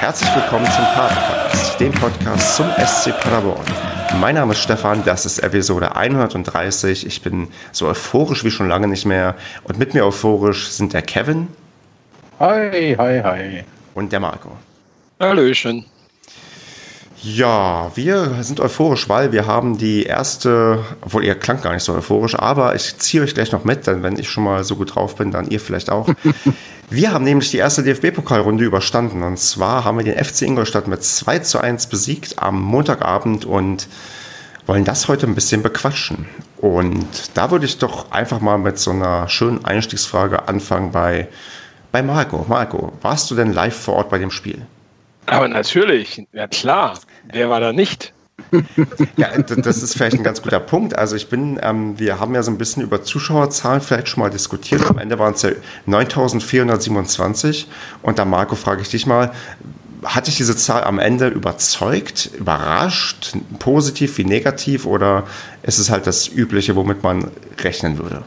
herzlich 0.00 0.32
willkommen 0.32 0.64
zum 0.66 0.84
Padercast, 0.94 1.80
dem 1.80 1.92
Podcast 1.92 2.54
zum 2.54 2.66
SC 2.86 3.10
Paderborn. 3.20 3.66
Mein 4.20 4.36
Name 4.36 4.52
ist 4.52 4.60
Stefan, 4.60 5.04
das 5.04 5.26
ist 5.26 5.40
Episode 5.40 5.96
130. 5.96 7.04
Ich 7.04 7.20
bin 7.20 7.48
so 7.72 7.88
euphorisch 7.88 8.44
wie 8.44 8.52
schon 8.52 8.68
lange 8.68 8.86
nicht 8.86 9.06
mehr. 9.06 9.34
Und 9.64 9.76
mit 9.80 9.94
mir 9.94 10.06
euphorisch 10.06 10.68
sind 10.68 10.92
der 10.92 11.02
Kevin. 11.02 11.48
Hi, 12.38 12.94
hi, 12.96 13.20
hi. 13.24 13.64
Und 13.94 14.12
der 14.12 14.20
Marco. 14.20 14.52
Hallöchen. 15.18 15.84
Ja, 17.20 17.90
wir 17.96 18.44
sind 18.44 18.60
euphorisch, 18.60 19.08
weil 19.08 19.32
wir 19.32 19.48
haben 19.48 19.78
die 19.78 20.04
erste, 20.04 20.84
obwohl 21.00 21.24
ihr 21.24 21.34
klangt 21.34 21.62
gar 21.62 21.72
nicht 21.72 21.82
so 21.82 21.92
euphorisch, 21.92 22.38
aber 22.38 22.76
ich 22.76 22.96
ziehe 22.98 23.24
euch 23.24 23.34
gleich 23.34 23.50
noch 23.50 23.64
mit, 23.64 23.88
denn 23.88 24.04
wenn 24.04 24.16
ich 24.16 24.30
schon 24.30 24.44
mal 24.44 24.62
so 24.62 24.76
gut 24.76 24.94
drauf 24.94 25.16
bin, 25.16 25.32
dann 25.32 25.48
ihr 25.48 25.58
vielleicht 25.58 25.90
auch. 25.90 26.08
wir 26.90 27.12
haben 27.12 27.24
nämlich 27.24 27.50
die 27.50 27.58
erste 27.58 27.82
DFB-Pokalrunde 27.82 28.64
überstanden 28.64 29.22
und 29.22 29.38
zwar 29.38 29.84
haben 29.84 29.98
wir 29.98 30.04
den 30.04 30.22
FC 30.22 30.42
Ingolstadt 30.42 30.88
mit 30.88 31.02
2 31.02 31.40
zu 31.40 31.60
1 31.60 31.88
besiegt 31.88 32.38
am 32.38 32.62
Montagabend 32.62 33.44
und 33.44 33.88
wollen 34.66 34.84
das 34.84 35.08
heute 35.08 35.26
ein 35.26 35.34
bisschen 35.34 35.62
bequatschen. 35.62 36.26
Und 36.58 37.06
da 37.34 37.50
würde 37.50 37.64
ich 37.64 37.78
doch 37.78 38.10
einfach 38.10 38.40
mal 38.40 38.58
mit 38.58 38.78
so 38.78 38.90
einer 38.90 39.28
schönen 39.28 39.64
Einstiegsfrage 39.64 40.46
anfangen 40.48 40.92
bei, 40.92 41.28
bei 41.90 42.02
Marco. 42.02 42.44
Marco, 42.48 42.92
warst 43.00 43.30
du 43.30 43.34
denn 43.34 43.52
live 43.52 43.76
vor 43.76 43.96
Ort 43.96 44.10
bei 44.10 44.18
dem 44.18 44.30
Spiel? 44.30 44.66
Aber 45.26 45.48
natürlich, 45.48 46.26
ja 46.32 46.46
klar. 46.46 46.98
Wer 47.30 47.50
war 47.50 47.60
da 47.60 47.72
nicht? 47.72 48.12
Ja, 49.16 49.28
das 49.38 49.82
ist 49.82 49.94
vielleicht 49.94 50.16
ein 50.16 50.22
ganz 50.22 50.42
guter 50.42 50.60
Punkt. 50.60 50.96
Also 50.96 51.16
ich 51.16 51.28
bin, 51.28 51.58
ähm, 51.62 51.98
wir 51.98 52.20
haben 52.20 52.34
ja 52.34 52.42
so 52.42 52.50
ein 52.50 52.58
bisschen 52.58 52.82
über 52.82 53.02
Zuschauerzahlen 53.02 53.80
vielleicht 53.80 54.08
schon 54.08 54.22
mal 54.22 54.30
diskutiert. 54.30 54.84
Am 54.88 54.98
Ende 54.98 55.18
waren 55.18 55.34
es 55.34 55.42
ja 55.42 55.50
9.427. 55.86 57.66
Und 58.02 58.18
da 58.18 58.24
Marco 58.24 58.54
frage 58.54 58.82
ich 58.82 58.88
dich 58.88 59.06
mal, 59.06 59.32
hat 60.04 60.26
dich 60.26 60.36
diese 60.36 60.56
Zahl 60.56 60.84
am 60.84 60.98
Ende 60.98 61.28
überzeugt, 61.28 62.30
überrascht, 62.38 63.36
positiv 63.58 64.18
wie 64.18 64.24
negativ 64.24 64.86
oder 64.86 65.26
ist 65.62 65.78
es 65.78 65.90
halt 65.90 66.06
das 66.06 66.28
Übliche, 66.28 66.76
womit 66.76 67.02
man 67.02 67.30
rechnen 67.62 67.98
würde? 67.98 68.22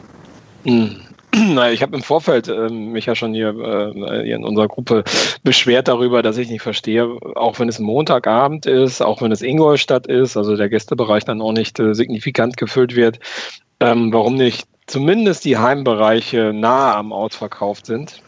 Naja, 1.54 1.72
ich 1.72 1.82
habe 1.82 1.96
im 1.96 2.02
Vorfeld 2.02 2.48
äh, 2.48 2.68
mich 2.68 3.06
ja 3.06 3.14
schon 3.14 3.32
hier, 3.32 3.48
äh, 3.48 4.24
hier 4.24 4.36
in 4.36 4.44
unserer 4.44 4.68
Gruppe 4.68 5.04
beschwert 5.42 5.88
darüber, 5.88 6.22
dass 6.22 6.36
ich 6.36 6.50
nicht 6.50 6.62
verstehe, 6.62 7.08
auch 7.36 7.58
wenn 7.58 7.68
es 7.68 7.78
Montagabend 7.78 8.66
ist, 8.66 9.00
auch 9.00 9.22
wenn 9.22 9.32
es 9.32 9.40
Ingolstadt 9.40 10.06
ist, 10.06 10.36
also 10.36 10.56
der 10.56 10.68
Gästebereich 10.68 11.24
dann 11.24 11.40
auch 11.40 11.52
nicht 11.52 11.80
äh, 11.80 11.94
signifikant 11.94 12.58
gefüllt 12.58 12.96
wird, 12.96 13.18
ähm, 13.80 14.12
warum 14.12 14.34
nicht 14.34 14.66
zumindest 14.86 15.46
die 15.46 15.56
Heimbereiche 15.56 16.52
nahe 16.52 16.94
am 16.94 17.12
Ausverkauft 17.12 17.86
sind. 17.86 18.20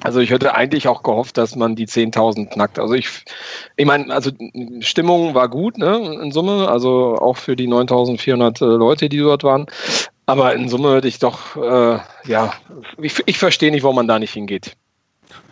Also 0.00 0.20
ich 0.20 0.30
hätte 0.30 0.54
eigentlich 0.54 0.86
auch 0.86 1.02
gehofft, 1.02 1.38
dass 1.38 1.56
man 1.56 1.74
die 1.74 1.88
10.000 1.88 2.50
knackt. 2.50 2.78
Also 2.78 2.94
ich, 2.94 3.08
ich 3.76 3.84
meine, 3.84 4.12
also 4.14 4.30
Stimmung 4.78 5.34
war 5.34 5.48
gut, 5.48 5.76
ne, 5.76 6.20
in 6.22 6.30
Summe, 6.30 6.68
also 6.68 7.16
auch 7.16 7.36
für 7.36 7.56
die 7.56 7.66
9.400 7.66 8.62
äh, 8.62 8.76
Leute, 8.76 9.08
die 9.08 9.18
dort 9.18 9.42
waren. 9.42 9.66
Aber 10.28 10.54
in 10.54 10.68
Summe 10.68 10.90
würde 10.90 11.08
ich 11.08 11.18
doch, 11.20 11.56
äh, 11.56 11.98
ja, 12.26 12.52
ich, 13.00 13.22
ich 13.24 13.38
verstehe 13.38 13.70
nicht, 13.70 13.82
warum 13.82 13.96
man 13.96 14.08
da 14.08 14.18
nicht 14.18 14.34
hingeht. 14.34 14.76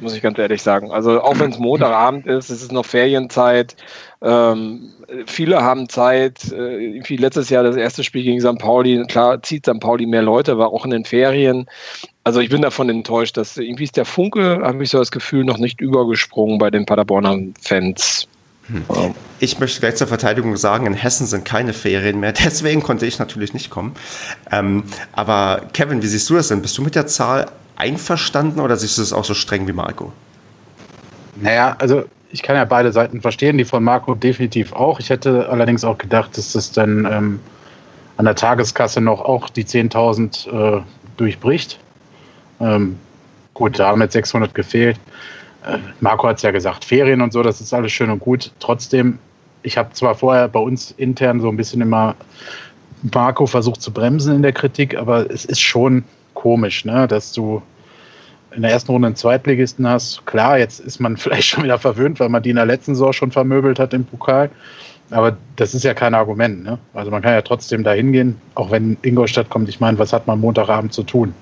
Muss 0.00 0.14
ich 0.14 0.20
ganz 0.20 0.38
ehrlich 0.38 0.60
sagen. 0.60 0.90
Also 0.90 1.22
auch 1.22 1.38
wenn 1.38 1.50
es 1.50 1.58
Montagabend 1.58 2.26
ist, 2.26 2.50
es 2.50 2.60
ist 2.60 2.72
noch 2.72 2.84
Ferienzeit. 2.84 3.74
Ähm, 4.20 4.92
viele 5.26 5.62
haben 5.62 5.88
Zeit. 5.88 6.52
Äh, 6.52 7.00
wie 7.04 7.16
letztes 7.16 7.48
Jahr 7.48 7.62
das 7.62 7.76
erste 7.76 8.04
Spiel 8.04 8.22
gegen 8.22 8.38
St. 8.38 8.58
Pauli. 8.58 9.02
Klar 9.06 9.42
zieht 9.42 9.64
St. 9.64 9.80
Pauli 9.80 10.04
mehr 10.04 10.20
Leute, 10.20 10.58
war 10.58 10.68
auch 10.68 10.84
in 10.84 10.90
den 10.90 11.06
Ferien. 11.06 11.64
Also 12.24 12.40
ich 12.40 12.50
bin 12.50 12.60
davon 12.60 12.90
enttäuscht, 12.90 13.38
dass 13.38 13.56
irgendwie 13.56 13.84
ist 13.84 13.96
der 13.96 14.04
Funke, 14.04 14.60
habe 14.62 14.82
ich 14.82 14.90
so 14.90 14.98
das 14.98 15.10
Gefühl, 15.10 15.46
noch 15.46 15.56
nicht 15.56 15.80
übergesprungen 15.80 16.58
bei 16.58 16.70
den 16.70 16.84
Paderborner 16.84 17.38
Fans. 17.62 18.28
Hm. 18.68 19.14
Ich 19.38 19.58
möchte 19.60 19.80
gleich 19.80 19.96
zur 19.96 20.06
Verteidigung 20.06 20.56
sagen, 20.56 20.86
in 20.86 20.94
Hessen 20.94 21.26
sind 21.26 21.44
keine 21.44 21.72
Ferien 21.72 22.20
mehr, 22.20 22.32
deswegen 22.44 22.82
konnte 22.82 23.06
ich 23.06 23.18
natürlich 23.18 23.54
nicht 23.54 23.70
kommen. 23.70 23.94
Ähm, 24.50 24.84
aber 25.12 25.62
Kevin, 25.72 26.02
wie 26.02 26.06
siehst 26.06 26.28
du 26.30 26.34
das 26.34 26.48
denn? 26.48 26.62
Bist 26.62 26.76
du 26.78 26.82
mit 26.82 26.94
der 26.94 27.06
Zahl 27.06 27.46
einverstanden 27.76 28.60
oder 28.60 28.76
siehst 28.76 28.98
du 28.98 29.02
es 29.02 29.12
auch 29.12 29.24
so 29.24 29.34
streng 29.34 29.68
wie 29.68 29.72
Marco? 29.72 30.12
Naja, 31.36 31.76
also 31.78 32.04
ich 32.30 32.42
kann 32.42 32.56
ja 32.56 32.64
beide 32.64 32.92
Seiten 32.92 33.20
verstehen, 33.20 33.58
die 33.58 33.64
von 33.64 33.84
Marco 33.84 34.14
definitiv 34.14 34.72
auch. 34.72 34.98
Ich 35.00 35.10
hätte 35.10 35.48
allerdings 35.48 35.84
auch 35.84 35.98
gedacht, 35.98 36.36
dass 36.36 36.52
das 36.52 36.72
dann 36.72 37.04
ähm, 37.10 37.40
an 38.16 38.24
der 38.24 38.34
Tageskasse 38.34 39.00
noch 39.00 39.20
auch 39.20 39.48
die 39.50 39.64
10.000 39.64 40.78
äh, 40.78 40.82
durchbricht. 41.16 41.78
Ähm, 42.60 42.98
gut, 43.54 43.78
da 43.78 43.88
haben 43.88 44.00
jetzt 44.00 44.14
600 44.14 44.54
gefehlt. 44.54 44.98
Marco 46.00 46.28
hat 46.28 46.36
es 46.36 46.42
ja 46.42 46.50
gesagt, 46.50 46.84
Ferien 46.84 47.20
und 47.20 47.32
so, 47.32 47.42
das 47.42 47.60
ist 47.60 47.72
alles 47.72 47.92
schön 47.92 48.10
und 48.10 48.20
gut. 48.20 48.52
Trotzdem, 48.60 49.18
ich 49.62 49.76
habe 49.76 49.92
zwar 49.92 50.14
vorher 50.14 50.48
bei 50.48 50.60
uns 50.60 50.92
intern 50.92 51.40
so 51.40 51.48
ein 51.48 51.56
bisschen 51.56 51.80
immer 51.80 52.14
Marco 53.14 53.46
versucht 53.46 53.82
zu 53.82 53.90
bremsen 53.90 54.36
in 54.36 54.42
der 54.42 54.52
Kritik, 54.52 54.96
aber 54.96 55.30
es 55.30 55.44
ist 55.44 55.60
schon 55.60 56.04
komisch, 56.34 56.84
ne, 56.84 57.06
dass 57.08 57.32
du 57.32 57.62
in 58.54 58.62
der 58.62 58.70
ersten 58.70 58.90
Runde 58.90 59.06
einen 59.06 59.16
Zweitligisten 59.16 59.86
hast. 59.86 60.24
Klar, 60.26 60.58
jetzt 60.58 60.80
ist 60.80 61.00
man 61.00 61.16
vielleicht 61.16 61.48
schon 61.48 61.64
wieder 61.64 61.78
verwöhnt, 61.78 62.20
weil 62.20 62.28
man 62.28 62.42
die 62.42 62.50
in 62.50 62.56
der 62.56 62.66
letzten 62.66 62.94
Saison 62.94 63.12
schon 63.12 63.30
vermöbelt 63.30 63.78
hat 63.78 63.92
im 63.92 64.04
Pokal. 64.04 64.50
Aber 65.10 65.36
das 65.54 65.72
ist 65.74 65.84
ja 65.84 65.94
kein 65.94 66.14
Argument. 66.14 66.64
Ne? 66.64 66.78
Also 66.92 67.12
man 67.12 67.22
kann 67.22 67.32
ja 67.32 67.42
trotzdem 67.42 67.84
da 67.84 67.92
hingehen, 67.92 68.40
auch 68.56 68.72
wenn 68.72 68.96
Ingolstadt 69.02 69.50
kommt. 69.50 69.68
Ich 69.68 69.78
meine, 69.78 69.98
was 69.98 70.12
hat 70.12 70.26
man 70.26 70.40
Montagabend 70.40 70.92
zu 70.92 71.04
tun? 71.04 71.32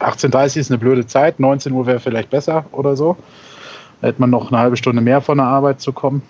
18.30 0.00 0.58
ist 0.58 0.70
eine 0.70 0.78
blöde 0.78 1.06
Zeit, 1.06 1.38
19 1.40 1.72
Uhr 1.72 1.86
wäre 1.86 2.00
vielleicht 2.00 2.30
besser 2.30 2.64
oder 2.72 2.96
so. 2.96 3.16
Da 4.00 4.08
hätte 4.08 4.20
man 4.20 4.30
noch 4.30 4.50
eine 4.50 4.60
halbe 4.60 4.76
Stunde 4.76 5.00
mehr 5.00 5.20
von 5.20 5.38
der 5.38 5.46
Arbeit 5.46 5.80
zu 5.80 5.92
kommen. 5.92 6.22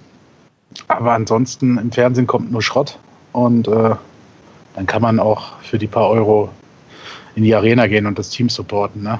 Aber 0.88 1.12
ansonsten 1.12 1.78
im 1.78 1.92
Fernsehen 1.92 2.26
kommt 2.26 2.50
nur 2.50 2.62
Schrott 2.62 2.98
und 3.32 3.68
äh, 3.68 3.94
dann 4.74 4.86
kann 4.86 5.02
man 5.02 5.20
auch 5.20 5.60
für 5.62 5.78
die 5.78 5.86
paar 5.86 6.08
Euro 6.08 6.50
in 7.36 7.44
die 7.44 7.54
Arena 7.54 7.86
gehen 7.86 8.06
und 8.06 8.18
das 8.18 8.30
Team 8.30 8.48
supporten. 8.48 9.02
Ne? 9.02 9.18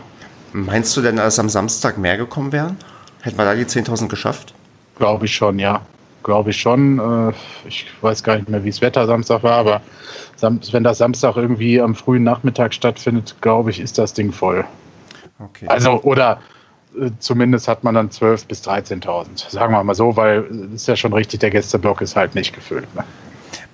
Meinst 0.53 0.97
du 0.97 1.03
denn, 1.03 1.16
dass 1.16 1.38
am 1.38 1.48
Samstag 1.48 1.98
mehr 1.98 2.16
gekommen 2.16 2.53
wären? 2.53 2.76
Hätten 3.22 3.38
wir 3.38 3.44
da 3.44 3.54
die 3.54 3.65
10.000 3.65 4.09
geschafft? 4.09 4.54
Glaube 4.97 5.26
ich 5.26 5.34
schon, 5.34 5.59
ja. 5.59 5.81
Glaube 6.25 6.51
ich 6.51 6.57
schon. 6.61 6.99
Äh, 6.99 7.33
ich 7.69 7.87
weiß 8.01 8.25
gar 8.25 8.37
nicht 8.37 8.49
mehr, 8.49 8.65
wie 8.65 8.71
das 8.71 8.81
Wetter 8.81 9.07
Samstag 9.07 9.45
war, 9.45 9.59
aber 9.59 9.81
wenn 10.41 10.83
das 10.83 10.99
Samstag 10.99 11.37
irgendwie 11.37 11.81
am 11.81 11.95
frühen 11.95 12.25
Nachmittag 12.25 12.75
stattfindet, 12.75 13.37
glaube 13.41 13.71
ich, 13.71 13.79
ist 13.79 13.99
das 13.99 14.15
Ding 14.15 14.33
voll. 14.33 14.65
Okay. 15.39 15.67
Also, 15.69 16.03
oder 16.03 16.41
äh, 16.99 17.11
zumindest 17.19 17.69
hat 17.69 17.84
man 17.84 17.95
dann 17.95 18.09
12.000 18.09 18.49
bis 18.49 18.63
13.000. 18.67 19.51
Sagen 19.51 19.73
wir 19.73 19.84
mal 19.84 19.95
so, 19.95 20.17
weil 20.17 20.45
es 20.75 20.83
ist 20.83 20.89
ja 20.89 20.97
schon 20.97 21.13
richtig, 21.13 21.41
der 21.41 21.51
Gästeblock 21.51 22.01
ist 22.01 22.17
halt 22.17 22.34
nicht 22.34 22.55
gefüllt. 22.55 22.93
Ne? 22.95 23.05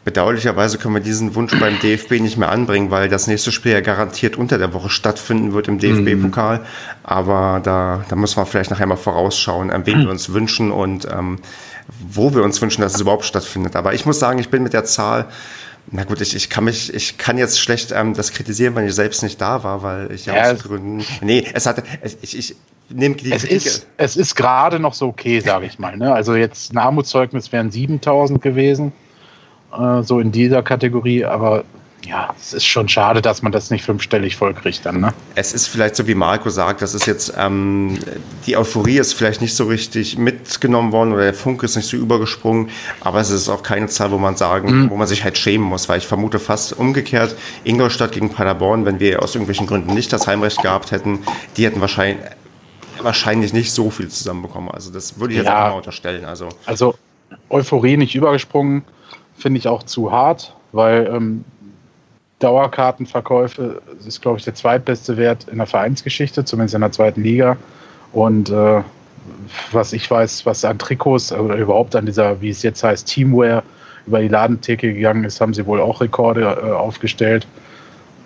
Bedauerlicherweise 0.03 0.79
können 0.79 0.95
wir 0.95 1.03
diesen 1.03 1.35
Wunsch 1.35 1.59
beim 1.61 1.79
DFB 1.79 2.21
nicht 2.21 2.39
mehr 2.39 2.51
anbringen, 2.51 2.91
weil 2.91 3.11
das 3.11 3.27
nächste 3.27 3.53
Spiel 3.53 3.73
ja 3.73 3.83
garantiert 3.83 4.37
unter 4.37 4.57
der 4.57 4.73
Woche 4.73 4.89
stattfinden 4.89 5.53
wird 5.53 5.69
im 5.69 5.79
DFB-Pokal. 5.79 6.59
Mhm. 6.59 6.65
Aber 7.03 7.61
da, 7.63 8.05
da 8.09 8.17
müssen 8.17 8.39
wir 8.39 8.47
vielleicht 8.47 8.71
nachher 8.71 8.87
mal 8.87 8.97
vorausschauen, 8.97 9.71
an 9.71 9.85
wen 9.85 10.01
wir 10.05 10.11
uns 10.11 10.33
wünschen 10.33 10.71
und 10.71 11.07
ähm, 11.07 11.39
wo 11.99 12.35
wir 12.35 12.43
uns 12.43 12.61
wünschen, 12.61 12.83
dass 12.83 12.95
es 12.95 13.01
überhaupt 13.01 13.25
stattfindet. 13.25 13.77
Aber 13.77 13.95
ich 13.95 14.07
muss 14.07 14.19
sagen, 14.19 14.39
ich 14.39 14.49
bin 14.49 14.63
mit 14.63 14.73
der 14.73 14.85
Zahl 14.85 15.29
na 15.93 16.05
gut, 16.05 16.21
ich, 16.21 16.37
ich 16.37 16.51
kann 16.51 16.65
mich, 16.65 16.93
ich 16.95 17.19
kann 17.19 17.37
jetzt 17.37 17.59
schlecht 17.59 17.91
ähm, 17.93 18.15
das 18.15 18.33
kritisieren, 18.33 18.77
wenn 18.77 18.87
ich 18.87 18.95
selbst 18.95 19.23
nicht 19.23 19.41
da 19.41 19.65
war, 19.65 19.83
weil 19.83 20.13
ich 20.13 20.27
ja, 20.27 20.37
ja 20.37 20.53
aus 20.53 20.63
Gründen. 20.63 21.05
Nee, 21.21 21.45
es 21.53 21.67
hatte. 21.67 21.83
Ich, 22.23 22.37
ich 22.39 22.57
nehme 22.91 23.17
die 23.17 23.33
es 23.33 23.45
ist, 23.45 23.87
es 23.97 24.17
ist 24.17 24.35
gerade 24.37 24.79
noch 24.79 24.95
so 24.95 25.09
okay, 25.09 25.41
sage 25.41 25.67
ich 25.67 25.79
mal. 25.79 25.97
Ne? 25.97 26.13
Also 26.13 26.35
jetzt 26.35 26.73
ein 26.73 26.79
Armutszeugnis 26.79 27.51
wären 27.51 27.71
7000 27.71 28.41
gewesen, 28.41 28.93
äh, 29.77 30.03
so 30.03 30.21
in 30.21 30.31
dieser 30.33 30.63
Kategorie, 30.63 31.25
aber 31.25 31.65
ja, 32.07 32.35
es 32.41 32.55
ist 32.55 32.65
schon 32.65 32.89
schade, 32.89 33.21
dass 33.21 33.43
man 33.43 33.53
das 33.53 33.71
nicht 33.71 33.85
fünfstellig 33.85 34.37
vollkriegt 34.37 34.87
dann, 34.87 35.01
ne? 35.01 35.13
Es 35.35 35.53
ist 35.53 35.67
vielleicht 35.67 35.97
so, 35.97 36.07
wie 36.07 36.15
Marco 36.15 36.49
sagt, 36.49 36.83
das 36.83 36.95
ist 36.95 37.07
jetzt, 37.07 37.35
ähm, 37.37 37.99
die 38.47 38.57
Euphorie 38.57 38.99
ist 38.99 39.13
vielleicht 39.13 39.41
nicht 39.41 39.55
so 39.55 39.65
richtig 39.65 40.17
mitgenommen 40.17 40.93
worden 40.93 41.13
oder 41.13 41.25
der 41.25 41.35
Funke 41.35 41.67
ist 41.67 41.77
nicht 41.77 41.89
so 41.89 41.97
übergesprungen, 41.97 42.71
aber 43.01 43.21
es 43.21 43.31
ist 43.31 43.49
auch 43.49 43.63
keine 43.63 43.87
Zahl, 43.89 44.11
wo 44.11 44.19
man 44.19 44.37
sagen, 44.37 44.85
mhm. 44.85 44.91
wo 44.91 44.97
man 44.97 45.07
sich 45.07 45.25
halt 45.25 45.37
schämen 45.37 45.67
muss, 45.67 45.89
weil 45.89 45.99
ich 45.99 46.07
vermute 46.07 46.39
fast 46.39 46.73
umgekehrt, 46.79 47.37
Ingolstadt 47.65 48.13
gegen 48.13 48.31
Paderborn, 48.31 48.87
wenn 48.87 48.99
wir 48.99 49.23
aus 49.23 49.35
irgendwelchen 49.35 49.67
Gründen 49.67 49.93
nicht 49.93 50.13
das 50.13 50.27
Heimrecht 50.27 50.63
gehabt 50.63 50.93
hätten, 50.93 51.21
die 51.57 51.67
hätten 51.67 51.81
wahrscheinlich, 51.81 52.25
wahrscheinlich 53.03 53.53
nicht 53.53 53.73
so 53.73 53.91
viel 53.91 54.09
zusammenbekommen. 54.09 54.71
Also 54.71 54.91
das 54.91 55.19
würde 55.19 55.35
ich 55.35 55.39
jetzt 55.39 55.47
ja, 55.47 55.67
auch 55.67 55.71
mal 55.71 55.77
unterstellen. 55.77 56.25
Also, 56.25 56.49
also 56.65 56.95
Euphorie 57.51 57.97
nicht 57.97 58.15
übergesprungen, 58.15 58.85
finde 59.37 59.59
ich 59.59 59.69
auch 59.69 59.83
zu 59.83 60.11
hart, 60.11 60.55
weil 60.73 61.11
ähm, 61.13 61.45
Dauerkartenverkäufe 62.41 63.81
ist, 64.07 64.21
glaube 64.21 64.39
ich, 64.39 64.45
der 64.45 64.55
zweitbeste 64.55 65.17
Wert 65.17 65.47
in 65.51 65.59
der 65.59 65.67
Vereinsgeschichte, 65.67 66.45
zumindest 66.45 66.75
in 66.75 66.81
der 66.81 66.93
zweiten 66.93 67.23
Liga. 67.23 67.57
Und 68.13 68.51
äh, 68.51 68.83
was 69.73 69.93
ich 69.93 70.11
weiß, 70.11 70.45
was 70.47 70.65
an 70.65 70.79
Trikots 70.79 71.33
oder 71.33 71.57
überhaupt 71.57 71.95
an 71.95 72.07
dieser, 72.07 72.41
wie 72.41 72.51
es 72.51 72.63
jetzt 72.63 72.83
heißt, 72.83 73.07
Teamwear 73.07 73.63
über 74.07 74.21
die 74.21 74.29
Ladentheke 74.29 74.93
gegangen 74.93 75.25
ist, 75.25 75.41
haben 75.41 75.55
sie 75.55 75.67
wohl 75.67 75.81
auch 75.81 76.01
Rekorde 76.01 76.43
äh, 76.43 76.71
aufgestellt. 76.73 77.47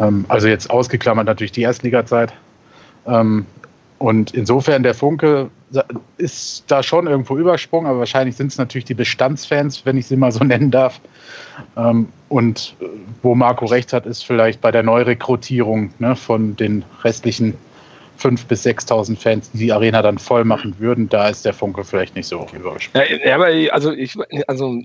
Ähm, 0.01 0.25
also 0.29 0.49
jetzt 0.49 0.71
ausgeklammert 0.71 1.27
natürlich 1.27 1.53
die 1.53 1.63
Erstligazeit. 1.63 2.33
Ähm, 3.07 3.47
und 3.99 4.33
insofern 4.33 4.83
der 4.83 4.95
Funke 4.95 5.51
ist 6.17 6.65
da 6.69 6.83
schon 6.83 7.07
irgendwo 7.07 7.37
Übersprung, 7.37 7.87
aber 7.87 8.01
wahrscheinlich 8.01 8.37
sind 8.37 8.49
es 8.49 8.59
natürlich 8.59 8.85
die 8.85 8.95
Bestandsfans, 8.95 9.85
wenn 9.85 9.97
ich 9.97 10.07
sie 10.07 10.17
mal 10.17 10.33
so 10.33 10.45
nennen 10.45 10.71
darf. 10.71 11.01
Ähm, 11.77 12.09
und 12.29 12.77
äh, 12.81 12.87
wo 13.23 13.35
Marco 13.35 13.67
recht 13.67 13.93
hat, 13.93 14.07
ist 14.07 14.25
vielleicht 14.25 14.61
bei 14.61 14.71
der 14.71 14.83
Neurekrutierung 14.83 15.91
ne, 15.99 16.17
von 16.17 16.57
den 16.57 16.85
restlichen 17.03 17.55
5.000 18.21 18.47
bis 18.47 18.67
6.000 18.67 19.17
Fans, 19.17 19.51
die 19.53 19.59
die 19.59 19.73
Arena 19.73 20.03
dann 20.03 20.19
voll 20.19 20.45
machen 20.45 20.75
würden, 20.79 21.09
da 21.09 21.29
ist 21.29 21.45
der 21.45 21.53
Funke 21.53 21.85
vielleicht 21.85 22.15
nicht 22.17 22.27
so 22.27 22.47
übergesprungen. 22.53 23.21
Ja, 23.25 23.35
aber 23.35 23.49
also 23.73 23.93
ich, 23.93 24.17
also 24.47 24.81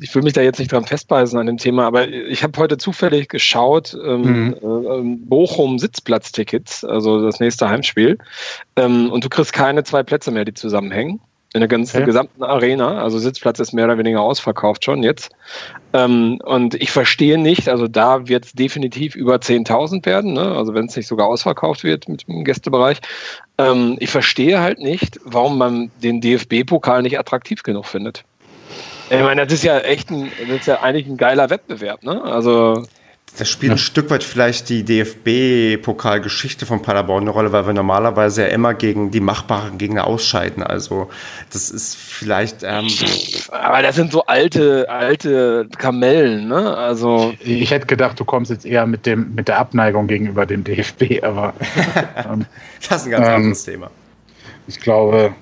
ich 0.00 0.14
will 0.14 0.22
mich 0.22 0.32
da 0.32 0.42
jetzt 0.42 0.58
nicht 0.58 0.72
dran 0.72 0.84
festbeißen 0.84 1.38
an 1.38 1.46
dem 1.46 1.56
Thema, 1.56 1.86
aber 1.86 2.08
ich 2.08 2.42
habe 2.42 2.58
heute 2.58 2.76
zufällig 2.76 3.28
geschaut, 3.28 3.96
ähm, 4.04 4.22
mhm. 4.22 4.54
äh, 4.54 5.16
Bochum 5.26 5.78
Sitzplatztickets, 5.78 6.84
also 6.84 7.22
das 7.22 7.40
nächste 7.40 7.68
Heimspiel, 7.68 8.18
ähm, 8.76 9.10
und 9.10 9.24
du 9.24 9.28
kriegst 9.28 9.52
keine 9.52 9.84
zwei 9.84 10.02
Plätze 10.02 10.30
mehr, 10.30 10.44
die 10.44 10.54
zusammenhängen 10.54 11.20
in 11.54 11.60
der 11.60 11.68
ganzen 11.68 11.96
okay. 11.96 12.06
gesamten 12.06 12.42
Arena. 12.42 13.02
Also 13.02 13.18
Sitzplatz 13.18 13.58
ist 13.58 13.72
mehr 13.72 13.86
oder 13.86 13.96
weniger 13.96 14.20
ausverkauft 14.20 14.84
schon 14.84 15.02
jetzt. 15.02 15.30
Ähm, 15.94 16.38
und 16.44 16.74
ich 16.74 16.90
verstehe 16.90 17.38
nicht, 17.38 17.68
also 17.68 17.88
da 17.88 18.28
wird 18.28 18.46
es 18.46 18.52
definitiv 18.52 19.14
über 19.14 19.36
10.000 19.36 20.04
werden, 20.04 20.34
ne? 20.34 20.54
also 20.54 20.74
wenn 20.74 20.86
es 20.86 20.96
nicht 20.96 21.06
sogar 21.06 21.26
ausverkauft 21.26 21.84
wird 21.84 22.08
mit 22.08 22.28
dem 22.28 22.44
Gästebereich. 22.44 22.98
Ähm, 23.56 23.96
ich 23.98 24.10
verstehe 24.10 24.60
halt 24.60 24.78
nicht, 24.78 25.18
warum 25.24 25.56
man 25.56 25.90
den 26.02 26.20
DFB-Pokal 26.20 27.02
nicht 27.02 27.18
attraktiv 27.18 27.62
genug 27.62 27.86
findet. 27.86 28.24
Ich 29.10 29.22
meine, 29.22 29.44
das 29.44 29.54
ist 29.54 29.64
ja 29.64 29.78
echt 29.78 30.10
ein, 30.10 30.30
das 30.46 30.60
ist 30.60 30.66
ja 30.66 30.82
eigentlich 30.82 31.06
ein 31.06 31.16
geiler 31.16 31.48
Wettbewerb, 31.48 32.02
ne? 32.02 32.22
Also 32.22 32.82
das 33.36 33.48
spielt 33.48 33.70
ja. 33.70 33.74
ein 33.74 33.78
Stück 33.78 34.10
weit 34.10 34.24
vielleicht 34.24 34.68
die 34.68 34.84
DFB-Pokalgeschichte 34.84 36.66
von 36.66 36.82
Paderborn 36.82 37.22
eine 37.22 37.30
Rolle, 37.30 37.52
weil 37.52 37.66
wir 37.66 37.72
normalerweise 37.72 38.42
ja 38.42 38.48
immer 38.48 38.74
gegen 38.74 39.10
die 39.10 39.20
machbaren 39.20 39.78
Gegner 39.78 40.06
ausscheiden. 40.06 40.62
Also 40.62 41.10
das 41.52 41.70
ist 41.70 41.96
vielleicht. 41.96 42.62
Ähm 42.62 42.88
Aber 43.50 43.82
das 43.82 43.96
sind 43.96 44.12
so 44.12 44.24
alte, 44.26 44.88
alte 44.88 45.68
Kamellen, 45.78 46.48
ne? 46.48 46.76
Also 46.76 47.34
ich 47.40 47.70
hätte 47.70 47.86
gedacht, 47.86 48.18
du 48.18 48.24
kommst 48.24 48.50
jetzt 48.50 48.66
eher 48.66 48.86
mit 48.86 49.06
dem 49.06 49.34
mit 49.34 49.48
der 49.48 49.58
Abneigung 49.58 50.06
gegenüber 50.06 50.46
dem 50.46 50.64
DFB, 50.64 51.22
aber 51.22 51.54
ähm, 52.16 52.46
das 52.88 53.02
ist 53.02 53.06
ein 53.06 53.10
ganz 53.10 53.26
ähm, 53.26 53.34
anderes 53.34 53.64
Thema. 53.64 53.90
Ich 54.66 54.80
glaube, 54.80 55.34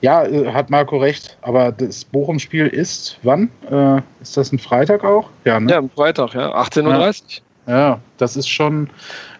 ja, 0.00 0.24
äh, 0.24 0.52
hat 0.52 0.70
Marco 0.70 0.98
recht, 0.98 1.36
aber 1.42 1.72
das 1.72 2.04
Bochum-Spiel 2.04 2.66
ist 2.66 3.18
wann? 3.22 3.50
Äh, 3.70 4.00
ist 4.20 4.36
das 4.36 4.52
ein 4.52 4.58
Freitag 4.58 5.04
auch? 5.04 5.28
Ja, 5.44 5.60
ne? 5.60 5.72
ja 5.72 5.78
am 5.78 5.90
Freitag, 5.90 6.34
ja, 6.34 6.54
18.30 6.54 6.84
Uhr. 6.84 7.12
Ja. 7.66 7.78
ja, 7.78 7.98
das 8.18 8.36
ist 8.36 8.48
schon 8.48 8.88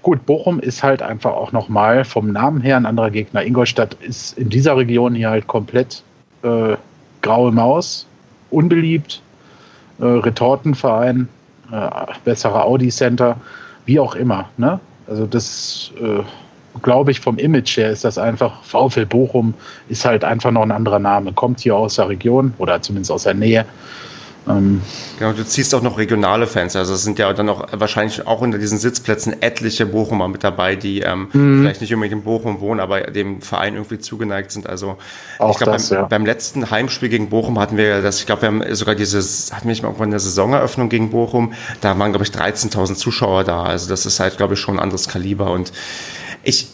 gut. 0.02 0.24
Bochum 0.26 0.60
ist 0.60 0.82
halt 0.82 1.02
einfach 1.02 1.32
auch 1.32 1.52
nochmal 1.52 2.04
vom 2.04 2.32
Namen 2.32 2.60
her 2.60 2.76
ein 2.76 2.86
anderer 2.86 3.10
Gegner. 3.10 3.44
Ingolstadt 3.44 3.94
ist 3.94 4.36
in 4.38 4.50
dieser 4.50 4.76
Region 4.76 5.14
hier 5.14 5.30
halt 5.30 5.46
komplett 5.46 6.02
äh, 6.42 6.76
graue 7.22 7.52
Maus, 7.52 8.06
unbeliebt, 8.50 9.22
äh, 10.00 10.04
Retortenverein, 10.04 11.28
äh, 11.72 11.88
bessere 12.24 12.64
Audi-Center, 12.64 13.36
wie 13.86 13.98
auch 13.98 14.14
immer. 14.14 14.48
Ne? 14.56 14.78
Also 15.06 15.26
das 15.26 15.92
äh, 16.00 16.22
glaube 16.82 17.10
ich, 17.10 17.20
vom 17.20 17.38
Image 17.38 17.76
her 17.76 17.90
ist 17.90 18.04
das 18.04 18.18
einfach, 18.18 18.62
VfL 18.62 19.06
Bochum 19.06 19.54
ist 19.88 20.04
halt 20.04 20.24
einfach 20.24 20.50
noch 20.50 20.62
ein 20.62 20.72
anderer 20.72 20.98
Name. 20.98 21.32
Kommt 21.32 21.60
hier 21.60 21.76
aus 21.76 21.96
der 21.96 22.08
Region 22.08 22.54
oder 22.58 22.80
zumindest 22.80 23.10
aus 23.10 23.24
der 23.24 23.34
Nähe. 23.34 23.66
Ähm 24.48 24.80
genau, 25.18 25.32
du 25.32 25.44
ziehst 25.44 25.74
auch 25.74 25.82
noch 25.82 25.98
regionale 25.98 26.46
Fans. 26.46 26.74
Also 26.76 26.94
es 26.94 27.02
sind 27.02 27.18
ja 27.18 27.32
dann 27.32 27.48
auch 27.48 27.66
wahrscheinlich 27.72 28.26
auch 28.26 28.40
unter 28.40 28.58
diesen 28.58 28.78
Sitzplätzen 28.78 29.42
etliche 29.42 29.86
Bochumer 29.86 30.28
mit 30.28 30.44
dabei, 30.44 30.76
die 30.76 31.00
ähm, 31.00 31.28
mhm. 31.32 31.60
vielleicht 31.60 31.80
nicht 31.80 31.92
unbedingt 31.92 32.20
in 32.20 32.24
Bochum 32.24 32.60
wohnen, 32.60 32.80
aber 32.80 33.02
dem 33.02 33.42
Verein 33.42 33.74
irgendwie 33.74 33.98
zugeneigt 33.98 34.50
sind. 34.50 34.68
Also 34.68 34.96
auch 35.38 35.52
ich 35.52 35.58
glaube, 35.58 35.78
beim, 35.78 35.96
ja. 35.98 36.02
beim, 36.06 36.26
letzten 36.26 36.70
Heimspiel 36.70 37.08
gegen 37.08 37.28
Bochum 37.28 37.58
hatten 37.58 37.76
wir 37.76 38.02
das, 38.02 38.20
ich 38.20 38.26
glaube, 38.26 38.42
wir 38.42 38.48
haben 38.48 38.74
sogar 38.74 38.94
dieses, 38.94 39.52
hatten 39.52 39.64
wir 39.64 39.70
nicht 39.70 39.82
mal 39.82 39.88
irgendwann 39.88 40.08
eine 40.08 40.20
Saisoneröffnung 40.20 40.88
gegen 40.88 41.10
Bochum, 41.10 41.52
da 41.80 41.98
waren, 41.98 42.12
glaube 42.12 42.24
ich, 42.24 42.30
13.000 42.30 42.94
Zuschauer 42.94 43.44
da. 43.44 43.62
Also 43.64 43.88
das 43.88 44.06
ist 44.06 44.20
halt, 44.20 44.36
glaube 44.36 44.54
ich, 44.54 44.60
schon 44.60 44.76
ein 44.76 44.80
anderes 44.80 45.08
Kaliber 45.08 45.50
und 45.50 45.72
ich 46.42 46.68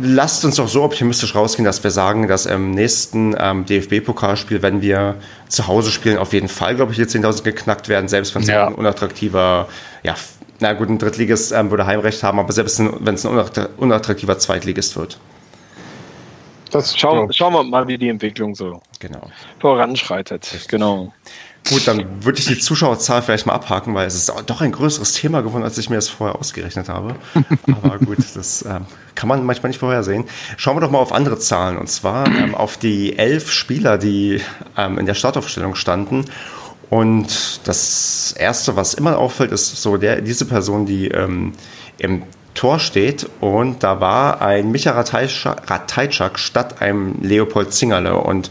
lasst 0.00 0.44
uns 0.44 0.56
doch 0.56 0.68
so 0.68 0.82
optimistisch 0.82 1.34
rausgehen, 1.34 1.64
dass 1.64 1.82
wir 1.82 1.90
sagen, 1.90 2.28
dass 2.28 2.46
im 2.46 2.70
nächsten 2.70 3.34
ähm, 3.38 3.64
DFB-Pokalspiel, 3.64 4.62
wenn 4.62 4.82
wir 4.82 5.16
zu 5.48 5.66
Hause 5.66 5.90
spielen, 5.90 6.18
auf 6.18 6.32
jeden 6.32 6.48
Fall, 6.48 6.76
glaube 6.76 6.92
ich, 6.92 6.98
die 6.98 7.04
10.000 7.04 7.42
geknackt 7.42 7.88
werden, 7.88 8.08
selbst 8.08 8.34
wenn 8.34 8.42
es 8.42 8.48
ja. 8.48 8.66
ein 8.66 8.74
unattraktiver, 8.74 9.68
ja, 10.02 10.14
na 10.60 10.72
gut, 10.72 10.88
ein 10.88 10.98
Drittligist 10.98 11.52
ähm, 11.52 11.70
würde 11.70 11.86
Heimrecht 11.86 12.22
haben, 12.22 12.38
aber 12.38 12.52
selbst 12.52 12.78
wenn 12.78 13.14
es 13.14 13.24
ein 13.24 13.66
unattraktiver 13.76 14.38
Zweitligist 14.38 14.96
wird. 14.96 15.18
Das 16.70 16.96
schauen, 16.96 17.32
schauen 17.32 17.54
wir 17.54 17.62
mal, 17.62 17.88
wie 17.88 17.96
die 17.96 18.08
Entwicklung 18.08 18.54
so 18.54 18.82
genau. 18.98 19.30
voranschreitet. 19.58 20.44
Richtig. 20.52 20.68
Genau. 20.68 21.12
Gut, 21.68 21.86
dann 21.86 22.24
würde 22.24 22.38
ich 22.38 22.46
die 22.46 22.58
Zuschauerzahl 22.58 23.20
vielleicht 23.20 23.46
mal 23.46 23.52
abhaken, 23.52 23.94
weil 23.94 24.06
es 24.06 24.14
ist 24.14 24.32
doch 24.46 24.60
ein 24.62 24.72
größeres 24.72 25.12
Thema 25.12 25.42
geworden, 25.42 25.64
als 25.64 25.76
ich 25.76 25.90
mir 25.90 25.96
das 25.96 26.08
vorher 26.08 26.38
ausgerechnet 26.38 26.88
habe. 26.88 27.14
Aber 27.66 27.98
gut, 28.04 28.18
das 28.34 28.62
ähm, 28.62 28.86
kann 29.14 29.28
man 29.28 29.44
manchmal 29.44 29.68
nicht 29.68 29.78
vorhersehen. 29.78 30.24
Schauen 30.56 30.76
wir 30.76 30.80
doch 30.80 30.90
mal 30.90 30.98
auf 30.98 31.12
andere 31.12 31.38
Zahlen 31.38 31.76
und 31.76 31.88
zwar 31.90 32.26
ähm, 32.26 32.54
auf 32.54 32.78
die 32.78 33.18
elf 33.18 33.50
Spieler, 33.50 33.98
die 33.98 34.40
ähm, 34.78 34.98
in 34.98 35.04
der 35.04 35.14
Startaufstellung 35.14 35.74
standen. 35.74 36.24
Und 36.88 37.60
das 37.64 38.34
erste, 38.38 38.76
was 38.76 38.94
immer 38.94 39.18
auffällt, 39.18 39.52
ist 39.52 39.82
so 39.82 39.98
der, 39.98 40.22
diese 40.22 40.46
Person, 40.46 40.86
die 40.86 41.08
ähm, 41.08 41.52
im 41.98 42.22
Tor 42.54 42.80
steht 42.80 43.28
und 43.40 43.84
da 43.84 44.00
war 44.00 44.40
ein 44.42 44.72
Micha 44.72 44.90
Ratajczak 44.90 46.38
statt 46.40 46.82
einem 46.82 47.22
Leopold 47.22 47.72
Zingerle 47.72 48.16
und 48.16 48.50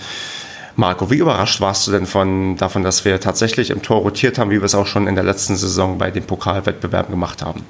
Marco, 0.78 1.10
wie 1.10 1.16
überrascht 1.16 1.60
warst 1.60 1.88
du 1.88 1.92
denn 1.92 2.06
von, 2.06 2.56
davon, 2.56 2.84
dass 2.84 3.04
wir 3.04 3.20
tatsächlich 3.20 3.72
im 3.72 3.82
Tor 3.82 4.02
rotiert 4.02 4.38
haben, 4.38 4.52
wie 4.52 4.58
wir 4.58 4.64
es 4.64 4.76
auch 4.76 4.86
schon 4.86 5.08
in 5.08 5.16
der 5.16 5.24
letzten 5.24 5.56
Saison 5.56 5.98
bei 5.98 6.12
den 6.12 6.24
Pokalwettbewerben 6.24 7.10
gemacht 7.10 7.44
haben? 7.44 7.66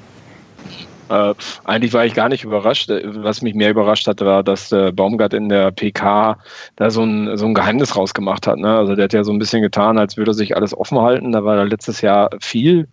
Äh, 1.08 1.32
eigentlich 1.64 1.94
war 1.94 2.04
ich 2.04 2.12
gar 2.12 2.28
nicht 2.28 2.44
überrascht. 2.44 2.90
Was 2.90 3.40
mich 3.40 3.54
mehr 3.54 3.70
überrascht 3.70 4.06
hat, 4.06 4.20
war, 4.20 4.42
dass 4.42 4.72
äh, 4.72 4.92
Baumgart 4.92 5.32
in 5.32 5.48
der 5.48 5.70
PK 5.70 6.36
da 6.76 6.90
so 6.90 7.02
ein, 7.02 7.34
so 7.38 7.46
ein 7.46 7.54
Geheimnis 7.54 7.96
rausgemacht 7.96 8.46
hat. 8.46 8.58
Ne? 8.58 8.76
Also 8.76 8.94
der 8.94 9.04
hat 9.04 9.14
ja 9.14 9.24
so 9.24 9.32
ein 9.32 9.38
bisschen 9.38 9.62
getan, 9.62 9.96
als 9.96 10.18
würde 10.18 10.32
er 10.32 10.34
sich 10.34 10.54
alles 10.54 10.76
offen 10.76 11.00
halten. 11.00 11.32
Da 11.32 11.42
war 11.44 11.56
er 11.56 11.64
letztes 11.64 12.02
Jahr 12.02 12.28
viel, 12.42 12.88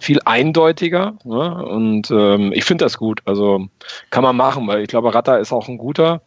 viel 0.00 0.18
eindeutiger. 0.24 1.14
Ne? 1.22 1.64
Und 1.64 2.10
ähm, 2.10 2.50
ich 2.52 2.64
finde 2.64 2.86
das 2.86 2.98
gut. 2.98 3.20
Also 3.24 3.68
kann 4.10 4.24
man 4.24 4.34
machen, 4.34 4.66
weil 4.66 4.80
ich 4.80 4.88
glaube, 4.88 5.14
Ratter 5.14 5.38
ist 5.38 5.52
auch 5.52 5.68
ein 5.68 5.78
guter. 5.78 6.22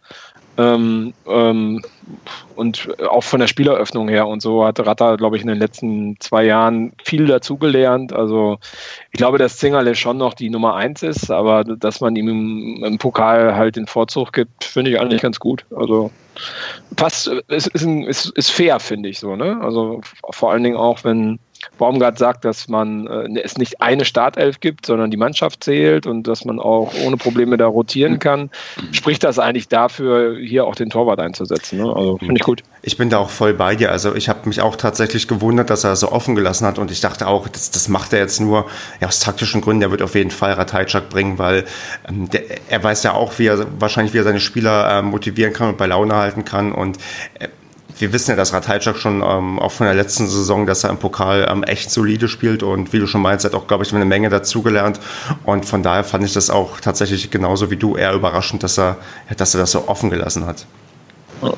Ähm, 0.57 1.13
ähm, 1.27 1.81
und 2.55 2.87
auch 3.09 3.23
von 3.23 3.39
der 3.39 3.47
Spieleröffnung 3.47 4.07
her 4.07 4.27
und 4.27 4.41
so 4.41 4.65
hat 4.65 4.79
Ratter, 4.79 5.17
glaube 5.17 5.35
ich, 5.35 5.43
in 5.43 5.47
den 5.47 5.59
letzten 5.59 6.19
zwei 6.19 6.45
Jahren 6.45 6.93
viel 7.03 7.27
dazugelernt. 7.27 8.13
Also 8.13 8.57
ich 9.11 9.17
glaube, 9.17 9.37
dass 9.37 9.57
Zingerle 9.57 9.93
schon 9.93 10.17
noch 10.17 10.33
die 10.33 10.49
Nummer 10.49 10.75
eins 10.75 11.03
ist, 11.03 11.29
aber 11.29 11.63
dass 11.63 12.01
man 12.01 12.15
ihm 12.15 12.27
im, 12.27 12.83
im 12.83 12.97
Pokal 12.97 13.55
halt 13.55 13.75
den 13.75 13.87
Vorzug 13.87 14.33
gibt, 14.33 14.63
finde 14.63 14.91
ich 14.91 14.99
eigentlich 14.99 15.21
ganz 15.21 15.39
gut. 15.39 15.65
Also 15.75 16.11
passt, 16.95 17.27
ist, 17.27 17.67
ist, 17.67 17.85
ist, 17.85 18.29
ist 18.29 18.51
fair, 18.51 18.79
finde 18.79 19.09
ich 19.09 19.19
so. 19.19 19.35
Ne? 19.35 19.59
Also 19.61 20.01
vor 20.31 20.51
allen 20.51 20.63
Dingen 20.63 20.77
auch, 20.77 21.03
wenn 21.03 21.39
Baumgart 21.77 22.17
sagt, 22.17 22.45
dass 22.45 22.67
man 22.67 23.07
äh, 23.07 23.41
es 23.41 23.57
nicht 23.57 23.81
eine 23.81 24.05
Startelf 24.05 24.59
gibt, 24.59 24.85
sondern 24.85 25.11
die 25.11 25.17
Mannschaft 25.17 25.63
zählt 25.63 26.07
und 26.07 26.23
dass 26.27 26.45
man 26.45 26.59
auch 26.59 26.93
ohne 27.05 27.17
Probleme 27.17 27.57
da 27.57 27.67
rotieren 27.67 28.19
kann, 28.19 28.49
spricht 28.91 29.23
das 29.23 29.39
eigentlich 29.39 29.67
dafür, 29.67 30.37
hier 30.37 30.65
auch 30.65 30.75
den 30.75 30.89
Torwart 30.89 31.19
einzusetzen. 31.19 31.79
Ne? 31.79 31.93
Also 31.95 32.17
finde 32.17 32.35
ich 32.37 32.43
gut. 32.43 32.63
Ich 32.81 32.97
bin 32.97 33.09
da 33.09 33.17
auch 33.17 33.29
voll 33.29 33.53
bei 33.53 33.75
dir. 33.75 33.91
Also 33.91 34.15
ich 34.15 34.29
habe 34.29 34.47
mich 34.47 34.61
auch 34.61 34.75
tatsächlich 34.75 35.27
gewundert, 35.27 35.69
dass 35.69 35.83
er 35.83 35.95
so 35.95 36.11
offen 36.11 36.35
gelassen 36.35 36.65
hat 36.65 36.79
und 36.79 36.91
ich 36.91 37.01
dachte 37.01 37.27
auch, 37.27 37.47
das, 37.47 37.71
das 37.71 37.87
macht 37.89 38.13
er 38.13 38.19
jetzt 38.19 38.39
nur 38.39 38.67
ja, 39.01 39.07
aus 39.07 39.19
taktischen 39.19 39.61
Gründen. 39.61 39.83
Er 39.83 39.91
wird 39.91 40.01
auf 40.01 40.15
jeden 40.15 40.31
Fall 40.31 40.53
Ratajczak 40.53 41.09
bringen, 41.09 41.37
weil 41.37 41.65
ähm, 42.07 42.29
der, 42.29 42.43
er 42.69 42.83
weiß 42.83 43.03
ja 43.03 43.13
auch, 43.13 43.39
wie 43.39 43.47
er 43.47 43.65
wahrscheinlich 43.79 44.13
wie 44.13 44.19
er 44.19 44.23
seine 44.23 44.39
Spieler 44.39 44.99
äh, 44.99 45.01
motivieren 45.01 45.53
kann 45.53 45.69
und 45.69 45.77
bei 45.77 45.87
Laune 45.87 46.15
halten 46.15 46.45
kann 46.45 46.71
und 46.71 46.97
äh, 47.39 47.47
wir 47.99 48.13
wissen 48.13 48.31
ja, 48.31 48.37
dass 48.37 48.53
Ratajczak 48.53 48.97
schon 48.97 49.21
ähm, 49.21 49.59
auch 49.59 49.71
von 49.71 49.87
der 49.87 49.95
letzten 49.95 50.27
Saison, 50.27 50.65
dass 50.65 50.83
er 50.83 50.89
im 50.89 50.97
Pokal 50.97 51.47
ähm, 51.49 51.63
echt 51.63 51.91
solide 51.91 52.27
spielt 52.27 52.63
und 52.63 52.93
wie 52.93 52.99
du 52.99 53.07
schon 53.07 53.21
meinst, 53.21 53.45
hat 53.45 53.55
auch, 53.55 53.67
glaube 53.67 53.83
ich, 53.83 53.93
eine 53.93 54.05
Menge 54.05 54.29
dazugelernt. 54.29 54.99
Und 55.43 55.65
von 55.65 55.83
daher 55.83 56.03
fand 56.03 56.23
ich 56.23 56.33
das 56.33 56.49
auch 56.49 56.79
tatsächlich 56.79 57.31
genauso 57.31 57.71
wie 57.71 57.77
du 57.77 57.95
eher 57.95 58.13
überraschend, 58.13 58.63
dass 58.63 58.77
er, 58.77 58.97
dass 59.35 59.55
er 59.55 59.61
das 59.61 59.71
so 59.71 59.87
offen 59.87 60.09
gelassen 60.09 60.45
hat. 60.45 60.65
Ja. 61.41 61.53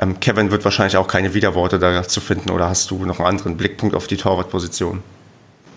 Ähm, 0.00 0.20
Kevin 0.20 0.50
wird 0.50 0.64
wahrscheinlich 0.64 0.96
auch 0.96 1.08
keine 1.08 1.34
Widerworte 1.34 1.78
dazu 1.78 2.20
finden 2.20 2.50
oder 2.50 2.68
hast 2.68 2.90
du 2.90 3.04
noch 3.04 3.18
einen 3.18 3.28
anderen 3.28 3.56
Blickpunkt 3.56 3.94
auf 3.94 4.06
die 4.06 4.16
Torwartposition? 4.16 5.02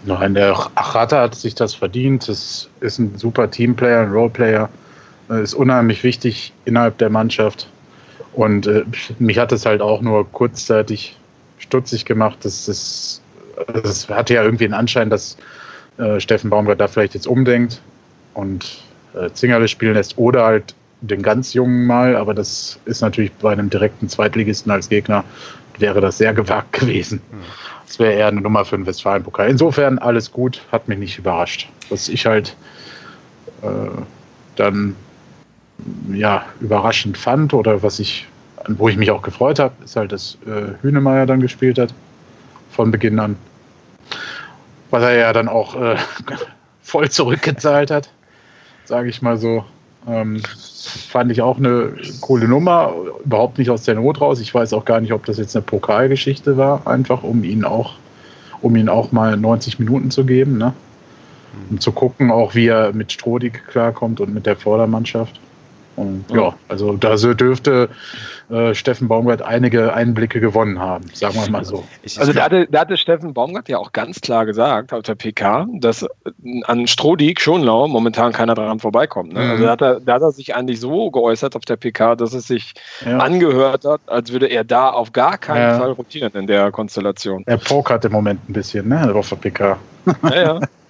Nein, 0.04 0.34
der 0.34 0.58
Achata 0.76 1.22
hat 1.22 1.36
sich 1.36 1.54
das 1.54 1.76
verdient. 1.76 2.28
Es 2.28 2.70
ist 2.80 2.98
ein 2.98 3.18
super 3.18 3.50
Teamplayer, 3.52 4.02
ein 4.02 4.12
Roleplayer. 4.12 4.70
Ist 5.30 5.54
unheimlich 5.54 6.04
wichtig 6.04 6.52
innerhalb 6.66 6.98
der 6.98 7.10
Mannschaft. 7.10 7.68
Und 8.34 8.68
äh, 8.68 8.84
mich 9.20 9.38
hat 9.38 9.52
es 9.52 9.66
halt 9.66 9.82
auch 9.82 10.02
nur 10.02 10.30
kurzzeitig 10.32 11.18
stutzig 11.58 12.06
gemacht. 12.06 12.40
Das, 12.44 12.66
das, 12.66 13.22
das 13.74 14.10
hatte 14.10 14.36
ja 14.36 14.44
irgendwie 14.44 14.66
den 14.66 14.74
Anschein, 14.74 15.10
dass 15.10 15.38
äh, 15.98 16.20
Steffen 16.20 16.50
Baumgart 16.50 16.80
da 16.80 16.88
vielleicht 16.88 17.14
jetzt 17.14 17.28
umdenkt 17.28 17.82
und 18.34 18.82
äh, 19.14 19.30
Zingerle 19.34 19.68
spielen 19.68 19.96
lässt 19.96 20.18
oder 20.18 20.46
halt 20.46 20.74
den 21.02 21.22
ganz 21.22 21.54
Jungen 21.54 21.88
mal, 21.88 22.16
aber 22.16 22.34
das 22.34 22.80
ist 22.86 23.02
natürlich 23.02 23.32
bei 23.34 23.52
einem 23.52 23.70
direkten 23.70 24.08
Zweitligisten 24.08 24.72
als 24.72 24.88
Gegner, 24.88 25.24
wäre 25.80 26.00
das 26.00 26.18
sehr 26.20 26.34
gewagt 26.34 26.74
gewesen. 26.74 27.22
Es 27.88 28.00
wäre 28.00 28.14
eher 28.14 28.28
eine 28.28 28.42
Nummer 28.42 28.64
für 28.64 28.78
den 28.78 28.86
Westfalen-Pokal. 28.86 29.50
Insofern 29.50 30.00
alles 30.00 30.32
gut, 30.32 30.62
hat 30.72 30.88
mich 30.88 31.00
nicht 31.00 31.18
überrascht. 31.18 31.70
Was 31.90 32.08
ich 32.08 32.26
halt 32.26 32.56
äh, 33.64 33.68
dann 34.56 34.96
ja, 36.12 36.46
überraschend 36.60 37.18
fand 37.18 37.54
oder 37.54 37.84
was 37.84 38.00
ich, 38.00 38.28
wo 38.68 38.90
ich 38.90 38.98
mich 38.98 39.12
auch 39.12 39.22
gefreut 39.22 39.60
habe, 39.60 39.74
ist 39.84 39.96
halt, 39.96 40.12
dass 40.12 40.38
äh, 40.46 40.74
Hünemeyer 40.82 41.26
dann 41.26 41.42
gespielt 41.42 41.80
hat. 41.80 41.94
Von 42.72 42.90
Beginn 42.92 43.20
an. 43.20 43.36
Was 44.92 45.04
er 45.04 45.16
ja 45.16 45.34
dann 45.34 45.50
auch 45.50 45.76
äh, 45.76 45.98
voll 46.82 47.10
zurückgezahlt 47.10 47.92
hat, 47.92 48.10
sage 48.86 49.10
ich 49.10 49.22
mal 49.22 49.38
so. 49.38 49.66
Ähm, 50.08 50.42
fand 51.10 51.32
ich 51.32 51.42
auch 51.42 51.58
eine 51.58 51.94
coole 52.22 52.48
Nummer, 52.48 52.94
überhaupt 53.24 53.58
nicht 53.58 53.70
aus 53.70 53.84
der 53.84 53.96
Not 53.96 54.20
raus. 54.20 54.40
Ich 54.40 54.54
weiß 54.54 54.74
auch 54.74 54.86
gar 54.86 55.00
nicht, 55.00 55.14
ob 55.14 55.26
das 55.26 55.38
jetzt 55.38 55.56
eine 55.56 55.64
Pokalgeschichte 55.64 56.58
war, 56.58 56.88
einfach 56.88 57.24
um 57.24 57.44
ihn 57.44 57.66
auch, 57.66 57.96
um 58.62 58.76
ihn 58.76 58.90
auch 58.90 59.12
mal 59.12 59.38
90 59.38 59.80
Minuten 59.80 60.10
zu 60.12 60.26
geben, 60.26 60.58
ne? 60.58 60.74
um 61.70 61.80
zu 61.80 61.92
gucken, 61.92 62.32
auch 62.32 62.56
wie 62.56 62.68
er 62.68 62.94
mit 62.94 63.12
Strodig 63.12 63.66
klarkommt 63.68 64.20
und 64.20 64.34
mit 64.34 64.46
der 64.46 64.56
Vordermannschaft. 64.56 65.40
Und 65.96 66.26
ja, 66.34 66.54
also 66.68 66.94
da 66.94 67.16
dürfte 67.16 67.90
äh, 68.50 68.74
Steffen 68.74 69.08
Baumgart 69.08 69.42
einige 69.42 69.94
Einblicke 69.94 70.40
gewonnen 70.40 70.80
haben, 70.80 71.06
sagen 71.14 71.36
wir 71.36 71.50
mal 71.50 71.66
so. 71.66 71.84
Also 72.18 72.34
da 72.34 72.44
hatte, 72.44 72.68
da 72.70 72.82
hatte 72.82 72.98
Steffen 72.98 73.34
Baumgart 73.34 73.70
ja 73.70 73.78
auch 73.78 73.92
ganz 73.92 74.22
klar 74.22 74.46
gesagt 74.46 74.94
auf 74.94 75.04
der 75.04 75.16
PK, 75.16 75.68
dass 75.74 76.06
an 76.64 76.88
Strodig, 76.88 77.40
Schonlau 77.40 77.88
momentan 77.88 78.32
keiner 78.32 78.56
daran 78.56 78.80
vorbeikommt. 78.80 79.34
Ne? 79.34 79.42
Mhm. 79.42 79.52
Also 79.52 79.64
da 79.64 79.72
hat, 79.72 79.82
er, 79.82 80.00
da 80.00 80.14
hat 80.16 80.22
er 80.22 80.32
sich 80.32 80.56
eigentlich 80.56 80.80
so 80.80 81.12
geäußert 81.12 81.56
auf 81.56 81.64
der 81.64 81.78
PK, 81.78 82.16
dass 82.16 82.34
es 82.34 82.48
sich 82.48 82.74
ja. 83.06 83.18
angehört 83.18 83.86
hat, 83.86 84.02
als 84.08 84.32
würde 84.32 84.48
er 84.48 84.64
da 84.64 84.90
auf 84.90 85.12
gar 85.14 85.38
keinen 85.38 85.72
ja. 85.74 85.80
Fall 85.80 85.92
rotieren 85.92 86.32
in 86.34 86.48
der 86.48 86.72
Konstellation. 86.72 87.44
Er 87.46 87.58
pokert 87.58 88.06
im 88.06 88.12
Moment 88.12 88.50
ein 88.50 88.54
bisschen, 88.54 88.88
ne, 88.88 89.14
auf 89.14 89.30
der 89.30 89.36
PK. 89.36 89.78
Ja, 90.24 90.36
ja. 90.36 90.60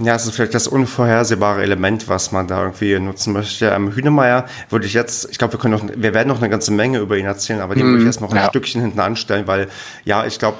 Ja, 0.00 0.16
es 0.16 0.26
ist 0.26 0.34
vielleicht 0.34 0.54
das 0.54 0.66
unvorhersehbare 0.66 1.62
Element, 1.62 2.08
was 2.08 2.32
man 2.32 2.48
da 2.48 2.62
irgendwie 2.62 2.98
nutzen 2.98 3.32
möchte. 3.32 3.66
Ähm, 3.68 3.94
Hünemeyer 3.94 4.46
würde 4.68 4.86
ich 4.86 4.94
jetzt, 4.94 5.30
ich 5.30 5.38
glaube, 5.38 5.54
wir 5.54 5.60
können 5.60 5.74
noch, 5.74 5.84
wir 5.94 6.14
werden 6.14 6.28
noch 6.28 6.38
eine 6.38 6.48
ganze 6.48 6.72
Menge 6.72 6.98
über 6.98 7.16
ihn 7.16 7.26
erzählen, 7.26 7.60
aber 7.60 7.74
den 7.74 7.86
mm, 7.86 7.90
würde 7.90 8.00
ich 8.00 8.06
erst 8.06 8.20
noch 8.20 8.30
ein 8.30 8.36
ja. 8.36 8.48
Stückchen 8.48 8.80
hinten 8.80 8.98
anstellen, 8.98 9.46
weil 9.46 9.68
ja, 10.04 10.26
ich 10.26 10.38
glaube, 10.40 10.58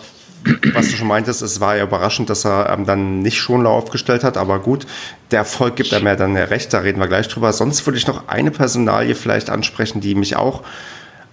was 0.73 0.89
du 0.91 0.97
schon 0.97 1.09
meintest, 1.09 1.43
es 1.43 1.61
war 1.61 1.77
ja 1.77 1.85
überraschend, 1.85 2.31
dass 2.31 2.45
er 2.45 2.71
ähm, 2.71 2.85
dann 2.85 3.21
nicht 3.21 3.39
Schonlau 3.39 3.73
aufgestellt 3.73 4.23
hat, 4.23 4.37
aber 4.37 4.61
gut, 4.61 4.87
der 5.33 5.41
Erfolg 5.41 5.75
gibt 5.77 5.93
einem 5.93 6.07
ja 6.07 6.17
dann 6.17 6.37
recht, 6.37 6.73
da 6.73 6.79
reden 6.79 7.01
wir 7.01 7.09
gleich 7.09 7.27
drüber. 7.29 7.53
Sonst 7.53 7.85
würde 7.87 7.99
ich 7.99 8.07
noch 8.07 8.29
eine 8.29 8.51
Personalie 8.51 9.15
vielleicht 9.15 9.51
ansprechen, 9.51 10.01
die 10.01 10.15
mich 10.15 10.37
auch 10.37 10.63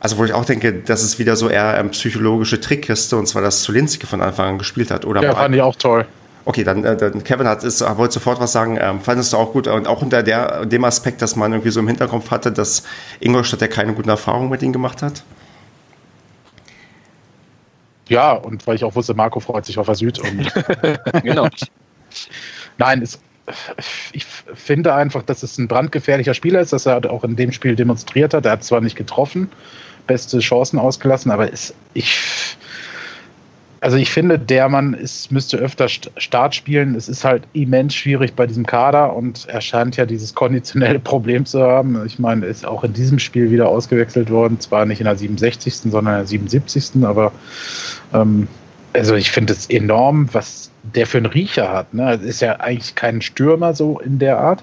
also 0.02 0.18
wo 0.18 0.26
ich 0.26 0.34
auch 0.34 0.46
denke, 0.46 0.74
das 0.74 1.04
ist 1.04 1.20
wieder 1.20 1.36
so 1.36 1.48
eher 1.48 1.78
ähm, 1.78 1.92
psychologische 1.92 2.60
Trickkiste, 2.60 3.18
und 3.18 3.28
zwar, 3.28 3.44
dass 3.44 3.62
Zulinski 3.62 4.08
von 4.08 4.20
Anfang 4.22 4.50
an 4.50 4.58
gespielt 4.58 4.90
hat. 4.90 5.06
Oder 5.06 5.22
ja, 5.22 5.36
fand 5.36 5.54
ich 5.54 5.62
auch 5.62 5.76
toll. 5.76 6.08
Okay, 6.44 6.64
dann, 6.64 6.84
äh, 6.84 6.98
dann 6.98 7.24
Kevin 7.24 7.48
hat 7.48 7.64
ist, 7.64 7.82
wollte 7.98 8.16
sofort 8.16 8.40
was 8.40 8.52
sagen. 8.52 8.78
Ähm, 8.82 9.00
fandest 9.00 9.34
du 9.34 9.38
auch 9.38 9.54
gut 9.54 9.68
und 9.68 9.88
auch 9.88 10.02
unter 10.02 10.24
der, 10.24 10.66
dem 10.66 10.84
Aspekt, 10.84 11.22
dass 11.22 11.36
man 11.36 11.52
irgendwie 11.52 11.72
so 11.72 11.80
im 11.80 11.88
Hinterkopf 11.88 12.32
hatte, 12.32 12.52
dass 12.52 12.84
Ingolstadt 13.20 13.62
ja 13.62 13.68
keine 13.68 13.94
guten 13.94 14.10
Erfahrungen 14.10 14.50
mit 14.50 14.64
ihm 14.64 14.74
gemacht 14.74 15.02
hat? 15.02 15.24
Ja, 18.10 18.34
und 18.34 18.66
weil 18.68 18.76
ich 18.76 18.84
auch 18.84 18.96
wusste, 18.96 19.14
Marco 19.14 19.40
freut 19.40 19.66
sich 19.66 19.78
auf 19.78 19.86
der 19.86 19.96
Süd. 19.96 20.20
genau. 21.24 21.48
Nein, 22.78 23.02
es, 23.02 23.20
ich 24.12 24.26
finde 24.26 24.94
einfach, 24.94 25.24
dass 25.24 25.44
es 25.44 25.58
ein 25.58 25.68
brandgefährlicher 25.68 26.34
Spieler 26.34 26.62
ist, 26.62 26.74
dass 26.74 26.86
er 26.86 27.10
auch 27.10 27.24
in 27.24 27.36
dem 27.36 27.52
Spiel 27.52 27.76
demonstriert 27.76 28.34
hat. 28.34 28.46
Er 28.46 28.54
hat 28.54 28.64
zwar 28.64 28.82
nicht 28.82 28.96
getroffen, 28.96 29.50
beste 30.08 30.40
Chancen 30.40 30.80
ausgelassen, 30.80 31.32
aber 31.32 31.54
es, 31.54 31.74
ich 31.94 32.58
also 33.82 33.98
ich 33.98 34.12
finde, 34.12 34.38
der 34.38 34.70
Mann 34.70 34.94
ist, 34.94 35.32
müsste 35.32 35.58
öfter 35.58 35.90
Start 35.90 36.54
spielen. 36.54 36.94
Es 36.94 37.10
ist 37.10 37.26
halt 37.26 37.44
immens 37.54 37.96
schwierig 37.96 38.36
bei 38.36 38.46
diesem 38.46 38.66
Kader 38.66 39.16
und 39.16 39.48
er 39.50 39.60
scheint 39.60 39.98
ja 39.98 40.06
dieses 40.06 40.36
konditionelle 40.36 41.00
Problem 41.12 41.48
zu 41.48 41.64
haben. 41.64 42.00
Ich 42.06 42.20
meine, 42.20 42.46
ist 42.46 42.64
auch 42.64 42.84
in 42.84 42.94
diesem 42.94 43.18
Spiel 43.18 43.50
wieder 43.50 43.68
ausgewechselt 43.68 44.30
worden. 44.30 44.60
Zwar 44.60 44.86
nicht 44.86 45.02
in 45.02 45.06
der 45.06 45.16
67., 45.16 45.74
sondern 45.92 46.14
in 46.14 46.20
der 46.20 46.28
77., 46.28 47.04
aber 47.04 47.32
ähm, 48.14 48.48
also 48.94 49.16
ich 49.16 49.32
finde 49.32 49.54
es 49.54 49.68
enorm, 49.68 50.30
was 50.32 50.70
der 50.84 51.08
für 51.08 51.18
einen 51.18 51.28
Riecher 51.28 51.72
hat. 51.72 51.92
Ne? 51.92 52.14
Ist 52.14 52.42
ja 52.42 52.60
eigentlich 52.60 52.94
kein 52.94 53.20
Stürmer 53.22 53.74
so 53.74 54.00
in 54.00 54.20
der 54.20 54.38
Art. 54.38 54.62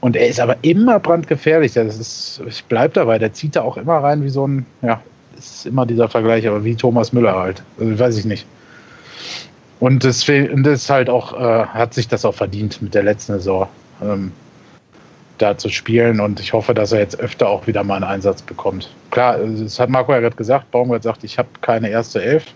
Und 0.00 0.16
er 0.16 0.26
ist 0.26 0.40
aber 0.40 0.56
immer 0.62 0.98
brandgefährlich. 0.98 1.74
Das 1.74 1.96
ist, 1.96 2.40
ich 2.48 2.64
bleibe 2.64 2.94
dabei. 2.94 3.18
Der 3.20 3.32
zieht 3.32 3.54
da 3.54 3.62
auch 3.62 3.76
immer 3.76 3.98
rein 3.98 4.24
wie 4.24 4.28
so 4.28 4.46
ein, 4.46 4.66
ja, 4.82 5.00
ist 5.38 5.66
immer 5.66 5.86
dieser 5.86 6.08
Vergleich, 6.08 6.46
aber 6.46 6.64
wie 6.64 6.74
Thomas 6.74 7.12
Müller 7.12 7.36
halt. 7.36 7.62
Also, 7.78 7.98
weiß 7.98 8.18
ich 8.18 8.24
nicht. 8.24 8.46
Und 9.80 10.04
das, 10.04 10.26
das 10.26 10.90
halt 10.90 11.08
auch, 11.08 11.32
äh, 11.38 11.66
hat 11.66 11.94
sich 11.94 12.08
das 12.08 12.24
auch 12.24 12.34
verdient 12.34 12.82
mit 12.82 12.94
der 12.94 13.04
letzten 13.04 13.34
Saison 13.34 13.68
ähm, 14.02 14.32
da 15.38 15.56
zu 15.56 15.68
spielen 15.68 16.20
und 16.20 16.40
ich 16.40 16.52
hoffe, 16.52 16.74
dass 16.74 16.92
er 16.92 16.98
jetzt 16.98 17.18
öfter 17.20 17.48
auch 17.48 17.66
wieder 17.66 17.84
mal 17.84 17.96
einen 17.96 18.04
Einsatz 18.04 18.42
bekommt. 18.42 18.90
Klar, 19.10 19.38
das 19.38 19.78
hat 19.78 19.88
Marco 19.88 20.12
ja 20.12 20.20
gerade 20.20 20.36
gesagt, 20.36 20.70
Baumgart 20.72 21.04
sagt, 21.04 21.22
ich 21.22 21.38
habe 21.38 21.48
keine 21.60 21.90
erste 21.90 22.22
Elf. 22.22 22.46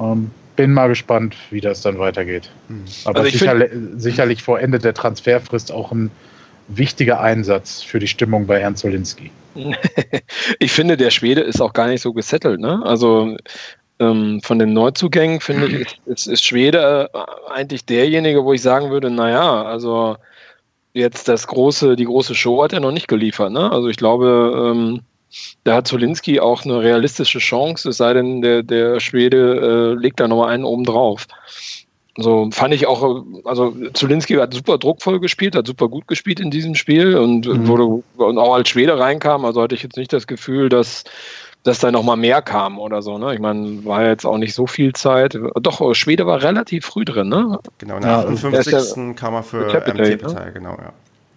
Ähm, 0.00 0.30
bin 0.56 0.72
mal 0.72 0.88
gespannt, 0.88 1.36
wie 1.50 1.60
das 1.60 1.82
dann 1.82 2.00
weitergeht. 2.00 2.50
Hm. 2.66 2.84
Aber 3.04 3.20
also 3.20 3.30
sicher, 3.30 3.66
sicherlich 3.96 4.42
vor 4.42 4.58
Ende 4.58 4.80
der 4.80 4.92
Transferfrist 4.92 5.70
auch 5.70 5.92
ein 5.92 6.10
wichtiger 6.66 7.20
Einsatz 7.20 7.82
für 7.82 8.00
die 8.00 8.08
Stimmung 8.08 8.46
bei 8.46 8.58
Ernst 8.58 8.82
Zolinski. 8.82 9.30
ich 10.58 10.72
finde, 10.72 10.96
der 10.96 11.10
Schwede 11.10 11.40
ist 11.40 11.60
auch 11.60 11.72
gar 11.72 11.88
nicht 11.88 12.02
so 12.02 12.12
gesettelt. 12.12 12.60
Ne? 12.60 12.80
Also 12.84 13.36
ähm, 13.98 14.40
von 14.42 14.58
den 14.58 14.72
Neuzugängen 14.72 15.40
finde 15.40 15.66
ich, 15.68 16.00
ist, 16.06 16.26
ist 16.26 16.44
Schwede 16.44 17.10
äh, 17.12 17.50
eigentlich 17.50 17.84
derjenige, 17.84 18.44
wo 18.44 18.52
ich 18.52 18.62
sagen 18.62 18.90
würde, 18.90 19.10
naja, 19.10 19.62
also 19.62 20.16
jetzt 20.92 21.28
das 21.28 21.46
große, 21.46 21.96
die 21.96 22.04
große 22.04 22.34
Show 22.34 22.62
hat 22.62 22.72
er 22.72 22.80
noch 22.80 22.92
nicht 22.92 23.08
geliefert. 23.08 23.52
Ne? 23.52 23.70
Also 23.70 23.88
ich 23.88 23.96
glaube, 23.96 24.72
ähm, 24.72 25.02
da 25.64 25.76
hat 25.76 25.88
Zolinski 25.88 26.40
auch 26.40 26.64
eine 26.64 26.80
realistische 26.80 27.38
Chance, 27.38 27.90
es 27.90 27.98
sei 27.98 28.14
denn, 28.14 28.40
der, 28.40 28.62
der 28.62 28.98
Schwede 29.00 29.94
äh, 29.96 30.00
legt 30.00 30.20
da 30.20 30.28
nochmal 30.28 30.50
einen 30.50 30.64
oben 30.64 30.84
drauf. 30.84 31.26
So 32.20 32.50
fand 32.50 32.74
ich 32.74 32.88
auch, 32.88 33.24
also 33.44 33.72
Zulinski 33.94 34.34
hat 34.34 34.52
super 34.52 34.76
druckvoll 34.76 35.20
gespielt, 35.20 35.54
hat 35.54 35.68
super 35.68 35.88
gut 35.88 36.08
gespielt 36.08 36.40
in 36.40 36.50
diesem 36.50 36.74
Spiel 36.74 37.16
und 37.16 37.46
mhm. 37.46 37.68
wurde 37.68 38.02
und 38.16 38.38
auch 38.38 38.54
als 38.54 38.68
Schwede 38.68 38.98
reinkam, 38.98 39.44
also 39.44 39.62
hatte 39.62 39.76
ich 39.76 39.84
jetzt 39.84 39.96
nicht 39.96 40.12
das 40.12 40.26
Gefühl, 40.26 40.68
dass, 40.68 41.04
dass 41.62 41.78
da 41.78 41.92
nochmal 41.92 42.16
mehr 42.16 42.42
kam 42.42 42.80
oder 42.80 43.02
so. 43.02 43.18
Ne? 43.18 43.34
Ich 43.34 43.40
meine, 43.40 43.84
war 43.84 44.04
jetzt 44.04 44.26
auch 44.26 44.36
nicht 44.36 44.52
so 44.52 44.66
viel 44.66 44.92
Zeit. 44.94 45.38
Doch, 45.62 45.94
Schwede 45.94 46.26
war 46.26 46.42
relativ 46.42 46.86
früh 46.86 47.04
drin, 47.04 47.28
ne? 47.28 47.60
Genau, 47.78 47.96
in 47.96 48.02
der 48.02 48.18
58. 48.18 48.72
Ja, 48.72 49.12
kam 49.14 49.34
er 49.34 49.44
für 49.44 49.68
Capital, 49.68 50.16
ne? 50.16 50.50
genau, 50.52 50.72
ja. 50.72 50.92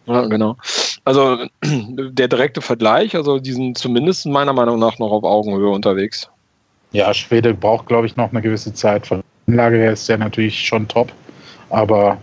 Ja, 0.07 0.25
genau. 0.25 0.57
Also 1.05 1.45
der 1.63 2.27
direkte 2.27 2.61
Vergleich, 2.61 3.15
also 3.15 3.38
die 3.38 3.53
sind 3.53 3.77
zumindest 3.77 4.25
meiner 4.25 4.53
Meinung 4.53 4.79
nach 4.79 4.97
noch 4.97 5.11
auf 5.11 5.23
Augenhöhe 5.23 5.69
unterwegs. 5.69 6.27
Ja, 6.91 7.13
Schwede 7.13 7.53
braucht, 7.53 7.85
glaube 7.85 8.07
ich, 8.07 8.17
noch 8.17 8.31
eine 8.31 8.41
gewisse 8.41 8.73
Zeit. 8.73 9.05
Von 9.05 9.23
Anlage 9.48 9.77
her 9.77 9.93
ist 9.93 10.07
der 10.10 10.17
natürlich 10.17 10.60
schon 10.65 10.88
top. 10.88 11.12
Aber 11.69 12.17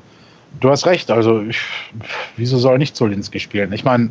du 0.60 0.70
hast 0.70 0.86
recht, 0.86 1.10
also 1.10 1.42
ich, 1.42 1.60
wieso 2.36 2.58
soll 2.58 2.78
nicht 2.78 2.96
Zolinski 2.96 3.40
spielen? 3.40 3.72
Ich 3.72 3.84
meine, 3.84 4.10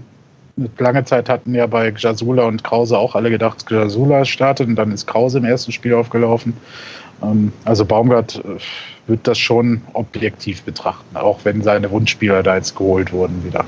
lange 0.77 1.03
Zeit 1.05 1.29
hatten 1.29 1.53
ja 1.53 1.67
bei 1.67 1.93
Jasula 1.95 2.45
und 2.45 2.63
Krause 2.63 2.97
auch 2.97 3.15
alle 3.15 3.29
gedacht, 3.29 3.65
Jasula 3.69 4.25
startet 4.25 4.67
und 4.67 4.75
dann 4.75 4.91
ist 4.91 5.05
Krause 5.05 5.37
im 5.37 5.45
ersten 5.45 5.71
Spiel 5.71 5.93
aufgelaufen. 5.93 6.53
Ähm, 7.21 7.51
also 7.65 7.85
Baumgart 7.85 8.41
äh, 9.07 9.09
wird 9.09 9.27
das 9.27 9.37
schon 9.37 9.81
objektiv 9.93 10.63
betrachten, 10.63 11.15
auch 11.15 11.39
wenn 11.43 11.61
seine 11.61 11.89
Wunschspieler 11.91 12.43
da 12.43 12.55
jetzt 12.55 12.75
geholt 12.75 13.11
wurden 13.11 13.43
wieder. 13.43 13.65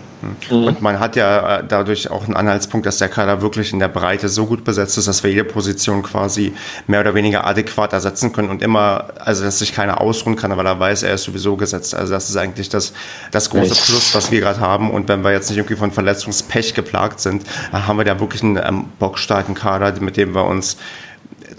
Mhm. 0.50 0.63
Und 0.65 0.81
man 0.81 1.00
hat 1.00 1.15
ja 1.15 1.60
äh, 1.60 1.63
dadurch 1.67 2.12
auch 2.12 2.25
einen 2.25 2.36
Anhaltspunkt, 2.36 2.86
dass 2.86 2.98
der 2.98 3.10
Kader 3.10 3.41
wirklich 3.41 3.72
in 3.74 3.79
der 3.79 3.88
Breite 3.88 4.29
so 4.29 4.46
gut 4.46 4.63
besetzt 4.63 4.98
ist, 4.98 5.08
dass 5.08 5.24
wir 5.24 5.31
jede 5.31 5.46
Position 5.46 6.03
quasi 6.03 6.53
mehr 6.88 7.00
oder 7.00 7.15
weniger 7.15 7.46
adäquat 7.46 7.93
ersetzen 7.93 8.34
können 8.34 8.50
und 8.50 8.62
immer, 8.62 9.05
also 9.19 9.43
dass 9.43 9.60
sich 9.60 9.74
keiner 9.74 10.01
ausruhen 10.01 10.36
kann, 10.36 10.55
weil 10.55 10.65
er 10.65 10.79
weiß, 10.79 11.03
er 11.03 11.13
ist 11.13 11.24
sowieso 11.24 11.55
gesetzt. 11.55 11.96
Also 11.96 12.13
das 12.13 12.29
ist 12.29 12.36
eigentlich 12.36 12.69
das, 12.69 12.93
das 13.31 13.50
große 13.50 13.75
Plus, 13.75 14.13
was 14.13 14.31
wir 14.31 14.41
gerade 14.41 14.60
haben. 14.60 14.91
Und 14.91 15.08
wenn 15.08 15.24
wir 15.24 15.31
jetzt 15.31 15.50
nicht 15.50 15.58
irgendwie 15.58 15.77
von 15.77 15.91
Verletzungspech 15.91 16.74
geplagt 16.74 17.19
sind, 17.19 17.43
haben 17.72 17.98
wir 17.98 18.05
da 18.05 18.19
wirklich 18.19 18.43
einen 18.43 18.58
ähm, 18.58 18.86
bockstarken 19.00 19.55
Kader, 19.55 20.00
mit 20.01 20.17
dem 20.17 20.36
wir 20.36 20.46
uns 20.46 20.77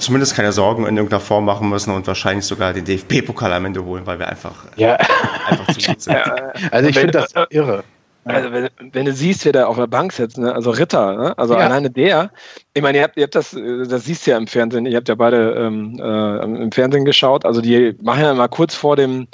zumindest 0.00 0.35
keine 0.35 0.52
Sorgen 0.52 0.87
in 0.87 0.97
irgendeiner 0.97 1.21
Form 1.21 1.45
machen 1.45 1.69
müssen 1.69 1.95
und 1.95 2.07
wahrscheinlich 2.07 2.45
sogar 2.45 2.73
den 2.73 2.85
DFB-Pokal 2.85 3.52
am 3.52 3.66
Ende 3.66 3.85
holen, 3.85 4.07
weil 4.07 4.19
wir 4.19 4.28
einfach, 4.28 4.64
ja. 4.76 4.97
einfach 5.47 5.66
zu 5.75 5.87
gut 5.87 6.00
sind. 6.00 6.14
Ja. 6.14 6.52
Also 6.71 6.88
ich 6.88 6.99
finde 6.99 7.12
das 7.12 7.33
irre. 7.50 7.85
Also 8.25 8.52
wenn, 8.52 8.69
wenn, 8.92 9.07
du 9.07 9.12
siehst, 9.12 9.47
wer 9.47 9.52
da 9.52 9.66
auf 9.66 9.76
der 9.76 9.87
Bank 9.87 10.12
sitzt, 10.12 10.37
ne? 10.37 10.54
also 10.54 10.71
Ritter, 10.71 11.16
ne? 11.16 11.38
also 11.38 11.54
ja. 11.54 11.61
alleine 11.61 11.90
der, 11.90 12.30
ich 12.75 12.83
meine, 12.83 12.99
ihr 12.99 13.04
habt, 13.04 13.16
ihr 13.16 13.23
habt 13.23 13.35
das, 13.35 13.52
das 13.52 14.04
siehst 14.04 14.26
du 14.26 14.33
ja 14.33 14.37
im 14.37 14.47
Fernsehen, 14.47 14.85
ihr 14.85 14.97
habt 14.97 15.09
ja 15.09 15.14
beide 15.14 15.54
ähm, 15.54 15.99
äh, 15.99 16.45
im 16.45 16.71
Fernsehen 16.71 17.07
geschaut, 17.07 17.47
also 17.47 17.62
die 17.62 17.97
machen 18.02 18.23
ja 18.23 18.35
mal 18.35 18.49
kurz 18.49 18.75
vor 18.75 18.97
dem 18.97 19.26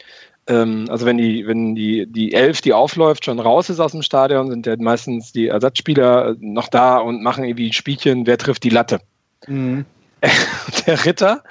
ähm, 0.48 0.86
also 0.88 1.06
wenn 1.06 1.18
die, 1.18 1.46
wenn 1.46 1.74
die, 1.74 2.06
die 2.06 2.32
Elf, 2.32 2.60
die 2.60 2.72
aufläuft, 2.72 3.24
schon 3.24 3.40
raus 3.40 3.68
ist 3.68 3.80
aus 3.80 3.92
dem 3.92 4.02
Stadion, 4.02 4.50
sind 4.50 4.66
ja 4.66 4.76
meistens 4.78 5.32
die 5.32 5.48
Ersatzspieler 5.48 6.36
noch 6.38 6.68
da 6.68 6.98
und 6.98 7.22
machen 7.22 7.44
irgendwie 7.44 7.70
ein 7.70 7.72
Spielchen, 7.72 8.26
wer 8.26 8.38
trifft 8.38 8.62
die 8.62 8.70
Latte. 8.70 9.00
Mhm. 9.48 9.84
der 10.86 11.04
Ritter, 11.04 11.42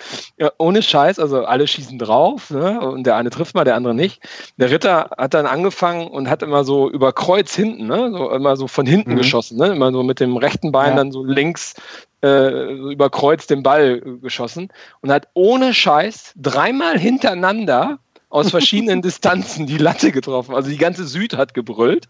ohne 0.58 0.82
Scheiß, 0.82 1.20
also 1.20 1.46
alle 1.46 1.67
schießen 1.67 2.00
drauf 2.00 2.50
ne, 2.50 2.79
und 2.79 3.05
der 3.05 3.15
eine 3.15 3.29
trifft 3.29 3.55
mal, 3.55 3.63
der 3.63 3.75
andere 3.75 3.94
nicht. 3.94 4.22
Der 4.58 4.72
Ritter 4.72 5.12
hat 5.17 5.34
dann 5.34 5.46
angefangen 5.46 6.08
und 6.08 6.29
hat 6.29 6.41
immer 6.41 6.63
so 6.63 6.89
über 6.89 7.13
Kreuz 7.13 7.53
hinten, 7.55 7.88
ne, 7.88 8.12
so 8.12 8.29
immer 8.32 8.55
so 8.58 8.67
von 8.67 8.86
hinten 8.86 9.13
mhm. 9.13 9.17
geschossen, 9.17 9.58
ne, 9.58 9.67
immer 9.67 9.91
so 9.91 10.03
mit 10.03 10.20
dem 10.20 10.38
rechten 10.38 10.72
Bein 10.72 10.91
ja. 10.91 10.96
dann 10.96 11.12
so 11.12 11.24
links 11.24 11.75
äh, 12.24 12.74
über 12.91 13.10
Kreuz 13.10 13.48
den 13.48 13.63
Ball 13.63 14.01
geschossen 14.22 14.70
und 15.01 15.12
hat 15.12 15.27
ohne 15.34 15.74
Scheiß 15.74 16.34
dreimal 16.36 16.98
hintereinander 16.98 18.00
aus 18.29 18.50
verschiedenen 18.50 19.01
Distanzen 19.03 19.67
die 19.67 19.77
Latte 19.77 20.12
getroffen. 20.12 20.55
Also 20.55 20.70
die 20.70 20.77
ganze 20.77 21.05
Süd 21.05 21.38
hat 21.38 21.53
gebrüllt. 21.53 22.08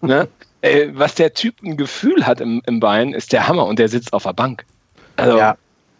Ne? 0.00 0.28
Äh, 0.62 0.88
was 0.94 1.14
der 1.14 1.34
Typ 1.34 1.62
ein 1.62 1.76
Gefühl 1.76 2.26
hat 2.26 2.40
im, 2.40 2.62
im 2.66 2.80
Bein, 2.80 3.12
ist 3.12 3.34
der 3.34 3.46
Hammer 3.46 3.66
und 3.66 3.78
der 3.78 3.90
sitzt 3.90 4.14
auf 4.14 4.22
der 4.22 4.32
Bank. 4.32 4.64
Also, 5.16 5.36
ja. 5.36 5.56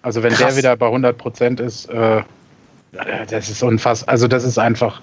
Also 0.07 0.23
wenn 0.23 0.33
Krass. 0.35 0.55
der 0.55 0.57
wieder 0.57 0.77
bei 0.77 0.87
100 0.87 1.19
Prozent 1.19 1.59
ist, 1.59 1.91
äh, 1.91 2.23
das 3.29 3.49
ist 3.49 3.61
unfassbar. 3.65 4.13
Also 4.13 4.29
das 4.29 4.45
ist 4.45 4.57
einfach 4.57 5.03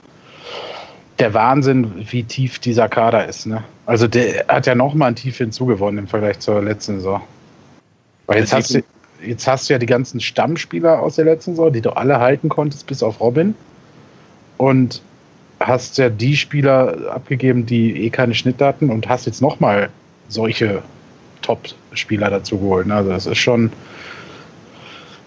der 1.20 1.34
Wahnsinn, 1.34 1.92
wie 2.10 2.24
tief 2.24 2.60
dieser 2.60 2.88
Kader 2.88 3.28
ist. 3.28 3.46
Ne? 3.46 3.62
Also 3.86 4.08
der 4.08 4.46
hat 4.48 4.66
ja 4.66 4.76
nochmal 4.76 5.10
ein 5.10 5.18
Tief 5.18 5.40
hinzugewonnen 5.40 5.98
im 5.98 6.08
Vergleich 6.08 6.40
zur 6.40 6.62
letzten 6.62 6.96
Saison. 6.96 7.22
Weil 8.28 8.40
jetzt 8.40 8.54
hast, 8.54 8.76
du, 8.76 8.82
jetzt 9.22 9.46
hast 9.46 9.68
du 9.68 9.74
ja 9.74 9.78
die 9.78 9.88
ganzen 9.88 10.22
Stammspieler 10.22 11.02
aus 11.02 11.18
der 11.18 11.26
letzten 11.26 11.52
Saison, 11.52 11.74
die 11.74 11.82
du 11.82 11.90
alle 11.90 12.22
halten 12.22 12.48
konntest, 12.48 12.88
bis 12.88 13.04
auf 13.04 13.20
Robin. 13.20 13.56
Und 14.56 15.02
hast 15.60 15.98
ja 15.98 16.08
die 16.08 16.38
Spieler 16.38 17.12
abgegeben, 17.12 17.66
die 17.66 18.06
eh 18.06 18.10
keine 18.10 18.36
Schnittdaten 18.36 18.90
und 18.90 19.10
hast 19.10 19.26
jetzt 19.26 19.42
nochmal 19.42 19.90
solche 20.30 20.82
Top-Spieler 21.42 22.30
dazu 22.30 22.58
geholt. 22.58 22.88
Ne? 22.88 22.96
Also 22.96 23.10
das 23.10 23.26
ist 23.26 23.40
schon 23.40 23.70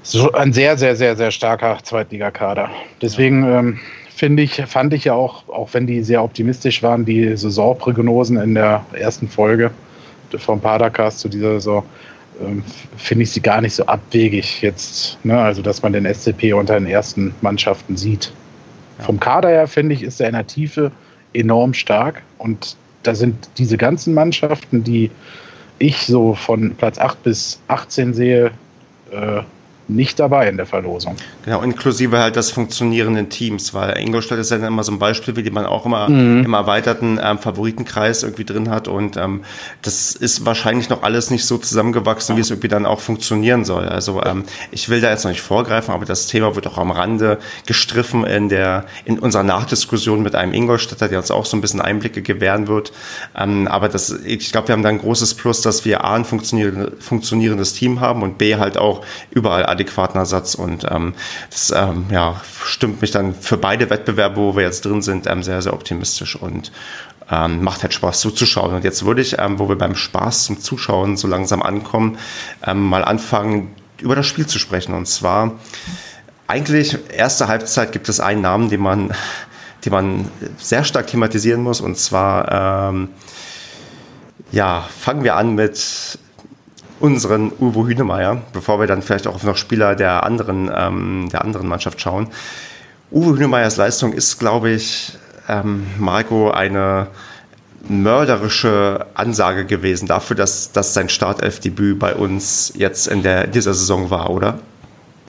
so 0.07 0.33
ein 0.33 0.53
sehr, 0.53 0.79
sehr, 0.79 0.95
sehr, 0.95 1.17
sehr 1.17 1.31
starker 1.31 1.79
Zweitligakader. 1.83 2.71
Deswegen 3.03 3.43
ähm, 3.45 3.81
finde 4.15 4.45
ich, 4.45 4.55
fand 4.67 4.95
ich 4.95 5.05
ja 5.05 5.15
auch, 5.15 5.49
auch 5.49 5.69
wenn 5.73 5.87
die 5.87 6.03
sehr 6.03 6.23
optimistisch 6.23 6.83
waren, 6.83 7.05
die 7.05 7.37
Saisonprognosen 7.37 8.37
in 8.39 8.55
der 8.55 8.85
ersten 8.93 9.29
Folge 9.29 9.71
vom 10.39 10.61
Padercast 10.61 11.21
zu 11.21 11.29
dieser 11.29 11.55
Saison, 11.55 11.85
ähm, 12.41 12.63
finde 12.97 13.25
ich 13.25 13.33
sie 13.33 13.41
gar 13.41 13.61
nicht 13.61 13.75
so 13.75 13.85
abwegig 13.87 14.63
jetzt. 14.63 15.19
Ne? 15.25 15.39
Also, 15.39 15.61
dass 15.61 15.83
man 15.83 15.93
den 15.93 16.05
SCP 16.05 16.53
unter 16.53 16.75
den 16.75 16.87
ersten 16.87 17.35
Mannschaften 17.41 17.97
sieht. 17.97 18.33
Ja. 18.99 19.05
Vom 19.05 19.19
Kader 19.19 19.49
her, 19.49 19.67
finde 19.67 19.95
ich, 19.95 20.03
ist 20.03 20.21
er 20.21 20.29
in 20.29 20.35
der 20.35 20.47
Tiefe 20.47 20.93
enorm 21.33 21.75
stark. 21.75 22.23
Und 22.39 22.77
da 23.03 23.15
sind 23.15 23.49
diese 23.59 23.77
ganzen 23.77 24.15
Mannschaften, 24.15 24.85
die 24.85 25.11
ich 25.79 26.07
so 26.07 26.35
von 26.35 26.75
Platz 26.77 26.99
8 26.99 27.23
bis 27.23 27.61
18 27.69 28.15
sehe, 28.15 28.51
äh, 29.11 29.43
nicht 29.89 30.19
dabei 30.19 30.49
in 30.49 30.57
der 30.57 30.67
Verlosung. 30.67 31.17
Genau, 31.45 31.63
inklusive 31.63 32.19
halt 32.19 32.37
des 32.37 32.51
funktionierenden 32.51 33.29
Teams, 33.29 33.73
weil 33.73 33.99
Ingolstadt 33.99 34.39
ist 34.39 34.51
ja 34.51 34.57
immer 34.57 34.83
so 34.83 34.93
ein 34.93 34.99
Beispiel, 34.99 35.37
wie 35.37 35.43
die 35.43 35.51
man 35.51 35.65
auch 35.65 35.87
immer 35.87 36.09
mhm. 36.09 36.45
im 36.45 36.55
erweiterten 36.55 37.21
ähm, 37.23 37.39
Favoritenkreis 37.39 38.25
irgendwie 38.25 38.45
drin 38.45 38.69
hat 38.71 38.89
und 38.89 39.17
ähm, 39.17 39.43
das 39.83 40.15
ist 40.15 40.45
wahrscheinlich 40.45 40.89
noch 40.89 41.03
alles 41.03 41.31
nicht 41.31 41.45
so 41.45 41.59
zusammengewachsen, 41.59 42.35
ja. 42.35 42.39
wie 42.39 42.41
es 42.41 42.51
irgendwie 42.51 42.69
dann 42.69 42.85
auch 42.85 43.01
funktionieren 43.01 43.65
soll. 43.65 43.89
Also 43.89 44.23
ähm, 44.25 44.45
ich 44.73 44.89
will 44.89 45.01
da 45.01 45.11
jetzt 45.11 45.25
noch 45.25 45.31
nicht 45.31 45.41
vorgreifen, 45.41 45.95
aber 45.95 46.05
das 46.05 46.27
Thema 46.27 46.57
wird 46.57 46.67
auch 46.67 46.79
am 46.79 46.91
Rande 46.91 47.39
gestriffen 47.67 48.25
in 48.25 48.49
der 48.49 48.87
in 49.05 49.19
unserer 49.19 49.45
Nachdiskussion 49.45 50.23
mit 50.23 50.35
einem 50.35 50.53
Ingolstädter, 50.53 51.09
der 51.09 51.19
uns 51.19 51.31
auch 51.31 51.47
so 51.47 51.57
ein 51.57 51.61
bisschen 51.61 51.81
Einblicke 51.81 52.23
gewähren 52.23 52.67
wird. 52.67 52.93
Ähm, 53.37 53.69
aber 53.69 53.89
das, 53.89 54.11
ich 54.25 54.51
glaube, 54.51 54.69
wir 54.69 54.73
haben 54.73 54.83
da 54.83 54.89
ein 54.89 54.99
großes 54.99 55.35
Plus, 55.35 55.61
dass 55.61 55.85
wir 55.85 56.05
A 56.05 56.15
ein 56.15 56.25
funktionierendes 56.25 57.75
Team 57.75 58.01
haben 58.01 58.23
und 58.23 58.39
B 58.39 58.57
halt 58.57 58.79
auch 58.79 59.05
überall 59.31 59.76
adäquaten 59.77 60.19
Ersatz. 60.19 60.55
Und 60.55 60.87
ähm, 60.91 61.15
das 61.51 61.73
ähm, 61.75 62.07
ja, 62.11 62.41
stimmt 62.65 63.01
mich 63.01 63.11
dann 63.11 63.35
für 63.35 63.57
beide 63.57 63.91
Wettbewerbe, 63.91 64.37
wo 64.37 64.57
wir 64.57 64.65
jetzt 64.65 64.85
drin 64.85 65.03
sind, 65.03 65.27
ähm, 65.27 65.43
sehr, 65.43 65.63
sehr 65.63 65.73
optimistisch 65.73 66.37
und 66.37 66.73
ähm, 67.31 67.63
macht 67.63 67.83
halt 67.83 67.95
Spaß 67.95 68.21
zuzuschauen. 68.21 68.75
Und 68.75 68.85
jetzt 68.85 69.05
würde 69.05 69.21
ich, 69.21 69.39
ähm, 69.39 69.59
wo 69.59 69.69
wir 69.69 69.77
beim 69.77 69.95
Spaß 69.95 70.45
zum 70.45 70.61
Zuschauen 70.61 71.17
so 71.17 71.29
langsam 71.29 71.63
ankommen, 71.63 72.19
ähm, 72.65 72.83
mal 72.83 73.05
anfangen, 73.05 73.75
über 74.01 74.15
das 74.15 74.27
Spiel 74.27 74.47
zu 74.47 74.59
sprechen. 74.59 74.95
Und 74.95 75.07
zwar 75.07 75.53
eigentlich 76.47 76.97
erste 77.13 77.49
Halbzeit 77.49 77.93
gibt 77.93 78.09
es 78.09 78.21
einen 78.21 78.43
Namen, 78.43 78.69
den 78.69 78.81
man, 78.81 79.13
den 79.85 79.93
man 79.93 80.31
sehr 80.59 80.85
stark 80.85 81.09
thematisieren 81.09 81.63
muss. 81.63 81.81
Und 81.81 81.99
zwar 81.99 82.91
ähm, 82.91 83.09
ja, 84.53 84.89
fangen 85.01 85.25
wir 85.25 85.37
an 85.37 85.55
mit 85.55 86.19
unseren 87.01 87.53
Uwe 87.59 87.89
Hünemeyer, 87.89 88.43
bevor 88.53 88.81
wir 88.81 88.87
dann 88.87 89.03
vielleicht 89.03 89.27
auch 89.27 89.43
noch 89.43 89.57
Spieler 89.57 89.95
der 89.95 90.25
anderen, 90.25 90.71
ähm, 90.75 91.29
der 91.31 91.43
anderen 91.43 91.69
Mannschaft 91.69 92.01
schauen. 92.01 92.29
Uwe 93.11 93.37
Hünemeyers 93.37 93.77
Leistung 93.77 94.13
ist, 94.13 94.39
glaube 94.39 94.71
ich, 94.71 95.17
ähm, 95.49 95.87
Marco, 95.99 96.51
eine 96.51 97.09
mörderische 97.89 99.07
Ansage 99.15 99.65
gewesen 99.65 100.09
dafür, 100.09 100.37
dass 100.37 100.73
das 100.73 100.95
sein 100.95 101.09
Startelfdebüt 101.09 101.99
bei 101.99 102.15
uns 102.15 102.73
jetzt 102.75 103.07
in 103.07 103.23
der, 103.23 103.47
dieser 103.47 103.75
Saison 103.75 104.11
war, 104.11 104.31
oder? 104.31 104.59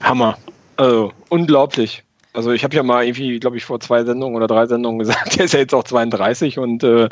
Hammer. 0.02 0.36
Also, 0.76 1.12
unglaublich. 1.28 2.04
Also 2.38 2.52
ich 2.52 2.62
habe 2.62 2.76
ja 2.76 2.84
mal 2.84 3.04
irgendwie, 3.04 3.40
glaube 3.40 3.56
ich, 3.56 3.64
vor 3.64 3.80
zwei 3.80 4.04
Sendungen 4.04 4.36
oder 4.36 4.46
drei 4.46 4.64
Sendungen 4.66 5.00
gesagt, 5.00 5.36
der 5.36 5.46
ist 5.46 5.54
ja 5.54 5.58
jetzt 5.58 5.74
auch 5.74 5.82
32 5.82 6.60
und 6.60 6.84
äh, 6.84 7.08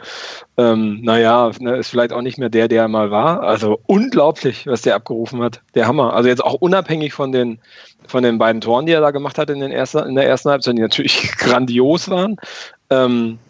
ähm, 0.56 1.00
naja, 1.02 1.50
ne, 1.58 1.78
ist 1.78 1.88
vielleicht 1.88 2.12
auch 2.12 2.22
nicht 2.22 2.38
mehr 2.38 2.48
der, 2.48 2.68
der 2.68 2.82
er 2.82 2.88
mal 2.88 3.10
war. 3.10 3.42
Also 3.42 3.80
unglaublich, 3.86 4.68
was 4.68 4.82
der 4.82 4.94
abgerufen 4.94 5.42
hat. 5.42 5.62
Der 5.74 5.88
Hammer. 5.88 6.14
Also 6.14 6.28
jetzt 6.28 6.44
auch 6.44 6.54
unabhängig 6.54 7.12
von 7.12 7.32
den, 7.32 7.58
von 8.06 8.22
den 8.22 8.38
beiden 8.38 8.60
Toren, 8.60 8.86
die 8.86 8.92
er 8.92 9.00
da 9.00 9.10
gemacht 9.10 9.36
hat 9.36 9.50
in, 9.50 9.58
den 9.58 9.72
ersten, 9.72 10.06
in 10.06 10.14
der 10.14 10.28
ersten 10.28 10.48
Halbzeit, 10.48 10.76
die 10.76 10.82
natürlich 10.82 11.32
grandios 11.38 12.08
waren. 12.08 12.36
Ähm, 12.90 13.40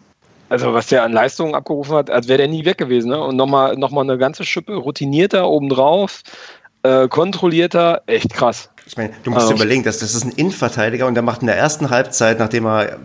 also 0.49 0.73
was 0.73 0.87
der 0.87 1.03
an 1.03 1.13
Leistungen 1.13 1.53
abgerufen 1.53 1.95
hat, 1.95 2.09
als 2.09 2.27
wäre 2.27 2.39
der 2.39 2.47
nie 2.47 2.65
weg 2.65 2.79
gewesen. 2.79 3.09
Ne? 3.09 3.23
Und 3.23 3.35
nochmal 3.35 3.77
noch 3.77 3.91
mal 3.91 4.01
eine 4.01 4.17
ganze 4.17 4.45
Schippe 4.45 4.77
routinierter 4.77 5.47
obendrauf, 5.47 6.23
äh, 6.81 7.07
kontrollierter, 7.07 8.01
echt 8.07 8.33
krass. 8.33 8.71
Ich 8.87 8.95
meine, 8.95 9.11
du 9.23 9.31
musst 9.31 9.49
dir 9.49 9.55
überlegen, 9.55 9.83
dass 9.83 9.99
das 9.99 10.15
ist 10.15 10.23
ein 10.23 10.31
Innenverteidiger 10.31 11.07
und 11.07 11.13
der 11.13 11.21
macht 11.21 11.41
in 11.41 11.47
der 11.47 11.57
ersten 11.57 11.89
Halbzeit, 11.89 12.39
nachdem 12.39 12.65
er 12.65 12.97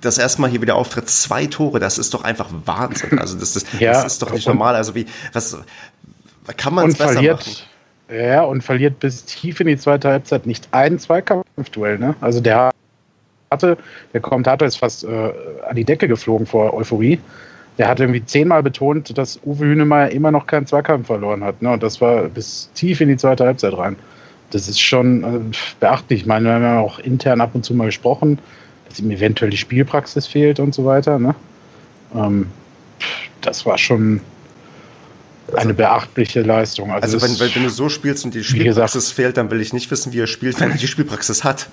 das 0.00 0.18
erste 0.18 0.40
Mal 0.40 0.50
hier 0.50 0.60
wieder 0.60 0.74
auftritt, 0.74 1.08
zwei 1.08 1.46
Tore. 1.46 1.78
Das 1.78 1.96
ist 1.96 2.12
doch 2.12 2.24
einfach 2.24 2.48
Wahnsinn. 2.64 3.18
Also 3.20 3.38
das, 3.38 3.54
ist, 3.54 3.66
ja, 3.78 3.92
das 3.92 4.04
ist 4.04 4.22
doch 4.22 4.32
nicht 4.32 4.48
normal. 4.48 4.74
Also 4.74 4.96
wie, 4.96 5.06
was 5.32 5.56
kann 6.56 6.74
man 6.74 6.88
es 6.88 6.98
besser 6.98 7.12
verliert, 7.12 7.46
machen? 8.08 8.20
Ja, 8.20 8.42
und 8.42 8.62
verliert 8.62 8.98
bis 8.98 9.24
tief 9.26 9.60
in 9.60 9.68
die 9.68 9.76
zweite 9.76 10.08
Halbzeit 10.08 10.44
nicht 10.44 10.68
ein 10.72 10.98
Zweikampfduell. 10.98 11.98
Ne? 11.98 12.16
Also 12.20 12.40
der 12.40 12.70
hatte, 13.50 13.78
der 14.12 14.20
Kommentator 14.20 14.66
ist 14.66 14.76
fast 14.76 15.04
äh, 15.04 15.32
an 15.68 15.76
die 15.76 15.84
Decke 15.84 16.08
geflogen 16.08 16.46
vor 16.46 16.74
Euphorie. 16.74 17.20
Der 17.78 17.86
hat 17.86 18.00
irgendwie 18.00 18.24
zehnmal 18.24 18.64
betont, 18.64 19.16
dass 19.16 19.38
Uwe 19.44 19.66
Hünemeyer 19.66 20.10
immer 20.10 20.32
noch 20.32 20.48
keinen 20.48 20.66
Zweikampf 20.66 21.06
verloren 21.06 21.44
hat. 21.44 21.62
Ne? 21.62 21.70
Und 21.70 21.82
das 21.84 22.00
war 22.00 22.24
bis 22.24 22.70
tief 22.74 23.00
in 23.00 23.08
die 23.08 23.16
zweite 23.16 23.44
Halbzeit 23.44 23.76
rein 23.76 23.94
das 24.50 24.68
ist 24.68 24.80
schon 24.80 25.24
äh, 25.24 25.56
beachtlich. 25.80 26.20
Ich 26.20 26.26
meine, 26.26 26.46
wir 26.46 26.54
haben 26.54 26.62
ja 26.62 26.80
auch 26.80 26.98
intern 26.98 27.40
ab 27.40 27.50
und 27.54 27.64
zu 27.64 27.74
mal 27.74 27.86
gesprochen, 27.86 28.38
dass 28.88 28.98
ihm 28.98 29.10
eventuell 29.10 29.50
die 29.50 29.56
Spielpraxis 29.56 30.26
fehlt 30.26 30.60
und 30.60 30.74
so 30.74 30.84
weiter. 30.84 31.18
Ne? 31.18 31.34
Ähm, 32.14 32.46
das 33.40 33.66
war 33.66 33.78
schon 33.78 34.20
eine 35.56 35.74
beachtliche 35.74 36.42
Leistung. 36.42 36.90
Also, 36.90 37.16
also 37.16 37.26
wenn, 37.26 37.38
wenn, 37.40 37.54
wenn, 37.54 37.62
du 37.64 37.70
so 37.70 37.88
spielst 37.88 38.24
und 38.24 38.34
die 38.34 38.44
Spielpraxis 38.44 39.04
gesagt, 39.04 39.16
fehlt, 39.16 39.36
dann 39.36 39.50
will 39.50 39.60
ich 39.60 39.72
nicht 39.72 39.90
wissen, 39.90 40.12
wie 40.12 40.20
er 40.20 40.26
spielt, 40.26 40.60
wenn 40.60 40.70
er 40.70 40.76
die 40.76 40.86
Spielpraxis 40.86 41.44
hat. 41.44 41.68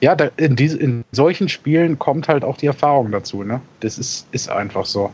Ja, 0.00 0.12
in, 0.36 0.56
diese, 0.56 0.76
in 0.76 1.04
solchen 1.12 1.48
Spielen 1.48 1.98
kommt 1.98 2.28
halt 2.28 2.44
auch 2.44 2.58
die 2.58 2.66
Erfahrung 2.66 3.10
dazu. 3.10 3.42
Ne? 3.42 3.60
Das 3.80 3.98
ist, 3.98 4.26
ist 4.32 4.50
einfach 4.50 4.84
so. 4.84 5.12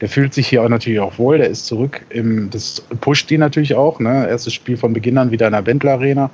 Der 0.00 0.08
fühlt 0.08 0.32
sich 0.32 0.48
hier 0.48 0.62
auch 0.62 0.68
natürlich 0.68 1.00
auch 1.00 1.18
wohl. 1.18 1.38
Der 1.38 1.48
ist 1.48 1.66
zurück. 1.66 2.00
Im, 2.10 2.50
das 2.50 2.80
pusht 3.00 3.30
ihn 3.30 3.40
natürlich 3.40 3.74
auch. 3.74 4.00
Ne? 4.00 4.28
Erstes 4.28 4.54
Spiel 4.54 4.76
von 4.76 4.92
Beginn 4.92 5.18
an 5.18 5.30
wieder 5.30 5.46
in 5.46 5.52
der 5.52 5.62
Bentler 5.62 5.92
Arena. 5.92 6.30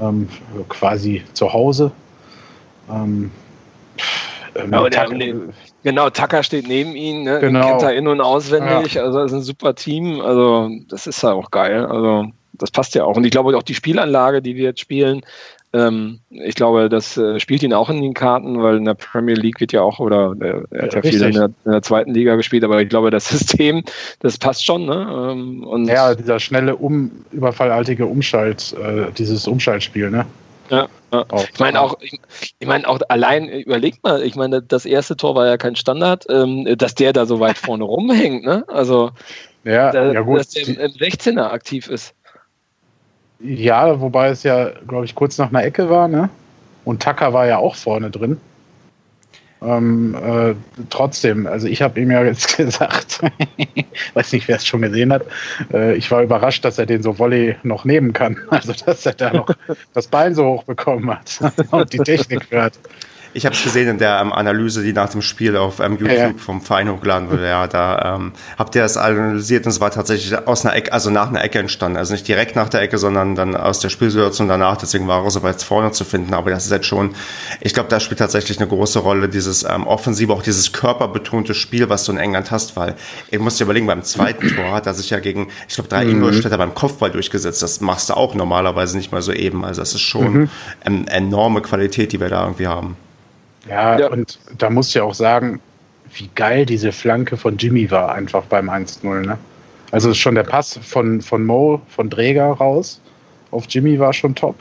Ähm, 0.00 0.28
quasi 0.68 1.22
zu 1.32 1.52
Hause. 1.52 1.92
Ähm, 2.90 3.30
ja, 4.54 4.88
der, 4.88 5.34
genau, 5.84 6.10
Tucker 6.10 6.42
steht 6.42 6.66
neben 6.66 6.96
ihm, 6.96 7.22
ne? 7.22 7.38
genau. 7.40 7.66
kennt 7.66 7.82
er 7.82 7.94
in- 7.94 8.08
und 8.08 8.20
auswendig, 8.20 8.94
ja. 8.94 9.04
also 9.04 9.20
ist 9.20 9.32
ein 9.32 9.42
super 9.42 9.74
Team, 9.74 10.20
also 10.20 10.68
das 10.88 11.06
ist 11.06 11.22
ja 11.22 11.32
auch 11.32 11.50
geil, 11.50 11.86
also 11.86 12.26
das 12.54 12.70
passt 12.70 12.94
ja 12.94 13.04
auch. 13.04 13.16
Und 13.16 13.24
ich 13.24 13.30
glaube 13.30 13.56
auch 13.56 13.62
die 13.62 13.74
Spielanlage, 13.74 14.42
die 14.42 14.56
wir 14.56 14.64
jetzt 14.64 14.80
spielen, 14.80 15.22
ich 15.72 16.54
glaube, 16.56 16.88
das 16.88 17.16
äh, 17.16 17.38
spielt 17.38 17.62
ihn 17.62 17.72
auch 17.72 17.90
in 17.90 18.02
den 18.02 18.14
Karten, 18.14 18.60
weil 18.60 18.78
in 18.78 18.84
der 18.86 18.94
Premier 18.94 19.36
League 19.36 19.60
wird 19.60 19.72
ja 19.72 19.82
auch, 19.82 20.00
oder 20.00 20.34
äh, 20.40 20.62
er 20.70 20.82
hat 20.82 20.94
ja, 20.94 21.00
ja 21.00 21.10
viel 21.10 21.22
in 21.22 21.32
der, 21.32 21.44
in 21.64 21.70
der, 21.70 21.82
zweiten 21.82 22.12
Liga 22.12 22.34
gespielt, 22.34 22.64
aber 22.64 22.82
ich 22.82 22.88
glaube, 22.88 23.10
das 23.10 23.28
System, 23.28 23.84
das 24.18 24.36
passt 24.36 24.64
schon. 24.64 24.86
Ne? 24.86 25.30
Ähm, 25.30 25.62
und 25.62 25.86
ja, 25.86 26.14
dieser 26.16 26.40
schnelle, 26.40 26.74
um, 26.74 27.10
überfallartige 27.30 28.06
Umschalt, 28.06 28.74
äh, 28.82 29.12
dieses 29.16 29.46
Umschaltspiel, 29.46 30.10
ne? 30.10 30.26
Ja, 30.70 30.88
ja. 31.12 31.26
Ich 31.52 31.58
meine 31.58 31.80
auch, 31.80 31.98
ich, 32.00 32.20
ich 32.58 32.66
meine 32.66 32.88
auch 32.88 33.00
allein, 33.08 33.48
überlegt 33.48 34.02
mal, 34.02 34.22
ich 34.22 34.36
meine, 34.36 34.62
das 34.62 34.86
erste 34.86 35.16
Tor 35.16 35.34
war 35.34 35.46
ja 35.46 35.56
kein 35.56 35.76
Standard, 35.76 36.26
ähm, 36.28 36.66
dass 36.78 36.94
der 36.94 37.12
da 37.12 37.26
so 37.26 37.40
weit 37.40 37.58
vorne 37.58 37.84
rumhängt, 37.84 38.44
ne? 38.44 38.64
Also, 38.68 39.10
ja, 39.64 39.92
da, 39.92 40.12
ja 40.12 40.20
gut. 40.22 40.38
dass 40.38 40.50
der 40.50 40.66
im 40.66 40.92
16er 40.92 41.50
aktiv 41.50 41.88
ist. 41.88 42.14
Ja, 43.42 44.00
wobei 44.00 44.28
es 44.28 44.42
ja, 44.42 44.70
glaube 44.86 45.06
ich, 45.06 45.14
kurz 45.14 45.38
nach 45.38 45.48
einer 45.48 45.64
Ecke 45.64 45.88
war, 45.88 46.08
ne? 46.08 46.28
Und 46.84 47.02
Tucker 47.02 47.32
war 47.32 47.46
ja 47.46 47.58
auch 47.58 47.74
vorne 47.74 48.10
drin. 48.10 48.38
Ähm, 49.62 50.14
äh, 50.14 50.54
trotzdem, 50.88 51.46
also 51.46 51.66
ich 51.66 51.82
habe 51.82 52.00
ihm 52.00 52.10
ja 52.10 52.24
jetzt 52.24 52.56
gesagt, 52.56 53.20
weiß 54.14 54.32
nicht, 54.32 54.48
wer 54.48 54.56
es 54.56 54.66
schon 54.66 54.82
gesehen 54.82 55.12
hat, 55.12 55.24
äh, 55.72 55.94
ich 55.94 56.10
war 56.10 56.22
überrascht, 56.22 56.64
dass 56.64 56.78
er 56.78 56.86
den 56.86 57.02
so 57.02 57.18
Volley 57.18 57.56
noch 57.62 57.84
nehmen 57.84 58.12
kann. 58.12 58.36
Also, 58.50 58.72
dass 58.72 59.06
er 59.06 59.14
da 59.14 59.32
noch 59.32 59.50
das 59.94 60.06
Bein 60.06 60.34
so 60.34 60.44
hoch 60.44 60.64
bekommen 60.64 61.10
hat 61.10 61.40
und 61.70 61.92
die 61.92 61.98
Technik 61.98 62.50
hört. 62.50 62.78
Ich 63.32 63.46
habe 63.46 63.54
es 63.54 63.62
gesehen 63.62 63.88
in 63.88 63.98
der 63.98 64.20
ähm, 64.20 64.32
Analyse, 64.32 64.82
die 64.82 64.92
nach 64.92 65.08
dem 65.08 65.22
Spiel 65.22 65.56
auf 65.56 65.78
ähm, 65.78 65.92
YouTube 65.92 66.10
ja, 66.10 66.28
ja. 66.28 66.34
vom 66.36 66.60
Verein 66.60 66.90
hochgeladen 66.90 67.30
wurde. 67.30 67.46
Ja, 67.46 67.68
da 67.68 68.16
ähm, 68.16 68.32
habt 68.58 68.74
ihr 68.74 68.82
das 68.82 68.96
analysiert 68.96 69.66
und 69.66 69.70
es 69.70 69.80
war 69.80 69.90
tatsächlich 69.90 70.36
aus 70.48 70.64
einer 70.64 70.74
Ecke, 70.74 70.92
also 70.92 71.10
nach 71.10 71.28
einer 71.28 71.44
Ecke 71.44 71.60
entstanden. 71.60 71.96
Also 71.96 72.12
nicht 72.12 72.26
direkt 72.26 72.56
nach 72.56 72.68
der 72.68 72.82
Ecke, 72.82 72.98
sondern 72.98 73.36
dann 73.36 73.54
aus 73.54 73.78
der 73.78 73.88
Spielsituation 73.88 74.48
danach. 74.48 74.76
Deswegen 74.78 75.06
war 75.06 75.24
er 75.24 75.30
so 75.30 75.42
weit 75.42 75.62
vorne 75.62 75.92
zu 75.92 76.04
finden. 76.04 76.34
Aber 76.34 76.50
das 76.50 76.64
ist 76.64 76.72
jetzt 76.72 76.86
schon, 76.86 77.14
ich 77.60 77.72
glaube, 77.72 77.88
da 77.88 78.00
spielt 78.00 78.18
tatsächlich 78.18 78.58
eine 78.58 78.66
große 78.66 78.98
Rolle 78.98 79.28
dieses 79.28 79.62
ähm, 79.62 79.86
offensive, 79.86 80.32
auch 80.32 80.42
dieses 80.42 80.72
körperbetonte 80.72 81.54
Spiel, 81.54 81.88
was 81.88 82.04
du 82.04 82.12
in 82.12 82.18
England 82.18 82.50
hast, 82.50 82.76
weil 82.76 82.96
ich 83.30 83.38
muss 83.38 83.56
dir 83.56 83.64
überlegen, 83.64 83.86
beim 83.86 84.02
zweiten 84.02 84.48
Tor 84.56 84.72
hat 84.72 84.86
er 84.86 84.94
sich 84.94 85.10
ja 85.10 85.20
gegen, 85.20 85.48
ich 85.68 85.74
glaube, 85.76 85.88
drei 85.88 86.04
mhm. 86.04 86.12
Ingolstädter 86.12 86.58
beim 86.58 86.74
Kopfball 86.74 87.10
durchgesetzt. 87.10 87.62
Das 87.62 87.80
machst 87.80 88.10
du 88.10 88.14
auch 88.14 88.34
normalerweise 88.34 88.96
nicht 88.96 89.12
mal 89.12 89.22
so 89.22 89.32
eben. 89.32 89.64
Also 89.64 89.82
das 89.82 89.94
ist 89.94 90.00
schon 90.00 90.32
mhm. 90.32 90.50
eine 90.84 91.06
enorme 91.08 91.62
Qualität, 91.62 92.12
die 92.12 92.18
wir 92.18 92.28
da 92.28 92.42
irgendwie 92.42 92.66
haben. 92.66 92.96
Ja, 93.68 93.98
ja, 93.98 94.08
und 94.08 94.38
da 94.58 94.70
musst 94.70 94.94
du 94.94 95.00
ja 95.00 95.04
auch 95.04 95.14
sagen, 95.14 95.60
wie 96.14 96.28
geil 96.34 96.66
diese 96.66 96.92
Flanke 96.92 97.36
von 97.36 97.56
Jimmy 97.56 97.90
war, 97.90 98.12
einfach 98.12 98.44
beim 98.44 98.68
1-0. 98.68 99.26
Ne? 99.26 99.38
Also 99.92 100.14
schon 100.14 100.34
der 100.34 100.44
Pass 100.44 100.78
von, 100.82 101.20
von 101.20 101.44
Mo, 101.44 101.80
von 101.88 102.08
Dräger 102.10 102.46
raus 102.46 103.00
auf 103.50 103.66
Jimmy 103.68 103.98
war 103.98 104.12
schon 104.12 104.34
top. 104.34 104.56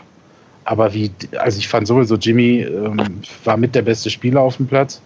Aber 0.66 0.94
wie, 0.94 1.12
also 1.38 1.58
ich 1.58 1.68
fand 1.68 1.88
sowieso, 1.88 2.16
Jimmy 2.16 2.62
ähm, 2.62 3.22
war 3.44 3.58
mit 3.58 3.76
der 3.76 3.82
beste 3.82 4.10
Spieler 4.10 4.42
auf 4.42 4.58
dem 4.58 4.68
Platz. 4.68 5.02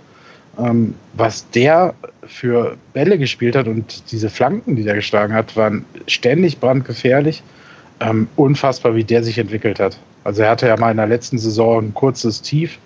Ähm, 0.57 0.93
was 1.13 1.49
der 1.51 1.93
für 2.25 2.77
Bälle 2.93 3.17
gespielt 3.17 3.55
hat 3.55 3.67
und 3.67 4.11
diese 4.11 4.29
Flanken, 4.29 4.75
die 4.75 4.83
der 4.83 4.95
geschlagen 4.95 5.33
hat, 5.33 5.55
waren 5.55 5.85
ständig 6.07 6.59
brandgefährlich. 6.59 7.43
Ähm, 7.99 8.27
unfassbar, 8.35 8.95
wie 8.95 9.03
der 9.03 9.23
sich 9.23 9.37
entwickelt 9.37 9.79
hat. 9.79 9.97
Also 10.23 10.41
er 10.41 10.51
hatte 10.51 10.67
ja 10.67 10.77
mal 10.77 10.91
in 10.91 10.97
der 10.97 11.07
letzten 11.07 11.37
Saison 11.37 11.85
ein 11.85 11.93
kurzes 11.93 12.41
Tief 12.41 12.77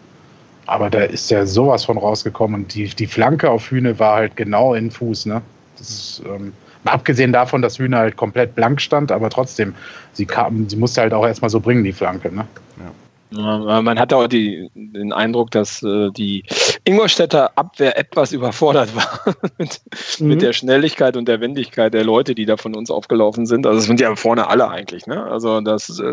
aber 0.67 0.89
da 0.89 0.99
ist 0.99 1.31
ja 1.31 1.45
sowas 1.45 1.85
von 1.85 1.97
rausgekommen 1.97 2.61
und 2.61 2.73
die, 2.75 2.89
die 2.89 3.07
Flanke 3.07 3.49
auf 3.49 3.71
Hühne 3.71 3.97
war 3.99 4.15
halt 4.15 4.35
genau 4.35 4.73
in 4.73 4.91
Fuß. 4.91 5.25
Ne? 5.25 5.41
Das 5.77 5.89
ist, 5.89 6.21
ähm, 6.25 6.53
abgesehen 6.83 7.31
davon, 7.31 7.61
dass 7.61 7.79
Hühne 7.79 7.97
halt 7.97 8.17
komplett 8.17 8.53
blank 8.53 8.81
stand, 8.81 9.11
aber 9.11 9.29
trotzdem, 9.29 9.73
sie, 10.13 10.25
kam, 10.25 10.69
sie 10.69 10.75
musste 10.75 11.01
halt 11.01 11.13
auch 11.13 11.25
erstmal 11.25 11.49
so 11.49 11.59
bringen, 11.59 11.83
die 11.83 11.93
Flanke. 11.93 12.33
Ne? 12.33 12.45
Ja. 12.79 13.81
Man 13.81 13.99
hatte 13.99 14.15
auch 14.15 14.27
die, 14.27 14.69
den 14.73 15.11
Eindruck, 15.11 15.51
dass 15.51 15.83
äh, 15.83 16.11
die 16.11 16.45
Ingolstädter 16.85 17.51
Abwehr 17.55 17.97
etwas 17.97 18.31
überfordert 18.31 18.95
war 18.95 19.35
mit, 19.57 19.81
mhm. 20.19 20.27
mit, 20.27 20.41
der 20.41 20.53
Schnelligkeit 20.53 21.17
und 21.17 21.27
der 21.27 21.41
Wendigkeit 21.41 21.93
der 21.93 22.05
Leute, 22.05 22.35
die 22.35 22.45
da 22.45 22.55
von 22.55 22.73
uns 22.73 22.89
aufgelaufen 22.89 23.45
sind. 23.45 23.67
Also 23.67 23.79
es 23.79 23.85
sind 23.85 23.99
ja 23.99 24.15
vorne 24.15 24.47
alle 24.47 24.69
eigentlich. 24.69 25.07
Ne? 25.07 25.21
Also 25.23 25.59
das, 25.59 25.99
äh, 25.99 26.03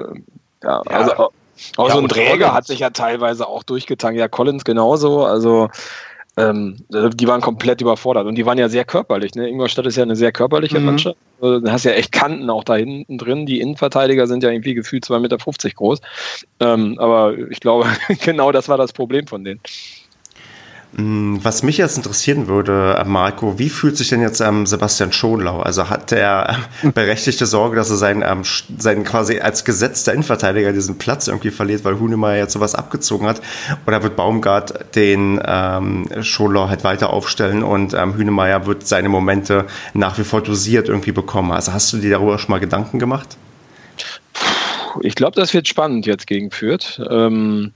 ja, 0.65 0.83
ja, 0.85 0.97
also 0.97 1.31
auch 1.77 1.89
ja, 1.89 1.95
so 1.95 2.01
ein 2.01 2.09
Träger 2.09 2.53
hat 2.53 2.67
sich 2.67 2.81
ja 2.81 2.91
teilweise 2.91 3.47
auch 3.49 3.63
durchgetankt. 3.63 4.19
Ja, 4.19 4.29
Collins 4.29 4.65
genauso. 4.65 5.25
Also 5.25 5.69
ähm, 6.37 6.79
die 6.91 7.29
waren 7.29 7.41
komplett 7.41 7.81
überfordert 7.81 8.27
und 8.27 8.35
die 8.35 8.45
waren 8.45 8.59
ja 8.59 8.69
sehr 8.69 8.85
körperlich. 8.85 9.35
Ne? 9.35 9.49
Ingolstadt 9.49 9.87
ist 9.87 9.97
ja 9.97 10.03
eine 10.03 10.17
sehr 10.17 10.33
körperliche 10.33 10.81
mhm. 10.81 10.87
Mannschaft. 10.87 11.17
Also, 11.41 11.61
du 11.61 11.71
hast 11.71 11.85
ja 11.85 11.93
echt 11.93 12.11
Kanten 12.11 12.51
auch 12.51 12.65
da 12.65 12.75
hinten 12.75 13.19
drin. 13.19 13.47
Die 13.47 13.61
Innenverteidiger 13.61 14.27
sind 14.27 14.43
ja 14.43 14.51
irgendwie 14.51 14.75
gefühlt 14.75 15.05
2,50 15.05 15.21
Meter 15.21 15.71
groß. 15.75 16.01
Ähm, 16.61 16.99
aber 16.99 17.39
ich 17.51 17.61
glaube, 17.61 17.87
genau 18.25 18.51
das 18.51 18.69
war 18.69 18.79
das 18.79 18.93
Problem 18.93 19.29
von 19.29 19.45
denen. 19.45 19.61
Mm, 20.97 21.39
was 21.43 21.65
mich 21.65 21.79
jetzt 21.79 21.97
interessieren 21.97 22.47
würde, 22.47 22.97
äh, 23.01 23.05
Marco, 23.05 23.59
wie 23.59 23.69
fühlt 23.69 23.97
sich 23.97 24.11
denn 24.11 24.21
jetzt 24.21 24.41
ähm, 24.41 24.65
Sebastian 24.65 25.11
Schonlau? 25.13 25.59
Also 25.61 25.91
hat 25.91 26.13
er 26.13 26.57
äh, 26.83 26.89
berechtigte 26.95 27.47
Sorge, 27.47 27.75
dass 27.75 27.91
er 27.91 27.97
seinen, 27.97 28.23
ähm, 28.23 28.43
seinen 28.79 29.03
quasi 29.03 29.41
als 29.41 29.65
gesetzter 29.65 30.13
Innenverteidiger 30.13 30.73
diesen 30.73 30.97
Platz 30.97 31.27
irgendwie 31.27 31.51
verliert, 31.51 31.85
weil 31.85 31.99
Hunemeyer 31.99 32.39
jetzt 32.39 32.53
sowas 32.53 32.77
abgezogen 32.77 33.27
hat? 33.27 33.41
Oder 33.87 34.05
wird 34.05 34.15
Baumgart 34.15 34.95
den 34.95 35.41
ähm, 35.45 36.09
Schonlau 36.23 36.69
halt 36.69 36.85
weiter 36.85 37.11
aufstellen 37.11 37.65
und 37.65 37.93
ähm, 37.95 38.15
Hünemeyer 38.17 38.67
wird 38.67 38.87
seine 38.87 39.09
Momente 39.09 39.67
nach 39.95 40.17
wie 40.19 40.25
vor 40.25 40.43
dosiert 40.43 40.89
irgendwie 40.89 41.13
bekommen? 41.13 41.51
Also 41.51 41.73
hast 41.73 41.93
du 41.93 41.97
dir 41.97 42.11
darüber 42.11 42.39
schon 42.39 42.53
mal 42.53 42.61
Gedanken 42.61 43.01
gemacht? 43.01 43.37
Ich 45.01 45.17
glaube, 45.17 45.35
das 45.35 45.53
wird 45.53 45.67
spannend 45.67 46.07
jetzt 46.07 46.29
gegen 46.29 46.53
Fürth. 46.53 47.01
Ähm, 47.11 47.73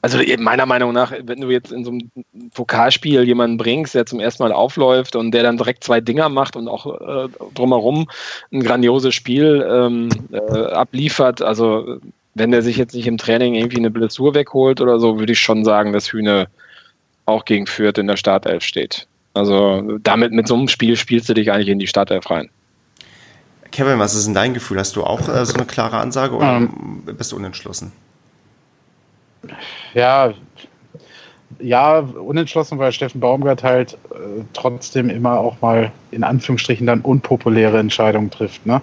also 0.00 0.18
meiner 0.38 0.66
Meinung 0.66 0.92
nach, 0.92 1.12
wenn 1.22 1.40
du 1.40 1.50
jetzt 1.50 1.72
in 1.72 1.84
so 1.84 1.90
einem 1.90 2.10
Pokalspiel 2.54 3.22
jemanden 3.24 3.56
bringst, 3.56 3.94
der 3.94 4.06
zum 4.06 4.20
ersten 4.20 4.42
Mal 4.42 4.52
aufläuft 4.52 5.16
und 5.16 5.32
der 5.32 5.42
dann 5.42 5.58
direkt 5.58 5.84
zwei 5.84 6.00
Dinger 6.00 6.28
macht 6.28 6.56
und 6.56 6.68
auch 6.68 6.86
äh, 6.86 7.28
drumherum 7.54 8.08
ein 8.52 8.62
grandioses 8.62 9.14
Spiel 9.14 9.66
ähm, 9.68 10.08
äh, 10.32 10.66
abliefert, 10.72 11.42
also 11.42 11.98
wenn 12.34 12.50
der 12.50 12.62
sich 12.62 12.76
jetzt 12.76 12.94
nicht 12.94 13.06
im 13.06 13.18
Training 13.18 13.54
irgendwie 13.54 13.78
eine 13.78 13.90
Blessur 13.90 14.34
wegholt 14.34 14.80
oder 14.80 14.98
so, 14.98 15.18
würde 15.18 15.32
ich 15.32 15.40
schon 15.40 15.64
sagen, 15.64 15.92
dass 15.92 16.12
Hühne 16.12 16.48
auch 17.26 17.44
gegen 17.44 17.66
Fürth 17.66 17.98
in 17.98 18.06
der 18.06 18.16
Startelf 18.16 18.64
steht. 18.64 19.06
Also 19.34 19.98
damit 20.02 20.32
mit 20.32 20.48
so 20.48 20.54
einem 20.54 20.68
Spiel 20.68 20.96
spielst 20.96 21.28
du 21.28 21.34
dich 21.34 21.52
eigentlich 21.52 21.68
in 21.68 21.78
die 21.78 21.86
Startelf 21.86 22.30
rein. 22.30 22.50
Kevin, 23.70 23.98
was 23.98 24.14
ist 24.14 24.26
denn 24.26 24.34
dein 24.34 24.54
Gefühl? 24.54 24.78
Hast 24.78 24.96
du 24.96 25.04
auch 25.04 25.28
äh, 25.28 25.44
so 25.46 25.54
eine 25.54 25.64
klare 25.64 25.98
Ansage 25.98 26.34
oder 26.34 26.56
um, 26.56 27.02
ähm. 27.06 27.16
bist 27.16 27.32
du 27.32 27.36
unentschlossen? 27.36 27.92
Ja, 29.94 30.32
ja, 31.58 31.98
unentschlossen, 31.98 32.78
weil 32.78 32.92
Steffen 32.92 33.20
Baumgart 33.20 33.62
halt 33.62 33.94
äh, 34.10 34.42
trotzdem 34.52 35.10
immer 35.10 35.38
auch 35.38 35.60
mal 35.60 35.92
in 36.10 36.24
Anführungsstrichen 36.24 36.86
dann 36.86 37.00
unpopuläre 37.00 37.78
Entscheidungen 37.78 38.30
trifft. 38.30 38.66
Ne? 38.66 38.80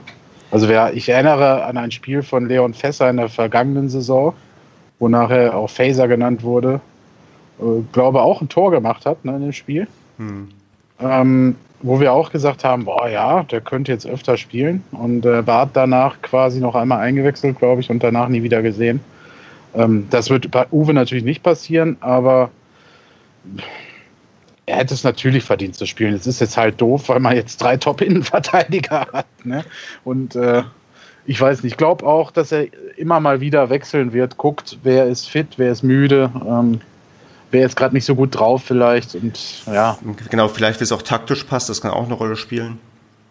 Also 0.52 0.70
wer, 0.70 0.94
ich 0.94 1.10
erinnere 1.10 1.66
an 1.66 1.78
ein 1.78 1.92
Spiel 1.92 2.24
von 2.24 2.48
Leon 2.48 2.74
Fässer 2.74 3.10
in 3.10 3.18
der 3.18 3.30
vergangenen 3.30 3.90
Saison, 3.90 4.34
wo 5.00 5.08
nachher 5.08 5.56
auch 5.56 5.70
Phaser 5.70 6.08
genannt 6.08 6.44
wurde, 6.44 6.82
äh, 7.60 7.82
glaube 7.92 8.22
auch 8.22 8.42
ein 8.42 8.50
Tor 8.50 8.72
gemacht 8.72 9.06
hat 9.06 9.26
ne, 9.26 9.36
in 9.36 9.42
dem 9.42 9.54
Spiel. 9.54 9.88
Hm. 10.18 10.50
Ähm, 11.00 11.56
wo 11.82 12.00
wir 12.02 12.12
auch 12.12 12.32
gesagt 12.32 12.66
haben, 12.66 12.86
boah 12.86 13.08
ja, 13.08 13.44
der 13.44 13.62
könnte 13.62 13.92
jetzt 13.92 14.06
öfter 14.06 14.36
spielen 14.36 14.84
und 14.92 15.26
äh, 15.26 15.48
war 15.48 15.70
danach 15.72 16.22
quasi 16.22 16.60
noch 16.60 16.76
einmal 16.76 17.00
eingewechselt, 17.00 17.58
glaube 17.58 17.80
ich, 17.80 17.90
und 17.90 18.04
danach 18.04 18.28
nie 18.28 18.44
wieder 18.44 18.62
gesehen. 18.62 19.00
Ähm, 19.74 20.08
das 20.10 20.30
wird 20.30 20.52
bei 20.52 20.68
Uwe 20.72 20.94
natürlich 20.94 21.24
nicht 21.24 21.44
passieren, 21.44 21.98
aber 22.00 22.50
er 24.66 24.78
hätte 24.78 24.94
es 24.94 25.04
natürlich 25.04 25.44
verdient 25.44 25.76
zu 25.76 25.86
spielen. 25.86 26.14
Es 26.14 26.28
ist 26.28 26.42
jetzt 26.42 26.58
halt 26.58 26.80
doof, 26.80 27.10
weil 27.10 27.20
man 27.20 27.36
jetzt 27.36 27.62
drei 27.62 27.78
Top-Innenverteidiger 27.78 29.08
hat. 29.12 29.28
Ne? 29.44 29.64
Und 30.04 30.36
äh, 30.36 30.64
ich 31.26 31.40
weiß 31.40 31.64
nicht, 31.64 31.74
ich 31.74 31.78
glaube 31.78 32.06
auch, 32.06 32.32
dass 32.32 32.52
er 32.52 32.68
immer 32.98 33.20
mal 33.20 33.42
wieder 33.42 33.70
wechseln 33.70 34.14
wird, 34.14 34.38
guckt, 34.38 34.80
wer 34.84 35.08
ist 35.08 35.30
fit, 35.30 35.48
wer 35.58 35.72
ist 35.72 35.84
müde. 35.84 36.32
Ähm, 36.48 36.82
wer 37.52 37.62
jetzt 37.62 37.76
gerade 37.76 37.96
nicht 37.96 38.06
so 38.06 38.16
gut 38.16 38.38
drauf 38.38 38.64
vielleicht 38.64 39.16
und 39.16 39.66
ja. 39.66 39.98
Genau, 40.30 40.48
vielleicht 40.48 40.82
es 40.82 40.92
auch 40.92 41.02
taktisch 41.02 41.44
passt, 41.44 41.70
das 41.70 41.82
kann 41.82 41.92
auch 41.92 42.06
eine 42.06 42.14
Rolle 42.14 42.36
spielen. 42.36 42.80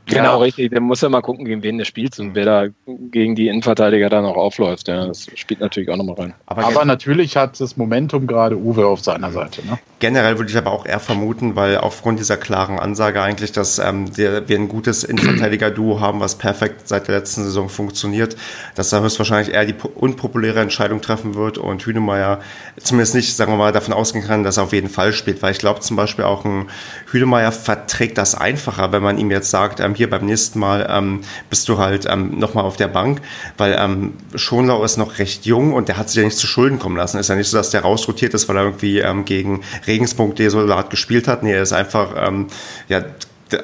Genau, 0.08 0.32
ja. 0.32 0.36
richtig. 0.36 0.70
Der 0.70 0.80
muss 0.80 1.00
ja 1.00 1.08
mal 1.08 1.20
gucken, 1.20 1.44
gegen 1.44 1.62
wen 1.62 1.78
der 1.78 1.84
spielt 1.84 2.18
und 2.18 2.34
wer 2.34 2.44
da 2.44 2.66
gegen 2.86 3.34
die 3.34 3.48
Innenverteidiger 3.48 4.08
dann 4.08 4.24
auch 4.24 4.36
aufläuft. 4.36 4.88
Ja, 4.88 5.06
das 5.06 5.28
spielt 5.34 5.60
natürlich 5.60 5.90
auch 5.90 5.96
nochmal 5.96 6.16
rein. 6.16 6.34
Aber, 6.46 6.64
aber 6.64 6.84
natürlich 6.84 7.36
hat 7.36 7.60
das 7.60 7.76
Momentum 7.76 8.26
gerade 8.26 8.56
Uwe 8.56 8.86
auf 8.86 9.00
seiner 9.00 9.30
Seite. 9.30 9.66
Ne? 9.66 9.78
Generell 10.00 10.38
würde 10.38 10.50
ich 10.50 10.56
aber 10.56 10.70
auch 10.70 10.86
eher 10.86 11.00
vermuten, 11.00 11.56
weil 11.56 11.78
aufgrund 11.78 12.20
dieser 12.20 12.36
klaren 12.36 12.78
Ansage 12.78 13.20
eigentlich, 13.20 13.50
dass 13.50 13.80
ähm, 13.80 14.16
wir 14.16 14.44
ein 14.48 14.68
gutes 14.68 15.02
Innenverteidiger-Duo 15.02 16.00
haben, 16.00 16.20
was 16.20 16.36
perfekt 16.36 16.86
seit 16.86 17.08
der 17.08 17.16
letzten 17.16 17.42
Saison 17.42 17.68
funktioniert, 17.68 18.36
dass 18.76 18.92
er 18.92 19.02
höchstwahrscheinlich 19.02 19.52
eher 19.52 19.64
die 19.64 19.74
unpopuläre 19.74 20.60
Entscheidung 20.60 21.00
treffen 21.00 21.34
wird 21.34 21.58
und 21.58 21.84
Hünemeyer 21.84 22.40
zumindest 22.80 23.16
nicht, 23.16 23.34
sagen 23.34 23.52
wir 23.52 23.56
mal, 23.56 23.72
davon 23.72 23.92
ausgehen 23.92 24.24
kann, 24.24 24.44
dass 24.44 24.56
er 24.56 24.64
auf 24.64 24.72
jeden 24.72 24.88
Fall 24.88 25.12
spielt. 25.12 25.42
Weil 25.42 25.50
ich 25.50 25.58
glaube 25.58 25.80
zum 25.80 25.96
Beispiel 25.96 26.24
auch 26.24 26.44
ein 26.44 26.68
Hünemeyer 27.10 27.50
verträgt 27.50 28.18
das 28.18 28.36
einfacher, 28.36 28.92
wenn 28.92 29.02
man 29.02 29.18
ihm 29.18 29.32
jetzt 29.32 29.50
sagt, 29.50 29.80
ähm, 29.80 29.96
hier 29.96 30.08
beim 30.08 30.24
nächsten 30.24 30.60
Mal 30.60 30.86
ähm, 30.88 31.22
bist 31.50 31.68
du 31.68 31.78
halt 31.78 32.06
ähm, 32.08 32.38
nochmal 32.38 32.64
auf 32.64 32.76
der 32.76 32.88
Bank, 32.88 33.20
weil 33.56 33.76
ähm, 33.76 34.14
Schonlau 34.36 34.84
ist 34.84 34.96
noch 34.96 35.18
recht 35.18 35.44
jung 35.44 35.72
und 35.72 35.88
der 35.88 35.96
hat 35.96 36.08
sich 36.08 36.18
ja 36.18 36.24
nicht 36.24 36.38
zu 36.38 36.46
Schulden 36.46 36.78
kommen 36.78 36.96
lassen. 36.96 37.18
Ist 37.18 37.30
ja 37.30 37.34
nicht 37.34 37.48
so, 37.48 37.56
dass 37.56 37.70
der 37.70 37.80
rausrotiert 37.80 38.32
ist, 38.34 38.48
weil 38.48 38.56
er 38.56 38.62
irgendwie 38.62 39.00
ähm, 39.00 39.24
gegen 39.24 39.62
Regensburg 39.88 40.36
Desolat 40.36 40.90
gespielt 40.90 41.26
hat. 41.26 41.42
Nee, 41.42 41.52
er 41.52 41.62
ist 41.62 41.72
einfach, 41.72 42.14
ähm, 42.16 42.46
ja, 42.88 43.02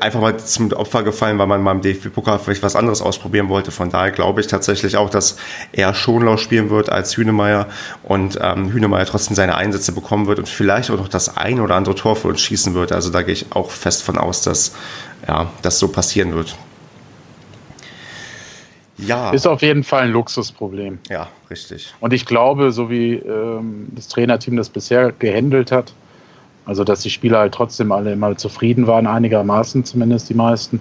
einfach 0.01 0.21
mal 0.21 0.39
zum 0.39 0.73
Opfer 0.73 1.03
gefallen, 1.03 1.39
weil 1.39 1.47
man 1.47 1.63
mal 1.63 1.73
im 1.73 1.83
DFB-Pokal 1.83 2.39
vielleicht 2.39 2.63
was 2.63 2.77
anderes 2.77 3.03
ausprobieren 3.03 3.49
wollte. 3.49 3.71
Von 3.71 3.91
daher 3.91 4.11
glaube 4.11 4.41
ich 4.41 4.47
tatsächlich 4.47 4.97
auch, 4.97 5.11
dass 5.11 5.37
er 5.73 5.95
Schonlau 5.95 6.37
spielen 6.37 6.71
wird 6.71 6.91
als 6.91 7.17
Hünemeyer 7.17 7.69
und 8.03 8.39
ähm, 8.41 8.73
Hünemeyer 8.73 9.05
trotzdem 9.05 9.37
seine 9.37 9.57
Einsätze 9.57 9.93
bekommen 9.93 10.27
wird 10.27 10.39
und 10.39 10.49
vielleicht 10.49 10.91
auch 10.91 10.97
noch 10.97 11.09
das 11.09 11.37
ein 11.37 11.61
oder 11.61 11.75
andere 11.75 11.95
Tor 11.95 12.17
für 12.17 12.29
uns 12.29 12.41
schießen 12.41 12.75
wird. 12.75 12.93
Also 12.93 13.11
da 13.11 13.23
gehe 13.23 13.35
ich 13.35 13.47
auch 13.51 13.71
fest 13.71 14.03
von 14.03 14.17
aus, 14.17 14.43
dass 14.43 14.75
ja, 15.29 15.51
das 15.63 15.79
so 15.79 15.89
passieren 15.89 16.35
wird. 16.35 16.57
Ja. 18.97 19.31
Ist 19.31 19.47
auf 19.47 19.63
jeden 19.63 19.83
Fall 19.83 20.05
ein 20.05 20.13
Luxusproblem. 20.13 20.99
Ja, 21.11 21.29
richtig. 21.51 21.93
Und 22.01 22.13
ich 22.13 22.27
glaube, 22.27 22.71
so 22.71 22.91
wie 22.91 23.15
ähm, 23.15 23.89
das 23.91 24.09
Trainerteam 24.09 24.57
das 24.57 24.69
bisher 24.69 25.13
gehandelt 25.13 25.73
hat, 25.73 25.93
also 26.67 26.85
dass 26.85 27.01
die 27.01 27.11
Spieler 27.11 27.39
halt 27.39 27.55
trotzdem 27.55 27.93
alle 27.93 28.13
immer 28.13 28.37
zufrieden 28.37 28.87
waren, 28.87 29.07
einigermaßen 29.07 29.85
zumindest 29.85 30.29
die 30.31 30.35
meisten, 30.35 30.81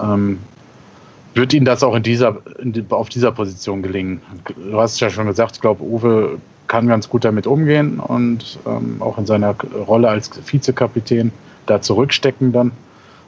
ähm, 0.00 0.38
wird 1.34 1.52
ihnen 1.52 1.66
das 1.66 1.82
auch 1.82 1.94
in 1.94 2.02
dieser, 2.02 2.38
in 2.58 2.72
die, 2.72 2.84
auf 2.88 3.08
dieser 3.08 3.30
Position 3.30 3.82
gelingen. 3.82 4.22
Du 4.56 4.80
hast 4.80 4.94
es 4.94 5.00
ja 5.00 5.10
schon 5.10 5.26
gesagt, 5.26 5.56
ich 5.56 5.60
glaube, 5.60 5.82
Uwe 5.82 6.38
kann 6.66 6.88
ganz 6.88 7.08
gut 7.08 7.24
damit 7.24 7.46
umgehen 7.46 8.00
und 8.00 8.58
ähm, 8.66 8.96
auch 9.00 9.18
in 9.18 9.26
seiner 9.26 9.54
Rolle 9.86 10.08
als 10.08 10.30
Vizekapitän 10.50 11.30
da 11.66 11.80
zurückstecken 11.80 12.52
dann, 12.52 12.72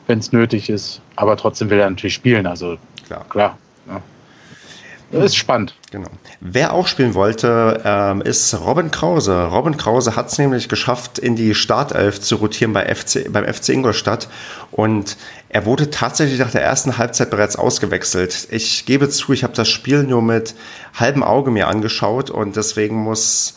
wenn 0.06 0.18
es 0.18 0.32
nötig 0.32 0.70
ist. 0.70 1.00
Aber 1.16 1.37
trotzdem 1.37 1.70
will 1.70 1.78
er 1.78 1.90
natürlich 1.90 2.14
spielen, 2.14 2.46
also 2.46 2.76
klar. 3.06 3.24
klar. 3.28 3.58
Das 5.11 5.25
ist 5.25 5.37
spannend. 5.37 5.75
Genau. 5.90 6.09
Wer 6.40 6.75
auch 6.75 6.87
spielen 6.87 7.14
wollte, 7.14 7.81
ähm, 7.85 8.21
ist 8.21 8.55
Robin 8.55 8.90
Krause. 8.90 9.44
Robin 9.47 9.77
Krause 9.77 10.16
hat 10.16 10.29
es 10.29 10.38
nämlich 10.38 10.68
geschafft, 10.68 11.18
in 11.18 11.35
die 11.35 11.55
Startelf 11.55 12.21
zu 12.21 12.37
rotieren 12.37 12.75
bei 12.75 12.94
FC, 12.94 13.33
beim 13.33 13.47
FC 13.47 13.71
Ingolstadt. 13.71 14.29
Und 14.71 15.16
er 15.49 15.64
wurde 15.64 15.90
tatsächlich 15.90 16.38
nach 16.38 16.51
der 16.51 16.62
ersten 16.62 16.99
Halbzeit 16.99 17.31
bereits 17.31 17.57
ausgewechselt. 17.57 18.49
Ich 18.51 18.85
gebe 18.85 19.09
zu, 19.09 19.33
ich 19.33 19.44
habe 19.44 19.55
das 19.55 19.68
Spiel 19.68 20.03
nur 20.03 20.21
mit 20.21 20.55
halbem 20.94 21.23
Auge 21.23 21.51
mir 21.51 21.68
angeschaut 21.68 22.31
und 22.31 22.57
deswegen 22.57 22.97
muss 22.97 23.55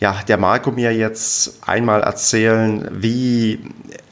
ja, 0.00 0.16
der 0.26 0.36
Marco 0.36 0.70
mir 0.70 0.94
jetzt 0.94 1.58
einmal 1.66 2.02
erzählen, 2.02 2.88
wie 2.92 3.60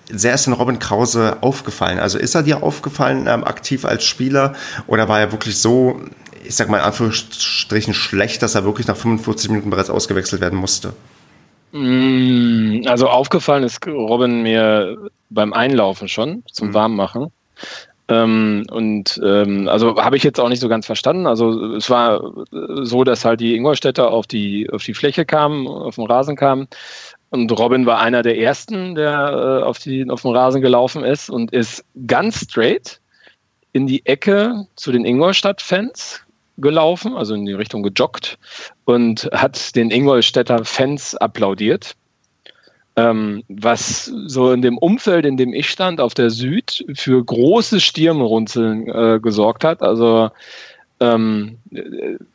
sehr 0.09 0.35
ist 0.35 0.47
denn 0.47 0.53
Robin 0.53 0.79
Krause 0.79 1.39
aufgefallen? 1.41 1.99
Also 1.99 2.19
ist 2.19 2.35
er 2.35 2.43
dir 2.43 2.63
aufgefallen 2.63 3.27
ähm, 3.27 3.45
aktiv 3.45 3.85
als 3.85 4.05
Spieler 4.05 4.55
oder 4.87 5.09
war 5.09 5.21
er 5.21 5.33
wirklich 5.33 5.59
so 5.59 6.01
ich 6.47 6.57
sag 6.57 6.69
mal 6.69 6.79
in 6.79 6.85
Anführungsstrichen 6.85 7.95
schlecht, 7.95 8.43
dass 8.43 8.55
er 8.55 8.65
wirklich 8.65 8.87
nach 8.87 8.97
45 8.97 9.51
Minuten 9.51 9.71
bereits 9.71 9.91
ausgewechselt 9.91 10.41
werden 10.41 10.59
musste? 10.59 10.93
Mm, 11.73 12.83
also 12.87 13.09
aufgefallen 13.09 13.65
ist 13.65 13.87
Robin 13.87 14.43
mir 14.43 14.97
beim 15.31 15.53
Einlaufen 15.53 16.09
schon, 16.09 16.43
zum 16.51 16.69
mhm. 16.69 16.75
Warmmachen. 16.75 17.27
Ähm, 18.09 18.65
und 18.71 19.21
ähm, 19.25 19.69
also 19.69 19.97
habe 19.97 20.17
ich 20.17 20.23
jetzt 20.23 20.39
auch 20.39 20.49
nicht 20.49 20.61
so 20.61 20.69
ganz 20.69 20.87
verstanden. 20.87 21.27
Also 21.27 21.75
es 21.75 21.91
war 21.91 22.33
so, 22.53 23.03
dass 23.03 23.25
halt 23.25 23.41
die 23.41 23.57
Ingolstädter 23.57 24.11
auf 24.11 24.27
die, 24.27 24.71
auf 24.71 24.85
die 24.85 24.95
Fläche 24.95 25.25
kamen, 25.25 25.67
auf 25.67 25.97
den 25.97 26.07
Rasen 26.07 26.37
kamen. 26.37 26.69
Und 27.31 27.51
Robin 27.51 27.85
war 27.87 28.01
einer 28.01 28.23
der 28.23 28.39
ersten, 28.39 28.95
der 28.95 29.61
äh, 29.63 29.65
auf, 29.65 29.81
die, 29.81 30.09
auf 30.09 30.23
den 30.23 30.31
Rasen 30.31 30.61
gelaufen 30.61 31.05
ist 31.05 31.29
und 31.29 31.53
ist 31.53 31.85
ganz 32.07 32.43
straight 32.43 33.01
in 33.73 33.87
die 33.87 34.07
Ecke 34.07 34.67
zu 34.77 34.93
den 34.93 35.05
Ingolstadt-Fans 35.05 36.26
gelaufen, 36.59 37.15
also 37.17 37.35
in 37.35 37.47
die 37.47 37.53
Richtung 37.53 37.83
gejoggt 37.83 38.39
und 38.85 39.29
hat 39.33 39.75
den 39.77 39.91
Ingolstädter 39.91 40.65
Fans 40.65 41.15
applaudiert. 41.15 41.95
Ähm, 42.99 43.45
was 43.49 44.07
so 44.07 44.53
in 44.53 44.63
dem 44.63 44.79
Umfeld, 44.79 45.27
in 45.27 45.37
dem 45.37 45.53
ich 45.53 45.69
stand, 45.69 46.01
auf 46.01 46.15
der 46.15 46.31
Süd, 46.31 46.83
für 46.95 47.23
große 47.23 47.79
Stirnrunzeln 47.79 48.89
äh, 48.89 49.21
gesorgt 49.21 49.65
hat. 49.65 49.83
Also 49.83 50.31
ähm, 51.01 51.59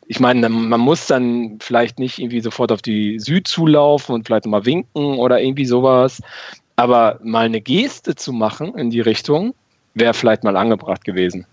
ich 0.06 0.20
meine, 0.20 0.48
man 0.50 0.80
muss 0.80 1.08
dann 1.08 1.58
vielleicht 1.60 1.98
nicht 1.98 2.20
irgendwie 2.20 2.42
sofort 2.42 2.72
auf 2.72 2.84
die 2.84 3.18
Süd 3.20 3.48
zulaufen 3.48 4.14
und 4.14 4.28
vielleicht 4.28 4.46
mal 4.46 4.66
winken 4.66 5.18
oder 5.18 5.42
irgendwie 5.42 5.66
sowas, 5.66 6.22
aber 6.76 7.20
mal 7.24 7.46
eine 7.46 7.62
Geste 7.62 8.16
zu 8.16 8.32
machen 8.32 8.76
in 8.76 8.92
die 8.92 9.02
Richtung, 9.02 9.56
wäre 9.96 10.14
vielleicht 10.14 10.44
mal 10.44 10.58
angebracht 10.58 11.04
gewesen. 11.06 11.48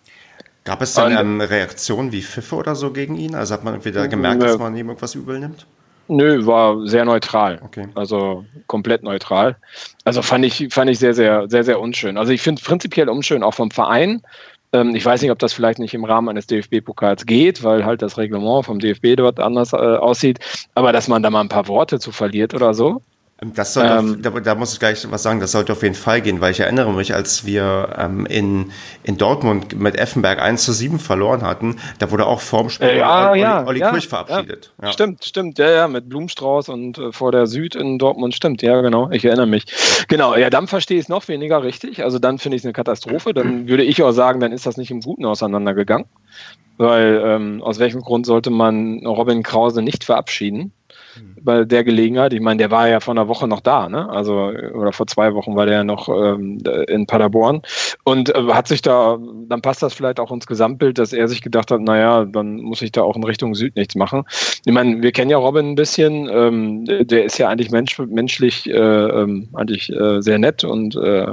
Gab 0.69 0.83
es 0.83 0.93
dann 0.93 1.17
ähm, 1.17 1.41
Reaktionen 1.41 2.13
wie 2.13 2.21
Pfiffe 2.21 2.55
oder 2.55 2.75
so 2.75 2.91
gegen 2.91 3.17
ihn? 3.17 3.35
Also 3.35 3.55
hat 3.55 3.65
man 3.65 3.73
irgendwie 3.73 3.91
da 3.91 4.07
gemerkt, 4.07 4.43
dass 4.43 4.59
man 4.59 4.77
ihm 4.77 4.89
irgendwas 4.89 5.15
übel 5.15 5.39
nimmt? 5.41 5.65
Nö, 6.09 6.45
war 6.45 6.87
sehr 6.87 7.07
neutral. 7.07 7.59
Okay. 7.65 7.89
Also 7.95 8.45
komplett 8.67 9.03
neutral. 9.03 9.57
Also 10.05 10.21
fand 10.21 10.45
ich, 10.45 10.69
fand 10.71 10.91
ich 10.91 10.99
sehr, 10.99 11.15
sehr, 11.15 11.49
sehr, 11.49 11.65
sehr 11.65 11.81
unschön. 11.81 12.19
Also 12.19 12.33
ich 12.33 12.43
finde 12.43 12.61
es 12.61 12.69
prinzipiell 12.69 13.09
unschön, 13.09 13.43
auch 13.43 13.55
vom 13.55 13.71
Verein. 13.71 14.21
Ähm, 14.75 14.95
ich 14.95 15.07
weiß 15.07 15.23
nicht, 15.23 15.31
ob 15.31 15.39
das 15.39 15.55
vielleicht 15.55 15.79
nicht 15.79 15.95
im 15.95 16.05
Rahmen 16.05 16.29
eines 16.29 16.47
DFB-Pokals 16.47 17.25
geht, 17.25 17.65
weil 17.65 17.87
halt 17.87 18.03
das 18.03 18.19
Reglement 18.19 18.67
vom 18.67 18.79
DFB 18.79 19.17
dort 19.17 19.41
anders 19.41 19.73
äh, 19.73 19.77
aussieht. 19.77 20.39
Aber 20.75 20.93
dass 20.93 21.09
man 21.09 21.23
da 21.23 21.31
mal 21.31 21.41
ein 21.41 21.49
paar 21.49 21.67
Worte 21.67 21.99
zu 21.99 22.13
verliert 22.13 22.53
oder 22.53 22.75
so, 22.75 23.01
das 23.41 23.73
sollte 23.73 23.93
ähm, 23.93 24.21
da, 24.21 24.31
da, 24.31 24.55
muss 24.57 24.73
ich 24.73 24.81
gleich 24.81 25.09
was 25.13 25.23
sagen, 25.23 25.39
das 25.39 25.53
sollte 25.53 25.71
auf 25.73 25.85
jeden 25.85 25.95
Fall 25.95 26.21
gehen, 26.21 26.41
weil 26.41 26.51
ich 26.51 26.59
erinnere 26.59 26.93
mich, 26.93 27.15
als 27.15 27.47
wir 27.47 27.95
ähm, 27.97 28.27
in, 28.27 28.73
in 29.05 29.17
Dortmund 29.17 29.79
mit 29.79 29.97
Effenberg 29.97 30.43
1 30.43 30.65
zu 30.65 30.73
7 30.73 30.99
verloren 30.99 31.43
hatten, 31.43 31.77
da 32.01 32.11
wurde 32.11 32.27
auch 32.27 32.41
vorm 32.41 32.69
Spiel 32.69 32.89
äh, 32.89 32.99
ja, 32.99 33.31
Olli, 33.31 33.41
ja, 33.41 33.65
Olli 33.65 33.79
ja, 33.79 33.93
Kirch 33.93 34.09
verabschiedet. 34.09 34.73
Ja. 34.83 34.91
Stimmt, 34.91 35.25
stimmt, 35.25 35.59
ja, 35.61 35.71
ja, 35.71 35.89
mit 35.89 36.09
Blumenstrauß 36.09 36.69
und 36.69 36.99
äh, 36.99 37.13
vor 37.13 37.31
der 37.31 37.47
Süd 37.47 37.77
in 37.77 37.99
Dortmund, 37.99 38.35
stimmt, 38.35 38.61
ja, 38.63 38.81
genau, 38.81 39.09
ich 39.13 39.25
erinnere 39.25 39.47
mich. 39.47 39.67
Genau, 40.09 40.35
ja, 40.35 40.51
dann 40.51 40.67
verstehe 40.67 40.99
ich 40.99 41.05
es 41.05 41.09
noch 41.09 41.29
weniger 41.29 41.63
richtig, 41.63 42.03
also 42.03 42.19
dann 42.19 42.39
finde 42.39 42.57
ich 42.57 42.63
es 42.63 42.67
eine 42.67 42.73
Katastrophe, 42.73 43.35
dann 43.35 43.69
würde 43.69 43.85
ich 43.85 44.03
auch 44.03 44.11
sagen, 44.11 44.41
dann 44.41 44.51
ist 44.51 44.67
das 44.67 44.77
nicht 44.77 44.91
im 44.91 45.01
Guten 45.01 45.25
auseinandergegangen, 45.25 46.09
weil 46.77 47.23
ähm, 47.25 47.63
aus 47.63 47.79
welchem 47.79 48.01
Grund 48.01 48.27
sollte 48.27 48.51
man 48.51 49.07
Robin 49.07 49.45
Krause 49.45 49.81
nicht 49.81 50.03
verabschieden? 50.03 50.73
Bei 51.43 51.65
der 51.65 51.85
Gelegenheit. 51.85 52.33
Ich 52.33 52.41
meine, 52.41 52.59
der 52.59 52.71
war 52.71 52.89
ja 52.89 53.01
vor 53.01 53.15
einer 53.15 53.29
Woche 53.29 53.49
noch 53.49 53.61
da, 53.61 53.89
ne? 53.89 54.09
Also, 54.11 54.53
oder 54.75 54.93
vor 54.93 55.07
zwei 55.07 55.35
Wochen 55.35 55.57
war 55.57 55.67
der 55.67 55.77
ja 55.77 55.85
noch 55.85 56.09
ähm, 56.09 56.59
in 56.89 57.07
Paderborn 57.07 57.63
und 58.05 58.35
äh, 58.35 58.53
hat 58.53 58.69
sich 58.69 58.83
da, 58.83 59.19
dann 59.49 59.63
passt 59.63 59.83
das 59.83 59.95
vielleicht 59.95 60.21
auch 60.21 60.31
ins 60.31 60.47
Gesamtbild, 60.47 60.99
dass 60.99 61.13
er 61.13 61.29
sich 61.29 61.43
gedacht 61.43 61.71
hat, 61.71 61.81
naja, 61.81 62.25
dann 62.25 62.57
muss 62.57 62.83
ich 62.83 62.93
da 62.93 63.03
auch 63.03 63.17
in 63.17 63.25
Richtung 63.25 63.55
Süd 63.55 63.77
nichts 63.77 63.95
machen. 63.95 64.25
Ich 64.65 64.73
meine, 64.73 65.03
wir 65.03 65.13
kennen 65.13 65.31
ja 65.31 65.39
Robin 65.39 65.71
ein 65.71 65.75
bisschen, 65.75 66.29
ähm, 66.31 66.85
der 66.85 67.25
ist 67.25 67.39
ja 67.39 67.49
eigentlich 67.49 67.71
mensch, 67.71 67.99
menschlich 67.99 68.69
äh, 68.69 68.73
ähm, 68.73 69.49
eigentlich 69.55 69.91
äh, 69.93 70.21
sehr 70.21 70.39
nett 70.39 70.65
und 70.65 70.97
äh, 70.97 71.33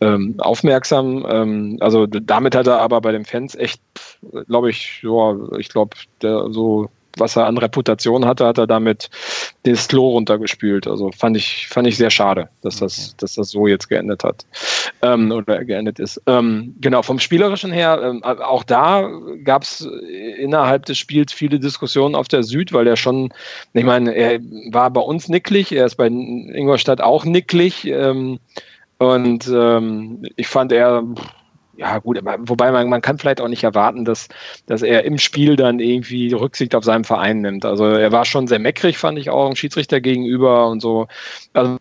ähm, 0.00 0.34
aufmerksam. 0.38 1.26
Ähm, 1.28 1.76
also 1.80 2.06
damit 2.06 2.54
hat 2.54 2.66
er 2.66 2.80
aber 2.80 3.00
bei 3.00 3.12
den 3.12 3.24
Fans 3.24 3.54
echt, 3.54 3.80
glaube 4.48 4.70
ich, 4.70 5.02
ja, 5.02 5.36
ich 5.58 5.68
glaube, 5.68 5.96
so 6.20 6.88
was 7.16 7.36
er 7.36 7.46
an 7.46 7.58
Reputation 7.58 8.24
hatte, 8.24 8.46
hat 8.46 8.58
er 8.58 8.66
damit 8.66 9.10
das 9.64 9.88
Klo 9.88 10.10
runtergespült. 10.10 10.86
Also 10.86 11.10
fand 11.12 11.36
ich, 11.36 11.68
fand 11.68 11.86
ich 11.86 11.96
sehr 11.96 12.10
schade, 12.10 12.48
dass 12.62 12.76
das, 12.78 13.08
okay. 13.08 13.16
dass 13.18 13.34
das 13.34 13.50
so 13.50 13.66
jetzt 13.66 13.88
geendet 13.88 14.24
hat 14.24 14.46
ähm, 15.02 15.30
oder 15.32 15.64
geendet 15.64 15.98
ist. 15.98 16.20
Ähm, 16.26 16.74
genau, 16.80 17.02
vom 17.02 17.18
Spielerischen 17.18 17.72
her, 17.72 18.00
ähm, 18.02 18.22
auch 18.24 18.64
da 18.64 19.08
gab 19.44 19.62
es 19.62 19.88
innerhalb 20.38 20.86
des 20.86 20.98
Spiels 20.98 21.32
viele 21.32 21.58
Diskussionen 21.58 22.14
auf 22.14 22.28
der 22.28 22.42
Süd, 22.42 22.72
weil 22.72 22.86
er 22.86 22.96
schon, 22.96 23.32
ich 23.72 23.84
meine, 23.84 24.14
er 24.14 24.40
war 24.70 24.90
bei 24.90 25.00
uns 25.00 25.28
nicklig, 25.28 25.72
er 25.72 25.86
ist 25.86 25.96
bei 25.96 26.06
Ingolstadt 26.06 27.00
auch 27.00 27.24
nicklig. 27.24 27.86
Ähm, 27.86 28.38
und 28.98 29.48
ähm, 29.52 30.22
ich 30.36 30.46
fand 30.46 30.72
er 30.72 31.02
ja 31.76 31.98
gut, 31.98 32.18
aber 32.18 32.36
wobei 32.40 32.70
man, 32.70 32.88
man 32.88 33.02
kann 33.02 33.18
vielleicht 33.18 33.40
auch 33.40 33.48
nicht 33.48 33.64
erwarten, 33.64 34.04
dass, 34.04 34.28
dass 34.66 34.82
er 34.82 35.04
im 35.04 35.18
Spiel 35.18 35.56
dann 35.56 35.80
irgendwie 35.80 36.32
Rücksicht 36.32 36.74
auf 36.74 36.84
seinen 36.84 37.04
Verein 37.04 37.40
nimmt. 37.40 37.64
Also 37.64 37.86
er 37.86 38.12
war 38.12 38.24
schon 38.24 38.46
sehr 38.46 38.58
meckrig, 38.58 38.98
fand 38.98 39.18
ich 39.18 39.30
auch, 39.30 39.46
dem 39.46 39.56
Schiedsrichter 39.56 40.00
gegenüber 40.00 40.68
und 40.68 40.80
so. 40.80 41.08
Also 41.52 41.78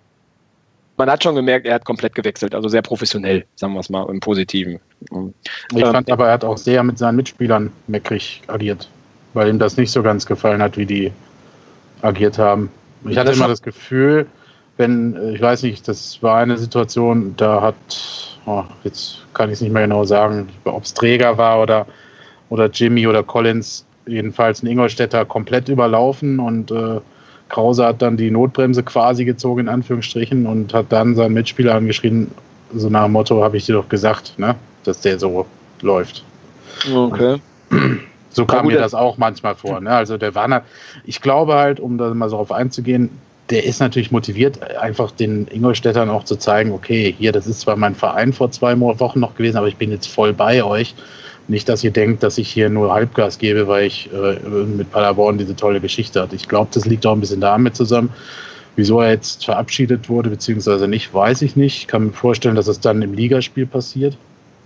man 0.98 1.10
hat 1.10 1.24
schon 1.24 1.36
gemerkt, 1.36 1.66
er 1.66 1.76
hat 1.76 1.86
komplett 1.86 2.16
gewechselt, 2.16 2.54
also 2.54 2.68
sehr 2.68 2.82
professionell, 2.82 3.46
sagen 3.56 3.74
wir 3.74 3.80
es 3.80 3.90
mal 3.90 4.08
im 4.10 4.20
Positiven. 4.20 4.80
Ich 5.02 5.12
ähm, 5.12 5.92
fand 5.92 6.12
aber, 6.12 6.28
er 6.28 6.34
hat 6.34 6.44
auch 6.44 6.58
sehr 6.58 6.84
mit 6.84 6.98
seinen 6.98 7.16
Mitspielern 7.16 7.72
meckrig 7.88 8.42
agiert, 8.48 8.90
weil 9.34 9.50
ihm 9.50 9.60
das 9.60 9.78
nicht 9.78 9.92
so 9.92 10.04
ganz 10.04 10.26
gefallen 10.26 10.62
hat, 10.62 10.78
wie 10.78 10.86
die 10.86 11.12
agiert 12.02 12.38
haben. 12.38 12.70
Ich 13.08 13.18
hatte 13.18 13.32
immer 13.32 13.48
das 13.48 13.62
Gefühl, 13.62 14.28
wenn, 14.78 15.16
äh, 15.16 15.32
ich 15.36 15.42
weiß 15.42 15.64
nicht, 15.64 15.88
das 15.88 16.22
war 16.22 16.38
eine 16.38 16.58
Situation, 16.58 17.34
da 17.38 17.62
hat 17.62 18.33
oh, 18.46 18.64
jetzt 18.84 19.24
kann 19.34 19.50
ich 19.50 19.56
es 19.56 19.62
nicht 19.62 19.72
mehr 19.72 19.84
genau 19.84 20.04
sagen, 20.04 20.50
ob 20.66 20.84
es 20.84 20.94
Träger 20.94 21.38
war 21.38 21.62
oder, 21.62 21.86
oder 22.50 22.68
Jimmy 22.68 23.08
oder 23.08 23.24
Collins, 23.24 23.86
jedenfalls 24.06 24.64
ein 24.64 24.68
Ingolstädter 24.68 25.26
komplett 25.26 25.70
überlaufen 25.70 26.40
und 26.40 26.72
äh, 26.72 27.00
Krause 27.50 27.86
hat 27.86 28.02
dann 28.02 28.18
die 28.18 28.32
Notbremse 28.32 28.84
quasi 28.84 29.26
gezogen, 29.26 29.62
in 29.62 29.70
Anführungsstrichen, 29.70 30.48
und 30.48 30.74
hat 30.74 30.88
dann 30.90 31.16
seinen 31.16 31.34
Mitspieler 31.34 31.76
angeschrien, 31.76 32.32
so 32.76 32.90
nach 32.90 33.04
dem 33.04 33.12
Motto, 33.12 33.44
habe 33.44 33.58
ich 33.58 33.66
dir 33.66 33.74
doch 33.74 33.88
gesagt, 33.90 34.38
ne, 34.38 34.56
dass 34.84 35.02
der 35.02 35.20
so 35.20 35.46
läuft. 35.82 36.24
Okay. 36.92 37.40
So 38.32 38.46
kam 38.46 38.66
mir 38.66 38.80
das 38.80 38.96
auch 38.96 39.18
manchmal 39.18 39.54
vor. 39.54 39.80
Ne? 39.80 39.92
Also 39.92 40.18
der 40.18 40.34
war, 40.34 40.64
ich 41.06 41.22
glaube 41.22 41.54
halt, 41.54 41.80
um 41.80 42.00
da 42.00 42.12
mal 42.16 42.30
so 42.30 42.38
drauf 42.38 42.52
einzugehen, 42.52 43.12
der 43.54 43.64
ist 43.66 43.80
natürlich 43.80 44.12
motiviert, 44.12 44.64
einfach 44.78 45.12
den 45.12 45.48
Ingolstädtern 45.48 46.10
auch 46.10 46.24
zu 46.24 46.38
zeigen, 46.38 46.72
okay, 46.72 47.14
hier, 47.16 47.32
das 47.32 47.46
ist 47.46 47.60
zwar 47.60 47.76
mein 47.76 47.94
Verein 47.94 48.34
vor 48.34 48.50
zwei 48.50 48.80
Wochen 48.80 49.20
noch 49.20 49.36
gewesen, 49.36 49.58
aber 49.58 49.68
ich 49.68 49.76
bin 49.76 49.92
jetzt 49.92 50.08
voll 50.08 50.34
bei 50.34 50.64
euch. 50.64 50.96
Nicht, 51.48 51.70
dass 51.70 51.84
ihr 51.84 51.92
denkt, 51.92 52.24
dass 52.24 52.40
ich 52.40 52.50
hier 52.50 52.70
nur 52.72 52.92
Halbgas 52.92 53.38
gebe, 53.38 53.68
weil 53.68 53.86
ich 53.86 54.10
äh, 54.12 54.40
mit 54.50 54.90
Paderborn 54.92 55.38
diese 55.38 55.56
tolle 55.56 55.80
Geschichte 55.80 56.20
hatte. 56.20 56.36
Ich 56.36 56.48
glaube, 56.48 56.70
das 56.74 56.86
liegt 56.86 57.06
auch 57.06 57.14
ein 57.14 57.20
bisschen 57.20 57.42
damit 57.42 57.76
zusammen. 57.76 58.10
Wieso 58.76 59.02
er 59.02 59.12
jetzt 59.12 59.46
verabschiedet 59.46 60.10
wurde, 60.10 60.32
beziehungsweise 60.32 60.88
nicht, 60.88 61.14
weiß 61.14 61.44
ich 61.44 61.56
nicht. 61.56 61.78
Ich 61.78 61.88
kann 61.88 62.06
mir 62.06 62.14
vorstellen, 62.14 62.56
dass 62.56 62.68
es 62.68 62.80
dann 62.80 63.04
im 63.04 63.14
Ligaspiel 63.14 63.68
passiert. 63.68 64.18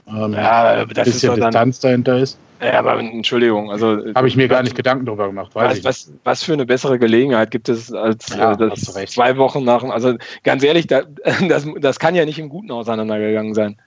Ähm, 0.08 0.34
ja, 0.34 0.82
ein 0.82 0.88
bisschen 0.88 1.36
Distanz 1.36 1.80
dahinter 1.80 2.18
ist. 2.20 2.38
Ja, 2.62 2.80
aber 2.80 3.00
Entschuldigung, 3.00 3.72
also 3.72 4.00
habe 4.16 4.28
ich 4.28 4.36
mir 4.36 4.48
gar 4.48 4.64
nicht 4.64 4.76
Gedanken 4.76 5.06
darüber 5.06 5.28
gemacht. 5.28 5.52
Was, 5.54 5.84
was, 5.84 6.12
was, 6.24 6.44
für 6.44 6.54
eine 6.54 6.66
bessere 6.66 6.98
Gelegenheit 6.98 7.52
gibt 7.52 7.70
es 7.70 7.94
als 7.94 8.30
ja, 8.30 8.54
äh, 8.54 8.58
das 8.58 8.82
zwei 8.82 9.38
Wochen 9.38 9.64
nach? 9.64 9.84
Also 9.84 10.16
ganz 10.44 10.64
ehrlich, 10.64 10.88
da, 10.88 11.04
das, 11.50 11.68
das 11.80 12.00
kann 12.00 12.16
ja 12.16 12.26
nicht 12.26 12.40
im 12.40 12.50
Guten 12.50 12.72
auseinandergegangen 12.72 13.54
sein. 13.54 13.78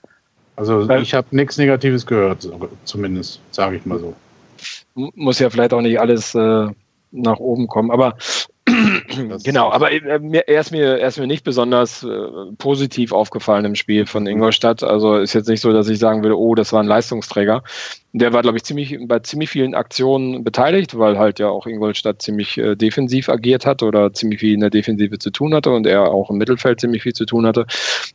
Also 0.55 0.87
Weil, 0.87 1.01
ich 1.01 1.13
habe 1.13 1.27
nichts 1.31 1.57
Negatives 1.57 2.05
gehört, 2.05 2.47
zumindest, 2.85 3.41
sage 3.51 3.77
ich 3.77 3.85
mal 3.85 3.99
so. 3.99 4.13
Muss 4.93 5.39
ja 5.39 5.49
vielleicht 5.49 5.73
auch 5.73 5.81
nicht 5.81 5.99
alles 5.99 6.35
äh, 6.35 6.67
nach 7.11 7.39
oben 7.39 7.67
kommen, 7.67 7.91
aber 7.91 8.15
genau, 9.43 9.71
aber 9.71 9.91
äh, 9.91 10.43
er, 10.47 10.61
ist 10.61 10.71
mir, 10.71 10.99
er 10.99 11.07
ist 11.07 11.17
mir 11.17 11.27
nicht 11.27 11.43
besonders 11.43 12.03
äh, 12.03 12.27
positiv 12.57 13.11
aufgefallen 13.11 13.65
im 13.65 13.75
Spiel 13.75 14.05
von 14.05 14.27
Ingolstadt. 14.27 14.83
Also 14.83 15.17
ist 15.17 15.33
jetzt 15.33 15.49
nicht 15.49 15.61
so, 15.61 15.73
dass 15.73 15.89
ich 15.89 15.99
sagen 15.99 16.23
würde, 16.23 16.37
oh, 16.37 16.55
das 16.55 16.71
war 16.71 16.81
ein 16.81 16.87
Leistungsträger. 16.87 17.63
Der 18.13 18.33
war, 18.33 18.41
glaube 18.41 18.57
ich, 18.57 18.63
ziemlich 18.63 18.97
bei 19.05 19.19
ziemlich 19.19 19.49
vielen 19.49 19.73
Aktionen 19.73 20.43
beteiligt, 20.43 20.97
weil 20.97 21.17
halt 21.17 21.39
ja 21.39 21.47
auch 21.47 21.65
Ingolstadt 21.65 22.21
ziemlich 22.21 22.57
äh, 22.57 22.75
defensiv 22.75 23.29
agiert 23.29 23.65
hat 23.65 23.83
oder 23.83 24.13
ziemlich 24.13 24.41
viel 24.41 24.53
in 24.53 24.59
der 24.59 24.69
Defensive 24.69 25.17
zu 25.17 25.31
tun 25.31 25.53
hatte 25.53 25.71
und 25.71 25.87
er 25.87 26.11
auch 26.11 26.29
im 26.29 26.37
Mittelfeld 26.37 26.81
ziemlich 26.81 27.03
viel 27.03 27.13
zu 27.13 27.25
tun 27.25 27.45
hatte. 27.45 27.65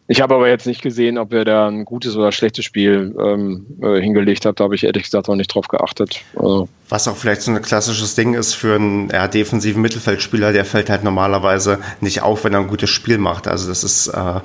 Ich 0.09 0.21
habe 0.21 0.35
aber 0.35 0.49
jetzt 0.49 0.67
nicht 0.67 0.83
gesehen, 0.83 1.19
ob 1.19 1.33
er 1.33 1.45
da 1.45 1.67
ein 1.67 1.85
gutes 1.85 2.15
oder 2.15 2.31
schlechtes 2.31 2.65
Spiel 2.65 3.15
ähm, 3.19 3.67
äh, 3.83 4.01
hingelegt 4.01 4.45
hat. 4.45 4.61
Da 4.61 4.65
habe 4.65 4.75
ich 4.75 4.85
ehrlich 4.85 5.05
gesagt 5.05 5.29
auch 5.29 5.35
nicht 5.35 5.55
drauf 5.55 5.69
geachtet. 5.69 6.21
Also. 6.37 6.69
Was 6.89 7.09
auch 7.09 7.17
vielleicht 7.17 7.43
so 7.43 7.51
ein 7.51 7.61
klassisches 7.63 8.15
Ding 8.15 8.35
ist 8.35 8.55
für 8.55 8.77
einen 8.77 9.09
ja, 9.09 9.27
defensiven 9.27 9.83
Mittelfeldspieler, 9.83 10.53
der 10.53 10.65
fällt 10.65 10.91
halt 10.91 11.03
normalerweise 11.05 11.79
nicht 12.01 12.23
auf, 12.23 12.45
wenn 12.45 12.53
er 12.53 12.61
ein 12.61 12.69
gutes 12.69 12.91
Spiel 12.91 13.19
macht. 13.19 13.49
Also 13.49 13.69
das 13.69 13.83
ist 13.83 14.09
äh, 14.09 14.41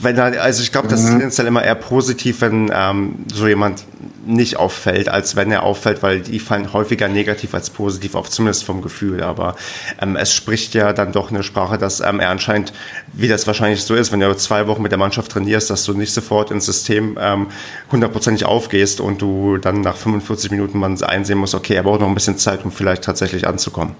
wenn 0.00 0.18
er, 0.18 0.42
also 0.42 0.62
ich 0.62 0.72
glaube, 0.72 0.88
das 0.88 1.02
mhm. 1.02 1.22
ist 1.22 1.38
dann 1.38 1.46
immer 1.46 1.64
eher 1.64 1.74
positiv, 1.74 2.42
wenn 2.42 2.70
ähm, 2.72 3.24
so 3.32 3.48
jemand 3.48 3.84
nicht 4.26 4.56
auffällt, 4.56 5.08
als 5.08 5.36
wenn 5.36 5.50
er 5.50 5.62
auffällt, 5.62 6.02
weil 6.02 6.20
die 6.20 6.38
fallen 6.38 6.72
häufiger 6.72 7.08
negativ 7.08 7.54
als 7.54 7.70
positiv 7.70 8.14
auf, 8.14 8.28
zumindest 8.28 8.64
vom 8.64 8.82
Gefühl. 8.82 9.22
Aber 9.22 9.56
ähm, 10.00 10.16
es 10.16 10.32
spricht 10.32 10.74
ja 10.74 10.92
dann 10.92 11.12
doch 11.12 11.30
eine 11.30 11.42
Sprache, 11.42 11.78
dass 11.78 12.00
ähm, 12.00 12.20
er 12.20 12.30
anscheinend, 12.30 12.72
wie 13.12 13.28
das 13.28 13.46
wahrscheinlich 13.46 13.82
so 13.84 13.94
ist, 13.94 14.12
wenn 14.12 14.20
du 14.20 14.36
zwei 14.36 14.66
Wochen 14.66 14.82
mit 14.82 14.92
der 14.92 14.98
Mannschaft 14.98 15.32
trainierst, 15.32 15.70
dass 15.70 15.84
du 15.84 15.94
nicht 15.94 16.12
sofort 16.12 16.50
ins 16.50 16.66
System 16.66 17.16
ähm, 17.20 17.46
hundertprozentig 17.90 18.44
aufgehst 18.44 19.00
und 19.00 19.22
du 19.22 19.56
dann 19.58 19.80
nach 19.80 19.96
45 19.96 20.50
Minuten 20.50 20.78
man 20.78 21.02
einsehen 21.02 21.38
musst, 21.38 21.54
okay, 21.54 21.74
er 21.74 21.84
braucht 21.84 22.00
noch 22.00 22.08
ein 22.08 22.14
bisschen 22.14 22.38
Zeit, 22.38 22.64
um 22.64 22.72
vielleicht 22.72 23.04
tatsächlich 23.04 23.46
anzukommen. 23.46 23.94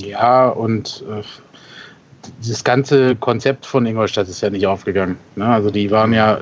Ja, 0.00 0.48
und 0.48 1.04
äh, 1.08 1.22
das 2.46 2.64
ganze 2.64 3.16
Konzept 3.16 3.66
von 3.66 3.86
Ingolstadt 3.86 4.28
ist 4.28 4.40
ja 4.40 4.50
nicht 4.50 4.66
aufgegangen. 4.66 5.16
Ne? 5.36 5.46
Also 5.46 5.70
die 5.70 5.90
waren 5.90 6.12
ja, 6.12 6.38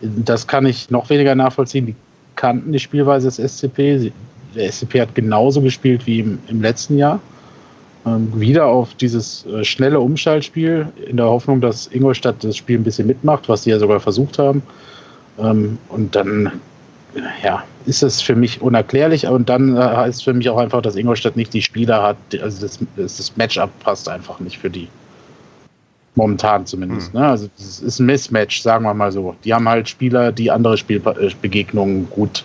das 0.00 0.46
kann 0.46 0.66
ich 0.66 0.90
noch 0.90 1.10
weniger 1.10 1.34
nachvollziehen, 1.34 1.86
die 1.86 1.94
kannten 2.36 2.72
die 2.72 2.78
Spielweise 2.78 3.28
des 3.28 3.36
SCP. 3.36 4.12
Der 4.54 4.70
SCP 4.70 5.00
hat 5.00 5.14
genauso 5.14 5.60
gespielt 5.60 6.06
wie 6.06 6.20
im, 6.20 6.38
im 6.48 6.62
letzten 6.62 6.98
Jahr. 6.98 7.20
Ähm, 8.04 8.32
wieder 8.34 8.66
auf 8.66 8.94
dieses 8.94 9.46
äh, 9.46 9.64
schnelle 9.64 10.00
Umschaltspiel 10.00 10.88
in 11.06 11.16
der 11.16 11.26
Hoffnung, 11.26 11.60
dass 11.60 11.86
Ingolstadt 11.86 12.42
das 12.42 12.56
Spiel 12.56 12.78
ein 12.78 12.84
bisschen 12.84 13.06
mitmacht, 13.06 13.48
was 13.48 13.62
sie 13.62 13.70
ja 13.70 13.78
sogar 13.78 14.00
versucht 14.00 14.38
haben. 14.38 14.62
Ähm, 15.38 15.78
und 15.88 16.14
dann 16.14 16.52
ja, 17.42 17.62
ist 17.86 18.02
es 18.02 18.20
für 18.20 18.34
mich 18.34 18.60
unerklärlich 18.60 19.26
und 19.26 19.48
dann 19.48 19.76
äh, 19.76 19.80
heißt 19.80 20.24
für 20.24 20.32
mich 20.32 20.48
auch 20.48 20.58
einfach, 20.58 20.82
dass 20.82 20.96
Ingolstadt 20.96 21.36
nicht 21.36 21.52
die 21.52 21.62
Spieler 21.62 22.02
hat, 22.02 22.16
also 22.40 22.66
das, 22.66 22.78
das 22.96 23.36
Matchup 23.36 23.70
passt 23.80 24.08
einfach 24.08 24.40
nicht 24.40 24.58
für 24.58 24.70
die. 24.70 24.88
Momentan 26.14 26.66
zumindest. 26.66 27.14
Mhm. 27.14 27.20
Ne? 27.20 27.26
Also 27.26 27.48
es 27.58 27.80
ist 27.80 27.98
ein 27.98 28.06
Mismatch, 28.06 28.60
sagen 28.60 28.84
wir 28.84 28.92
mal 28.92 29.10
so. 29.10 29.34
Die 29.44 29.54
haben 29.54 29.68
halt 29.68 29.88
Spieler, 29.88 30.30
die 30.30 30.50
andere 30.50 30.76
Spielbegegnungen 30.76 32.08
gut 32.10 32.44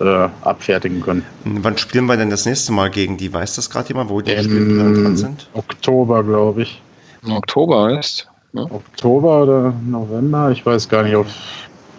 äh, 0.00 0.28
abfertigen 0.42 1.00
können. 1.00 1.24
Wann 1.44 1.78
spielen 1.78 2.06
wir 2.06 2.16
denn 2.16 2.30
das 2.30 2.46
nächste 2.46 2.72
Mal 2.72 2.90
gegen 2.90 3.16
die? 3.16 3.32
Weiß 3.32 3.54
das 3.54 3.70
gerade 3.70 3.88
jemand, 3.88 4.10
wo 4.10 4.20
die 4.20 4.32
Spiele 4.32 5.02
dran 5.02 5.16
sind? 5.16 5.48
Oktober, 5.54 6.24
glaube 6.24 6.62
ich. 6.62 6.82
Oktober 7.28 7.98
ist. 7.98 8.28
Ne? 8.52 8.66
Oktober 8.70 9.42
oder 9.42 9.74
November? 9.86 10.50
Ich 10.50 10.64
weiß 10.64 10.88
gar 10.88 11.02
nicht, 11.02 11.16
ob 11.16 11.26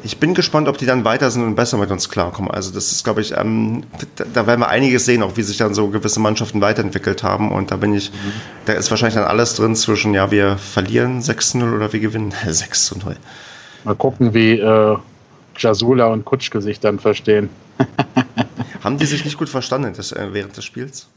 ich 0.08 0.20
bin 0.20 0.34
gespannt, 0.34 0.70
ob 0.70 0.78
die 0.78 0.86
dann 0.86 1.04
weiter 1.04 1.30
sind 1.30 1.44
und 1.44 1.56
besser 1.56 1.78
mit 1.78 1.92
uns 1.92 2.08
klarkommen. 2.08 2.50
Also 2.50 2.74
das 2.74 2.94
ist, 2.94 3.04
glaube 3.04 3.20
ich, 3.20 3.36
ähm, 3.36 3.84
da, 4.16 4.24
da, 4.34 4.48
werden 4.48 4.62
wir 4.62 4.70
einiges 4.70 5.04
sehen, 5.04 5.22
auch 5.22 5.36
wie 5.36 5.42
sich 5.42 5.58
dann 5.58 5.74
so 5.74 5.90
gewisse 5.90 6.22
Mannschaften 6.22 6.62
weiterentwickelt 6.62 7.24
haben. 7.24 7.52
Und 7.52 7.72
da 7.72 7.76
bin 7.76 7.94
ich, 7.94 8.12
mhm. 8.12 8.32
da 8.66 8.74
ist 8.74 8.90
wahrscheinlich 8.90 9.16
dann 9.16 9.26
alles 9.26 9.56
drin 9.56 9.76
zwischen, 9.76 10.14
ja, 10.14 10.32
wir 10.32 10.58
verlieren 10.58 11.22
6 11.22 11.56
0 11.56 11.74
oder 11.74 11.92
wir 11.92 12.00
gewinnen 12.00 12.34
6 12.48 12.86
zu 12.86 12.98
0. 13.00 13.18
Mal 13.84 13.96
gucken, 13.96 14.34
wie 14.34 14.54
äh, 14.54 14.98
Jasula 15.58 16.08
und 16.08 16.24
Kutschke 16.24 16.62
sich 16.62 16.80
dann 16.80 17.00
verstehen. 17.00 17.50
haben 18.84 18.98
die 18.98 19.06
sich 19.06 19.26
nicht 19.26 19.38
gut 19.38 19.50
verstanden 19.50 19.92
das, 19.94 20.14
äh, 20.14 20.30
während 20.32 20.56
des 20.56 20.64
Spiels? 20.64 21.10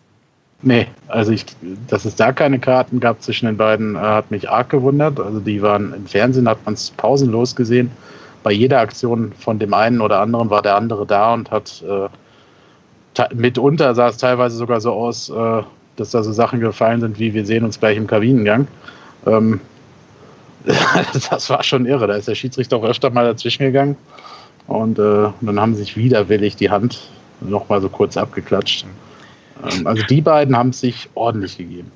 Nee, 0.62 0.88
also 1.06 1.30
ich, 1.30 1.46
dass 1.86 2.04
es 2.04 2.16
da 2.16 2.32
keine 2.32 2.58
Karten 2.58 2.98
gab 2.98 3.22
zwischen 3.22 3.46
den 3.46 3.56
beiden, 3.56 3.94
äh, 3.94 4.00
hat 4.00 4.32
mich 4.32 4.50
arg 4.50 4.68
gewundert. 4.68 5.20
Also 5.20 5.38
die 5.38 5.62
waren 5.62 5.94
im 5.94 6.06
Fernsehen, 6.06 6.48
hat 6.48 6.58
man 6.64 6.74
es 6.74 6.90
pausenlos 6.90 7.54
gesehen 7.54 7.92
bei 8.42 8.52
jeder 8.52 8.80
Aktion 8.80 9.32
von 9.32 9.58
dem 9.58 9.74
einen 9.74 10.00
oder 10.00 10.20
anderen 10.20 10.50
war 10.50 10.62
der 10.62 10.76
andere 10.76 11.06
da 11.06 11.34
und 11.34 11.50
hat 11.50 11.82
äh, 11.86 12.08
mitunter 13.34 13.94
sah 13.94 14.08
es 14.08 14.16
teilweise 14.16 14.56
sogar 14.56 14.80
so 14.80 14.92
aus, 14.92 15.28
äh, 15.30 15.62
dass 15.96 16.10
da 16.10 16.22
so 16.22 16.32
Sachen 16.32 16.60
gefallen 16.60 17.00
sind, 17.00 17.18
wie 17.18 17.34
wir 17.34 17.44
sehen 17.44 17.64
uns 17.64 17.78
gleich 17.78 17.96
im 17.96 18.06
Kabinengang. 18.06 18.66
Ähm, 19.26 19.60
das 21.30 21.50
war 21.50 21.62
schon 21.62 21.86
irre. 21.86 22.06
Da 22.06 22.14
ist 22.14 22.28
der 22.28 22.34
Schiedsrichter 22.34 22.76
auch 22.76 22.84
öfter 22.84 23.10
mal 23.10 23.24
dazwischen 23.24 23.64
gegangen. 23.64 23.96
Und 24.66 24.98
äh, 24.98 25.28
dann 25.40 25.60
haben 25.60 25.74
sich 25.74 25.96
widerwillig 25.96 26.56
die 26.56 26.70
Hand 26.70 27.00
nochmal 27.40 27.80
so 27.80 27.88
kurz 27.88 28.16
abgeklatscht. 28.16 28.86
Ähm, 29.64 29.86
also 29.86 30.02
die 30.04 30.20
beiden 30.20 30.56
haben 30.56 30.70
es 30.70 30.80
sich 30.80 31.08
ordentlich 31.14 31.58
gegeben. 31.58 31.90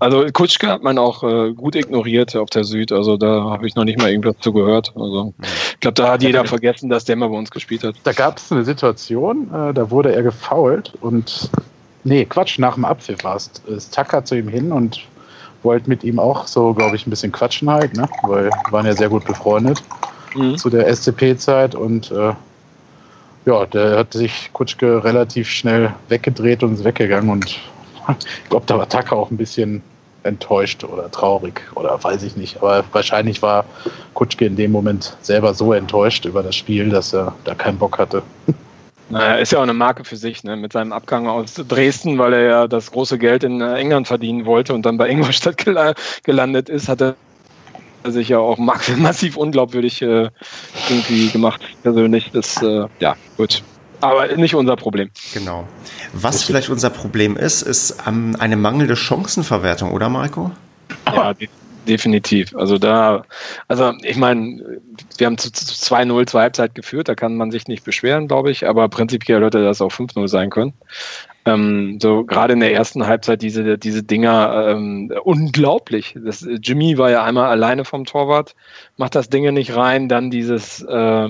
Also 0.00 0.26
Kutschke 0.32 0.68
hat 0.68 0.82
man 0.82 0.98
auch 0.98 1.22
äh, 1.22 1.52
gut 1.52 1.76
ignoriert 1.76 2.34
auf 2.34 2.50
der 2.50 2.64
Süd, 2.64 2.90
also 2.90 3.16
da 3.16 3.44
habe 3.44 3.66
ich 3.66 3.76
noch 3.76 3.84
nicht 3.84 3.98
mal 3.98 4.10
irgendwas 4.10 4.36
zu 4.40 4.52
gehört. 4.52 4.92
Also 4.96 5.32
ich 5.40 5.80
glaube, 5.80 5.94
da 5.94 6.12
hat 6.12 6.22
jeder 6.22 6.44
vergessen, 6.44 6.88
dass 6.88 7.04
der 7.04 7.16
mal 7.16 7.28
bei 7.28 7.36
uns 7.36 7.50
gespielt 7.50 7.84
hat. 7.84 7.94
Da 8.02 8.12
gab 8.12 8.38
es 8.38 8.50
eine 8.50 8.64
Situation, 8.64 9.48
äh, 9.54 9.72
da 9.72 9.90
wurde 9.90 10.12
er 10.12 10.22
gefault 10.22 10.92
und 11.00 11.50
nee, 12.02 12.24
Quatsch, 12.24 12.58
nach 12.58 12.74
dem 12.74 12.84
Apfel 12.84 13.16
war 13.22 13.36
es. 13.36 13.90
Tucker 13.90 14.24
zu 14.24 14.36
ihm 14.36 14.48
hin 14.48 14.72
und 14.72 15.00
wollte 15.62 15.88
mit 15.88 16.04
ihm 16.04 16.18
auch 16.18 16.46
so, 16.46 16.74
glaube 16.74 16.96
ich, 16.96 17.06
ein 17.06 17.10
bisschen 17.10 17.32
quatschen 17.32 17.70
halt, 17.70 17.96
ne? 17.96 18.08
Weil 18.22 18.44
wir 18.44 18.72
waren 18.72 18.86
ja 18.86 18.94
sehr 18.94 19.08
gut 19.08 19.24
befreundet 19.24 19.82
mhm. 20.34 20.56
zu 20.56 20.70
der 20.70 20.92
SCP-Zeit 20.94 21.74
und 21.74 22.10
äh, 22.10 22.32
ja, 23.46 23.66
der 23.66 23.98
hat 23.98 24.12
sich 24.12 24.50
Kutschke 24.52 25.02
relativ 25.04 25.48
schnell 25.48 25.94
weggedreht 26.08 26.62
und 26.62 26.74
ist 26.74 26.84
weggegangen 26.84 27.30
und 27.30 27.58
ich 28.18 28.48
glaube, 28.48 28.66
da 28.66 28.78
war 28.78 28.88
Tucker 28.88 29.16
auch 29.16 29.30
ein 29.30 29.36
bisschen 29.36 29.82
enttäuscht 30.24 30.84
oder 30.84 31.10
traurig 31.10 31.62
oder 31.74 32.02
weiß 32.02 32.22
ich 32.22 32.36
nicht. 32.36 32.56
Aber 32.58 32.84
wahrscheinlich 32.92 33.42
war 33.42 33.64
Kutschke 34.14 34.46
in 34.46 34.56
dem 34.56 34.72
Moment 34.72 35.16
selber 35.22 35.54
so 35.54 35.72
enttäuscht 35.72 36.24
über 36.24 36.42
das 36.42 36.56
Spiel, 36.56 36.90
dass 36.90 37.14
er 37.14 37.34
da 37.44 37.54
keinen 37.54 37.78
Bock 37.78 37.98
hatte. 37.98 38.22
Naja, 39.10 39.36
ist 39.36 39.52
ja 39.52 39.58
auch 39.58 39.62
eine 39.62 39.72
Marke 39.72 40.04
für 40.04 40.18
sich, 40.18 40.44
ne? 40.44 40.54
mit 40.54 40.74
seinem 40.74 40.92
Abgang 40.92 41.28
aus 41.28 41.54
Dresden, 41.54 42.18
weil 42.18 42.34
er 42.34 42.42
ja 42.42 42.68
das 42.68 42.90
große 42.90 43.16
Geld 43.16 43.42
in 43.42 43.62
äh, 43.62 43.76
England 43.76 44.06
verdienen 44.06 44.44
wollte 44.44 44.74
und 44.74 44.84
dann 44.84 44.98
bei 44.98 45.08
Ingolstadt 45.08 45.56
gelandet 46.24 46.68
ist, 46.68 46.90
hat 46.90 47.00
er 47.00 47.16
sich 48.04 48.28
ja 48.28 48.38
auch 48.38 48.58
massiv 48.98 49.38
unglaubwürdig 49.38 50.02
äh, 50.02 50.28
irgendwie 50.90 51.28
gemacht, 51.30 51.62
persönlich. 51.82 52.30
Das, 52.32 52.60
äh, 52.62 52.86
ja, 53.00 53.16
gut. 53.38 53.62
Aber 54.00 54.36
nicht 54.36 54.54
unser 54.54 54.76
Problem. 54.76 55.10
Genau. 55.34 55.66
Was 56.12 56.44
vielleicht 56.44 56.68
unser 56.68 56.90
Problem 56.90 57.36
ist, 57.36 57.62
ist 57.62 57.98
ähm, 58.06 58.36
eine 58.38 58.56
mangelnde 58.56 58.96
Chancenverwertung, 58.96 59.92
oder 59.92 60.08
Marco? 60.08 60.52
Ja, 61.06 61.34
de 61.34 61.48
definitiv. 61.86 62.54
Also 62.54 62.76
da, 62.76 63.24
also 63.66 63.94
ich 64.02 64.16
meine, 64.16 64.80
wir 65.16 65.26
haben 65.26 65.38
zu, 65.38 65.50
zu 65.50 65.64
2-0 65.64 66.26
zur 66.26 66.40
Halbzeit 66.40 66.74
geführt, 66.74 67.08
da 67.08 67.14
kann 67.14 67.36
man 67.36 67.50
sich 67.50 67.66
nicht 67.66 67.82
beschweren, 67.82 68.28
glaube 68.28 68.50
ich, 68.50 68.68
aber 68.68 68.88
prinzipiell 68.90 69.42
hätte 69.42 69.64
das 69.64 69.80
auch 69.80 69.90
5-0 69.90 70.28
sein 70.28 70.50
können. 70.50 70.74
Ähm, 71.46 71.98
so 72.00 72.24
gerade 72.24 72.52
in 72.52 72.60
der 72.60 72.74
ersten 72.74 73.06
Halbzeit 73.06 73.40
diese, 73.40 73.78
diese 73.78 74.02
Dinger 74.02 74.68
ähm, 74.68 75.12
unglaublich. 75.24 76.14
Das, 76.22 76.46
Jimmy 76.62 76.98
war 76.98 77.10
ja 77.10 77.24
einmal 77.24 77.48
alleine 77.48 77.86
vom 77.86 78.04
Torwart, 78.04 78.54
macht 78.98 79.14
das 79.14 79.30
Ding 79.30 79.52
nicht 79.54 79.74
rein, 79.74 80.08
dann 80.10 80.30
dieses 80.30 80.82
äh, 80.82 81.28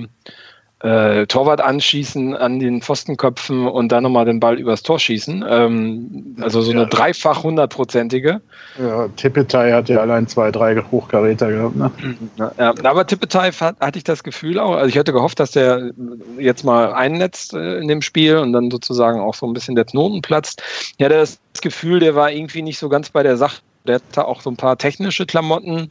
äh, 0.81 1.27
Torwart 1.27 1.61
anschießen 1.61 2.37
an 2.37 2.61
den 2.61 2.83
Pfostenköpfen 2.83 3.67
und 3.67 3.91
dann 3.91 4.05
nochmal 4.05 4.25
den 4.25 4.39
Ball 4.39 4.59
übers 4.59 4.83
Tor 4.83 5.01
schießen. 5.01 5.45
Ähm, 5.49 6.37
also 6.41 6.61
so 6.61 6.71
eine 6.71 6.87
dreifach 6.87 7.43
hundertprozentige. 7.43 8.41
Ja, 8.79 9.09
Tippetai 9.17 9.73
hat 9.73 9.89
ja 9.89 9.99
allein 9.99 10.29
zwei, 10.29 10.53
drei 10.53 10.77
Hochkaräter 10.77 11.51
gehabt. 11.51 11.77
Ne? 11.77 11.91
Ja, 12.39 12.75
aber 12.85 13.07
Tippetai 13.07 13.51
hatte 13.51 13.99
ich 13.99 14.05
das 14.05 14.23
Gefühl 14.23 14.61
auch, 14.61 14.77
also 14.77 14.89
ich 14.89 14.97
hatte 14.97 15.13
gehofft, 15.13 15.41
dass 15.41 15.51
der 15.51 15.91
jetzt 16.39 16.65
mal 16.65 16.93
einnetzt 16.93 17.55
äh, 17.55 17.79
in 17.79 17.89
dem 17.89 18.03
Spiel 18.03 18.37
und 18.37 18.53
dann 18.53 18.71
sozusagen 18.71 19.21
auch 19.21 19.35
so 19.35 19.47
ein 19.47 19.55
bisschen 19.55 19.75
der 19.75 19.85
Knoten 19.85 20.23
platzt. 20.23 20.63
Ich 20.97 21.05
hatte 21.05 21.17
das 21.17 21.41
Gefühl, 21.61 21.99
der 21.99 22.15
war 22.15 22.31
irgendwie 22.31 22.63
nicht 22.63 22.79
so 22.79 22.89
ganz 22.89 23.11
bei 23.11 23.25
der 23.25 23.37
Sache 23.37 23.63
der 23.89 23.97
hatte 23.97 24.27
auch 24.27 24.43
so 24.43 24.51
ein 24.51 24.57
paar 24.57 24.77
technische 24.77 25.27
Klamotten, 25.27 25.89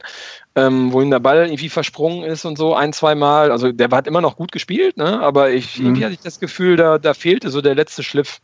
ähm, 0.66 0.92
wo 0.92 1.00
ihm 1.00 1.10
der 1.10 1.20
Ball 1.20 1.44
irgendwie 1.44 1.68
versprungen 1.68 2.24
ist 2.24 2.44
und 2.44 2.58
so 2.58 2.74
ein, 2.74 2.92
zwei 2.92 3.14
Mal. 3.14 3.50
Also 3.50 3.72
der 3.72 3.88
hat 3.90 4.06
immer 4.06 4.20
noch 4.20 4.36
gut 4.36 4.52
gespielt, 4.52 4.96
ne? 4.96 5.20
aber 5.20 5.50
ich, 5.50 5.78
mhm. 5.78 5.86
irgendwie 5.86 6.04
hatte 6.04 6.14
ich 6.14 6.20
das 6.20 6.40
Gefühl, 6.40 6.76
da, 6.76 6.98
da 6.98 7.14
fehlte 7.14 7.50
so 7.50 7.60
der 7.60 7.74
letzte 7.74 8.02
Schliff. 8.02 8.40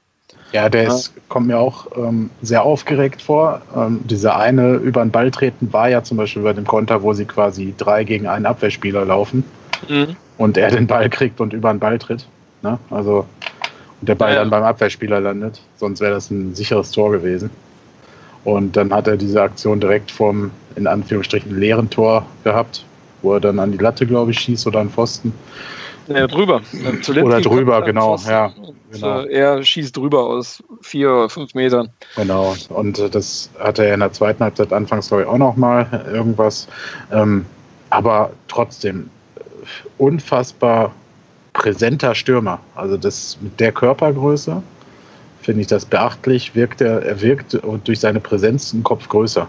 Ja, 0.53 0.69
der 0.69 0.87
ist, 0.87 1.13
kommt 1.29 1.49
mir 1.49 1.59
auch 1.59 1.87
ähm, 1.97 2.31
sehr 2.41 2.63
aufgeregt 2.63 3.21
vor. 3.21 3.61
Ähm, 3.77 4.01
diese 4.05 4.37
eine 4.37 4.77
über 4.77 5.03
den 5.05 5.11
Ball 5.11 5.31
treten 5.31 5.73
war 5.73 5.89
ja 5.89 6.03
zum 6.03 6.17
Beispiel 6.17 6.43
bei 6.43 6.53
dem 6.53 6.67
Konter, 6.67 7.03
wo 7.03 7.13
sie 7.13 7.25
quasi 7.25 7.75
drei 7.77 8.05
gegen 8.05 8.27
einen 8.27 8.47
Abwehrspieler 8.47 9.05
laufen 9.05 9.45
mhm. 9.89 10.17
und 10.39 10.57
er 10.57 10.71
den 10.71 10.87
Ball 10.87 11.11
kriegt 11.11 11.41
und 11.41 11.53
über 11.53 11.73
den 11.73 11.81
Ball 11.81 11.99
tritt. 11.99 12.27
Ne? 12.63 12.79
Also 12.91 13.27
und 14.01 14.09
der 14.09 14.17
Ball 14.17 14.35
ja. 14.35 14.41
dann 14.41 14.51
beim 14.51 14.63
Abwehrspieler 14.65 15.19
landet. 15.21 15.61
Sonst 15.77 16.01
wäre 16.01 16.13
das 16.13 16.31
ein 16.31 16.55
sicheres 16.55 16.91
Tor 16.91 17.11
gewesen. 17.11 17.51
Und 18.45 18.77
dann 18.77 18.93
hat 18.93 19.07
er 19.07 19.17
diese 19.17 19.41
Aktion 19.41 19.81
direkt 19.81 20.11
vom, 20.11 20.51
in 20.77 20.87
Anführungsstrichen, 20.87 21.59
leeren 21.59 21.91
Tor 21.91 22.27
gehabt, 22.43 22.85
wo 23.23 23.35
er 23.35 23.41
dann 23.41 23.59
an 23.59 23.73
die 23.73 23.79
Latte, 23.79 24.07
glaube 24.07 24.33
ich, 24.33 24.41
schießt 24.41 24.67
oder 24.67 24.81
an 24.81 24.91
Pfosten. 24.91 25.33
Ja, 26.09 26.27
drüber. 26.27 26.61
oder 27.23 27.41
drüber, 27.41 27.83
genau, 27.83 28.17
ja. 28.27 28.53
Genau. 28.93 29.21
Äh, 29.23 29.33
er 29.33 29.63
schießt 29.63 29.97
drüber 29.97 30.25
aus 30.25 30.63
vier 30.83 31.11
oder 31.11 31.29
fünf 31.29 31.55
Metern. 31.55 31.89
Genau, 32.17 32.55
und 32.69 32.99
äh, 32.99 33.09
das 33.09 33.51
hatte 33.59 33.85
er 33.85 33.95
in 33.95 34.01
der 34.01 34.13
zweiten 34.13 34.43
Halbzeit 34.45 34.73
anfangs, 34.73 35.09
glaube 35.09 35.23
ich, 35.23 35.29
auch 35.29 35.39
nochmal 35.39 36.07
irgendwas. 36.13 36.69
Ähm, 37.11 37.47
aber 37.91 38.31
trotzdem, 38.49 39.09
äh, 39.37 39.41
unfassbar 39.99 40.93
präsenter 41.55 42.15
Stürmer. 42.15 42.61
Also 42.75 42.97
das 42.97 43.39
mit 43.41 43.59
der 43.59 43.73
Körpergröße 43.73 44.63
finde 45.41 45.63
ich 45.63 45.67
das 45.67 45.85
beachtlich. 45.85 46.55
Wirkt 46.55 46.81
er, 46.81 47.03
er 47.03 47.21
wirkt 47.21 47.59
durch 47.85 48.01
seine 48.01 48.21
Präsenz 48.21 48.75
einen 48.75 48.83
Kopf 48.83 49.09
größer. 49.09 49.47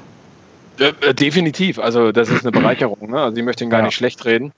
Äh, 0.79 1.13
definitiv, 1.13 1.79
also 1.79 2.11
das 2.11 2.29
ist 2.29 2.45
eine 2.45 2.51
Bereicherung. 2.59 3.11
Ne? 3.11 3.21
Also 3.21 3.37
ich 3.37 3.43
möchte 3.43 3.63
ihn 3.63 3.69
gar 3.69 3.79
ja. 3.79 3.85
nicht 3.85 3.95
schlecht 3.95 4.25
reden. 4.25 4.51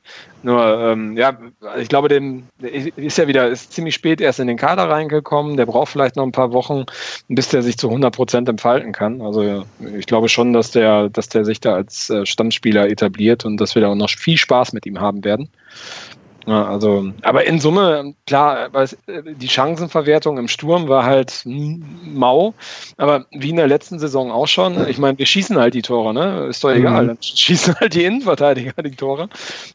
Nur, 0.44 0.64
ähm, 0.80 1.18
ja, 1.18 1.38
ich 1.80 1.90
glaube, 1.90 2.08
dem 2.08 2.48
ist 2.60 3.18
ja 3.18 3.28
wieder 3.28 3.48
ist 3.48 3.74
ziemlich 3.74 3.96
spät 3.96 4.22
erst 4.22 4.40
in 4.40 4.48
den 4.48 4.58
Kader 4.58 4.90
reingekommen. 4.90 5.58
Der 5.58 5.66
braucht 5.66 5.90
vielleicht 5.90 6.16
noch 6.16 6.24
ein 6.24 6.32
paar 6.32 6.54
Wochen, 6.54 6.86
bis 7.28 7.50
der 7.50 7.62
sich 7.62 7.78
zu 7.78 7.88
100 7.88 8.16
Prozent 8.16 8.50
entfalten 8.50 8.92
kann. 8.92 9.22
Also 9.22 9.66
ich 9.98 10.06
glaube 10.06 10.30
schon, 10.30 10.54
dass 10.54 10.72
der, 10.72 11.10
dass 11.10 11.30
der 11.30 11.46
sich 11.46 11.60
da 11.60 11.76
als 11.76 12.10
äh, 12.10 12.26
Stammspieler 12.26 12.90
etabliert 12.90 13.46
und 13.46 13.58
dass 13.58 13.76
wir 13.76 13.82
da 13.82 13.90
auch 13.90 13.96
noch 13.96 14.10
viel 14.10 14.38
Spaß 14.38 14.74
mit 14.74 14.86
ihm 14.86 15.00
haben 15.00 15.24
werden. 15.24 15.50
Ja, 16.48 16.64
also, 16.64 17.12
aber 17.24 17.46
in 17.46 17.60
Summe, 17.60 18.14
klar, 18.26 18.70
die 19.06 19.50
Chancenverwertung 19.50 20.38
im 20.38 20.48
Sturm 20.48 20.88
war 20.88 21.04
halt 21.04 21.44
mau, 21.46 22.54
aber 22.96 23.26
wie 23.32 23.50
in 23.50 23.58
der 23.58 23.68
letzten 23.68 24.00
Saison 24.00 24.32
auch 24.32 24.48
schon. 24.48 24.88
Ich 24.88 24.98
meine, 24.98 25.18
wir 25.18 25.26
schießen 25.26 25.58
halt 25.58 25.74
die 25.74 25.82
Tore, 25.82 26.14
ne? 26.14 26.46
Ist 26.50 26.64
doch 26.64 26.72
egal, 26.72 27.04
mhm. 27.04 27.08
dann 27.08 27.18
schießen 27.22 27.76
halt 27.76 27.94
die 27.96 28.06
Innenverteidiger 28.06 28.82
die 28.82 28.96
Tore. 28.96 29.28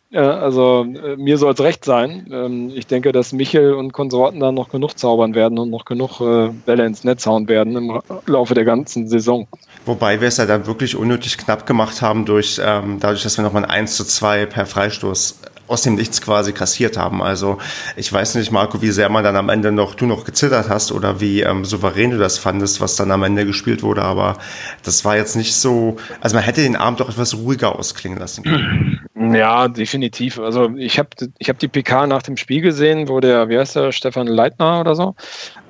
Ja, 0.09 0.39
also 0.39 0.85
äh, 0.85 1.17
mir 1.17 1.37
soll 1.37 1.53
es 1.53 1.61
recht 1.61 1.85
sein. 1.85 2.27
Ähm, 2.33 2.73
ich 2.75 2.87
denke, 2.87 3.13
dass 3.13 3.35
Michel 3.35 3.75
und 3.75 3.93
Konsorten 3.93 4.41
dann 4.41 4.55
noch 4.55 4.71
genug 4.71 4.99
zaubern 4.99 5.35
werden 5.35 5.59
und 5.59 5.69
noch 5.69 5.85
genug 5.85 6.23
äh, 6.23 6.49
Bälle 6.65 6.87
ins 6.87 7.05
Netz 7.05 7.27
hauen 7.27 7.49
werden 7.49 7.77
im 7.77 8.01
Laufe 8.27 8.55
der 8.55 8.65
ganzen 8.65 9.09
Saison. 9.09 9.47
Wobei 9.85 10.23
wir 10.23 10.29
es 10.29 10.39
ja 10.39 10.47
dann 10.47 10.67
wirklich 10.67 10.97
unnötig 10.97 11.37
knapp 11.37 11.67
gemacht 11.67 12.01
haben 12.01 12.25
durch 12.25 12.59
ähm, 12.65 12.99
dadurch, 12.99 13.23
dass 13.23 13.37
wir 13.37 13.45
nochmal 13.45 13.65
ein 13.65 13.71
1 13.71 13.97
zu 13.97 14.05
2 14.05 14.47
per 14.47 14.65
Freistoß 14.65 15.41
aus 15.73 15.83
dem 15.83 15.95
Nichts 15.95 16.21
quasi 16.21 16.53
kassiert 16.53 16.97
haben. 16.97 17.23
Also 17.23 17.59
ich 17.97 18.13
weiß 18.13 18.35
nicht, 18.37 18.53
Marco, 18.53 18.83
wie 18.83 18.91
sehr 18.91 19.09
man 19.09 19.25
dann 19.25 19.37
am 19.37 19.49
Ende 19.49 19.73
noch, 19.73 19.95
du 19.95 20.07
noch 20.07 20.25
gezittert 20.25 20.69
hast 20.69 20.93
oder 20.93 21.21
wie 21.21 21.41
ähm, 21.41 21.65
souverän 21.65 22.11
du 22.11 22.19
das 22.19 22.39
fandest, 22.39 22.81
was 22.81 22.97
dann 22.97 23.11
am 23.11 23.23
Ende 23.23 23.47
gespielt 23.47 23.83
wurde, 23.83 24.03
aber 24.03 24.39
das 24.85 25.05
war 25.05 25.17
jetzt 25.17 25.35
nicht 25.35 25.55
so, 25.55 25.97
also 26.21 26.37
man 26.37 26.45
hätte 26.45 26.63
den 26.63 26.77
Abend 26.77 27.01
doch 27.01 27.09
etwas 27.09 27.35
ruhiger 27.35 27.77
ausklingen 27.79 28.19
lassen 28.19 28.45
können. 28.45 29.01
Ja, 29.15 29.69
definitiv. 29.69 30.41
Also 30.41 30.75
ich 30.77 30.99
habe 30.99 31.11
ich 31.39 31.49
hab 31.49 31.59
die 31.61 31.69
PK 31.69 32.09
nach 32.09 32.23
dem 32.23 32.37
Spiel 32.37 32.61
gesehen, 32.61 33.09
wo 33.09 33.21
der, 33.21 33.49
wie 33.49 33.57
heißt 33.57 33.77
der, 33.77 33.93
Stefan 33.93 34.27
Leitner 34.27 34.81
oder 34.81 34.97
so, 34.97 35.15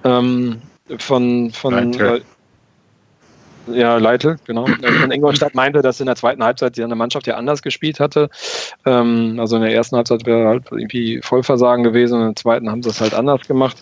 ähm, 0.05 0.63
von, 0.99 1.51
von 1.51 2.23
ja, 3.69 3.97
Leitl, 3.97 4.37
genau. 4.45 4.67
Von 4.67 5.11
Ingolstadt 5.11 5.55
meinte, 5.55 5.83
dass 5.83 6.01
in 6.01 6.07
der 6.07 6.17
zweiten 6.17 6.43
Halbzeit 6.43 6.77
die 6.77 6.87
Mannschaft 6.87 7.27
ja 7.27 7.37
anders 7.37 7.63
gespielt 7.63 8.01
hatte. 8.01 8.29
Ähm, 8.85 9.37
also 9.39 9.57
in 9.57 9.63
der 9.63 9.73
ersten 9.73 9.97
Halbzeit 9.97 10.27
wäre 10.27 10.49
halt 10.49 10.65
irgendwie 10.71 11.21
Vollversagen 11.23 11.85
gewesen 11.85 12.15
und 12.15 12.21
in 12.21 12.29
der 12.29 12.37
zweiten 12.37 12.71
haben 12.71 12.83
sie 12.83 12.91
es 12.91 13.01
halt 13.01 13.15
anders 13.15 13.47
gemacht. 13.47 13.77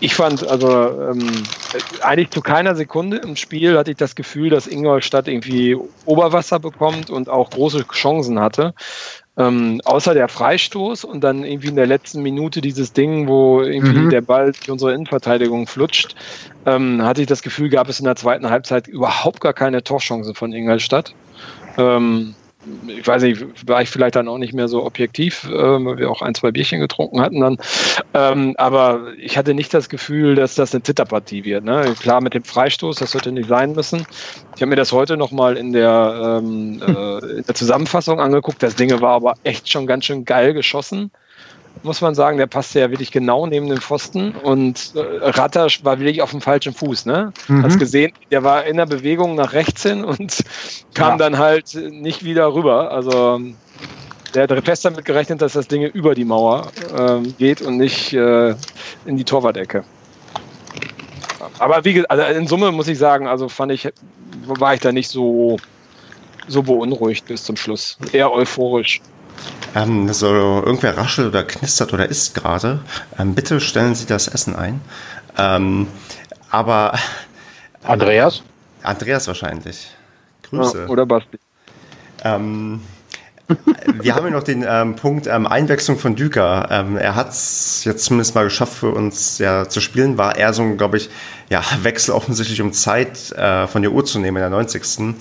Ich 0.00 0.14
fand, 0.14 0.46
also 0.48 0.68
ähm, 1.10 1.30
eigentlich 2.02 2.30
zu 2.30 2.40
keiner 2.40 2.74
Sekunde 2.74 3.18
im 3.18 3.36
Spiel 3.36 3.78
hatte 3.78 3.90
ich 3.90 3.96
das 3.96 4.14
Gefühl, 4.14 4.50
dass 4.50 4.66
Ingolstadt 4.66 5.28
irgendwie 5.28 5.76
Oberwasser 6.04 6.58
bekommt 6.58 7.10
und 7.10 7.28
auch 7.28 7.50
große 7.50 7.84
Chancen 7.92 8.40
hatte. 8.40 8.74
Ähm, 9.36 9.80
außer 9.84 10.14
der 10.14 10.28
Freistoß 10.28 11.04
und 11.04 11.22
dann 11.22 11.44
irgendwie 11.44 11.68
in 11.68 11.76
der 11.76 11.86
letzten 11.86 12.22
Minute 12.22 12.60
dieses 12.60 12.92
Ding, 12.92 13.26
wo 13.26 13.62
irgendwie 13.62 13.98
mhm. 13.98 14.10
der 14.10 14.20
Ball 14.20 14.52
durch 14.52 14.70
unsere 14.70 14.94
Innenverteidigung 14.94 15.66
flutscht, 15.66 16.14
ähm, 16.66 17.02
hatte 17.02 17.22
ich 17.22 17.26
das 17.26 17.42
Gefühl, 17.42 17.68
gab 17.68 17.88
es 17.88 17.98
in 17.98 18.04
der 18.04 18.14
zweiten 18.14 18.48
Halbzeit 18.48 18.86
überhaupt 18.86 19.40
gar 19.40 19.52
keine 19.52 19.82
Torchance 19.82 20.34
von 20.34 20.52
Ingolstadt. 20.52 21.14
Ähm, 21.76 22.36
ich 22.86 23.06
weiß 23.06 23.22
nicht, 23.22 23.68
war 23.68 23.82
ich 23.82 23.90
vielleicht 23.90 24.16
dann 24.16 24.28
auch 24.28 24.38
nicht 24.38 24.54
mehr 24.54 24.68
so 24.68 24.84
objektiv, 24.84 25.44
äh, 25.44 25.52
weil 25.52 25.98
wir 25.98 26.10
auch 26.10 26.22
ein, 26.22 26.34
zwei 26.34 26.50
Bierchen 26.50 26.80
getrunken 26.80 27.20
hatten 27.20 27.40
dann. 27.40 27.58
Ähm, 28.14 28.54
aber 28.58 29.12
ich 29.18 29.36
hatte 29.36 29.54
nicht 29.54 29.72
das 29.74 29.88
Gefühl, 29.88 30.34
dass 30.34 30.54
das 30.54 30.74
eine 30.74 30.82
Zitterpartie 30.82 31.44
wird. 31.44 31.64
Ne? 31.64 31.94
Klar, 32.00 32.20
mit 32.20 32.34
dem 32.34 32.44
Freistoß, 32.44 32.96
das 32.96 33.14
hätte 33.14 33.32
nicht 33.32 33.48
sein 33.48 33.72
müssen. 33.72 34.06
Ich 34.56 34.62
habe 34.62 34.70
mir 34.70 34.76
das 34.76 34.92
heute 34.92 35.16
nochmal 35.16 35.56
in, 35.56 35.72
der, 35.72 36.40
ähm, 36.42 36.80
äh, 36.80 37.38
in 37.38 37.44
der 37.44 37.54
Zusammenfassung 37.54 38.20
angeguckt. 38.20 38.62
Das 38.62 38.74
Ding 38.76 38.90
war 39.00 39.12
aber 39.12 39.34
echt 39.44 39.70
schon 39.70 39.86
ganz 39.86 40.04
schön 40.04 40.24
geil 40.24 40.54
geschossen 40.54 41.10
muss 41.84 42.00
man 42.00 42.14
sagen, 42.14 42.38
der 42.38 42.46
passte 42.46 42.80
ja 42.80 42.90
wirklich 42.90 43.12
genau 43.12 43.46
neben 43.46 43.68
den 43.68 43.80
Pfosten 43.80 44.32
und 44.32 44.92
äh, 44.94 45.00
Ratter 45.28 45.68
war 45.82 45.98
wirklich 45.98 46.22
auf 46.22 46.30
dem 46.30 46.40
falschen 46.40 46.74
Fuß, 46.74 47.06
ne? 47.06 47.32
Mhm. 47.48 47.62
Hast 47.62 47.78
gesehen, 47.78 48.12
der 48.30 48.42
war 48.42 48.64
in 48.64 48.76
der 48.76 48.86
Bewegung 48.86 49.34
nach 49.34 49.52
rechts 49.52 49.82
hin 49.82 50.04
und 50.04 50.42
kam 50.94 51.12
ja. 51.12 51.16
dann 51.16 51.38
halt 51.38 51.74
nicht 51.74 52.24
wieder 52.24 52.52
rüber. 52.54 52.90
Also 52.90 53.40
der 54.34 54.48
hat 54.48 54.64
fest 54.64 54.84
damit 54.84 55.04
gerechnet, 55.04 55.40
dass 55.42 55.52
das 55.52 55.68
Ding 55.68 55.82
über 55.82 56.14
die 56.14 56.24
Mauer 56.24 56.72
äh, 56.96 57.20
geht 57.38 57.62
und 57.62 57.76
nicht 57.76 58.12
äh, 58.12 58.54
in 59.04 59.16
die 59.16 59.24
Torwart-Ecke. 59.24 59.84
Aber 61.58 61.84
wie 61.84 62.04
also 62.08 62.24
in 62.24 62.46
Summe 62.46 62.72
muss 62.72 62.88
ich 62.88 62.98
sagen, 62.98 63.28
also 63.28 63.48
fand 63.48 63.72
ich, 63.72 63.88
war 64.46 64.74
ich 64.74 64.80
da 64.80 64.90
nicht 64.90 65.08
so, 65.08 65.56
so 66.48 66.62
beunruhigt 66.62 67.26
bis 67.26 67.44
zum 67.44 67.56
Schluss. 67.56 67.96
Eher 68.12 68.32
euphorisch. 68.32 69.00
Ähm, 69.74 70.12
so 70.12 70.26
irgendwer 70.26 70.96
raschelt 70.96 71.28
oder 71.28 71.44
knistert 71.44 71.92
oder 71.92 72.08
isst 72.08 72.34
gerade. 72.34 72.80
Ähm, 73.18 73.34
bitte 73.34 73.60
stellen 73.60 73.94
Sie 73.94 74.06
das 74.06 74.28
Essen 74.28 74.54
ein. 74.54 74.80
Ähm, 75.36 75.88
aber. 76.50 76.98
Andreas? 77.82 78.42
Andreas 78.82 79.26
wahrscheinlich. 79.26 79.90
Grüße. 80.42 80.82
Ja, 80.82 80.88
oder 80.88 81.06
Basti. 81.06 81.38
Ähm, 82.22 82.80
wir 84.00 84.14
haben 84.14 84.24
ja 84.24 84.30
noch 84.30 84.42
den 84.42 84.64
ähm, 84.66 84.96
Punkt 84.96 85.26
ähm, 85.26 85.46
Einwechslung 85.46 85.98
von 85.98 86.14
Düker. 86.14 86.68
Ähm, 86.70 86.96
er 86.96 87.14
hat 87.14 87.30
es 87.30 87.84
jetzt 87.84 88.04
zumindest 88.06 88.34
mal 88.34 88.44
geschafft, 88.44 88.72
für 88.72 88.90
uns 88.90 89.38
ja, 89.38 89.68
zu 89.68 89.80
spielen. 89.80 90.16
War 90.16 90.36
eher 90.36 90.54
so, 90.54 90.76
glaube 90.76 90.96
ich, 90.96 91.10
ja, 91.50 91.62
Wechsel 91.82 92.14
offensichtlich, 92.14 92.62
um 92.62 92.72
Zeit 92.72 93.32
äh, 93.32 93.66
von 93.66 93.82
der 93.82 93.92
Uhr 93.92 94.04
zu 94.04 94.18
nehmen 94.18 94.38
in 94.38 94.42
der 94.42 94.50
90. 94.50 95.14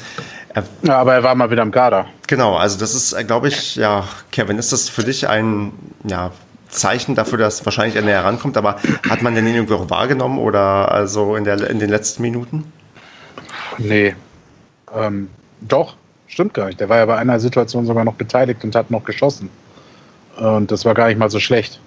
Er, 0.53 0.63
ja, 0.83 0.97
aber 0.99 1.15
er 1.15 1.23
war 1.23 1.35
mal 1.35 1.49
wieder 1.49 1.63
im 1.63 1.71
Kader. 1.71 2.05
Genau, 2.27 2.55
also 2.55 2.79
das 2.79 2.93
ist, 2.93 3.13
äh, 3.13 3.23
glaube 3.23 3.47
ich, 3.47 3.75
ja, 3.75 4.07
Kevin, 4.31 4.57
ist 4.57 4.71
das 4.71 4.89
für 4.89 5.03
dich 5.03 5.27
ein 5.27 5.71
ja, 6.03 6.31
Zeichen 6.69 7.15
dafür, 7.15 7.37
dass 7.37 7.65
wahrscheinlich 7.65 7.95
er 7.95 8.03
näher 8.03 8.23
rankommt, 8.23 8.57
aber 8.57 8.77
hat 9.09 9.21
man 9.21 9.35
den 9.35 9.47
irgendwie 9.47 9.73
auch 9.73 9.89
wahrgenommen 9.89 10.37
oder 10.37 10.91
also 10.91 11.35
in, 11.35 11.43
der, 11.43 11.69
in 11.69 11.79
den 11.79 11.89
letzten 11.89 12.21
Minuten? 12.21 12.71
Nee. 13.79 14.15
Ähm, 14.95 15.29
doch, 15.61 15.95
Stimmt 16.33 16.55
gar 16.55 16.65
nicht. 16.65 16.79
Der 16.79 16.89
war 16.89 16.97
ja 16.97 17.05
bei 17.05 17.15
einer 17.15 17.39
Situation 17.39 17.85
sogar 17.85 18.03
noch 18.03 18.15
beteiligt 18.15 18.63
und 18.63 18.73
hat 18.73 18.89
noch 18.89 19.03
geschossen. 19.03 19.51
Und 20.35 20.71
das 20.71 20.83
war 20.83 20.95
gar 20.95 21.09
nicht 21.09 21.19
mal 21.19 21.29
so 21.29 21.39
schlecht. 21.39 21.79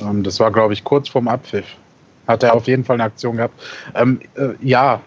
Ähm, 0.00 0.24
das 0.24 0.40
war, 0.40 0.50
glaube 0.50 0.72
ich, 0.72 0.82
kurz 0.82 1.08
vorm 1.08 1.28
Abpfiff. 1.28 1.64
Hat 2.26 2.42
er 2.42 2.56
auf 2.56 2.66
jeden 2.66 2.84
Fall 2.84 2.94
eine 2.94 3.04
Aktion 3.04 3.36
gehabt. 3.36 3.54
Ähm, 3.94 4.20
äh, 4.34 4.48
ja, 4.60 5.00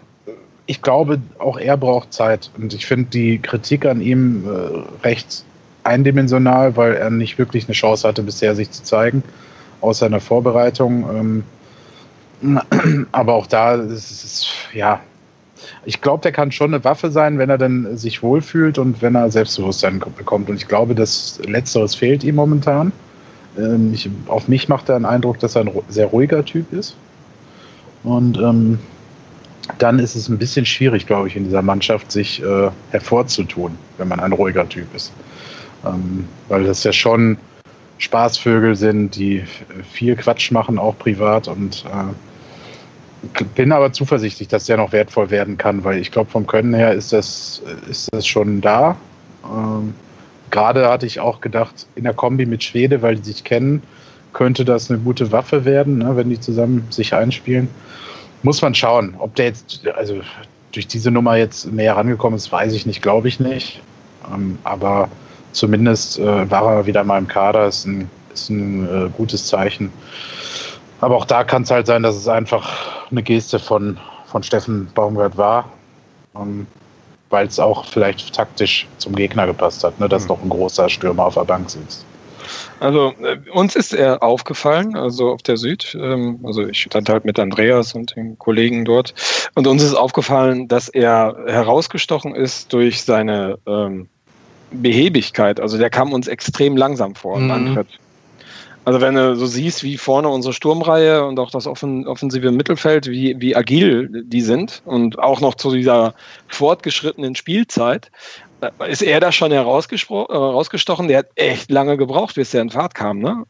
ich 0.66 0.82
glaube, 0.82 1.20
auch 1.40 1.58
er 1.58 1.78
braucht 1.78 2.14
Zeit. 2.14 2.52
Und 2.58 2.74
ich 2.74 2.86
finde 2.86 3.10
die 3.10 3.40
Kritik 3.40 3.86
an 3.86 4.02
ihm 4.02 4.46
äh, 4.46 5.06
recht 5.06 5.44
eindimensional, 5.84 6.76
weil 6.78 6.94
er 6.94 7.10
nicht 7.10 7.38
wirklich 7.38 7.66
eine 7.66 7.74
Chance 7.74 8.08
hatte, 8.08 8.24
bisher 8.24 8.56
sich 8.56 8.72
zu 8.72 8.84
zeigen. 8.84 9.24
aus 9.82 9.98
seiner 10.00 10.20
Vorbereitung. 10.20 11.44
Ähm, 12.44 12.66
aber 13.12 13.34
auch 13.34 13.48
da 13.48 13.76
ist 13.76 14.12
es, 14.12 14.48
ja, 14.74 15.00
ich 15.86 16.02
glaube, 16.02 16.22
der 16.22 16.32
kann 16.32 16.52
schon 16.52 16.74
eine 16.74 16.84
Waffe 16.84 17.12
sein, 17.12 17.38
wenn 17.38 17.50
er 17.50 17.58
dann 17.58 17.98
sich 17.98 18.24
wohlfühlt 18.24 18.78
und 18.78 19.02
wenn 19.02 19.16
er 19.16 19.30
Selbstbewusstsein 19.30 20.00
bekommt. 20.18 20.50
Und 20.50 20.56
ich 20.56 20.68
glaube, 20.68 20.96
das 20.96 21.40
Letzteres 21.46 21.96
fehlt 21.96 22.24
ihm 22.24 22.36
momentan. 22.36 22.92
Ähm, 23.58 23.92
ich, 23.94 24.10
auf 24.28 24.48
mich 24.48 24.70
macht 24.70 24.90
er 24.90 24.96
einen 24.96 25.06
Eindruck, 25.06 25.40
dass 25.40 25.56
er 25.56 25.62
ein 25.62 25.72
sehr 25.90 26.08
ruhiger 26.08 26.46
Typ 26.46 26.72
ist. 26.74 26.96
Und 28.04 28.38
ähm, 28.38 28.80
dann 29.78 30.00
ist 30.00 30.16
es 30.16 30.30
ein 30.30 30.38
bisschen 30.38 30.66
schwierig, 30.66 31.06
glaube 31.06 31.28
ich, 31.28 31.36
in 31.36 31.46
dieser 31.46 31.62
Mannschaft 31.62 32.12
sich 32.12 32.42
äh, 32.42 32.70
hervorzutun, 32.92 33.78
wenn 33.98 34.08
man 34.08 34.20
ein 34.20 34.34
ruhiger 34.34 34.68
Typ 34.68 34.94
ist. 34.96 35.12
Ähm, 35.86 36.28
weil 36.48 36.64
das 36.64 36.84
ja 36.84 36.94
schon 36.94 37.38
Spaßvögel 37.98 38.76
sind, 38.76 39.16
die 39.16 39.44
viel 39.92 40.16
Quatsch 40.16 40.52
machen, 40.52 40.80
auch 40.80 40.98
privat. 40.98 41.48
Und 41.48 41.86
äh, 41.86 43.44
bin 43.56 43.72
aber 43.72 43.94
zuversichtlich, 43.94 44.48
dass 44.48 44.66
der 44.66 44.78
noch 44.78 44.92
wertvoll 44.92 45.30
werden 45.30 45.58
kann, 45.58 45.84
weil 45.84 46.00
ich 46.00 46.12
glaube, 46.12 46.30
vom 46.30 46.48
Können 46.48 46.74
her 46.74 46.94
ist 46.94 47.14
das, 47.14 47.62
ist 47.90 48.10
das 48.12 48.26
schon 48.26 48.62
da. 48.62 48.96
Ähm, 49.46 49.94
Gerade 50.50 50.90
hatte 50.90 51.06
ich 51.06 51.20
auch 51.20 51.40
gedacht, 51.40 51.88
in 51.96 52.04
der 52.04 52.14
Kombi 52.14 52.46
mit 52.46 52.64
Schwede, 52.64 53.02
weil 53.02 53.16
die 53.16 53.32
sich 53.32 53.44
kennen, 53.44 53.84
könnte 54.34 54.66
das 54.66 54.90
eine 54.90 55.00
gute 55.00 55.32
Waffe 55.32 55.66
werden, 55.66 56.00
ne, 56.00 56.16
wenn 56.18 56.30
die 56.30 56.40
zusammen 56.40 56.88
sich 56.90 57.14
einspielen. 57.14 57.70
Muss 58.44 58.62
man 58.62 58.74
schauen, 58.74 59.16
ob 59.20 59.36
der 59.36 59.46
jetzt, 59.46 59.88
also 59.96 60.22
durch 60.72 60.88
diese 60.88 61.12
Nummer 61.12 61.36
jetzt 61.36 61.72
näher 61.72 61.96
rangekommen 61.96 62.38
ist, 62.38 62.52
weiß 62.52 62.74
ich 62.74 62.86
nicht, 62.86 63.02
glaube 63.02 63.28
ich 63.28 63.40
nicht. 63.40 63.82
Ähm, 64.34 64.58
aber 64.64 65.10
zumindest 65.52 66.20
äh, 66.20 66.50
war 66.50 66.74
er 66.74 66.86
wieder 66.86 67.04
mal 67.04 67.18
im 67.18 67.28
Kader, 67.28 67.68
ist 67.68 67.86
ein, 67.86 68.10
ist 68.34 68.50
ein 68.50 69.08
äh, 69.08 69.10
gutes 69.10 69.48
Zeichen. 69.48 69.92
Aber 71.02 71.16
auch 71.16 71.26
da 71.26 71.44
kann 71.44 71.64
es 71.64 71.72
halt 71.72 71.88
sein, 71.88 72.04
dass 72.04 72.16
es 72.16 72.28
einfach 72.28 73.08
eine 73.10 73.24
Geste 73.24 73.60
von, 73.60 73.98
von 74.28 74.44
Steffen 74.44 74.88
Baumgart 74.94 75.38
war, 75.38 75.70
ähm, 76.36 76.68
weil 77.30 77.48
es 77.48 77.60
auch 77.60 77.86
vielleicht 77.86 78.34
taktisch 78.34 78.88
zum 78.98 79.16
Gegner 79.16 79.46
gepasst 79.48 79.84
hat, 79.84 80.00
ne, 80.00 80.08
dass 80.08 80.24
mhm. 80.24 80.30
noch 80.30 80.44
ein 80.44 80.50
großer 80.50 80.90
Stürmer 80.90 81.26
auf 81.26 81.34
der 81.36 81.46
Bank 81.46 81.70
sitzt. 81.70 82.06
Also 82.80 83.14
äh, 83.22 83.38
uns 83.52 83.76
ist 83.76 83.94
er 83.94 84.24
aufgefallen, 84.24 84.96
also 84.96 85.32
auf 85.32 85.42
der 85.44 85.58
Süd. 85.58 85.96
Ähm, 86.00 86.40
also 86.44 86.66
ich 86.66 86.82
stand 86.82 87.10
halt 87.10 87.26
mit 87.26 87.40
Andreas 87.40 87.94
und 87.94 88.16
den 88.16 88.38
Kollegen 88.40 88.86
dort. 88.86 89.14
Und 89.56 89.68
uns 89.68 89.84
ist 89.84 89.94
aufgefallen, 89.94 90.68
dass 90.68 90.90
er 90.90 91.36
herausgestochen 91.48 92.36
ist 92.36 92.74
durch 92.74 93.04
seine 93.04 93.58
ähm, 93.68 94.08
Behebigkeit. 94.72 95.60
Also 95.60 95.78
der 95.78 95.90
kam 95.90 96.14
uns 96.14 96.28
extrem 96.28 96.78
langsam 96.78 97.16
vor 97.16 97.38
im 97.38 97.46
mhm. 97.46 97.52
Antritt. 97.52 98.00
Also 98.84 99.00
wenn 99.00 99.14
du 99.14 99.36
so 99.36 99.46
siehst, 99.46 99.84
wie 99.84 99.98
vorne 99.98 100.28
unsere 100.30 100.54
Sturmreihe 100.54 101.24
und 101.24 101.40
auch 101.40 101.52
das 101.52 101.68
offen, 101.68 102.08
offensive 102.08 102.52
Mittelfeld, 102.52 103.08
wie, 103.08 103.40
wie 103.40 103.56
agil 103.56 104.24
die 104.26 104.42
sind 104.42 104.82
und 104.86 105.20
auch 105.20 105.40
noch 105.40 105.54
zu 105.54 105.72
dieser 105.72 106.16
fortgeschrittenen 106.48 107.36
Spielzeit, 107.36 108.12
ist 108.88 109.02
er 109.02 109.20
da 109.20 109.32
schon 109.32 109.52
herausgestochen. 109.52 111.08
Der 111.08 111.20
hat 111.20 111.28
echt 111.36 111.72
lange 111.72 111.98
gebraucht, 111.98 112.36
bis 112.36 112.54
er 112.54 112.62
in 112.62 112.70
Fahrt 112.70 112.96
kam. 112.96 113.20
Ne? 113.20 113.44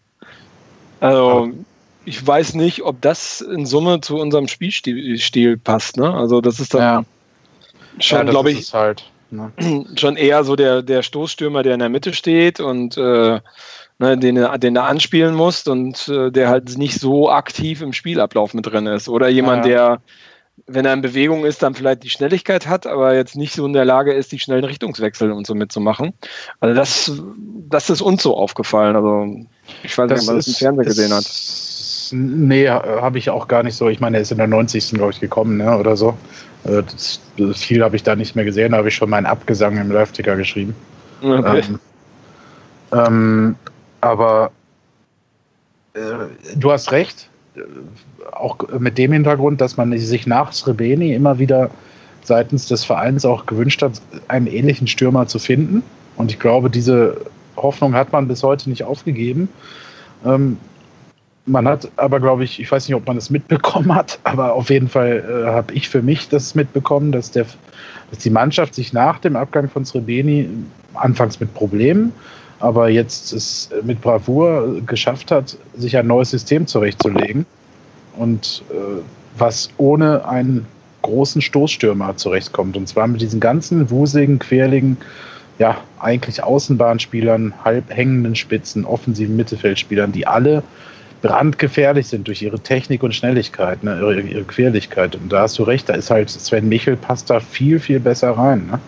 Also 0.99 1.51
ich 2.05 2.25
weiß 2.25 2.55
nicht, 2.55 2.83
ob 2.83 3.01
das 3.01 3.41
in 3.41 3.65
Summe 3.65 4.01
zu 4.01 4.17
unserem 4.17 4.47
Spielstil 4.47 5.57
passt. 5.57 5.97
Ne? 5.97 6.13
Also 6.13 6.41
das 6.41 6.59
ist 6.59 6.73
dann 6.73 6.81
ja. 6.81 7.03
schon, 7.99 8.17
ja, 8.19 8.23
glaube 8.31 8.51
ich, 8.51 8.73
halt, 8.73 9.03
ne? 9.29 9.51
schon 9.95 10.15
eher 10.15 10.43
so 10.43 10.55
der, 10.55 10.81
der 10.81 11.03
Stoßstürmer, 11.03 11.63
der 11.63 11.73
in 11.73 11.79
der 11.79 11.89
Mitte 11.89 12.13
steht 12.13 12.59
und 12.59 12.97
äh, 12.97 13.39
ne, 13.99 14.17
den, 14.17 14.47
den 14.59 14.73
du 14.73 14.81
anspielen 14.81 15.35
musst 15.35 15.67
und 15.67 16.07
äh, 16.07 16.31
der 16.31 16.49
halt 16.49 16.77
nicht 16.77 16.99
so 16.99 17.29
aktiv 17.29 17.81
im 17.81 17.93
Spielablauf 17.93 18.53
mit 18.53 18.65
drin 18.65 18.87
ist. 18.87 19.07
Oder 19.07 19.29
jemand, 19.29 19.65
ja. 19.65 19.71
der, 19.71 20.01
wenn 20.67 20.85
er 20.85 20.93
in 20.93 21.01
Bewegung 21.01 21.45
ist, 21.45 21.63
dann 21.63 21.75
vielleicht 21.75 22.03
die 22.03 22.09
Schnelligkeit 22.09 22.67
hat, 22.67 22.85
aber 22.85 23.15
jetzt 23.15 23.35
nicht 23.35 23.53
so 23.53 23.65
in 23.65 23.73
der 23.73 23.85
Lage 23.85 24.13
ist, 24.13 24.31
die 24.31 24.39
schnellen 24.39 24.63
Richtungswechsel 24.63 25.31
und 25.31 25.47
so 25.47 25.55
mitzumachen. 25.55 26.13
Also 26.59 26.75
das, 26.75 27.11
das 27.69 27.89
ist 27.89 28.01
uns 28.01 28.23
so 28.23 28.35
aufgefallen. 28.35 28.95
Also 28.95 29.45
ich 29.83 29.97
weiß 29.97 30.09
nicht, 30.09 30.21
ob 30.21 30.27
man 30.27 30.35
das 30.37 30.47
im 30.47 30.53
Fernsehen 30.53 30.85
gesehen 30.85 31.13
hat. 31.13 31.25
Nee, 32.13 32.67
habe 32.67 33.17
ich 33.17 33.29
auch 33.29 33.47
gar 33.47 33.63
nicht 33.63 33.75
so. 33.75 33.87
Ich 33.87 33.99
meine, 33.99 34.17
er 34.17 34.21
ist 34.21 34.31
in 34.31 34.37
der 34.37 34.47
90. 34.47 34.91
glaube 34.91 35.11
ich 35.11 35.19
gekommen, 35.19 35.57
ne, 35.57 35.77
oder 35.77 35.95
so. 35.95 36.17
Äh, 36.65 36.83
das, 36.83 37.19
viel 37.55 37.83
habe 37.83 37.95
ich 37.95 38.03
da 38.03 38.15
nicht 38.15 38.35
mehr 38.35 38.45
gesehen, 38.45 38.71
da 38.71 38.79
habe 38.79 38.89
ich 38.89 38.95
schon 38.95 39.09
meinen 39.09 39.25
Abgesang 39.25 39.77
im 39.77 39.91
Live-Ticker 39.91 40.35
geschrieben. 40.35 40.75
Okay. 41.21 41.63
Ähm, 41.69 41.79
ähm, 42.91 43.55
aber 44.01 44.51
äh, 45.93 45.99
du 46.55 46.71
hast 46.71 46.91
recht, 46.91 47.29
auch 48.31 48.57
mit 48.79 48.97
dem 48.97 49.11
Hintergrund, 49.11 49.61
dass 49.61 49.77
man 49.77 49.97
sich 49.97 50.27
nach 50.27 50.51
Srebeni 50.51 51.13
immer 51.13 51.39
wieder 51.39 51.69
seitens 52.23 52.67
des 52.67 52.83
Vereins 52.83 53.25
auch 53.25 53.45
gewünscht 53.45 53.81
hat, 53.81 54.01
einen 54.27 54.47
ähnlichen 54.47 54.87
Stürmer 54.87 55.27
zu 55.27 55.39
finden. 55.39 55.83
Und 56.17 56.31
ich 56.31 56.39
glaube, 56.39 56.69
diese 56.69 57.17
Hoffnung 57.57 57.93
hat 57.93 58.11
man 58.11 58.27
bis 58.27 58.43
heute 58.43 58.69
nicht 58.69 58.83
aufgegeben. 58.83 59.49
Ähm, 60.25 60.57
man 61.45 61.67
hat 61.67 61.89
aber, 61.97 62.19
glaube 62.19 62.43
ich, 62.43 62.59
ich 62.59 62.71
weiß 62.71 62.87
nicht, 62.87 62.95
ob 62.95 63.07
man 63.07 63.17
es 63.17 63.29
mitbekommen 63.29 63.93
hat, 63.93 64.19
aber 64.23 64.53
auf 64.53 64.69
jeden 64.69 64.87
Fall 64.87 65.23
äh, 65.27 65.47
habe 65.47 65.73
ich 65.73 65.89
für 65.89 66.01
mich 66.01 66.29
das 66.29 66.53
mitbekommen, 66.53 67.11
dass, 67.11 67.31
der, 67.31 67.45
dass 68.11 68.19
die 68.19 68.29
Mannschaft 68.29 68.75
sich 68.75 68.93
nach 68.93 69.19
dem 69.19 69.35
Abgang 69.35 69.67
von 69.67 69.83
Srebeni 69.83 70.47
anfangs 70.93 71.39
mit 71.39 71.53
Problemen 71.53 72.13
aber 72.61 72.89
jetzt 72.89 73.33
es 73.33 73.69
mit 73.83 74.01
Bravour 74.01 74.81
geschafft 74.85 75.31
hat, 75.31 75.57
sich 75.75 75.97
ein 75.97 76.07
neues 76.07 76.29
System 76.29 76.67
zurechtzulegen 76.67 77.45
und 78.17 78.63
äh, 78.69 79.01
was 79.37 79.69
ohne 79.77 80.27
einen 80.27 80.65
großen 81.01 81.41
Stoßstürmer 81.41 82.17
zurechtkommt. 82.17 82.77
Und 82.77 82.87
zwar 82.87 83.07
mit 83.07 83.21
diesen 83.21 83.39
ganzen 83.39 83.89
wusigen, 83.89 84.39
querligen, 84.39 84.97
ja, 85.59 85.77
eigentlich 85.99 86.43
Außenbahnspielern, 86.43 87.53
halb 87.63 87.89
hängenden 87.89 88.35
Spitzen, 88.35 88.85
offensiven 88.85 89.35
Mittelfeldspielern, 89.35 90.11
die 90.11 90.27
alle 90.27 90.63
brandgefährlich 91.21 92.07
sind 92.07 92.27
durch 92.27 92.41
ihre 92.41 92.59
Technik 92.59 93.03
und 93.03 93.13
Schnelligkeit, 93.13 93.83
ne, 93.83 93.97
ihre, 93.99 94.21
ihre 94.21 94.43
Querligkeit. 94.43 95.15
Und 95.15 95.31
da 95.31 95.41
hast 95.41 95.59
du 95.59 95.63
recht, 95.63 95.87
da 95.87 95.93
ist 95.93 96.09
halt 96.09 96.29
Sven 96.29 96.67
Michel 96.67 96.95
passt 96.95 97.29
da 97.29 97.39
viel, 97.39 97.79
viel 97.79 97.99
besser 97.99 98.31
rein. 98.31 98.67
Ne? 98.71 98.79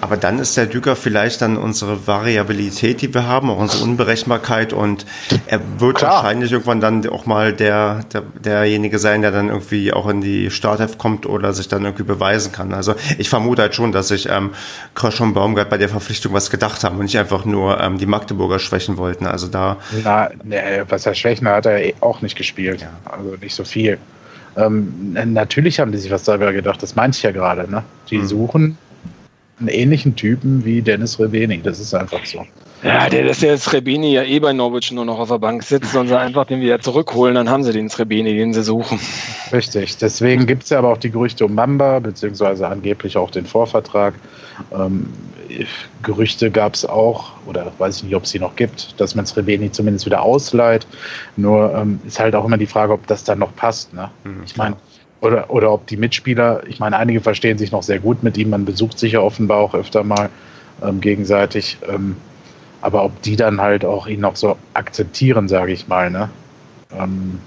Aber 0.00 0.16
dann 0.16 0.38
ist 0.38 0.56
der 0.56 0.66
Düker 0.66 0.96
vielleicht 0.96 1.42
dann 1.42 1.56
unsere 1.56 2.06
Variabilität, 2.06 3.02
die 3.02 3.12
wir 3.12 3.26
haben, 3.26 3.50
auch 3.50 3.58
unsere 3.58 3.84
Unberechenbarkeit 3.84 4.72
und 4.72 5.04
er 5.46 5.60
wird 5.78 5.98
Klar. 5.98 6.14
wahrscheinlich 6.14 6.52
irgendwann 6.52 6.80
dann 6.80 7.06
auch 7.08 7.26
mal 7.26 7.52
der, 7.52 8.00
der, 8.12 8.22
derjenige 8.42 8.98
sein, 8.98 9.22
der 9.22 9.30
dann 9.30 9.48
irgendwie 9.48 9.92
auch 9.92 10.08
in 10.08 10.20
die 10.20 10.50
Startelf 10.50 10.96
kommt 10.96 11.26
oder 11.26 11.52
sich 11.52 11.68
dann 11.68 11.84
irgendwie 11.84 12.04
beweisen 12.04 12.52
kann. 12.52 12.72
Also 12.72 12.94
ich 13.18 13.28
vermute 13.28 13.62
halt 13.62 13.74
schon, 13.74 13.92
dass 13.92 14.08
sich 14.08 14.28
ähm, 14.30 14.50
Krosch 14.94 15.20
und 15.20 15.34
Baumgart 15.34 15.68
bei 15.68 15.78
der 15.78 15.88
Verpflichtung 15.88 16.32
was 16.32 16.50
gedacht 16.50 16.82
haben 16.82 16.96
und 16.96 17.04
nicht 17.04 17.18
einfach 17.18 17.44
nur 17.44 17.78
ähm, 17.80 17.98
die 17.98 18.06
Magdeburger 18.06 18.58
schwächen 18.58 18.96
wollten. 18.96 19.26
Also 19.26 19.48
da. 19.48 19.76
Na, 20.02 20.30
ne, 20.42 20.84
was 20.88 21.04
er 21.04 21.14
schwächen 21.14 21.46
hat 21.48 21.66
er 21.66 21.84
eh 21.84 21.94
auch 22.00 22.22
nicht 22.22 22.36
gespielt. 22.36 22.80
Ja. 22.80 22.88
Also 23.04 23.36
nicht 23.40 23.54
so 23.54 23.64
viel. 23.64 23.98
Ähm, 24.56 25.12
natürlich 25.12 25.78
haben 25.78 25.92
die 25.92 25.98
sich 25.98 26.10
was 26.10 26.24
selber 26.24 26.52
gedacht, 26.52 26.82
das 26.82 26.96
meinte 26.96 27.16
ich 27.16 27.22
ja 27.22 27.30
gerade. 27.30 27.70
Ne? 27.70 27.84
Die 28.10 28.18
hm. 28.18 28.26
suchen 28.26 28.78
einen 29.60 29.68
ähnlichen 29.68 30.16
Typen 30.16 30.64
wie 30.64 30.82
Dennis 30.82 31.20
Rebeni. 31.20 31.60
Das 31.62 31.78
ist 31.78 31.94
einfach 31.94 32.24
so. 32.24 32.44
Ja, 32.82 33.10
der, 33.10 33.24
dass 33.24 33.40
der 33.40 33.58
Srebeni 33.58 34.14
ja 34.14 34.22
eh 34.22 34.40
bei 34.40 34.54
Norwich 34.54 34.90
nur 34.90 35.04
noch 35.04 35.18
auf 35.18 35.28
der 35.28 35.38
Bank 35.38 35.62
sitzt, 35.62 35.92
sondern 35.92 36.08
sie 36.08 36.18
einfach 36.18 36.46
den 36.46 36.62
wieder 36.62 36.80
zurückholen, 36.80 37.34
dann 37.34 37.50
haben 37.50 37.62
sie 37.62 37.72
den 37.72 37.90
Srebeni, 37.90 38.34
den 38.34 38.54
sie 38.54 38.62
suchen. 38.62 38.98
Richtig, 39.52 39.98
deswegen 39.98 40.46
gibt 40.46 40.62
es 40.62 40.70
ja 40.70 40.78
aber 40.78 40.88
auch 40.88 40.96
die 40.96 41.10
Gerüchte 41.10 41.44
um 41.44 41.54
Mamba, 41.54 41.98
beziehungsweise 41.98 42.66
angeblich 42.66 43.18
auch 43.18 43.30
den 43.30 43.44
Vorvertrag. 43.44 44.14
Ähm, 44.72 45.12
Gerüchte 46.02 46.50
gab 46.50 46.74
es 46.74 46.86
auch, 46.86 47.32
oder 47.44 47.70
weiß 47.76 47.98
ich 47.98 48.04
nicht, 48.04 48.14
ob 48.14 48.24
es 48.24 48.30
sie 48.30 48.38
noch 48.38 48.56
gibt, 48.56 48.98
dass 48.98 49.14
man 49.14 49.26
Srebeni 49.26 49.70
zumindest 49.70 50.06
wieder 50.06 50.22
ausleiht. 50.22 50.86
Nur 51.36 51.74
ähm, 51.74 52.00
ist 52.06 52.18
halt 52.18 52.34
auch 52.34 52.46
immer 52.46 52.56
die 52.56 52.66
Frage, 52.66 52.94
ob 52.94 53.06
das 53.08 53.24
dann 53.24 53.40
noch 53.40 53.54
passt. 53.56 53.92
Ne? 53.92 54.10
Mhm, 54.24 54.42
ich 54.46 54.56
meine, 54.56 54.76
oder, 55.20 55.50
oder 55.50 55.72
ob 55.72 55.86
die 55.86 55.96
Mitspieler, 55.96 56.62
ich 56.66 56.80
meine, 56.80 56.96
einige 56.96 57.20
verstehen 57.20 57.58
sich 57.58 57.72
noch 57.72 57.82
sehr 57.82 57.98
gut 57.98 58.22
mit 58.22 58.36
ihm, 58.38 58.50
man 58.50 58.64
besucht 58.64 58.98
sich 58.98 59.12
ja 59.12 59.20
offenbar 59.20 59.58
auch 59.58 59.74
öfter 59.74 60.02
mal 60.02 60.30
ähm, 60.82 61.00
gegenseitig. 61.00 61.78
Ähm, 61.88 62.16
aber 62.80 63.04
ob 63.04 63.20
die 63.22 63.36
dann 63.36 63.60
halt 63.60 63.84
auch 63.84 64.06
ihn 64.06 64.20
noch 64.20 64.36
so 64.36 64.56
akzeptieren, 64.72 65.48
sage 65.48 65.72
ich 65.72 65.88
mal, 65.88 66.10
ne? 66.10 66.30
Ähm, 66.98 67.38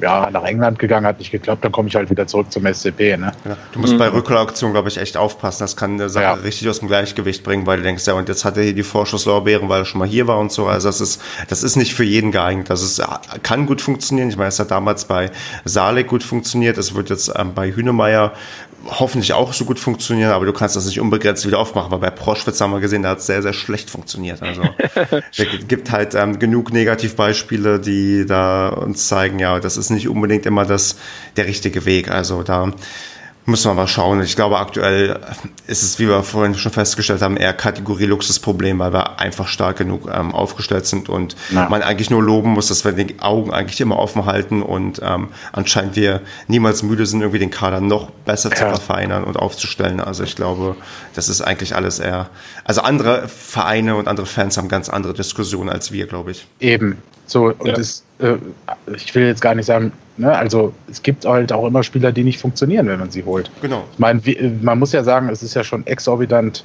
ja, 0.00 0.30
nach 0.30 0.44
England 0.44 0.78
gegangen, 0.78 1.06
hat 1.06 1.18
nicht 1.18 1.30
geklappt, 1.30 1.64
dann 1.64 1.72
komme 1.72 1.88
ich 1.88 1.96
halt 1.96 2.10
wieder 2.10 2.26
zurück 2.26 2.50
zum 2.52 2.66
SCP. 2.72 3.16
Ne? 3.16 3.32
Ja, 3.44 3.56
du 3.72 3.78
musst 3.80 3.94
mhm. 3.94 3.98
bei 3.98 4.08
Rückholaktionen, 4.08 4.72
glaube 4.72 4.88
ich, 4.88 4.98
echt 4.98 5.16
aufpassen. 5.16 5.64
Das 5.64 5.76
kann 5.76 5.94
eine 5.94 6.08
Sache 6.08 6.24
ja. 6.24 6.32
richtig 6.34 6.68
aus 6.68 6.80
dem 6.80 6.88
Gleichgewicht 6.88 7.42
bringen, 7.42 7.66
weil 7.66 7.78
du 7.78 7.82
denkst, 7.82 8.06
ja, 8.06 8.14
und 8.14 8.28
jetzt 8.28 8.44
hat 8.44 8.56
er 8.56 8.62
hier 8.62 8.74
die 8.74 8.82
Vorschusslorbeeren, 8.82 9.68
weil 9.68 9.82
er 9.82 9.84
schon 9.84 9.98
mal 9.98 10.08
hier 10.08 10.26
war 10.26 10.38
und 10.38 10.52
so. 10.52 10.66
Also 10.66 10.88
das 10.88 11.00
ist, 11.00 11.20
das 11.48 11.62
ist 11.62 11.76
nicht 11.76 11.94
für 11.94 12.04
jeden 12.04 12.32
geeignet. 12.32 12.70
Das 12.70 12.82
ist, 12.82 13.02
kann 13.42 13.66
gut 13.66 13.80
funktionieren. 13.80 14.28
Ich 14.28 14.36
meine, 14.36 14.48
es 14.48 14.58
hat 14.58 14.70
damals 14.70 15.04
bei 15.04 15.30
Salek 15.64 16.06
gut 16.06 16.22
funktioniert. 16.22 16.78
Es 16.78 16.94
wird 16.94 17.10
jetzt 17.10 17.32
ähm, 17.36 17.54
bei 17.54 17.74
Hünemeyer 17.74 18.32
hoffentlich 18.86 19.32
auch 19.32 19.52
so 19.52 19.64
gut 19.64 19.78
funktionieren, 19.78 20.30
aber 20.30 20.46
du 20.46 20.52
kannst 20.52 20.76
das 20.76 20.86
nicht 20.86 21.00
unbegrenzt 21.00 21.46
wieder 21.46 21.58
aufmachen, 21.58 21.90
weil 21.90 21.98
bei 21.98 22.10
Proschwitz 22.10 22.60
haben 22.60 22.72
wir 22.72 22.80
gesehen, 22.80 23.02
da 23.02 23.10
hat 23.10 23.18
es 23.18 23.26
sehr, 23.26 23.42
sehr 23.42 23.52
schlecht 23.52 23.90
funktioniert. 23.90 24.42
Also 24.42 24.62
es 25.36 25.68
gibt 25.68 25.90
halt 25.90 26.14
ähm, 26.14 26.38
genug 26.38 26.72
Negativbeispiele, 26.72 27.80
die 27.80 28.24
da 28.26 28.68
uns 28.68 29.08
zeigen, 29.08 29.38
ja, 29.38 29.60
das 29.60 29.76
ist 29.76 29.90
nicht 29.90 30.08
unbedingt 30.08 30.46
immer 30.46 30.64
das 30.64 30.96
der 31.36 31.46
richtige 31.46 31.84
Weg. 31.84 32.10
Also 32.10 32.42
da 32.42 32.72
Müssen 33.48 33.70
wir 33.70 33.74
mal 33.74 33.88
schauen. 33.88 34.20
Ich 34.20 34.36
glaube, 34.36 34.58
aktuell 34.58 35.20
ist 35.66 35.82
es, 35.82 35.98
wie 35.98 36.06
wir 36.06 36.22
vorhin 36.22 36.54
schon 36.54 36.70
festgestellt 36.70 37.22
haben, 37.22 37.38
eher 37.38 37.54
Kategorie 37.54 38.04
Luxusproblem, 38.04 38.78
weil 38.78 38.92
wir 38.92 39.18
einfach 39.20 39.48
stark 39.48 39.78
genug 39.78 40.06
ähm, 40.12 40.34
aufgestellt 40.34 40.84
sind 40.84 41.08
und 41.08 41.34
ja. 41.50 41.66
man 41.66 41.80
eigentlich 41.80 42.10
nur 42.10 42.22
loben 42.22 42.50
muss, 42.50 42.68
dass 42.68 42.84
wir 42.84 42.92
die 42.92 43.18
Augen 43.20 43.50
eigentlich 43.50 43.80
immer 43.80 43.98
offen 43.98 44.26
halten 44.26 44.60
und 44.60 45.00
ähm, 45.02 45.28
anscheinend 45.52 45.96
wir 45.96 46.20
niemals 46.46 46.82
müde 46.82 47.06
sind, 47.06 47.22
irgendwie 47.22 47.38
den 47.38 47.50
Kader 47.50 47.80
noch 47.80 48.10
besser 48.10 48.50
ja. 48.50 48.56
zu 48.56 48.64
verfeinern 48.66 49.24
und 49.24 49.38
aufzustellen. 49.38 50.00
Also 50.00 50.24
ich 50.24 50.36
glaube, 50.36 50.76
das 51.14 51.30
ist 51.30 51.40
eigentlich 51.40 51.74
alles 51.74 52.00
eher. 52.00 52.28
Also 52.64 52.82
andere 52.82 53.28
Vereine 53.28 53.96
und 53.96 54.08
andere 54.08 54.26
Fans 54.26 54.58
haben 54.58 54.68
ganz 54.68 54.90
andere 54.90 55.14
Diskussionen 55.14 55.70
als 55.70 55.90
wir, 55.90 56.06
glaube 56.06 56.32
ich. 56.32 56.46
Eben. 56.60 56.98
So, 57.24 57.46
und 57.46 57.66
ja. 57.66 57.72
das, 57.72 58.02
äh, 58.18 58.34
ich 58.94 59.14
will 59.14 59.24
jetzt 59.24 59.40
gar 59.40 59.54
nicht 59.54 59.64
sagen, 59.64 59.92
ne, 60.18 60.36
also 60.36 60.72
es 60.90 61.02
gibt 61.02 61.24
halt 61.24 61.52
auch 61.52 61.66
immer 61.66 61.82
Spieler, 61.82 62.12
die 62.12 62.24
nicht 62.24 62.38
funktionieren, 62.38 62.86
wenn 62.86 63.00
man 63.00 63.10
sie 63.10 63.24
holt. 63.24 63.50
Genau. 63.62 63.84
Ich 63.92 63.98
meine, 63.98 64.20
man 64.62 64.78
muss 64.78 64.92
ja 64.92 65.02
sagen, 65.02 65.28
es 65.28 65.42
ist 65.42 65.54
ja 65.54 65.64
schon 65.64 65.86
exorbitant 65.86 66.64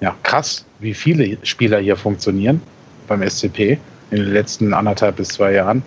ja, 0.00 0.14
krass, 0.22 0.64
wie 0.78 0.94
viele 0.94 1.38
Spieler 1.42 1.78
hier 1.78 1.96
funktionieren 1.96 2.60
beim 3.08 3.26
SCP 3.26 3.78
in 4.10 4.18
den 4.18 4.32
letzten 4.32 4.74
anderthalb 4.74 5.16
bis 5.16 5.28
zwei 5.28 5.52
Jahren. 5.52 5.82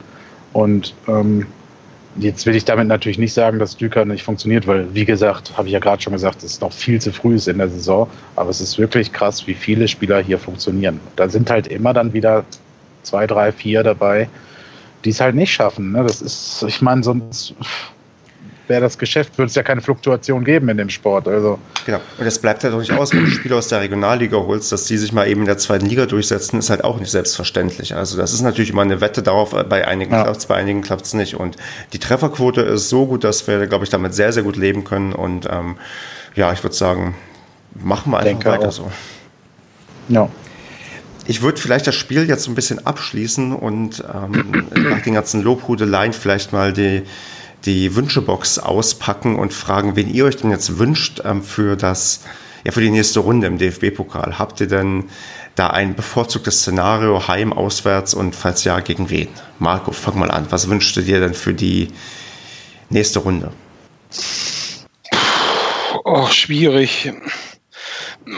Und 0.53 0.95
ähm, 1.07 1.45
jetzt 2.17 2.45
will 2.45 2.55
ich 2.55 2.65
damit 2.65 2.88
natürlich 2.88 3.19
nicht 3.19 3.34
sagen, 3.34 3.59
dass 3.59 3.77
Düker 3.77 4.05
nicht 4.05 4.23
funktioniert, 4.23 4.65
weil, 4.65 4.93
wie 4.93 5.05
gesagt, 5.05 5.55
habe 5.57 5.67
ich 5.67 5.73
ja 5.73 5.80
gerade 5.80 6.01
schon 6.01 6.13
gesagt, 6.13 6.38
es 6.39 6.53
ist 6.53 6.61
noch 6.61 6.73
viel 6.73 6.99
zu 6.99 7.11
früh 7.11 7.36
ist 7.36 7.47
in 7.47 7.59
der 7.59 7.69
Saison. 7.69 8.09
Aber 8.36 8.49
es 8.49 8.61
ist 8.61 8.80
wirklich 8.80 9.11
krass, 9.13 9.45
wie 9.45 9.53
viele 9.53 9.88
Spieler 9.88 10.21
hier 10.21 10.39
funktionieren. 10.39 10.99
Da 11.15 11.30
sind 11.30 11.49
halt 11.49 11.67
immer 11.67 11.93
dann 11.93 12.13
wieder 12.13 12.45
zwei, 13.03 13.27
drei, 13.27 13.51
vier 13.51 13.84
dabei, 13.84 14.27
die 15.05 15.11
es 15.11 15.21
halt 15.21 15.35
nicht 15.35 15.51
schaffen. 15.51 15.91
Ne? 15.91 16.03
Das 16.03 16.21
ist, 16.21 16.63
ich 16.67 16.81
meine, 16.81 17.03
sonst 17.03 17.53
wäre 18.69 18.81
das 18.81 18.97
Geschäft, 18.97 19.37
würde 19.37 19.49
es 19.49 19.55
ja 19.55 19.63
keine 19.63 19.81
Fluktuation 19.81 20.45
geben 20.45 20.69
in 20.69 20.77
dem 20.77 20.89
Sport. 20.89 21.27
Also. 21.27 21.57
Genau. 21.85 21.99
Und 22.17 22.25
es 22.25 22.39
bleibt 22.39 22.63
halt 22.63 22.73
auch 22.73 22.79
nicht 22.79 22.91
aus, 22.91 23.11
wenn 23.11 23.25
du 23.25 23.31
Spieler 23.31 23.57
aus 23.57 23.67
der 23.67 23.81
Regionalliga 23.81 24.37
holst, 24.37 24.71
dass 24.71 24.85
die 24.85 24.97
sich 24.97 25.11
mal 25.11 25.27
eben 25.27 25.41
in 25.41 25.47
der 25.47 25.57
zweiten 25.57 25.87
Liga 25.87 26.05
durchsetzen, 26.05 26.59
ist 26.59 26.69
halt 26.69 26.83
auch 26.83 26.99
nicht 26.99 27.09
selbstverständlich. 27.09 27.95
Also 27.95 28.15
das 28.15 28.31
ist 28.31 28.41
natürlich 28.41 28.69
immer 28.69 28.83
eine 28.83 29.01
Wette 29.01 29.23
darauf, 29.23 29.55
bei 29.67 29.87
einigen 29.87 30.11
ja. 30.11 30.23
klappt 30.23 30.37
es, 30.37 30.45
bei 30.45 30.55
einigen 30.55 30.81
klappt 30.81 31.05
es 31.05 31.13
nicht. 31.15 31.35
Und 31.35 31.57
die 31.93 31.99
Trefferquote 31.99 32.61
ist 32.61 32.89
so 32.89 33.07
gut, 33.07 33.23
dass 33.23 33.47
wir, 33.47 33.65
glaube 33.65 33.85
ich, 33.85 33.89
damit 33.89 34.13
sehr, 34.13 34.31
sehr 34.31 34.43
gut 34.43 34.55
leben 34.55 34.83
können. 34.83 35.13
Und 35.13 35.47
ähm, 35.51 35.77
ja, 36.35 36.53
ich 36.53 36.63
würde 36.63 36.75
sagen, 36.75 37.15
machen 37.73 38.11
wir 38.11 38.17
einfach 38.19 38.29
Denke 38.29 38.49
weiter 38.49 38.69
auch. 38.69 38.73
so. 38.73 38.91
Ja. 40.09 40.29
Ich 41.30 41.43
würde 41.43 41.61
vielleicht 41.61 41.86
das 41.86 41.93
Spiel 41.93 42.27
jetzt 42.27 42.47
ein 42.47 42.55
bisschen 42.55 42.88
abschließen 42.88 43.53
und 43.53 44.03
ähm, 44.11 44.67
nach 44.73 45.03
den 45.03 45.13
ganzen 45.13 45.43
Lobhudeleien 45.43 46.11
vielleicht 46.11 46.53
mal 46.53 46.73
die, 46.73 47.03
die 47.65 47.95
Wünschebox 47.95 48.57
auspacken 48.57 49.36
und 49.38 49.53
fragen, 49.53 49.95
wen 49.95 50.11
ihr 50.11 50.25
euch 50.25 50.38
denn 50.38 50.49
jetzt 50.49 50.80
wünscht 50.80 51.21
ähm, 51.23 51.43
für 51.43 51.75
das, 51.75 52.21
ja, 52.63 52.71
für 52.71 52.82
die 52.82 52.89
nächste 52.89 53.19
Runde 53.19 53.45
im 53.45 53.59
DFB-Pokal. 53.59 54.39
Habt 54.39 54.59
ihr 54.59 54.67
denn 54.67 55.03
da 55.53 55.67
ein 55.67 55.93
bevorzugtes 55.93 56.61
Szenario, 56.61 57.27
heim, 57.27 57.53
auswärts 57.53 58.15
und 58.15 58.36
falls 58.36 58.63
ja, 58.63 58.80
gegen 58.80 59.11
wen? 59.11 59.27
Marco, 59.59 59.91
fang 59.91 60.17
mal 60.17 60.32
an. 60.32 60.47
Was 60.49 60.67
wünschst 60.67 60.95
du 60.95 61.01
dir 61.01 61.19
denn 61.19 61.36
für 61.36 61.53
die 61.53 61.89
nächste 62.89 63.19
Runde? 63.19 63.51
Oh, 66.03 66.25
schwierig. 66.25 67.13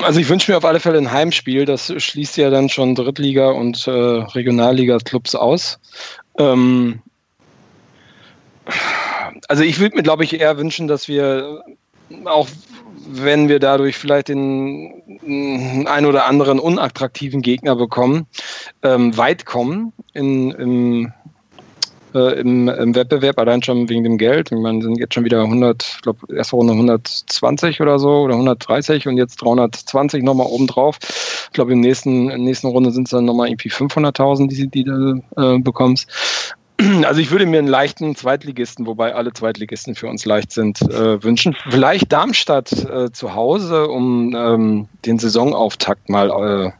Also 0.04 0.20
ich 0.20 0.30
wünsche 0.30 0.52
mir 0.52 0.58
auf 0.58 0.66
alle 0.66 0.80
Fälle 0.80 0.98
ein 0.98 1.12
Heimspiel. 1.12 1.66
Das 1.66 1.94
schließt 1.96 2.38
ja 2.38 2.50
dann 2.50 2.70
schon 2.70 2.96
Drittliga- 2.96 3.52
und 3.52 3.88
äh, 3.88 3.92
Regionalliga-Clubs 3.92 5.36
aus. 5.36 5.80
Ähm, 6.38 7.02
also 9.48 9.64
ich 9.64 9.80
würde 9.80 9.98
mir, 9.98 10.04
glaube 10.04 10.24
ich, 10.24 10.39
eher 10.39 10.58
wünschen, 10.58 10.88
dass 10.88 11.08
wir 11.08 11.64
auch 12.26 12.48
wenn 13.08 13.50
wir 13.50 13.60
dadurch 13.60 13.98
vielleicht 13.98 14.30
den 14.30 15.88
ein 15.88 16.06
oder 16.06 16.26
anderen 16.26 16.60
unattraktiven 16.60 17.42
Gegner 17.42 17.76
bekommen, 17.76 18.28
ähm, 18.84 19.16
weit 19.18 19.46
kommen 19.46 19.94
in, 20.14 20.52
im 20.52 21.14
äh, 22.14 22.39
im, 22.39 22.68
im, 22.68 22.95
Wettbewerb, 22.95 23.38
allein 23.39 23.62
schon 23.64 23.89
wegen 23.89 24.03
dem 24.03 24.18
Geld. 24.18 24.51
Ich 24.51 24.57
meine, 24.57 24.82
sind 24.82 24.99
jetzt 24.99 25.14
schon 25.14 25.26
wieder 25.26 25.41
100, 25.41 25.84
ich 25.84 26.01
glaube, 26.01 26.36
erste 26.36 26.55
Runde 26.55 26.74
120 26.74 27.82
oder 27.82 27.99
so 27.99 28.22
oder 28.22 28.34
130 28.34 29.07
und 29.07 29.18
jetzt 29.18 29.38
320 29.38 30.24
nochmal 30.24 30.47
obendrauf. 30.47 30.97
Ich 31.45 31.53
glaube, 31.53 31.74
im 31.74 31.80
nächsten, 31.80 32.24
in 32.24 32.28
der 32.30 32.38
nächsten 32.38 32.68
Runde 32.68 32.91
sind 32.91 33.07
es 33.07 33.12
dann 33.12 33.26
nochmal 33.26 33.49
irgendwie 33.49 33.70
500.000, 33.70 34.47
die, 34.47 34.68
die 34.68 34.84
du 34.84 35.22
äh, 35.38 35.59
bekommst. 35.59 36.07
Also 37.03 37.22
ich 37.22 37.30
würde 37.30 37.45
mir 37.45 37.59
einen 37.59 37.68
leichten 37.68 38.16
Zweitligisten, 38.16 38.88
wobei 38.88 39.14
alle 39.14 39.32
Zweitligisten 39.34 39.93
für 39.93 40.07
uns 40.07 40.26
leicht 40.26 40.51
sind, 40.51 40.82
äh, 40.82 41.24
wünschen. 41.24 41.55
Vielleicht 41.70 42.12
Darmstadt 42.12 42.72
äh, 42.72 43.12
zu 43.12 43.36
Hause, 43.36 43.88
um 43.88 44.36
ähm, 44.36 44.88
den 45.05 45.20
Saisonauftakt 45.20 46.09
mal 46.09 46.74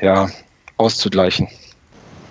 äh, 0.00 0.04
ja, 0.04 0.28
auszugleichen. 0.76 1.48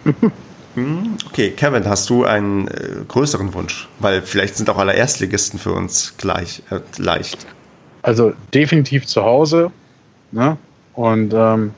Hm, 0.76 1.18
okay, 1.28 1.52
Kevin, 1.52 1.88
hast 1.88 2.10
du 2.10 2.26
einen 2.26 2.68
äh, 2.68 3.04
größeren 3.08 3.54
Wunsch? 3.54 3.88
Weil 4.00 4.22
vielleicht 4.22 4.56
sind 4.56 4.70
auch 4.70 4.78
alle 4.78 4.94
Erstligisten 4.94 5.60
für 5.60 5.72
uns 5.72 6.16
gleich 6.18 6.64
äh, 6.72 6.80
leicht. 6.98 7.46
Also 8.02 8.34
definitiv 8.54 9.06
zu 9.06 9.24
Hause. 9.24 9.72
Ne? 10.32 10.58
Und 10.94 11.34
ähm, 11.36 11.72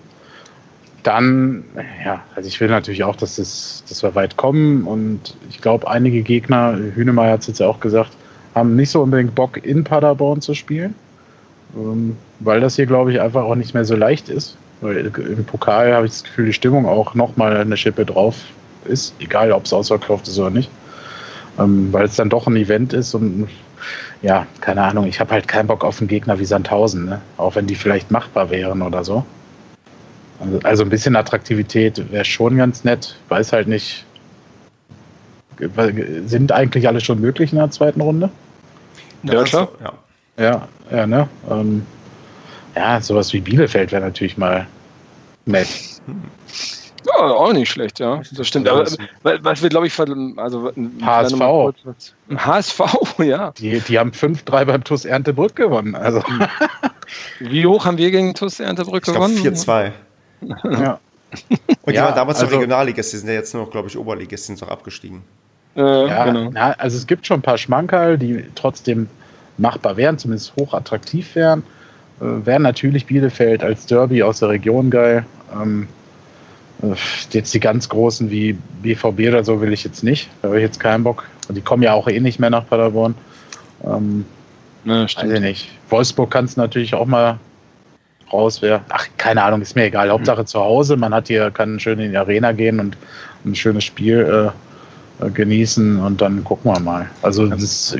dann, 1.04 1.66
ja, 2.04 2.24
also 2.36 2.48
ich 2.48 2.60
will 2.60 2.70
natürlich 2.70 3.04
auch, 3.04 3.16
dass, 3.16 3.36
das, 3.36 3.84
dass 3.88 4.02
wir 4.02 4.16
weit 4.16 4.38
kommen. 4.38 4.86
Und 4.86 5.36
ich 5.50 5.62
glaube, 5.62 5.88
einige 5.90 6.22
Gegner, 6.22 6.78
Hünemeyer 6.96 7.34
hat 7.34 7.42
es 7.42 7.48
jetzt 7.48 7.60
ja 7.60 7.68
auch 7.68 7.82
gesagt, 7.82 8.12
haben 8.56 8.78
nicht 8.78 8.90
so 8.90 9.04
unbedingt 9.04 9.36
Bock, 9.36 9.64
in 9.64 9.84
Paderborn 9.84 10.42
zu 10.42 10.54
spielen. 10.54 10.96
Ähm, 11.76 12.16
weil 12.40 12.62
das 12.62 12.78
hier, 12.78 12.86
glaube 12.86 13.12
ich, 13.12 13.20
einfach 13.20 13.44
auch 13.44 13.56
nicht 13.56 13.74
mehr 13.74 13.86
so 13.86 13.96
leicht 13.96 14.30
ist. 14.30 14.58
Weil 14.80 14.98
im 15.06 15.44
Pokal 15.46 15.94
habe 15.94 16.06
ich 16.06 16.14
das 16.14 16.24
Gefühl, 16.24 16.46
die 16.46 16.54
Stimmung 16.54 16.86
auch 16.86 17.14
nochmal 17.14 17.58
eine 17.58 17.76
Schippe 17.76 18.06
drauf 18.06 18.38
ist, 18.86 19.14
egal 19.20 19.52
ob 19.52 19.66
es 19.66 19.74
ausverkauft 19.74 20.28
ist 20.28 20.40
oder 20.40 20.50
nicht. 20.50 20.70
Ähm, 21.58 21.92
weil 21.92 22.06
es 22.06 22.16
dann 22.16 22.30
doch 22.30 22.48
ein 22.48 22.56
Event 22.56 22.94
ist 22.94 23.14
und 23.14 23.48
ja, 24.22 24.48
keine 24.62 24.82
Ahnung, 24.84 25.06
ich 25.06 25.20
habe 25.20 25.32
halt 25.32 25.48
keinen 25.48 25.68
Bock 25.68 25.84
auf 25.84 26.00
einen 26.00 26.08
Gegner 26.08 26.40
wie 26.40 26.46
Sandhausen, 26.46 27.06
ne? 27.06 27.22
auch 27.38 27.56
wenn 27.56 27.68
die 27.68 27.76
vielleicht 27.76 28.12
machbar 28.12 28.50
wären 28.50 28.82
oder 28.82 29.04
so. 29.04 29.24
Also, 30.40 30.60
also 30.64 30.84
ein 30.84 30.90
bisschen 30.90 31.16
Attraktivität 31.16 32.12
wäre 32.12 32.26
schon 32.26 32.58
ganz 32.58 32.84
nett, 32.84 33.16
weiß 33.30 33.54
halt 33.54 33.68
nicht, 33.68 34.06
sind 36.26 36.52
eigentlich 36.52 36.88
alle 36.88 37.00
schon 37.00 37.22
möglich 37.22 37.54
in 37.54 37.60
der 37.60 37.72
zweiten 37.72 38.02
Runde? 38.02 38.30
Ja, 39.24 39.44
klar. 39.44 39.70
Ja, 39.82 39.94
ja, 40.44 40.68
ja 40.92 41.08
ne? 41.08 41.30
Ähm, 41.50 41.86
ja, 42.76 43.00
sowas 43.00 43.32
wie 43.32 43.40
Bielefeld 43.40 43.92
wäre 43.92 44.04
natürlich 44.04 44.38
mal 44.38 44.68
nett. 45.46 45.68
Hm. 46.06 46.24
Ja, 47.06 47.22
auch 47.22 47.54
nicht 47.54 47.70
schlecht, 47.70 48.00
ja. 48.00 48.22
Das 48.32 48.48
stimmt. 48.48 48.68
Aber 48.68 48.86
was 49.24 49.62
wir, 49.62 49.70
glaube 49.70 49.88
ich, 49.88 50.00
also 50.00 50.72
HSV. 51.02 51.40
HSV, 52.36 52.80
ja. 53.20 53.52
Die, 53.52 53.80
die 53.80 54.00
haben 54.00 54.12
5-3 54.12 54.66
beim 54.66 54.84
TUS 54.84 55.06
Erntebrück 55.06 55.56
gewonnen. 55.56 55.96
Also. 55.96 56.24
Wie 57.40 57.66
hoch 57.66 57.86
haben 57.86 57.98
wir 57.98 58.12
gegen 58.12 58.34
TUS 58.34 58.60
Erntebrück 58.60 59.04
gewonnen? 59.04 59.38
4-2. 59.38 59.92
ja. 60.82 61.00
Und 61.82 61.92
die 61.92 61.94
ja, 61.94 62.06
waren 62.06 62.16
damals 62.16 62.40
also, 62.40 62.52
noch 62.52 62.62
Regionalligist, 62.62 63.14
die 63.14 63.18
sind 63.18 63.28
ja 63.28 63.36
jetzt 63.36 63.54
nur, 63.54 63.70
glaube 63.70 63.88
ich, 63.88 63.98
Oberligist, 63.98 64.46
sind 64.46 64.62
noch 64.62 64.70
abgestiegen. 64.70 65.22
Äh, 65.76 66.08
ja, 66.08 66.26
genau. 66.26 66.50
na, 66.54 66.72
also 66.72 66.98
es 66.98 67.06
gibt 67.06 67.28
schon 67.28 67.40
ein 67.40 67.44
paar 67.44 67.58
Schmankerl, 67.58 68.18
die 68.18 68.46
trotzdem 68.56 69.10
machbar 69.58 69.98
wären, 69.98 70.18
zumindest 70.18 70.56
hochattraktiv 70.56 71.36
wären. 71.36 71.64
Äh, 72.22 72.46
wären 72.46 72.62
natürlich 72.62 73.06
Bielefeld 73.06 73.64
als 73.64 73.86
Derby 73.86 74.24
aus 74.24 74.40
der 74.40 74.50
Region 74.50 74.90
geil. 74.90 75.26
Ähm, 75.54 75.84
äh, 75.84 75.88
jetzt 77.32 77.54
die 77.54 77.60
ganz 77.60 77.90
großen 77.90 78.30
wie 78.30 78.54
BVB 78.82 79.28
oder 79.28 79.44
so 79.44 79.62
will 79.62 79.74
ich 79.74 79.84
jetzt 79.84 80.04
nicht. 80.04 80.30
Da 80.42 80.50
habe 80.50 80.58
ich 80.58 80.64
jetzt 80.64 80.80
keinen 80.80 81.04
Bock. 81.04 81.26
Und 81.48 81.56
die 81.56 81.62
kommen 81.62 81.84
ja 81.84 81.94
auch 81.94 82.08
eh 82.08 82.20
nicht 82.20 82.40
mehr 82.40 82.50
nach 82.50 82.68
Paderborn. 82.68 83.16
Ähm, 83.84 84.26
ja, 84.86 85.08
stimmt. 85.08 85.32
Weiß 85.32 85.36
ich 85.36 85.42
nicht. 85.42 85.70
Wolfsburg 85.90 86.32
kann 86.32 86.46
es 86.46 86.58
natürlich 86.58 86.94
auch 86.94 87.06
mal 87.06 87.40
raus. 88.32 88.62
Ach, 88.90 89.08
keine 89.18 89.44
Ahnung, 89.44 89.62
ist 89.62 89.76
mir 89.76 89.86
egal. 89.86 90.10
Hauptsache 90.10 90.42
mhm. 90.42 90.48
zu 90.48 90.60
Hause. 90.60 90.98
Man 90.98 91.14
hat 91.14 91.28
hier, 91.28 91.52
kann 91.52 91.80
schön 91.80 92.00
in 92.00 92.12
die 92.12 92.18
Arena 92.18 92.52
gehen 92.52 92.80
und 92.80 92.98
ein 93.46 93.56
schönes 93.56 93.84
Spiel 93.84 94.52
äh, 95.22 95.30
genießen 95.30 96.00
und 96.00 96.22
dann 96.22 96.44
gucken 96.44 96.72
wir 96.72 96.80
mal. 96.80 97.10
Also 97.22 97.48
das 97.48 97.62
ist, 97.62 97.98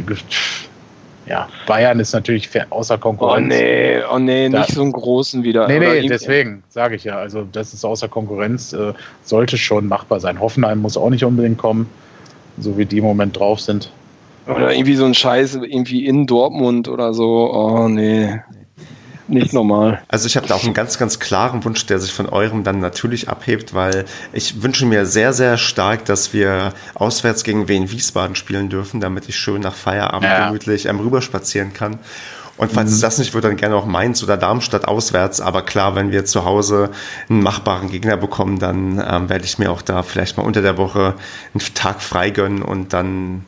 ja, 1.28 1.50
Bayern 1.66 2.00
ist 2.00 2.14
natürlich 2.14 2.50
außer 2.70 2.98
Konkurrenz. 2.98 3.54
Oh 3.54 3.58
nee, 3.58 4.02
oh 4.14 4.20
nee, 4.20 4.50
da, 4.50 4.60
nicht 4.60 4.72
so 4.72 4.82
einen 4.82 4.92
großen 4.92 5.44
wieder. 5.44 5.68
Nee, 5.68 5.80
nee, 5.80 6.08
deswegen 6.08 6.64
sage 6.70 6.96
ich 6.96 7.04
ja. 7.04 7.18
Also 7.18 7.48
das 7.52 7.74
ist 7.74 7.84
außer 7.84 8.08
Konkurrenz, 8.08 8.74
äh, 8.74 8.94
sollte 9.24 9.58
schon 9.58 9.88
machbar 9.88 10.20
sein. 10.20 10.40
Hoffenheim 10.40 10.80
muss 10.80 10.98
auch 10.98 11.10
nicht 11.10 11.24
unbedingt 11.24 11.58
kommen, 11.58 11.90
so 12.58 12.78
wie 12.78 12.86
die 12.86 13.00
im 13.00 13.04
Moment 13.04 13.40
drauf 13.40 13.60
sind. 13.60 13.92
Oder 14.48 14.74
irgendwie 14.74 14.96
so 14.96 15.06
ein 15.06 15.16
Scheiß, 15.16 15.56
irgendwie 15.56 16.06
in 16.06 16.28
Dortmund 16.28 16.88
oder 16.88 17.14
so. 17.14 17.52
Oh, 17.52 17.88
nee. 17.88 18.40
Nicht 19.28 19.54
normal. 19.54 20.02
Also 20.08 20.28
ich 20.28 20.38
habe 20.38 20.48
da 20.48 20.56
auch 20.56 20.64
einen 20.64 20.74
ganz, 20.74 20.98
ganz 20.98 21.20
klaren 21.20 21.64
Wunsch, 21.64 21.86
der 21.86 22.00
sich 22.00 22.14
von 22.14 22.28
eurem 22.28 22.64
dann 22.64 22.80
natürlich 22.80 23.28
abhebt, 23.28 23.74
weil 23.74 24.06
ich 24.34 24.62
wünsche 24.62 24.86
mir 24.86 25.06
sehr, 25.06 25.34
sehr 25.34 25.58
stark, 25.58 26.06
dass 26.06 26.34
wir 26.34 26.74
auswärts 26.94 27.44
gegen 27.44 27.68
Wien 27.68 27.90
Wiesbaden 27.90 28.36
spielen 28.36 28.70
dürfen, 28.70 29.02
damit 29.02 29.28
ich 29.28 29.36
schön 29.36 29.62
nach 29.62 29.76
Feierabend 29.76 30.30
ja. 30.30 30.48
gemütlich 30.48 30.86
ähm, 30.86 31.00
rüberspazieren 31.00 31.74
kann. 31.74 32.00
Und 32.58 32.72
falls 32.72 32.90
mhm. 32.90 32.96
es 32.96 33.02
das 33.02 33.18
nicht 33.18 33.34
wird, 33.34 33.44
dann 33.44 33.58
gerne 33.58 33.76
auch 33.76 33.86
Mainz 33.86 34.24
oder 34.24 34.38
Darmstadt 34.38 34.88
auswärts. 34.88 35.42
Aber 35.42 35.64
klar, 35.64 35.96
wenn 35.96 36.12
wir 36.12 36.26
zu 36.26 36.46
Hause 36.46 36.90
einen 37.30 37.42
machbaren 37.42 37.90
Gegner 37.90 38.18
bekommen, 38.18 38.60
dann 38.60 39.04
ähm, 39.06 39.30
werde 39.30 39.44
ich 39.44 39.60
mir 39.60 39.72
auch 39.72 39.82
da 39.82 40.04
vielleicht 40.04 40.38
mal 40.38 40.44
unter 40.44 40.62
der 40.62 40.78
Woche 40.78 41.16
einen 41.54 41.74
Tag 41.74 42.02
frei 42.02 42.30
gönnen 42.30 42.62
und 42.62 42.94
dann 42.94 43.44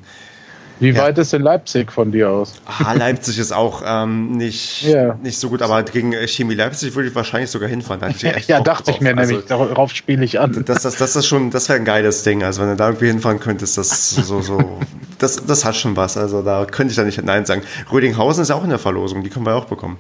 wie 0.80 0.90
ja. 0.90 1.02
weit 1.02 1.18
ist 1.18 1.34
denn 1.34 1.42
Leipzig 1.42 1.92
von 1.92 2.12
dir 2.12 2.30
aus? 2.30 2.54
Ah, 2.66 2.94
Leipzig 2.94 3.40
ist 3.40 3.52
auch 3.52 3.82
ähm, 3.86 4.34
nicht, 4.34 4.84
ja. 4.84 5.16
nicht 5.24 5.40
so 5.40 5.50
gut, 5.50 5.62
aber 5.62 5.82
gegen 5.84 6.14
Chemie 6.28 6.54
Leipzig 6.54 6.94
würde 6.96 7.10
ich 7.10 7.16
wahrscheinlich 7.16 7.50
sogar 7.50 7.68
hinfahren. 7.68 8.14
ja, 8.48 8.62
dachte 8.62 8.86
drauf. 8.86 8.96
ich 8.96 9.02
mir 9.02 9.18
also, 9.18 9.34
nämlich, 9.34 9.48
darauf 9.48 9.92
spiele 9.92 10.24
ich 10.24 10.40
an. 10.40 10.64
Das, 10.66 10.84
das, 10.84 10.98
das 10.98 11.16
ist 11.16 11.26
schon, 11.26 11.50
das 11.50 11.68
wäre 11.70 11.80
ein 11.80 11.86
geiles 11.86 12.24
Ding. 12.24 12.44
Also 12.44 12.62
wenn 12.62 12.70
du 12.70 12.76
da 12.76 12.90
irgendwie 12.90 13.08
hinfahren 13.08 13.40
könntest, 13.40 13.78
das 13.78 14.12
so, 14.12 14.42
so, 14.42 14.80
das, 15.18 15.44
das 15.46 15.66
hat 15.66 15.76
schon 15.76 15.96
was. 15.96 16.16
Also 16.16 16.44
da 16.44 16.66
könnte 16.66 16.92
ich 16.92 16.98
da 16.98 17.04
nicht 17.04 17.22
Nein 17.24 17.46
sagen. 17.46 17.64
Rödinghausen 17.92 18.44
ist 18.44 18.52
auch 18.52 18.64
in 18.64 18.70
der 18.70 18.80
Verlosung, 18.80 19.24
die 19.24 19.30
können 19.30 19.46
wir 19.46 19.56
auch 19.56 19.66
bekommen. 19.66 19.98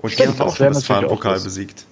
Und 0.00 0.10
Stimmt, 0.10 0.36
die 0.36 0.40
haben 0.40 0.48
auch 0.48 0.56
schon 0.56 0.72
das 0.72 0.84
Fahrenpokal 0.84 1.40
besiegt. 1.40 1.84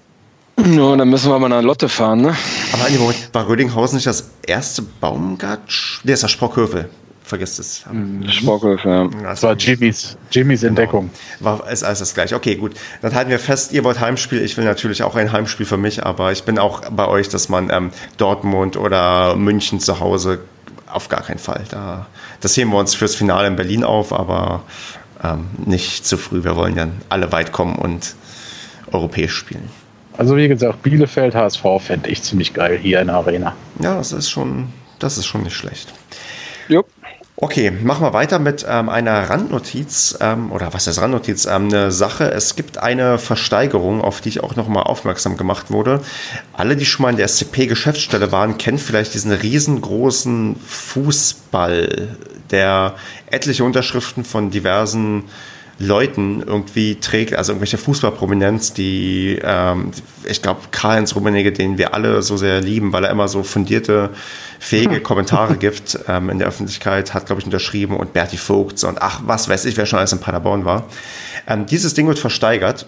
Ja, 0.58 0.96
dann 0.96 1.10
müssen 1.10 1.30
wir 1.30 1.38
mal 1.38 1.50
nach 1.50 1.60
Lotte 1.60 1.88
fahren, 1.88 2.22
ne? 2.22 2.34
Aber 2.72 2.88
in 2.88 2.98
Moment, 2.98 3.28
war 3.32 3.46
Rödinghausen 3.46 3.96
nicht 3.96 4.06
das 4.06 4.30
erste 4.46 4.80
Baumgart? 4.80 5.60
Der 6.02 6.14
ist 6.14 6.22
das 6.22 6.30
Sprockhövel 6.30 6.88
vergisst 7.26 7.58
es. 7.58 7.84
Mhm. 7.90 8.28
Sporkhöf, 8.28 8.84
ja. 8.84 9.08
Das 9.22 9.42
war 9.42 9.54
Jimmys, 9.54 10.16
Jimmys 10.30 10.60
genau. 10.60 10.70
Entdeckung. 10.70 11.10
War, 11.40 11.68
ist 11.70 11.82
alles 11.82 11.98
das 11.98 12.14
gleiche. 12.14 12.36
Okay, 12.36 12.54
gut. 12.54 12.74
Dann 13.02 13.14
halten 13.14 13.30
wir 13.30 13.38
fest, 13.38 13.72
ihr 13.72 13.84
wollt 13.84 14.00
Heimspiel. 14.00 14.42
Ich 14.42 14.56
will 14.56 14.64
natürlich 14.64 15.02
auch 15.02 15.16
ein 15.16 15.32
Heimspiel 15.32 15.66
für 15.66 15.76
mich, 15.76 16.04
aber 16.04 16.32
ich 16.32 16.44
bin 16.44 16.58
auch 16.58 16.88
bei 16.90 17.06
euch, 17.08 17.28
dass 17.28 17.48
man 17.48 17.70
ähm, 17.70 17.90
Dortmund 18.16 18.76
oder 18.76 19.36
München 19.36 19.80
zu 19.80 19.98
Hause 20.00 20.38
auf 20.86 21.08
gar 21.08 21.22
keinen 21.22 21.38
Fall. 21.38 21.64
Da, 21.70 22.06
das 22.40 22.56
heben 22.56 22.70
wir 22.70 22.78
uns 22.78 22.94
fürs 22.94 23.14
Finale 23.16 23.48
in 23.48 23.56
Berlin 23.56 23.82
auf, 23.82 24.12
aber 24.12 24.62
ähm, 25.22 25.46
nicht 25.64 26.06
zu 26.06 26.16
früh. 26.16 26.44
Wir 26.44 26.56
wollen 26.56 26.76
ja 26.76 26.86
alle 27.08 27.32
weit 27.32 27.50
kommen 27.52 27.76
und 27.76 28.14
europäisch 28.92 29.34
spielen. 29.34 29.68
Also 30.16 30.36
wie 30.36 30.48
gesagt, 30.48 30.82
Bielefeld 30.82 31.34
HSV 31.34 31.62
fände 31.80 32.08
ich 32.08 32.22
ziemlich 32.22 32.54
geil 32.54 32.78
hier 32.78 33.00
in 33.00 33.08
der 33.08 33.16
Arena. 33.16 33.54
Ja, 33.80 33.96
das 33.96 34.12
ist 34.12 34.30
schon, 34.30 34.68
das 34.98 35.18
ist 35.18 35.26
schon 35.26 35.42
nicht 35.42 35.56
schlecht. 35.56 35.92
Jupp. 36.68 36.88
Okay, 37.38 37.70
machen 37.70 38.02
wir 38.02 38.14
weiter 38.14 38.38
mit 38.38 38.64
ähm, 38.66 38.88
einer 38.88 39.28
Randnotiz 39.28 40.16
ähm, 40.22 40.50
oder 40.50 40.72
was 40.72 40.86
ist 40.86 41.02
Randnotiz? 41.02 41.44
Ähm, 41.44 41.66
eine 41.66 41.90
Sache. 41.90 42.30
Es 42.30 42.56
gibt 42.56 42.78
eine 42.78 43.18
Versteigerung, 43.18 44.00
auf 44.00 44.22
die 44.22 44.30
ich 44.30 44.42
auch 44.42 44.56
nochmal 44.56 44.84
aufmerksam 44.84 45.36
gemacht 45.36 45.70
wurde. 45.70 46.00
Alle, 46.54 46.76
die 46.76 46.86
schon 46.86 47.02
mal 47.02 47.10
in 47.10 47.18
der 47.18 47.28
SCP-Geschäftsstelle 47.28 48.32
waren, 48.32 48.56
kennen 48.56 48.78
vielleicht 48.78 49.12
diesen 49.12 49.32
riesengroßen 49.32 50.56
Fußball, 50.66 52.16
der 52.50 52.94
etliche 53.26 53.64
Unterschriften 53.64 54.24
von 54.24 54.50
diversen 54.50 55.24
Leuten 55.78 56.42
irgendwie 56.46 56.94
trägt, 56.96 57.34
also 57.34 57.52
irgendwelche 57.52 57.76
Fußballprominenz, 57.76 58.72
die, 58.72 59.38
ähm, 59.42 59.90
ich 60.24 60.40
glaube, 60.40 60.60
Karl-Heinz 60.70 61.14
Rummenigge, 61.14 61.52
den 61.52 61.76
wir 61.76 61.92
alle 61.92 62.22
so 62.22 62.38
sehr 62.38 62.62
lieben, 62.62 62.94
weil 62.94 63.04
er 63.04 63.10
immer 63.10 63.28
so 63.28 63.42
fundierte, 63.42 64.10
fähige 64.58 65.00
Kommentare 65.02 65.56
gibt 65.56 65.98
ähm, 66.08 66.30
in 66.30 66.38
der 66.38 66.48
Öffentlichkeit, 66.48 67.12
hat, 67.12 67.26
glaube 67.26 67.40
ich, 67.40 67.46
unterschrieben 67.46 67.96
und 67.96 68.14
Berti 68.14 68.38
Vogt 68.38 68.82
und 68.84 69.02
ach, 69.02 69.20
was 69.26 69.50
weiß 69.50 69.66
ich, 69.66 69.76
wer 69.76 69.84
schon 69.84 69.98
alles 69.98 70.12
in 70.12 70.20
Paderborn 70.20 70.64
war. 70.64 70.84
Ähm, 71.46 71.66
dieses 71.66 71.92
Ding 71.92 72.06
wird 72.06 72.18
versteigert. 72.18 72.86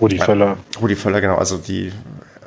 Rudi 0.00 0.18
Völler. 0.18 0.56
Rudi 0.80 0.96
Völler, 0.96 1.20
genau, 1.20 1.36
also 1.36 1.56
die 1.56 1.92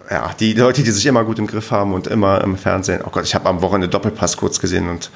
ja, 0.09 0.29
die 0.37 0.51
Leute, 0.51 0.83
die 0.83 0.91
sich 0.91 1.05
immer 1.05 1.23
gut 1.23 1.39
im 1.39 1.47
Griff 1.47 1.71
haben 1.71 1.93
und 1.93 2.05
immer 2.07 2.41
im 2.41 2.57
Fernsehen. 2.57 3.01
Oh 3.05 3.09
Gott, 3.11 3.23
ich 3.23 3.33
habe 3.33 3.47
am 3.47 3.61
Wochenende 3.61 3.87
Doppelpass 3.87 4.35
kurz 4.35 4.59
gesehen 4.59 4.89
und 4.89 5.09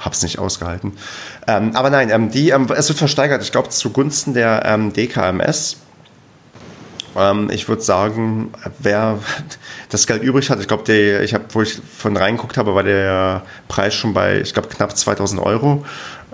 habe 0.00 0.14
es 0.14 0.22
nicht 0.22 0.38
ausgehalten. 0.38 0.94
Ähm, 1.46 1.76
aber 1.76 1.90
nein, 1.90 2.10
ähm, 2.10 2.30
die, 2.30 2.50
ähm, 2.50 2.66
es 2.74 2.88
wird 2.88 2.98
versteigert, 2.98 3.42
ich 3.42 3.52
glaube, 3.52 3.68
zugunsten 3.68 4.34
der 4.34 4.62
ähm, 4.64 4.92
DKMS. 4.92 5.76
Ähm, 7.16 7.50
ich 7.52 7.68
würde 7.68 7.82
sagen, 7.82 8.52
wer 8.78 9.18
das 9.90 10.06
Geld 10.06 10.22
übrig 10.22 10.50
hat, 10.50 10.60
ich 10.60 10.68
glaube, 10.68 10.90
ich 10.92 11.34
habe, 11.34 11.44
wo 11.50 11.62
ich 11.62 11.80
von 11.96 12.16
reingeguckt 12.16 12.56
habe, 12.56 12.74
war 12.74 12.82
der 12.82 13.42
Preis 13.68 13.94
schon 13.94 14.14
bei, 14.14 14.40
ich 14.40 14.54
glaube, 14.54 14.68
knapp 14.68 14.96
2000 14.96 15.40
Euro 15.40 15.84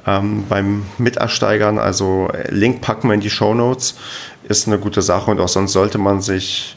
ähm, 0.07 0.45
beim 0.49 0.87
Mitersteigern. 0.99 1.79
Also 1.79 2.31
Link 2.49 2.81
packen 2.81 3.09
wir 3.09 3.15
in 3.15 3.21
die 3.21 3.31
Show 3.31 3.55
Notes. 3.55 3.97
Ist 4.49 4.69
eine 4.69 4.79
gute 4.79 5.03
Sache 5.03 5.31
und 5.31 5.41
auch 5.41 5.49
sonst 5.49 5.73
sollte 5.73 5.99
man 5.99 6.21
sich 6.21 6.76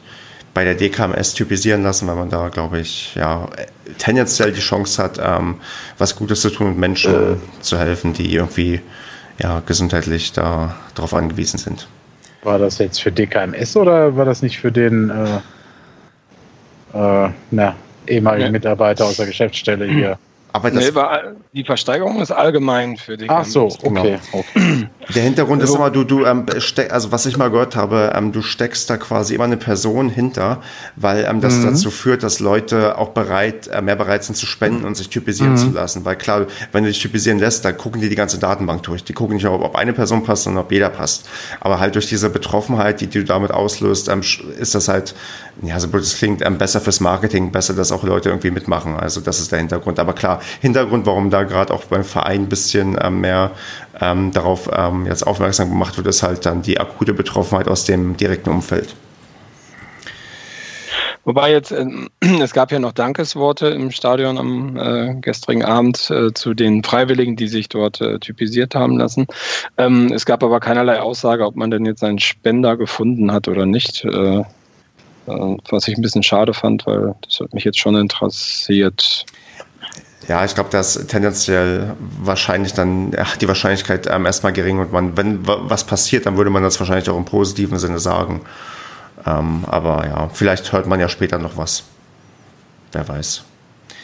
bei 0.59 0.65
der 0.65 0.75
DKMS 0.75 1.35
typisieren 1.35 1.83
lassen, 1.83 2.05
weil 2.09 2.15
man 2.15 2.29
da, 2.29 2.49
glaube 2.49 2.81
ich, 2.81 3.15
ja, 3.15 3.47
tendenziell 3.97 4.51
die 4.51 4.59
Chance 4.59 5.01
hat, 5.01 5.17
ähm, 5.17 5.55
was 5.97 6.17
Gutes 6.17 6.41
zu 6.41 6.49
tun 6.49 6.67
und 6.67 6.77
Menschen 6.77 7.13
äh. 7.13 7.61
zu 7.61 7.79
helfen, 7.79 8.11
die 8.11 8.33
irgendwie 8.33 8.81
ja, 9.41 9.61
gesundheitlich 9.65 10.33
da 10.33 10.75
darauf 10.95 11.13
angewiesen 11.13 11.59
sind. 11.59 11.87
War 12.43 12.59
das 12.59 12.77
jetzt 12.77 13.01
für 13.01 13.09
DKMS 13.09 13.77
oder 13.77 14.17
war 14.17 14.25
das 14.25 14.41
nicht 14.41 14.59
für 14.59 14.69
den 14.69 15.09
äh, 16.93 17.25
äh, 17.25 17.29
na, 17.51 17.75
ehemaligen 18.05 18.47
ja. 18.47 18.51
Mitarbeiter 18.51 19.05
aus 19.05 19.15
der 19.15 19.27
Geschäftsstelle 19.27 19.85
hier? 19.85 20.19
Aber 20.51 20.71
das 20.71 20.85
nee, 20.85 20.95
war, 20.95 21.21
die 21.53 21.63
Versteigerung 21.63 22.21
ist 22.21 22.31
allgemein 22.31 22.97
für 22.97 23.17
die. 23.17 23.29
Ach 23.29 23.45
so, 23.45 23.65
okay. 23.65 23.79
Genau. 23.83 24.19
okay. 24.31 24.89
Der 25.15 25.23
Hintergrund 25.23 25.61
also, 25.61 25.73
ist 25.73 25.79
immer, 25.79 25.91
du, 25.91 26.03
du, 26.03 26.25
ähm, 26.25 26.45
steck, 26.57 26.91
also 26.91 27.11
was 27.11 27.25
ich 27.27 27.37
mal 27.37 27.51
gehört 27.51 27.75
habe, 27.75 28.13
ähm, 28.15 28.31
du 28.31 28.41
steckst 28.41 28.89
da 28.89 28.97
quasi 28.97 29.35
immer 29.35 29.43
eine 29.43 29.57
Person 29.57 30.09
hinter, 30.09 30.61
weil 30.95 31.25
ähm, 31.29 31.41
das 31.41 31.57
mhm. 31.57 31.65
dazu 31.65 31.91
führt, 31.91 32.23
dass 32.23 32.39
Leute 32.39 32.97
auch 32.97 33.09
bereit, 33.09 33.67
äh, 33.67 33.81
mehr 33.81 33.95
bereit 33.95 34.23
sind 34.23 34.35
zu 34.35 34.47
spenden 34.47 34.85
und 34.85 34.95
sich 34.95 35.09
typisieren 35.09 35.51
mhm. 35.51 35.57
zu 35.57 35.69
lassen. 35.69 36.03
Weil 36.05 36.15
klar, 36.15 36.47
wenn 36.71 36.83
du 36.83 36.89
dich 36.89 36.99
typisieren 36.99 37.37
lässt, 37.37 37.63
dann 37.65 37.77
gucken 37.77 38.01
die 38.01 38.09
die 38.09 38.15
ganze 38.15 38.39
Datenbank 38.39 38.83
durch. 38.83 39.03
Die 39.03 39.13
gucken 39.13 39.35
nicht, 39.35 39.45
ob, 39.45 39.61
ob 39.61 39.75
eine 39.75 39.93
Person 39.93 40.23
passt, 40.23 40.43
sondern 40.43 40.63
ob 40.63 40.71
jeder 40.71 40.89
passt. 40.89 41.29
Aber 41.59 41.79
halt 41.79 41.93
durch 41.93 42.07
diese 42.07 42.29
Betroffenheit, 42.29 43.01
die, 43.01 43.07
die 43.07 43.19
du 43.19 43.25
damit 43.25 43.51
auslöst, 43.51 44.09
ähm, 44.09 44.21
ist 44.59 44.73
das 44.73 44.87
halt, 44.87 45.13
ja, 45.61 45.79
so 45.79 45.87
blöd 45.87 46.03
es 46.03 46.17
klingt, 46.17 46.45
ähm, 46.45 46.57
besser 46.57 46.79
fürs 46.79 46.99
Marketing, 46.99 47.51
besser, 47.51 47.73
dass 47.73 47.91
auch 47.91 48.03
Leute 48.03 48.29
irgendwie 48.29 48.51
mitmachen. 48.51 48.95
Also 48.95 49.21
das 49.21 49.39
ist 49.39 49.51
der 49.51 49.59
Hintergrund. 49.59 49.99
Aber 49.99 50.13
klar, 50.13 50.41
Hintergrund, 50.61 51.05
warum 51.05 51.29
da 51.29 51.43
gerade 51.43 51.73
auch 51.73 51.85
beim 51.85 52.03
Verein 52.03 52.43
ein 52.43 52.49
bisschen 52.49 52.97
ähm, 53.01 53.21
mehr 53.21 53.51
ähm, 53.99 54.31
darauf 54.31 54.69
ähm, 54.73 55.05
jetzt 55.05 55.25
aufmerksam 55.25 55.69
gemacht 55.69 55.97
wird, 55.97 56.07
ist 56.07 56.23
halt 56.23 56.45
dann 56.45 56.61
die 56.61 56.79
akute 56.79 57.13
Betroffenheit 57.13 57.67
aus 57.67 57.85
dem 57.85 58.15
direkten 58.15 58.49
Umfeld. 58.49 58.95
Wobei 61.25 61.51
jetzt, 61.51 61.71
äh, 61.71 61.85
es 62.41 62.53
gab 62.53 62.71
ja 62.71 62.79
noch 62.79 62.93
Dankesworte 62.93 63.67
im 63.67 63.91
Stadion 63.91 64.37
am 64.37 64.77
äh, 64.77 65.15
gestrigen 65.21 65.63
Abend 65.63 66.09
äh, 66.09 66.33
zu 66.33 66.53
den 66.53 66.83
Freiwilligen, 66.83 67.35
die 67.35 67.47
sich 67.47 67.69
dort 67.69 67.99
äh, 68.01 68.17
typisiert 68.19 68.75
haben 68.75 68.97
lassen. 68.97 69.27
Ähm, 69.77 70.11
es 70.13 70.25
gab 70.25 70.43
aber 70.43 70.59
keinerlei 70.59 70.99
Aussage, 71.01 71.45
ob 71.45 71.55
man 71.55 71.69
denn 71.69 71.85
jetzt 71.85 72.03
einen 72.03 72.19
Spender 72.19 72.77
gefunden 72.77 73.31
hat 73.31 73.47
oder 73.47 73.65
nicht. 73.65 74.05
Äh, 75.29 75.33
äh, 75.33 75.57
was 75.69 75.87
ich 75.87 75.97
ein 75.97 76.01
bisschen 76.01 76.23
schade 76.23 76.53
fand, 76.53 76.85
weil 76.85 77.15
das 77.23 77.39
hat 77.39 77.53
mich 77.53 77.63
jetzt 77.63 77.79
schon 77.79 77.95
interessiert. 77.95 79.25
Ja, 80.27 80.45
ich 80.45 80.53
glaube, 80.53 80.69
dass 80.69 81.07
tendenziell 81.07 81.95
wahrscheinlich 82.21 82.73
dann 82.73 83.13
ach, 83.17 83.37
die 83.37 83.47
Wahrscheinlichkeit 83.47 84.07
ähm, 84.07 84.25
erstmal 84.25 84.53
gering 84.53 84.79
und 84.79 84.91
man, 84.91 85.17
wenn 85.17 85.39
was 85.45 85.85
passiert, 85.85 86.25
dann 86.25 86.37
würde 86.37 86.51
man 86.51 86.61
das 86.61 86.79
wahrscheinlich 86.79 87.09
auch 87.09 87.17
im 87.17 87.25
positiven 87.25 87.79
Sinne 87.79 87.99
sagen. 87.99 88.41
Ähm, 89.25 89.65
aber 89.67 90.05
ja, 90.05 90.29
vielleicht 90.31 90.71
hört 90.71 90.85
man 90.85 90.99
ja 90.99 91.09
später 91.09 91.39
noch 91.39 91.57
was. 91.57 91.83
Wer 92.91 93.07
weiß. 93.07 93.43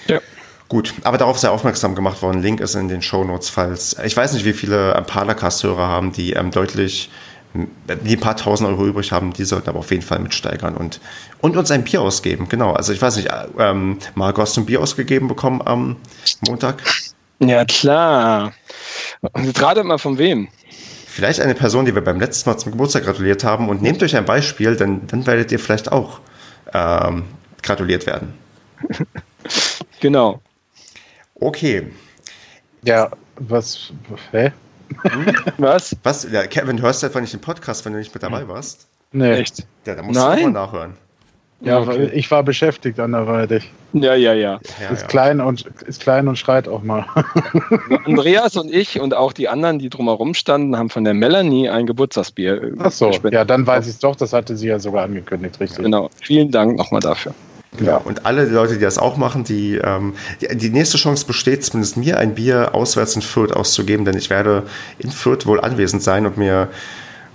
Ja. 0.07 0.19
Gut, 0.67 0.93
aber 1.03 1.19
darauf 1.19 1.37
sei 1.37 1.49
aufmerksam 1.49 1.93
gemacht 1.93 2.21
worden. 2.23 2.41
Link 2.41 2.59
ist 2.59 2.73
in 2.73 2.87
den 2.87 3.03
Show 3.03 3.23
Notes, 3.23 3.49
falls 3.49 3.95
ich 4.03 4.17
weiß 4.17 4.33
nicht, 4.33 4.45
wie 4.45 4.53
viele 4.53 4.95
ähm, 4.95 5.05
Paracast-Hörer 5.05 5.87
haben, 5.87 6.11
die 6.11 6.33
ähm, 6.33 6.49
deutlich 6.49 7.11
die 7.55 8.15
ein 8.15 8.19
paar 8.19 8.35
tausend 8.35 8.69
Euro 8.69 8.85
übrig 8.85 9.11
haben, 9.11 9.33
die 9.33 9.45
sollten 9.45 9.69
aber 9.69 9.79
auf 9.79 9.91
jeden 9.91 10.03
Fall 10.03 10.19
mitsteigern 10.19 10.75
und, 10.75 10.99
und 11.41 11.57
uns 11.57 11.71
ein 11.71 11.83
Bier 11.83 12.01
ausgeben. 12.01 12.49
Genau. 12.49 12.73
Also 12.73 12.93
ich 12.93 13.01
weiß 13.01 13.17
nicht, 13.17 13.29
ähm, 13.59 13.99
Marco, 14.15 14.41
hast 14.41 14.57
du 14.57 14.61
ein 14.61 14.65
Bier 14.65 14.81
ausgegeben 14.81 15.27
bekommen 15.27 15.61
am 15.65 15.97
Montag? 16.47 16.83
Ja, 17.39 17.65
klar. 17.65 18.53
Und 19.21 19.53
gerade 19.53 19.83
mal 19.83 19.97
von 19.97 20.17
wem? 20.17 20.47
Vielleicht 21.07 21.39
eine 21.39 21.55
Person, 21.55 21.85
die 21.85 21.95
wir 21.95 22.03
beim 22.03 22.19
letzten 22.19 22.49
Mal 22.49 22.57
zum 22.57 22.73
Geburtstag 22.73 23.05
gratuliert 23.05 23.43
haben 23.43 23.69
und 23.69 23.81
nehmt 23.81 24.03
euch 24.03 24.15
ein 24.15 24.25
Beispiel, 24.25 24.75
denn 24.75 25.07
dann 25.07 25.25
werdet 25.25 25.51
ihr 25.51 25.59
vielleicht 25.59 25.91
auch 25.91 26.19
ähm, 26.73 27.23
gratuliert 27.61 28.05
werden. 28.05 28.33
genau. 30.01 30.41
Okay. 31.35 31.91
Ja, 32.83 33.11
was, 33.37 33.91
hä? 34.31 34.51
Hm? 35.03 35.35
Was? 35.57 35.95
Was? 36.03 36.27
Ja, 36.31 36.47
Kevin, 36.47 36.81
hörst 36.81 37.03
du 37.03 37.07
einfach 37.07 37.21
nicht 37.21 37.33
den 37.33 37.41
Podcast, 37.41 37.85
wenn 37.85 37.93
du 37.93 37.99
nicht 37.99 38.13
mit 38.13 38.23
dabei 38.23 38.47
warst? 38.47 38.87
Nee. 39.11 39.33
Echt? 39.33 39.65
Ja, 39.85 39.95
da 39.95 40.03
musst 40.03 40.19
Nein? 40.19 40.37
du 40.37 40.43
mal 40.45 40.51
nachhören. 40.51 40.93
Ja, 41.61 41.79
okay. 41.79 42.11
ich 42.13 42.29
war 42.29 42.43
beschäftigt 42.43 42.99
anderweitig. 42.99 43.71
Ja, 43.93 44.13
ja, 44.13 44.33
ja. 44.33 44.59
ist, 44.91 45.01
ja. 45.01 45.07
Klein 45.07 45.39
und, 45.39 45.65
ist 45.87 46.01
klein 46.01 46.27
und 46.27 46.37
schreit 46.37 46.67
auch 46.67 46.83
mal. 46.83 47.05
Andreas 48.05 48.57
und 48.57 48.71
ich 48.73 48.99
und 48.99 49.13
auch 49.13 49.31
die 49.31 49.47
anderen, 49.47 49.79
die 49.79 49.89
drumherum 49.89 50.33
standen, 50.33 50.77
haben 50.77 50.89
von 50.89 51.05
der 51.05 51.13
Melanie 51.13 51.69
ein 51.69 51.87
Geburtstagsbier 51.87 52.61
äh, 52.61 52.71
Ach 52.79 52.91
so, 52.91 53.07
gespendet. 53.07 53.33
ja, 53.33 53.45
dann 53.45 53.65
weiß 53.65 53.87
ich 53.87 53.93
es 53.93 53.99
doch. 53.99 54.15
Das 54.17 54.33
hatte 54.33 54.57
sie 54.57 54.67
ja 54.67 54.79
sogar 54.79 55.05
angekündigt, 55.05 55.59
richtig. 55.59 55.83
Genau. 55.83 56.09
Vielen 56.21 56.51
Dank 56.51 56.77
nochmal 56.77 57.01
dafür. 57.01 57.33
Ja, 57.81 57.97
und 57.97 58.25
alle 58.25 58.45
Leute, 58.45 58.75
die 58.75 58.79
das 58.81 58.97
auch 58.97 59.17
machen, 59.17 59.43
die, 59.43 59.75
ähm, 59.75 60.13
die, 60.41 60.55
die, 60.55 60.69
nächste 60.69 60.97
Chance 60.97 61.25
besteht, 61.25 61.63
zumindest 61.63 61.97
mir 61.97 62.17
ein 62.17 62.35
Bier 62.35 62.75
auswärts 62.75 63.15
in 63.15 63.21
Fürth 63.21 63.53
auszugeben, 63.53 64.05
denn 64.05 64.17
ich 64.17 64.29
werde 64.29 64.63
in 64.99 65.11
Fürth 65.11 65.45
wohl 65.45 65.59
anwesend 65.59 66.03
sein 66.03 66.25
und 66.25 66.37
mir 66.37 66.69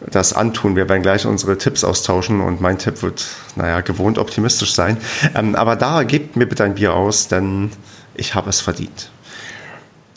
das 0.00 0.32
antun. 0.32 0.76
Wir 0.76 0.88
werden 0.88 1.02
gleich 1.02 1.26
unsere 1.26 1.58
Tipps 1.58 1.84
austauschen 1.84 2.40
und 2.40 2.60
mein 2.60 2.78
Tipp 2.78 3.02
wird, 3.02 3.26
naja, 3.56 3.80
gewohnt 3.80 4.18
optimistisch 4.18 4.72
sein. 4.72 4.96
Ähm, 5.34 5.54
aber 5.54 5.76
da 5.76 6.02
gebt 6.04 6.36
mir 6.36 6.46
bitte 6.46 6.64
ein 6.64 6.74
Bier 6.74 6.94
aus, 6.94 7.28
denn 7.28 7.70
ich 8.14 8.34
habe 8.34 8.50
es 8.50 8.60
verdient. 8.60 9.10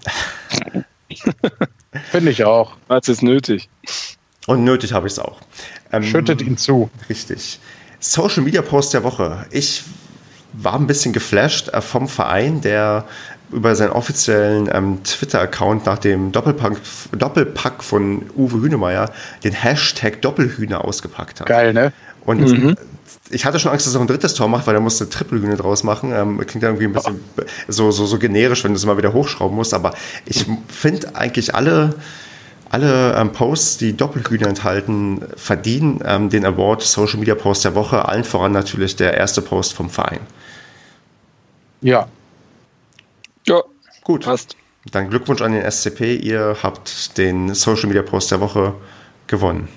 Finde 2.12 2.32
ich 2.32 2.44
auch. 2.44 2.74
Das 2.88 3.08
ist 3.08 3.22
nötig. 3.22 3.70
Und 4.48 4.64
nötig 4.64 4.94
habe 4.94 5.08
ich 5.08 5.14
es 5.14 5.20
auch. 5.20 5.40
Ähm, 5.92 6.04
Schüttet 6.04 6.42
ihn 6.42 6.58
zu. 6.58 6.90
Richtig. 7.10 7.60
Social 8.00 8.44
Media 8.44 8.62
Post 8.62 8.94
der 8.94 9.04
Woche. 9.04 9.46
Ich 9.52 9.84
war 10.54 10.76
ein 10.76 10.88
bisschen 10.88 11.14
geflasht 11.14 11.70
äh, 11.70 11.82
vom 11.82 12.08
Verein, 12.08 12.62
der 12.62 13.06
über 13.52 13.76
seinen 13.76 13.92
offiziellen 13.92 14.70
ähm, 14.74 15.04
Twitter-Account 15.04 15.86
nach 15.86 16.00
dem 16.00 16.32
Doppelpack, 16.32 16.78
Doppelpack 17.12 17.84
von 17.84 18.24
Uwe 18.36 18.62
Hünemeyer 18.62 19.12
den 19.44 19.54
Hashtag 19.54 20.22
Doppelhühner 20.22 20.84
ausgepackt 20.84 21.40
hat. 21.40 21.48
Geil, 21.48 21.74
ne? 21.74 21.94
Und 22.26 22.40
mhm. 22.40 22.76
ich 23.30 23.46
hatte 23.46 23.60
schon 23.60 23.72
Angst, 23.72 23.86
dass 23.86 23.94
er 23.94 24.00
noch 24.00 24.06
ein 24.06 24.08
drittes 24.08 24.34
Tor 24.34 24.48
macht, 24.48 24.66
weil 24.66 24.76
er 24.76 24.82
musste 24.82 25.10
Trippelhühner 25.10 25.58
draus 25.58 25.84
machen. 25.84 26.12
Ähm, 26.14 26.38
klingt 26.48 26.64
irgendwie 26.64 26.86
ein 26.86 26.94
bisschen 26.94 27.20
oh. 27.38 27.42
so, 27.68 27.92
so, 27.92 28.06
so 28.06 28.18
generisch, 28.18 28.64
wenn 28.64 28.72
du 28.72 28.78
es 28.78 28.86
mal 28.86 28.98
wieder 28.98 29.14
hochschrauben 29.14 29.56
musst. 29.56 29.74
Aber 29.74 29.94
ich 30.26 30.46
finde 30.68 31.16
eigentlich 31.16 31.54
alle, 31.54 31.96
alle 32.74 33.16
ähm, 33.16 33.32
Posts, 33.32 33.78
die 33.78 33.96
Doppelhühner 33.96 34.48
enthalten, 34.48 35.22
verdienen 35.36 36.02
ähm, 36.06 36.30
den 36.30 36.46
Award 36.46 36.82
Social 36.82 37.20
Media 37.20 37.36
Post 37.36 37.66
der 37.66 37.76
Woche. 37.76 38.08
Allen 38.08 38.24
voran 38.24 38.52
natürlich 38.52 38.96
der 38.96 39.14
erste 39.14 39.42
Post 39.42 39.74
vom 39.74 39.90
Verein. 39.90 40.22
Ja, 41.82 42.08
ja, 43.48 43.62
gut. 44.04 44.26
Passt. 44.26 44.56
Dann 44.92 45.10
Glückwunsch 45.10 45.42
an 45.42 45.54
den 45.54 45.70
SCP. 45.70 46.16
Ihr 46.16 46.58
habt 46.62 47.18
den 47.18 47.54
Social 47.54 47.88
Media 47.88 48.02
Post 48.02 48.32
der 48.32 48.42
Woche 48.42 48.74
gewonnen. 49.28 49.70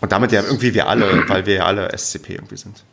Und 0.00 0.12
damit 0.12 0.32
ja 0.32 0.42
irgendwie 0.42 0.74
wir 0.74 0.88
alle, 0.88 1.24
weil 1.28 1.46
wir 1.46 1.54
ja 1.54 1.64
alle 1.64 1.96
SCP 1.96 2.34
irgendwie 2.34 2.56
sind. 2.56 2.84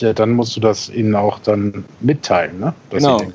Ja, 0.00 0.12
dann 0.12 0.30
musst 0.30 0.56
du 0.56 0.60
das 0.60 0.88
ihnen 0.88 1.14
auch 1.14 1.38
dann 1.38 1.84
mitteilen, 2.00 2.58
ne? 2.58 2.74
Dass 2.90 3.02
genau. 3.02 3.32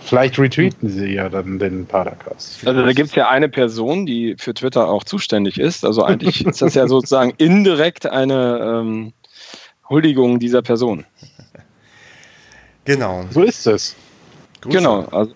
Vielleicht 0.00 0.38
retweeten 0.38 0.88
sie 0.88 1.14
ja 1.14 1.28
dann 1.28 1.58
den 1.58 1.86
Padercast. 1.86 2.66
Also 2.66 2.82
da 2.82 2.92
gibt 2.92 3.10
es 3.10 3.14
ja 3.14 3.28
eine 3.28 3.48
Person, 3.48 4.06
die 4.06 4.36
für 4.38 4.54
Twitter 4.54 4.88
auch 4.88 5.04
zuständig 5.04 5.58
ist. 5.58 5.84
Also 5.84 6.04
eigentlich 6.04 6.44
ist 6.44 6.62
das 6.62 6.74
ja 6.74 6.86
sozusagen 6.88 7.32
indirekt 7.38 8.06
eine 8.06 8.80
ähm, 8.80 9.12
Huldigung 9.88 10.38
dieser 10.38 10.62
Person. 10.62 11.04
Genau. 12.84 13.24
So 13.30 13.42
ist 13.42 13.66
es. 13.66 13.96
Grüße. 14.60 14.78
Genau, 14.78 15.00
also 15.10 15.32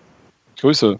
Grüße. 0.59 0.99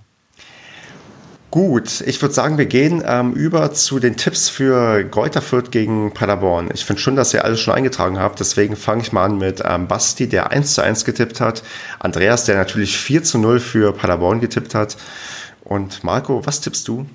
Gut, 1.52 2.00
ich 2.08 2.22
würde 2.22 2.34
sagen, 2.34 2.58
wir 2.58 2.66
gehen 2.66 3.04
ähm, 3.06 3.34
über 3.34 3.74
zu 3.74 4.00
den 4.00 4.16
Tipps 4.16 4.48
für 4.48 5.04
Greuther 5.04 5.42
Fürth 5.42 5.70
gegen 5.70 6.14
Paderborn. 6.14 6.70
Ich 6.74 6.86
finde 6.86 7.02
schon, 7.02 7.18
dass 7.18 7.34
ihr 7.34 7.44
alles 7.44 7.60
schon 7.60 7.74
eingetragen 7.74 8.20
habt, 8.20 8.40
deswegen 8.40 8.78
fange 8.78 9.02
ich 9.02 9.12
mal 9.12 9.26
an 9.26 9.38
mit 9.38 9.62
ähm, 9.66 9.86
Basti, 9.86 10.30
der 10.30 10.52
1 10.52 10.76
zu 10.76 10.82
1 10.82 11.04
getippt 11.04 11.42
hat, 11.42 11.62
Andreas, 12.00 12.46
der 12.46 12.56
natürlich 12.56 12.98
4 12.98 13.24
zu 13.24 13.38
0 13.38 13.60
für 13.60 13.92
Paderborn 13.92 14.40
getippt 14.40 14.74
hat 14.74 14.96
und 15.66 16.06
Marco, 16.06 16.46
was 16.46 16.62
tippst 16.62 16.88
du? 16.88 17.06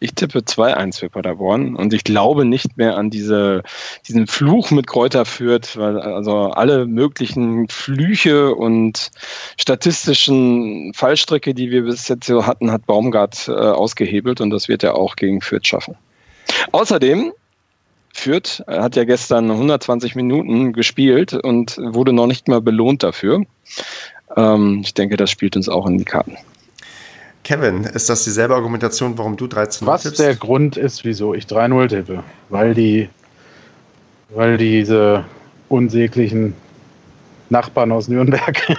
Ich 0.00 0.14
tippe 0.14 0.40
2-1 0.40 1.00
für 1.00 1.10
Paderborn 1.10 1.74
und 1.74 1.92
ich 1.92 2.04
glaube 2.04 2.44
nicht 2.44 2.76
mehr 2.76 2.96
an 2.96 3.10
diese, 3.10 3.62
diesen 4.06 4.28
Fluch 4.28 4.70
mit 4.70 4.86
Kräuter 4.86 5.24
führt, 5.24 5.76
weil 5.76 5.98
also 5.98 6.50
alle 6.50 6.86
möglichen 6.86 7.68
Flüche 7.68 8.54
und 8.54 9.10
statistischen 9.58 10.92
Fallstricke, 10.94 11.52
die 11.52 11.70
wir 11.70 11.82
bis 11.82 12.06
jetzt 12.06 12.26
so 12.26 12.46
hatten, 12.46 12.70
hat 12.70 12.86
Baumgart 12.86 13.48
äh, 13.48 13.52
ausgehebelt 13.52 14.40
und 14.40 14.50
das 14.50 14.68
wird 14.68 14.84
er 14.84 14.94
auch 14.94 15.16
gegen 15.16 15.40
Fürth 15.40 15.66
schaffen. 15.66 15.96
Außerdem 16.70 17.32
Fürth 18.14 18.64
hat 18.66 18.96
ja 18.96 19.04
gestern 19.04 19.50
120 19.50 20.14
Minuten 20.14 20.72
gespielt 20.72 21.32
und 21.34 21.76
wurde 21.78 22.12
noch 22.12 22.26
nicht 22.26 22.48
mal 22.48 22.60
belohnt 22.60 23.02
dafür. 23.02 23.44
Ähm, 24.36 24.82
ich 24.84 24.94
denke, 24.94 25.16
das 25.16 25.30
spielt 25.30 25.56
uns 25.56 25.68
auch 25.68 25.86
in 25.86 25.98
die 25.98 26.04
Karten. 26.04 26.36
Kevin, 27.48 27.84
ist 27.84 28.10
das 28.10 28.24
dieselbe 28.24 28.54
Argumentation, 28.54 29.16
warum 29.16 29.38
du 29.38 29.46
13 29.46 29.86
Was 29.86 30.02
tippst? 30.02 30.20
der 30.20 30.36
Grund 30.36 30.76
ist, 30.76 31.06
wieso 31.06 31.32
ich 31.32 31.46
3-0 31.46 31.88
tippe? 31.88 32.22
Weil 32.50 32.74
die, 32.74 33.08
weil 34.28 34.58
diese 34.58 35.24
unsäglichen 35.70 36.52
Nachbarn 37.48 37.90
aus 37.90 38.06
Nürnberg. 38.06 38.54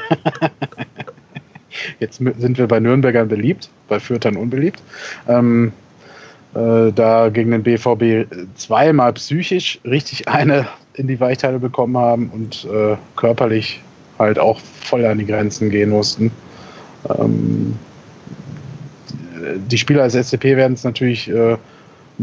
Jetzt 1.99 2.17
sind 2.17 2.59
wir 2.59 2.67
bei 2.67 2.79
Nürnbergern 2.79 3.27
beliebt, 3.27 3.71
bei 3.87 3.99
Fürtern 3.99 4.37
unbeliebt. 4.37 4.83
Ähm, 5.27 5.71
äh, 6.53 6.91
da 6.91 7.29
gegen 7.29 7.49
den 7.49 7.63
BVB 7.63 8.31
zweimal 8.53 9.13
psychisch 9.13 9.79
richtig 9.83 10.27
eine 10.27 10.67
in 10.93 11.07
die 11.07 11.19
Weichteile 11.19 11.57
bekommen 11.57 11.97
haben 11.97 12.29
und 12.29 12.67
äh, 12.71 12.95
körperlich 13.15 13.81
halt 14.19 14.37
auch 14.37 14.59
voll 14.59 15.03
an 15.05 15.17
die 15.17 15.25
Grenzen 15.25 15.71
gehen 15.71 15.89
mussten. 15.89 16.29
Ähm, 17.17 17.73
die 19.55 19.77
Spieler 19.77 20.03
als 20.03 20.13
SCP 20.13 20.57
werden 20.57 20.73
es 20.73 20.83
natürlich 20.83 21.29
äh, 21.29 21.57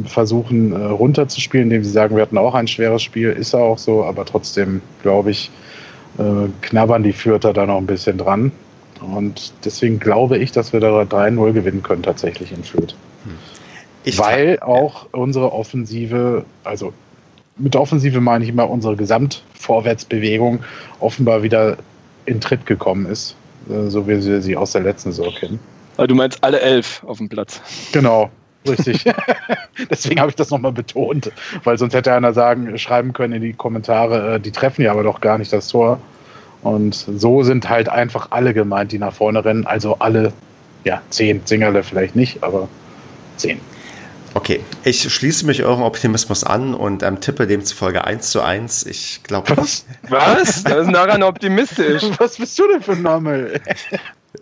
versuchen 0.04 0.72
äh, 0.72 0.76
runterzuspielen, 0.76 1.66
indem 1.66 1.84
sie 1.84 1.90
sagen, 1.90 2.16
wir 2.16 2.22
hatten 2.22 2.38
auch 2.38 2.54
ein 2.54 2.68
schweres 2.68 3.02
Spiel, 3.02 3.30
ist 3.30 3.52
ja 3.52 3.60
auch 3.60 3.78
so, 3.78 4.04
aber 4.04 4.24
trotzdem, 4.24 4.82
glaube 5.02 5.30
ich, 5.30 5.50
äh, 6.18 6.48
knabbern 6.62 7.02
die 7.02 7.12
Fürther 7.12 7.52
da 7.52 7.66
noch 7.66 7.78
ein 7.78 7.86
bisschen 7.86 8.18
dran. 8.18 8.52
Und 9.00 9.52
deswegen 9.64 9.98
glaube 9.98 10.38
ich, 10.38 10.52
dass 10.52 10.72
wir 10.72 10.80
da 10.80 11.02
3-0 11.02 11.52
gewinnen 11.52 11.82
können, 11.82 12.02
tatsächlich 12.02 12.52
in 12.52 12.64
Fürth. 12.64 12.94
Hm. 13.24 13.34
Ich 14.04 14.18
Weil 14.18 14.58
auch 14.60 15.06
unsere 15.12 15.52
Offensive, 15.52 16.44
also 16.64 16.92
mit 17.56 17.74
der 17.74 17.80
Offensive 17.80 18.20
meine 18.20 18.44
ich 18.44 18.50
immer 18.50 18.68
unsere 18.68 18.96
Gesamtvorwärtsbewegung 18.96 20.60
offenbar 21.00 21.42
wieder 21.42 21.78
in 22.26 22.40
Tritt 22.40 22.66
gekommen 22.66 23.06
ist, 23.06 23.34
äh, 23.70 23.88
so 23.88 24.06
wie 24.06 24.24
wir 24.24 24.42
sie 24.42 24.56
aus 24.56 24.72
der 24.72 24.82
letzten 24.82 25.12
Saison 25.12 25.34
kennen. 25.34 25.58
Du 25.96 26.14
meinst 26.14 26.42
alle 26.44 26.60
elf 26.60 27.02
auf 27.04 27.18
dem 27.18 27.28
Platz. 27.28 27.60
Genau, 27.92 28.30
richtig. 28.68 29.04
Deswegen 29.90 30.20
habe 30.20 30.30
ich 30.30 30.36
das 30.36 30.50
nochmal 30.50 30.72
betont, 30.72 31.30
weil 31.64 31.78
sonst 31.78 31.94
hätte 31.94 32.12
einer 32.12 32.32
sagen, 32.32 32.76
schreiben 32.78 33.12
können 33.12 33.34
in 33.34 33.42
die 33.42 33.52
Kommentare, 33.52 34.34
äh, 34.34 34.40
die 34.40 34.50
treffen 34.50 34.82
ja 34.82 34.92
aber 34.92 35.02
doch 35.02 35.20
gar 35.20 35.38
nicht 35.38 35.52
das 35.52 35.68
Tor. 35.68 35.98
Und 36.62 36.94
so 36.94 37.42
sind 37.42 37.68
halt 37.68 37.88
einfach 37.88 38.28
alle 38.30 38.52
gemeint, 38.52 38.92
die 38.92 38.98
nach 38.98 39.12
vorne 39.12 39.44
rennen. 39.44 39.66
Also 39.66 39.96
alle, 39.98 40.32
ja, 40.84 41.00
zehn, 41.10 41.44
Zingerle 41.46 41.82
vielleicht 41.82 42.16
nicht, 42.16 42.42
aber 42.42 42.68
zehn. 43.36 43.60
Okay, 44.34 44.60
ich 44.84 45.10
schließe 45.10 45.46
mich 45.46 45.64
eurem 45.64 45.82
Optimismus 45.82 46.44
an 46.44 46.74
und 46.74 47.02
ähm, 47.02 47.20
tippe 47.20 47.46
demzufolge 47.46 48.04
1 48.04 48.30
zu 48.30 48.42
1. 48.42 48.84
Ich 48.84 49.22
glaube. 49.22 49.56
Was? 49.56 49.86
Was? 50.10 50.62
Das 50.62 50.86
ist 50.86 50.92
daran 50.92 51.22
optimistisch. 51.22 52.02
Was 52.18 52.36
bist 52.36 52.58
du 52.58 52.68
denn 52.68 52.82
für 52.82 52.92
ein 52.92 53.02
Name? 53.02 53.60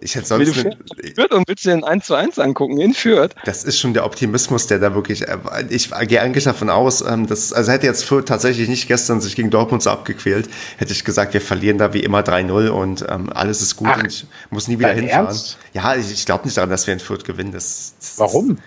Ich 0.00 0.14
hätte 0.14 0.26
sonst. 0.26 0.58
Eine, 0.58 0.76
Fürth 1.14 1.32
und 1.32 1.48
willst 1.48 1.64
du 1.64 1.70
den 1.70 1.84
1 1.84 2.06
zu 2.06 2.14
1 2.14 2.38
angucken 2.38 2.80
in 2.80 2.94
Fürth? 2.94 3.34
Das 3.44 3.64
ist 3.64 3.78
schon 3.78 3.94
der 3.94 4.04
Optimismus, 4.04 4.66
der 4.66 4.78
da 4.78 4.94
wirklich. 4.94 5.28
Äh, 5.28 5.38
ich 5.70 5.90
gehe 6.08 6.20
eigentlich 6.20 6.44
davon 6.44 6.70
aus, 6.70 7.02
ähm, 7.02 7.26
dass. 7.26 7.52
Also 7.52 7.72
hätte 7.72 7.86
jetzt 7.86 8.04
Fürth 8.04 8.26
tatsächlich 8.26 8.68
nicht 8.68 8.88
gestern 8.88 9.20
sich 9.20 9.36
gegen 9.36 9.50
Dortmund 9.50 9.82
so 9.82 9.90
abgequält, 9.90 10.48
hätte 10.76 10.92
ich 10.92 11.04
gesagt, 11.04 11.34
wir 11.34 11.40
verlieren 11.40 11.78
da 11.78 11.92
wie 11.92 12.00
immer 12.00 12.20
3-0 12.20 12.68
und 12.68 13.04
ähm, 13.08 13.30
alles 13.32 13.62
ist 13.62 13.76
gut 13.76 13.88
Ach, 13.90 13.98
und 13.98 14.06
ich 14.06 14.26
muss 14.50 14.68
nie 14.68 14.78
wieder 14.78 14.92
hinfahren. 14.92 15.26
Ernst? 15.26 15.58
Ja, 15.72 15.94
ich, 15.94 16.12
ich 16.12 16.26
glaube 16.26 16.44
nicht 16.44 16.56
daran, 16.56 16.70
dass 16.70 16.86
wir 16.86 16.94
in 16.94 17.00
Fürth 17.00 17.24
gewinnen. 17.24 17.52
Das, 17.52 17.94
das 17.98 18.18
Warum? 18.18 18.58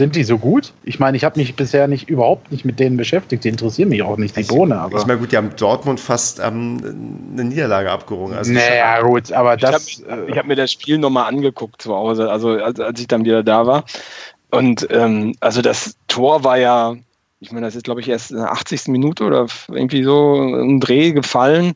Sind 0.00 0.16
die 0.16 0.24
so 0.24 0.38
gut? 0.38 0.72
Ich 0.82 0.98
meine, 0.98 1.18
ich 1.18 1.24
habe 1.24 1.38
mich 1.38 1.56
bisher 1.56 1.86
nicht 1.86 2.08
überhaupt 2.08 2.50
nicht 2.50 2.64
mit 2.64 2.80
denen 2.80 2.96
beschäftigt. 2.96 3.44
Die 3.44 3.50
interessieren 3.50 3.90
mich 3.90 4.02
auch 4.02 4.16
nicht, 4.16 4.34
die 4.34 4.44
Bohne. 4.44 4.80
Aber 4.80 4.98
ich 4.98 5.06
meine, 5.06 5.20
gut, 5.20 5.30
die 5.30 5.36
haben 5.36 5.54
Dortmund 5.54 6.00
fast 6.00 6.38
ähm, 6.38 7.28
eine 7.34 7.44
Niederlage 7.44 7.90
abgerungen. 7.90 8.34
Also 8.34 8.50
naja, 8.50 9.02
gut, 9.02 9.30
aber 9.30 9.58
das. 9.58 9.88
Ich 9.88 10.04
habe 10.08 10.32
äh, 10.32 10.38
hab 10.38 10.46
mir 10.46 10.56
das 10.56 10.72
Spiel 10.72 10.96
nochmal 10.96 11.26
angeguckt 11.26 11.82
zu 11.82 11.94
Hause, 11.94 12.30
also 12.30 12.52
als, 12.52 12.80
als 12.80 12.98
ich 12.98 13.08
dann 13.08 13.26
wieder 13.26 13.42
da 13.42 13.66
war. 13.66 13.84
Und 14.50 14.88
ähm, 14.90 15.34
also 15.40 15.60
das 15.60 15.98
Tor 16.08 16.44
war 16.44 16.56
ja, 16.56 16.96
ich 17.40 17.52
meine, 17.52 17.66
das 17.66 17.76
ist, 17.76 17.84
glaube 17.84 18.00
ich, 18.00 18.08
erst 18.08 18.30
in 18.30 18.38
der 18.38 18.52
80. 18.52 18.88
Minute 18.88 19.24
oder 19.24 19.48
irgendwie 19.68 20.02
so 20.02 20.32
ein 20.34 20.80
Dreh 20.80 21.12
gefallen. 21.12 21.74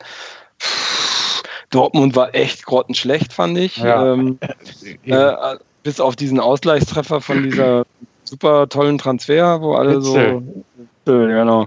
Dortmund 1.69 2.17
war 2.17 2.35
echt 2.35 2.65
grottenschlecht, 2.65 3.35
fand 3.35 3.59
ich. 3.59 3.77
Ja. 3.77 4.15
Ähm, 4.15 4.39
äh, 5.05 5.57
bis 5.83 6.01
auf 6.01 6.17
diesen 6.17 6.41
Ausgleichstreffer 6.41 7.21
von 7.21 7.43
dieser 7.43 7.85
super 8.25 8.69
tollen 8.69 8.99
Transfer, 8.99 9.61
wo 9.61 9.75
alle 9.75 10.01
so. 10.01 10.43
Genau. 11.07 11.67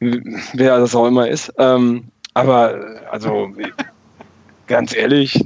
wer 0.00 0.78
das 0.78 0.94
auch 0.94 1.06
immer 1.06 1.28
ist. 1.28 1.52
Ähm, 1.58 2.04
aber 2.34 2.80
also 3.10 3.52
ganz 4.66 4.96
ehrlich, 4.96 5.44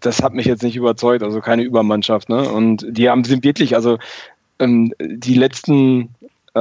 das 0.00 0.22
hat 0.22 0.32
mich 0.32 0.46
jetzt 0.46 0.62
nicht 0.62 0.76
überzeugt, 0.76 1.24
also 1.24 1.40
keine 1.40 1.62
Übermannschaft. 1.62 2.28
Ne? 2.28 2.48
Und 2.48 2.86
die 2.88 3.10
haben 3.10 3.24
sind 3.24 3.42
wirklich, 3.44 3.74
also 3.74 3.98
ähm, 4.60 4.94
die 5.00 5.34
letzten 5.34 6.14
äh, 6.54 6.60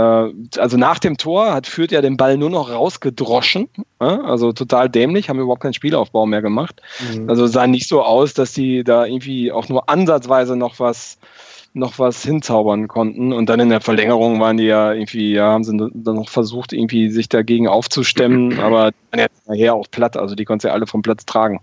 also 0.57 0.77
nach 0.77 0.99
dem 0.99 1.17
Tor 1.17 1.53
hat 1.53 1.67
Fürth 1.67 1.91
ja 1.91 2.01
den 2.01 2.17
Ball 2.17 2.37
nur 2.37 2.49
noch 2.49 2.71
rausgedroschen. 2.71 3.69
Also 3.99 4.51
total 4.53 4.89
dämlich, 4.89 5.29
haben 5.29 5.39
überhaupt 5.39 5.61
keinen 5.61 5.73
Spielaufbau 5.73 6.25
mehr 6.25 6.41
gemacht. 6.41 6.81
Mhm. 7.13 7.29
Also 7.29 7.47
sah 7.47 7.67
nicht 7.67 7.87
so 7.87 8.01
aus, 8.01 8.33
dass 8.33 8.53
die 8.53 8.83
da 8.83 9.05
irgendwie 9.05 9.51
auch 9.51 9.69
nur 9.69 9.89
ansatzweise 9.89 10.55
noch 10.55 10.79
was 10.79 11.17
noch 11.73 11.99
was 11.99 12.23
hinzaubern 12.23 12.87
konnten. 12.87 13.33
Und 13.33 13.47
dann 13.47 13.59
in 13.59 13.69
der 13.69 13.81
Verlängerung 13.81 14.39
waren 14.39 14.57
die 14.57 14.65
ja 14.65 14.93
irgendwie, 14.93 15.33
ja, 15.33 15.51
haben 15.51 15.63
sie 15.63 15.75
dann 15.77 16.15
noch 16.15 16.29
versucht, 16.29 16.73
irgendwie 16.73 17.09
sich 17.09 17.29
dagegen 17.29 17.67
aufzustemmen, 17.67 18.59
aber 18.59 18.91
dann 19.11 19.19
ja 19.19 19.27
nachher 19.47 19.75
auch 19.75 19.87
platt. 19.89 20.17
Also 20.17 20.35
die 20.35 20.45
konnten 20.45 20.67
ja 20.67 20.73
alle 20.73 20.87
vom 20.87 21.01
Platz 21.01 21.25
tragen. 21.25 21.61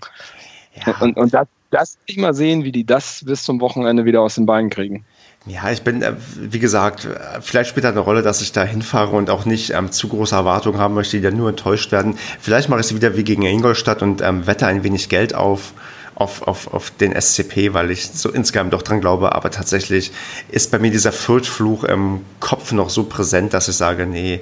Ja. 0.86 0.96
Und, 1.00 1.16
und 1.16 1.34
das, 1.34 1.46
das 1.70 1.98
ich 2.06 2.16
mal 2.16 2.34
sehen, 2.34 2.64
wie 2.64 2.72
die 2.72 2.84
das 2.84 3.24
bis 3.26 3.42
zum 3.42 3.60
Wochenende 3.60 4.04
wieder 4.04 4.22
aus 4.22 4.36
den 4.36 4.46
Beinen 4.46 4.70
kriegen. 4.70 5.04
Ja, 5.46 5.70
ich 5.70 5.82
bin, 5.82 6.02
äh, 6.02 6.14
wie 6.36 6.58
gesagt, 6.58 7.08
vielleicht 7.40 7.70
spielt 7.70 7.84
da 7.84 7.90
eine 7.90 8.00
Rolle, 8.00 8.22
dass 8.22 8.42
ich 8.42 8.52
da 8.52 8.64
hinfahre 8.64 9.16
und 9.16 9.30
auch 9.30 9.44
nicht 9.44 9.70
ähm, 9.70 9.90
zu 9.92 10.08
große 10.08 10.34
Erwartungen 10.34 10.78
haben 10.78 10.94
möchte, 10.94 11.16
die 11.16 11.22
dann 11.22 11.36
nur 11.36 11.48
enttäuscht 11.48 11.92
werden. 11.92 12.18
Vielleicht 12.40 12.68
mache 12.68 12.80
ich 12.80 12.86
es 12.86 12.94
wieder 12.94 13.16
wie 13.16 13.24
gegen 13.24 13.42
Ingolstadt 13.42 14.02
und 14.02 14.20
ähm, 14.20 14.46
wette 14.46 14.66
ein 14.66 14.84
wenig 14.84 15.08
Geld 15.08 15.34
auf, 15.34 15.72
auf, 16.18 16.42
auf, 16.42 16.72
auf 16.74 16.90
den 16.90 17.18
SCP, 17.18 17.74
weil 17.74 17.90
ich 17.90 18.10
so 18.10 18.30
insgesamt 18.30 18.72
doch 18.72 18.82
dran 18.82 19.00
glaube. 19.00 19.34
Aber 19.34 19.50
tatsächlich 19.50 20.12
ist 20.50 20.70
bei 20.70 20.78
mir 20.78 20.90
dieser 20.90 21.12
Fürth-Fluch 21.12 21.84
im 21.84 22.22
Kopf 22.40 22.72
noch 22.72 22.90
so 22.90 23.04
präsent, 23.04 23.54
dass 23.54 23.68
ich 23.68 23.76
sage, 23.76 24.06
nee. 24.06 24.40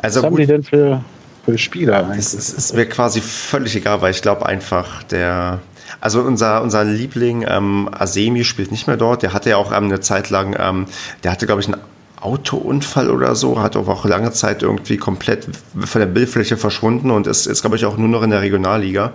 Also 0.00 0.22
Was 0.22 0.30
gut, 0.30 0.38
haben 0.38 0.46
die 0.46 0.46
denn 0.46 0.62
für, 0.62 1.04
für 1.44 1.58
Spieler 1.58 2.04
eigentlich? 2.04 2.18
Es 2.18 2.34
ist, 2.34 2.50
ist 2.50 2.74
mir 2.74 2.86
quasi 2.86 3.20
völlig 3.20 3.74
egal, 3.74 4.02
weil 4.02 4.10
ich 4.10 4.22
glaube 4.22 4.46
einfach, 4.46 5.02
der 5.04 5.60
also 6.00 6.20
unser, 6.20 6.62
unser 6.62 6.84
Liebling 6.84 7.44
ähm, 7.48 7.88
Asemi 7.90 8.44
spielt 8.44 8.70
nicht 8.70 8.86
mehr 8.86 8.96
dort. 8.96 9.22
Der 9.22 9.32
hatte 9.32 9.50
ja 9.50 9.56
auch 9.56 9.72
ähm, 9.72 9.84
eine 9.84 10.00
Zeit 10.00 10.30
lang, 10.30 10.54
ähm, 10.58 10.86
der 11.24 11.32
hatte, 11.32 11.46
glaube 11.46 11.60
ich, 11.60 11.66
einen 11.66 11.80
Autounfall 12.20 13.10
oder 13.10 13.34
so, 13.34 13.60
hat 13.60 13.76
auch 13.76 14.04
lange 14.04 14.32
Zeit 14.32 14.62
irgendwie 14.62 14.96
komplett 14.96 15.48
von 15.78 16.00
der 16.00 16.06
Bildfläche 16.06 16.56
verschwunden 16.56 17.10
und 17.10 17.26
ist, 17.26 17.46
ist 17.46 17.60
glaube 17.60 17.76
ich, 17.76 17.84
auch 17.84 17.96
nur 17.96 18.08
noch 18.08 18.22
in 18.22 18.30
der 18.30 18.40
Regionalliga. 18.40 19.12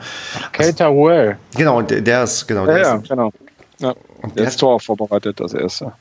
Keita 0.52 0.90
Well. 0.90 1.38
Genau, 1.56 1.78
und 1.78 1.92
der, 1.92 2.24
ist, 2.24 2.48
genau. 2.48 2.66
Der 2.66 2.78
ja, 2.80 2.96
ist, 2.96 3.10
genau. 3.10 3.32
Ja, 3.80 3.94
und 4.22 4.38
der 4.38 4.48
ist 4.48 4.58
Tor 4.58 4.80
vorbereitet, 4.80 5.40
das 5.40 5.54
erste. 5.54 5.94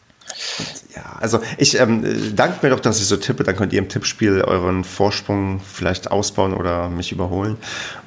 Ja, 0.94 1.18
also 1.20 1.40
ich 1.58 1.78
ähm, 1.78 2.34
danke 2.34 2.58
mir 2.62 2.70
doch, 2.70 2.80
dass 2.80 3.00
ich 3.00 3.06
so 3.06 3.16
tippe. 3.16 3.44
Dann 3.44 3.56
könnt 3.56 3.72
ihr 3.72 3.78
im 3.78 3.88
Tippspiel 3.88 4.42
euren 4.42 4.84
Vorsprung 4.84 5.60
vielleicht 5.60 6.10
ausbauen 6.10 6.54
oder 6.54 6.88
mich 6.88 7.12
überholen. 7.12 7.56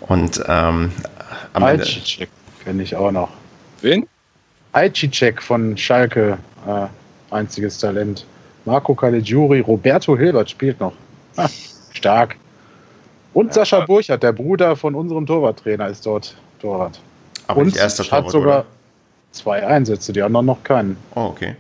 Und 0.02 0.42
ähm, 0.48 0.92
am 1.54 1.64
Ende, 1.64 1.86
Kenne 2.64 2.82
ich 2.82 2.96
auch 2.96 3.12
noch. 3.12 3.30
Wen? 3.82 4.08
Aicicek 4.72 5.42
von 5.42 5.78
Schalke, 5.78 6.38
äh, 6.68 6.88
einziges 7.30 7.78
Talent. 7.78 8.26
Marco 8.66 8.94
Caligiuri, 8.96 9.60
Roberto 9.62 10.18
Hilbert 10.18 10.50
spielt 10.50 10.80
noch. 10.80 10.94
Ha, 11.38 11.50
stark. 11.94 12.36
Und 13.34 13.54
Sascha 13.54 13.86
Burchardt, 13.86 14.24
der 14.24 14.32
Bruder 14.32 14.76
von 14.76 14.96
unserem 14.96 15.26
Torwarttrainer, 15.26 15.88
ist 15.90 16.06
dort 16.06 16.36
Torwart. 16.60 17.00
Aber 17.48 17.60
Und 17.60 17.68
nicht 17.68 17.78
erster 17.78 18.04
Torwart, 18.04 18.26
hat 18.26 18.32
sogar 18.32 18.60
oder? 18.60 18.66
zwei 19.32 19.66
Einsätze, 19.66 20.14
die 20.14 20.22
anderen 20.22 20.46
noch 20.46 20.64
keinen. 20.64 20.98
Oh, 21.16 21.26
okay. 21.26 21.56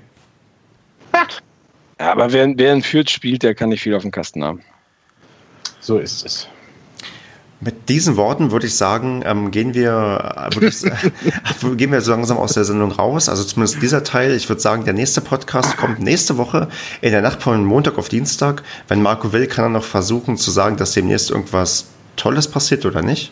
Ja, 1.99 2.11
aber 2.11 2.31
wer, 2.31 2.51
wer 2.57 2.73
in 2.73 2.81
Fürth 2.81 3.09
spielt, 3.09 3.43
der 3.43 3.55
kann 3.55 3.69
nicht 3.69 3.81
viel 3.81 3.95
auf 3.95 4.01
dem 4.01 4.11
Kasten 4.11 4.43
haben. 4.43 4.61
So 5.79 5.97
ist 5.99 6.25
es. 6.25 6.47
Mit 7.61 7.87
diesen 7.89 8.17
Worten 8.17 8.51
würde 8.51 8.67
ich 8.67 8.75
sagen, 8.75 9.23
ähm, 9.25 9.49
gehen 9.49 9.73
wir, 9.73 10.49
äh, 10.51 10.65
ich, 10.65 10.83
äh, 10.83 10.91
gehen 11.75 11.91
wir 11.91 12.01
so 12.01 12.11
langsam 12.11 12.37
aus 12.37 12.53
der 12.53 12.65
Sendung 12.65 12.91
raus. 12.91 13.29
Also 13.29 13.43
zumindest 13.43 13.81
dieser 13.81 14.03
Teil. 14.03 14.33
Ich 14.35 14.49
würde 14.49 14.61
sagen, 14.61 14.83
der 14.83 14.93
nächste 14.93 15.21
Podcast 15.21 15.77
kommt 15.77 15.99
nächste 15.99 16.37
Woche 16.37 16.67
in 17.01 17.11
der 17.11 17.21
Nacht 17.21 17.41
von 17.41 17.63
Montag 17.63 17.97
auf 17.97 18.09
Dienstag. 18.09 18.63
Wenn 18.87 19.01
Marco 19.01 19.31
will, 19.31 19.47
kann 19.47 19.65
er 19.65 19.69
noch 19.69 19.83
versuchen 19.83 20.37
zu 20.37 20.51
sagen, 20.51 20.75
dass 20.77 20.91
demnächst 20.91 21.31
irgendwas 21.31 21.87
Tolles 22.17 22.47
passiert 22.47 22.85
oder 22.85 23.01
nicht. 23.01 23.31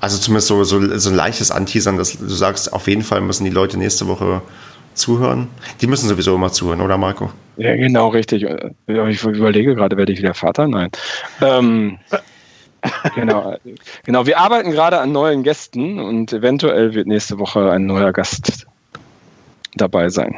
Also 0.00 0.18
zumindest 0.18 0.48
so, 0.48 0.62
so, 0.64 0.98
so 0.98 1.10
ein 1.10 1.16
leichtes 1.16 1.50
Anteasern, 1.50 1.96
dass 1.96 2.18
du 2.18 2.28
sagst, 2.28 2.72
auf 2.72 2.86
jeden 2.86 3.02
Fall 3.02 3.22
müssen 3.22 3.44
die 3.44 3.50
Leute 3.50 3.78
nächste 3.78 4.06
Woche 4.06 4.42
zuhören. 4.94 5.48
Die 5.80 5.86
müssen 5.86 6.08
sowieso 6.08 6.34
immer 6.34 6.52
zuhören, 6.52 6.80
oder 6.80 6.98
Marco? 6.98 7.30
Ja, 7.56 7.74
genau, 7.76 8.08
richtig. 8.08 8.44
Ich 8.86 9.22
überlege 9.24 9.74
gerade, 9.74 9.96
werde 9.96 10.12
ich 10.12 10.18
wieder 10.18 10.34
Vater? 10.34 10.68
Nein. 10.68 10.90
Ähm, 11.40 11.98
genau. 13.14 13.56
genau, 14.04 14.26
wir 14.26 14.38
arbeiten 14.38 14.70
gerade 14.70 15.00
an 15.00 15.12
neuen 15.12 15.42
Gästen 15.42 15.98
und 16.00 16.32
eventuell 16.32 16.94
wird 16.94 17.06
nächste 17.06 17.38
Woche 17.38 17.70
ein 17.70 17.86
neuer 17.86 18.12
Gast 18.12 18.66
dabei 19.74 20.08
sein. 20.08 20.34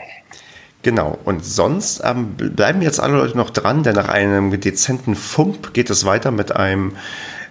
Genau, 0.83 1.19
und 1.25 1.45
sonst 1.45 2.03
ähm, 2.05 2.35
bleiben 2.35 2.83
jetzt 2.83 3.01
alle 3.01 3.17
Leute 3.17 3.37
noch 3.37 3.51
dran, 3.51 3.83
denn 3.83 3.97
nach 3.97 4.09
einem 4.09 4.61
dezenten 4.61 5.17
Fump 5.17 5.75
geht 5.75 5.91
es 5.91 6.05
weiter 6.05 6.31
mit 6.31 6.55
einem 6.55 6.93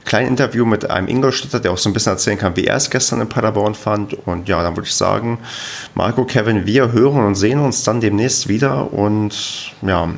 kleinen 0.08 0.30
Interview 0.30 0.66
mit 0.66 0.90
einem 0.90 1.08
Ingolstädter, 1.08 1.60
der 1.60 1.72
auch 1.72 1.78
so 1.78 1.90
ein 1.90 1.94
bisschen 1.94 2.14
erzählen 2.14 2.38
kann, 2.38 2.56
wie 2.56 2.64
er 2.64 2.78
es 2.78 2.90
gestern 2.90 3.22
in 3.22 3.30
Paderborn 3.30 3.76
fand. 3.76 4.14
Und 4.26 4.48
ja, 4.48 4.64
dann 4.64 4.76
würde 4.76 4.88
ich 4.88 4.96
sagen, 4.96 5.38
Marco, 5.94 6.24
Kevin, 6.24 6.66
wir 6.66 6.94
hören 6.94 7.26
und 7.26 7.36
sehen 7.36 7.60
uns 7.60 7.84
dann 7.84 8.00
demnächst 8.00 8.48
wieder 8.48 8.92
und 8.94 9.74
ja, 9.82 10.10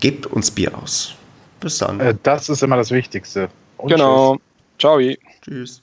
gebt 0.00 0.26
uns 0.26 0.50
Bier 0.50 0.76
aus. 0.76 1.14
Bis 1.60 1.78
dann. 1.78 2.00
Äh, 2.00 2.14
das 2.22 2.48
ist 2.48 2.62
immer 2.62 2.76
das 2.76 2.90
Wichtigste. 2.90 3.48
Und 3.86 3.92
genau. 3.92 4.34
Tschüss. 4.34 4.42
Ciao. 4.78 5.00
Tschüss. 5.42 5.82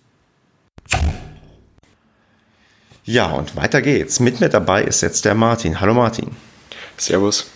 Ja, 3.05 3.31
und 3.31 3.55
weiter 3.55 3.81
geht's. 3.81 4.19
Mit 4.19 4.41
mir 4.41 4.49
dabei 4.49 4.83
ist 4.83 4.99
jetzt 4.99 5.23
der 5.23 5.35
Martin. 5.35 5.79
Hallo 5.79 5.93
Martin. 5.93 6.31
Servus. 6.97 7.49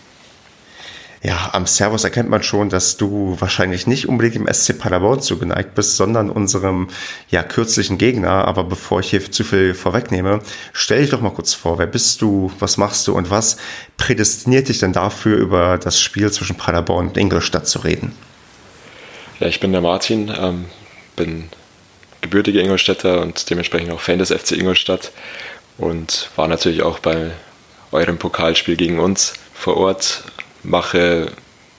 Ja, 1.22 1.50
am 1.52 1.66
Servus 1.66 2.04
erkennt 2.04 2.30
man 2.30 2.42
schon, 2.42 2.70
dass 2.70 2.96
du 2.96 3.36
wahrscheinlich 3.38 3.86
nicht 3.86 4.08
unbedingt 4.08 4.36
im 4.36 4.48
SC 4.50 4.78
Paderborn 4.78 5.20
zugeneigt 5.20 5.74
bist, 5.74 5.96
sondern 5.96 6.30
unserem 6.30 6.88
ja 7.28 7.42
kürzlichen 7.42 7.98
Gegner. 7.98 8.46
Aber 8.46 8.64
bevor 8.64 9.00
ich 9.00 9.10
hier 9.10 9.30
zu 9.30 9.44
viel 9.44 9.74
vorwegnehme, 9.74 10.40
stell 10.72 11.02
dich 11.02 11.10
doch 11.10 11.20
mal 11.20 11.34
kurz 11.34 11.52
vor. 11.52 11.78
Wer 11.78 11.88
bist 11.88 12.22
du? 12.22 12.50
Was 12.58 12.78
machst 12.78 13.06
du? 13.06 13.12
Und 13.12 13.28
was 13.28 13.58
prädestiniert 13.98 14.70
dich 14.70 14.78
denn 14.78 14.94
dafür, 14.94 15.36
über 15.36 15.76
das 15.76 16.00
Spiel 16.00 16.32
zwischen 16.32 16.56
Paderborn 16.56 17.08
und 17.08 17.18
Ingolstadt 17.18 17.68
zu 17.68 17.80
reden? 17.80 18.14
Ja, 19.40 19.46
ich 19.46 19.60
bin 19.60 19.70
der 19.70 19.80
Martin, 19.80 20.32
ähm, 20.36 20.64
bin 21.14 21.48
gebürtiger 22.22 22.60
Ingolstädter 22.60 23.22
und 23.22 23.48
dementsprechend 23.50 23.92
auch 23.92 24.00
Fan 24.00 24.18
des 24.18 24.32
FC 24.32 24.52
Ingolstadt 24.52 25.12
und 25.76 26.28
war 26.34 26.48
natürlich 26.48 26.82
auch 26.82 26.98
bei 26.98 27.30
eurem 27.92 28.18
Pokalspiel 28.18 28.74
gegen 28.74 28.98
uns 28.98 29.34
vor 29.54 29.76
Ort. 29.76 30.24
Mache 30.64 31.30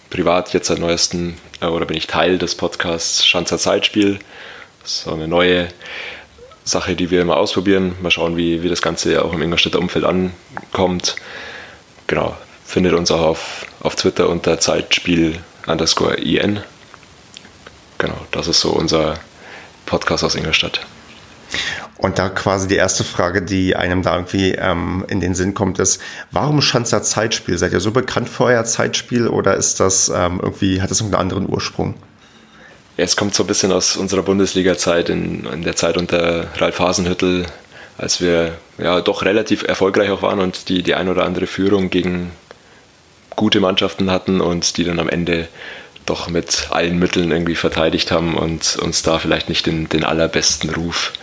privat 0.09 0.53
jetzt 0.53 0.67
seit 0.67 0.79
neuesten 0.79 1.37
äh, 1.59 1.65
oder 1.65 1.85
bin 1.85 1.97
ich 1.97 2.07
Teil 2.07 2.37
des 2.37 2.55
Podcasts 2.55 3.25
Schanzer 3.27 3.57
Zeitspiel. 3.57 4.19
So 4.85 5.11
eine 5.11 5.27
neue 5.27 5.67
Sache, 6.63 6.95
die 6.95 7.11
wir 7.11 7.21
immer 7.21 7.35
ausprobieren. 7.35 7.97
Mal 8.01 8.09
schauen, 8.09 8.37
wie, 8.37 8.63
wie 8.63 8.69
das 8.69 8.81
Ganze 8.81 9.25
auch 9.25 9.33
im 9.33 9.41
Ingolstädter 9.41 9.79
Umfeld 9.79 10.05
ankommt. 10.05 11.17
Genau, 12.07 12.37
findet 12.65 12.93
uns 12.93 13.11
auch 13.11 13.21
auf, 13.21 13.65
auf 13.81 13.97
Twitter 13.97 14.29
unter 14.29 14.61
Zeitspiel 14.61 15.39
underscore 15.67 16.15
IN 16.15 16.61
genau, 17.99 18.17
das 18.31 18.47
ist 18.47 18.61
so 18.61 18.71
unser 18.71 19.19
Podcast 19.85 20.23
aus 20.23 20.33
Ingolstadt. 20.33 20.81
Und 21.97 22.17
da 22.17 22.29
quasi 22.29 22.67
die 22.67 22.77
erste 22.77 23.03
Frage, 23.03 23.41
die 23.41 23.75
einem 23.75 24.03
da 24.03 24.15
irgendwie 24.15 24.53
ähm, 24.53 25.03
in 25.09 25.19
den 25.19 25.35
Sinn 25.35 25.53
kommt, 25.53 25.79
ist, 25.79 26.01
warum 26.31 26.61
Schanzer 26.61 27.03
Zeitspiel? 27.03 27.57
Seid 27.57 27.73
ihr 27.73 27.81
so 27.81 27.91
bekannt 27.91 28.29
für 28.29 28.45
euer 28.45 28.63
Zeitspiel 28.63 29.27
oder 29.27 29.55
ist 29.55 29.81
das 29.81 30.07
ähm, 30.07 30.39
irgendwie, 30.41 30.81
hat 30.81 30.89
das 30.91 31.01
irgendeinen 31.01 31.23
anderen 31.23 31.49
Ursprung? 31.49 31.95
Ja, 32.95 33.03
es 33.03 33.17
kommt 33.17 33.35
so 33.35 33.43
ein 33.43 33.47
bisschen 33.47 33.73
aus 33.73 33.97
unserer 33.97 34.23
Bundesliga-Zeit, 34.23 35.09
in, 35.09 35.45
in, 35.45 35.63
der 35.63 35.75
Zeit 35.75 35.97
unter 35.97 36.47
Ralf 36.55 36.79
Hasenhüttel, 36.79 37.47
als 37.97 38.21
wir 38.21 38.57
ja 38.77 39.01
doch 39.01 39.23
relativ 39.23 39.63
erfolgreich 39.63 40.09
auch 40.09 40.21
waren 40.21 40.39
und 40.39 40.69
die, 40.69 40.83
die 40.83 40.95
ein 40.95 41.09
oder 41.09 41.25
andere 41.25 41.47
Führung 41.47 41.89
gegen 41.89 42.31
gute 43.35 43.59
Mannschaften 43.59 44.09
hatten 44.09 44.39
und 44.39 44.77
die 44.77 44.85
dann 44.85 44.99
am 44.99 45.09
Ende 45.09 45.49
doch 46.09 46.29
mit 46.29 46.67
allen 46.71 46.99
Mitteln 46.99 47.31
irgendwie 47.31 47.55
verteidigt 47.55 48.11
haben 48.11 48.35
und 48.35 48.77
uns 48.77 49.03
da 49.03 49.19
vielleicht 49.19 49.49
nicht 49.49 49.65
den, 49.65 49.87
den 49.89 50.03
allerbesten 50.03 50.69
Ruf 50.69 51.13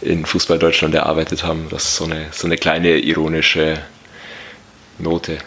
in 0.00 0.26
Fußball 0.26 0.58
Deutschland 0.58 0.94
erarbeitet 0.94 1.44
haben. 1.44 1.66
Das 1.70 1.84
ist 1.84 1.96
so 1.96 2.04
eine, 2.04 2.26
so 2.32 2.46
eine 2.46 2.56
kleine 2.56 2.98
ironische 2.98 3.78
Note. 4.98 5.38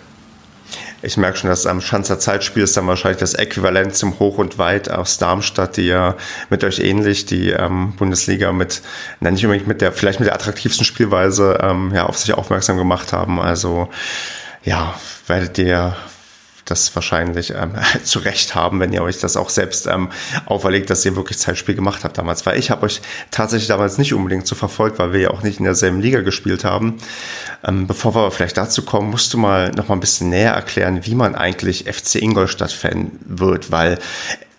Ich 1.01 1.15
merke 1.15 1.37
schon, 1.37 1.49
dass 1.49 1.65
am 1.65 1.79
Schanzer 1.79 2.19
Zeitspiel 2.19 2.63
ist 2.63 2.75
dann 2.75 2.87
wahrscheinlich 2.87 3.19
das 3.19 3.33
Äquivalent 3.33 3.95
zum 3.95 4.19
Hoch 4.19 4.37
und 4.37 4.57
Weit 4.57 4.91
aus 4.91 5.17
Darmstadt, 5.17 5.77
die 5.77 5.83
ja 5.83 6.15
mit 6.49 6.63
euch 6.63 6.79
ähnlich 6.79 7.25
die 7.25 7.51
ähm, 7.51 7.93
Bundesliga 7.95 8.51
mit, 8.51 8.81
na 9.21 9.31
nicht 9.31 9.45
unbedingt 9.45 9.67
mit 9.67 9.79
der, 9.79 9.93
vielleicht 9.93 10.19
mit 10.19 10.27
der 10.27 10.35
attraktivsten 10.35 10.85
Spielweise 10.85 11.57
ähm, 11.61 11.93
ja, 11.95 12.05
auf 12.05 12.17
sich 12.17 12.33
aufmerksam 12.33 12.77
gemacht 12.77 13.13
haben. 13.13 13.39
Also 13.39 13.87
ja, 14.65 14.93
werdet 15.27 15.57
ihr 15.57 15.95
das 16.69 16.93
wahrscheinlich 16.95 17.51
ähm, 17.51 17.73
zu 18.03 18.19
Recht 18.19 18.55
haben, 18.55 18.79
wenn 18.79 18.93
ihr 18.93 19.03
euch 19.03 19.19
das 19.19 19.37
auch 19.37 19.49
selbst 19.49 19.87
ähm, 19.87 20.09
auferlegt, 20.45 20.89
dass 20.89 21.05
ihr 21.05 21.15
wirklich 21.15 21.37
Zeitspiel 21.37 21.75
gemacht 21.75 22.03
habt 22.03 22.17
damals. 22.17 22.45
Weil 22.45 22.59
ich 22.59 22.71
habe 22.71 22.85
euch 22.85 23.01
tatsächlich 23.31 23.67
damals 23.67 23.97
nicht 23.97 24.13
unbedingt 24.13 24.47
so 24.47 24.55
verfolgt, 24.55 24.99
weil 24.99 25.13
wir 25.13 25.19
ja 25.19 25.31
auch 25.31 25.43
nicht 25.43 25.59
in 25.59 25.65
derselben 25.65 26.01
Liga 26.01 26.21
gespielt 26.21 26.63
haben. 26.63 26.97
Ähm, 27.63 27.87
bevor 27.87 28.15
wir 28.15 28.31
vielleicht 28.31 28.57
dazu 28.57 28.83
kommen, 28.83 29.09
musst 29.09 29.33
du 29.33 29.37
mal 29.37 29.71
noch 29.71 29.87
mal 29.87 29.95
ein 29.95 29.99
bisschen 29.99 30.29
näher 30.29 30.53
erklären, 30.53 31.05
wie 31.05 31.15
man 31.15 31.35
eigentlich 31.35 31.85
FC 31.91 32.15
Ingolstadt-Fan 32.15 33.11
wird, 33.25 33.71
weil 33.71 33.99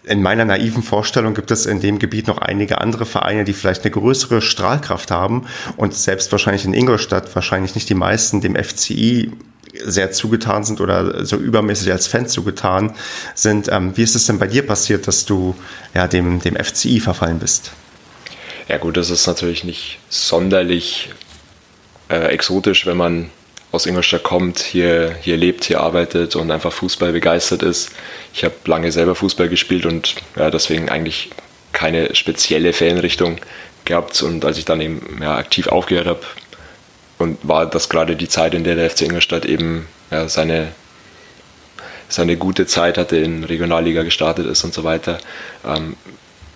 in 0.05 0.23
meiner 0.23 0.45
naiven 0.45 0.83
Vorstellung 0.83 1.35
gibt 1.35 1.51
es 1.51 1.67
in 1.67 1.81
dem 1.81 1.99
Gebiet 1.99 2.27
noch 2.27 2.39
einige 2.39 2.81
andere 2.81 3.05
Vereine, 3.05 3.45
die 3.45 3.53
vielleicht 3.53 3.85
eine 3.85 3.91
größere 3.91 4.41
Strahlkraft 4.41 5.11
haben 5.11 5.47
und 5.77 5.95
selbst 5.95 6.33
wahrscheinlich 6.33 6.65
in 6.65 6.73
Ingolstadt 6.73 7.35
wahrscheinlich 7.35 7.75
nicht 7.75 7.89
die 7.89 7.95
meisten 7.95 8.41
dem 8.41 8.57
FCI 8.57 9.31
sehr 9.85 10.12
zugetan 10.12 10.64
sind 10.64 10.81
oder 10.81 11.25
so 11.25 11.37
übermäßig 11.37 11.93
als 11.93 12.07
Fan 12.07 12.29
zugetan 12.29 12.95
sind. 13.35 13.68
Ähm, 13.71 13.97
wie 13.97 14.03
ist 14.03 14.14
es 14.14 14.27
denn 14.27 14.39
bei 14.39 14.47
dir 14.47 14.66
passiert, 14.66 15.07
dass 15.07 15.25
du 15.25 15.55
ja, 15.95 16.09
dem, 16.09 16.41
dem 16.41 16.57
FCI 16.57 17.01
verfallen 17.01 17.39
bist? 17.39 17.73
Ja 18.68 18.79
gut, 18.79 18.97
das 18.97 19.11
ist 19.11 19.27
natürlich 19.27 19.64
nicht 19.64 19.99
sonderlich 20.09 21.11
äh, 22.09 22.27
exotisch, 22.27 22.87
wenn 22.87 22.97
man 22.97 23.31
aus 23.73 23.87
Ingolstadt 23.87 24.25
kommt, 24.25 24.59
hier, 24.59 25.16
hier 25.23 25.37
lebt, 25.37 25.64
hier 25.64 25.81
arbeitet 25.81 26.35
und 26.37 26.51
einfach 26.51 26.73
Fußball 26.73 27.12
begeistert 27.12 27.62
ist. 27.62 27.91
Ich 28.35 28.45
habe 28.45 28.55
lange 28.64 28.91
selber 28.91 29.14
Fußball 29.14 29.49
gespielt 29.49 29.87
und 29.87 30.16
ja, 30.37 30.51
deswegen 30.51 30.89
eigentlich 30.89 31.31
keine 31.73 32.14
spezielle 32.14 32.73
Fanrichtung 32.73 33.39
gehabt. 33.85 34.23
Und 34.23 34.45
als 34.45 34.59
ich 34.59 34.64
dann 34.64 34.81
eben 34.81 35.18
ja, 35.21 35.37
aktiv 35.37 35.68
aufgehört 35.68 36.07
habe, 36.07 36.21
und 37.21 37.37
war 37.47 37.66
das 37.66 37.91
gerade 37.91 38.16
die 38.16 38.29
Zeit, 38.29 38.55
in 38.55 38.64
der 38.64 38.77
der 38.77 38.89
FC 38.89 39.03
Ingolstadt 39.03 39.45
eben 39.45 39.87
ja, 40.11 40.27
seine, 40.27 40.73
seine 42.09 42.39
gute 42.39 42.66
Zeit 42.66 42.97
hatte, 42.97 43.18
in 43.18 43.45
Regionalliga 43.45 44.05
gestartet 44.05 44.47
ist 44.47 44.64
und 44.64 44.73
so 44.73 44.85
weiter. 44.85 45.18
Ähm, 45.66 45.97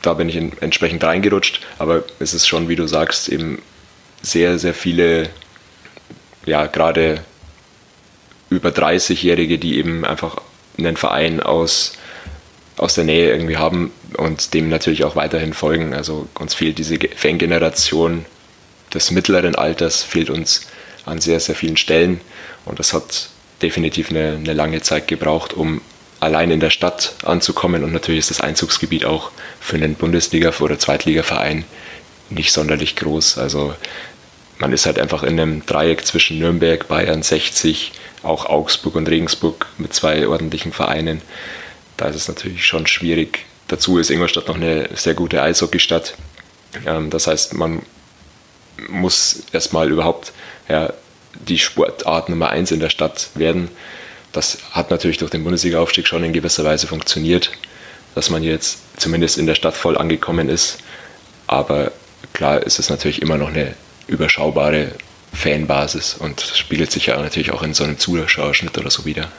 da 0.00 0.14
bin 0.14 0.30
ich 0.30 0.36
in, 0.36 0.56
entsprechend 0.62 1.04
reingerutscht, 1.04 1.60
aber 1.78 2.04
es 2.18 2.32
ist 2.32 2.48
schon, 2.48 2.70
wie 2.70 2.76
du 2.76 2.86
sagst, 2.86 3.28
eben 3.28 3.60
sehr, 4.22 4.58
sehr 4.58 4.72
viele 4.72 5.28
ja, 6.46 6.64
gerade 6.64 7.22
über 8.48 8.70
30-Jährige, 8.70 9.58
die 9.58 9.76
eben 9.76 10.06
einfach 10.06 10.38
einen 10.78 10.96
Verein 10.96 11.42
aus, 11.42 11.92
aus 12.78 12.94
der 12.94 13.04
Nähe 13.04 13.30
irgendwie 13.30 13.58
haben 13.58 13.92
und 14.16 14.54
dem 14.54 14.70
natürlich 14.70 15.04
auch 15.04 15.14
weiterhin 15.14 15.52
folgen. 15.52 15.92
Also 15.92 16.26
uns 16.38 16.54
fehlt 16.54 16.78
diese 16.78 16.98
Fangeneration 17.16 18.24
des 18.94 19.10
mittleren 19.10 19.54
Alters, 19.54 20.02
fehlt 20.02 20.30
uns 20.30 20.66
an 21.04 21.20
sehr, 21.20 21.40
sehr 21.40 21.54
vielen 21.54 21.76
Stellen 21.76 22.20
und 22.64 22.78
das 22.78 22.92
hat 22.92 23.28
definitiv 23.60 24.10
eine, 24.10 24.36
eine 24.36 24.52
lange 24.52 24.80
Zeit 24.82 25.08
gebraucht, 25.08 25.52
um 25.52 25.80
allein 26.20 26.50
in 26.50 26.60
der 26.60 26.70
Stadt 26.70 27.14
anzukommen 27.24 27.84
und 27.84 27.92
natürlich 27.92 28.20
ist 28.20 28.30
das 28.30 28.40
Einzugsgebiet 28.40 29.04
auch 29.04 29.30
für 29.60 29.76
einen 29.76 29.96
Bundesliga- 29.96 30.58
oder 30.60 30.78
Zweitligaverein 30.78 31.64
nicht 32.30 32.52
sonderlich 32.52 32.96
groß. 32.96 33.38
Also 33.38 33.74
man 34.58 34.72
ist 34.72 34.86
halt 34.86 34.98
einfach 34.98 35.22
in 35.22 35.38
einem 35.38 35.66
Dreieck 35.66 36.06
zwischen 36.06 36.38
Nürnberg, 36.38 36.88
Bayern, 36.88 37.22
60, 37.22 37.92
auch 38.22 38.46
Augsburg 38.46 38.94
und 38.94 39.08
Regensburg 39.08 39.66
mit 39.78 39.92
zwei 39.92 40.26
ordentlichen 40.26 40.72
Vereinen. 40.72 41.20
Da 41.96 42.08
ist 42.08 42.16
es 42.16 42.28
natürlich 42.28 42.66
schon 42.66 42.86
schwierig. 42.86 43.46
Dazu 43.68 43.98
ist 43.98 44.10
Ingolstadt 44.10 44.48
noch 44.48 44.56
eine 44.56 44.88
sehr 44.94 45.14
gute 45.14 45.42
Eishockeystadt. 45.42 46.14
Ähm, 46.86 47.10
das 47.10 47.26
heißt, 47.26 47.54
man 47.54 47.82
muss 48.88 49.42
erstmal 49.52 49.90
überhaupt 49.90 50.32
ja, 50.68 50.92
die 51.34 51.58
Sportart 51.58 52.28
Nummer 52.28 52.50
eins 52.50 52.70
in 52.70 52.80
der 52.80 52.90
Stadt 52.90 53.30
werden. 53.34 53.68
Das 54.32 54.58
hat 54.72 54.90
natürlich 54.90 55.18
durch 55.18 55.30
den 55.30 55.44
Bundesliga-Aufstieg 55.44 56.06
schon 56.06 56.24
in 56.24 56.32
gewisser 56.32 56.64
Weise 56.64 56.86
funktioniert, 56.86 57.52
dass 58.14 58.30
man 58.30 58.42
jetzt 58.42 58.78
zumindest 58.96 59.38
in 59.38 59.46
der 59.46 59.54
Stadt 59.54 59.74
voll 59.74 59.96
angekommen 59.96 60.48
ist. 60.48 60.78
Aber 61.46 61.92
klar 62.32 62.62
ist 62.62 62.78
es 62.78 62.90
natürlich 62.90 63.22
immer 63.22 63.36
noch 63.36 63.48
eine 63.48 63.74
überschaubare 64.06 64.92
Fanbasis 65.32 66.14
und 66.14 66.40
spiegelt 66.40 66.90
sich 66.90 67.06
ja 67.06 67.20
natürlich 67.20 67.52
auch 67.52 67.62
in 67.62 67.74
so 67.74 67.84
einem 67.84 67.98
Zuschauerschnitt 67.98 68.78
oder 68.78 68.90
so 68.90 69.04
wieder. 69.04 69.30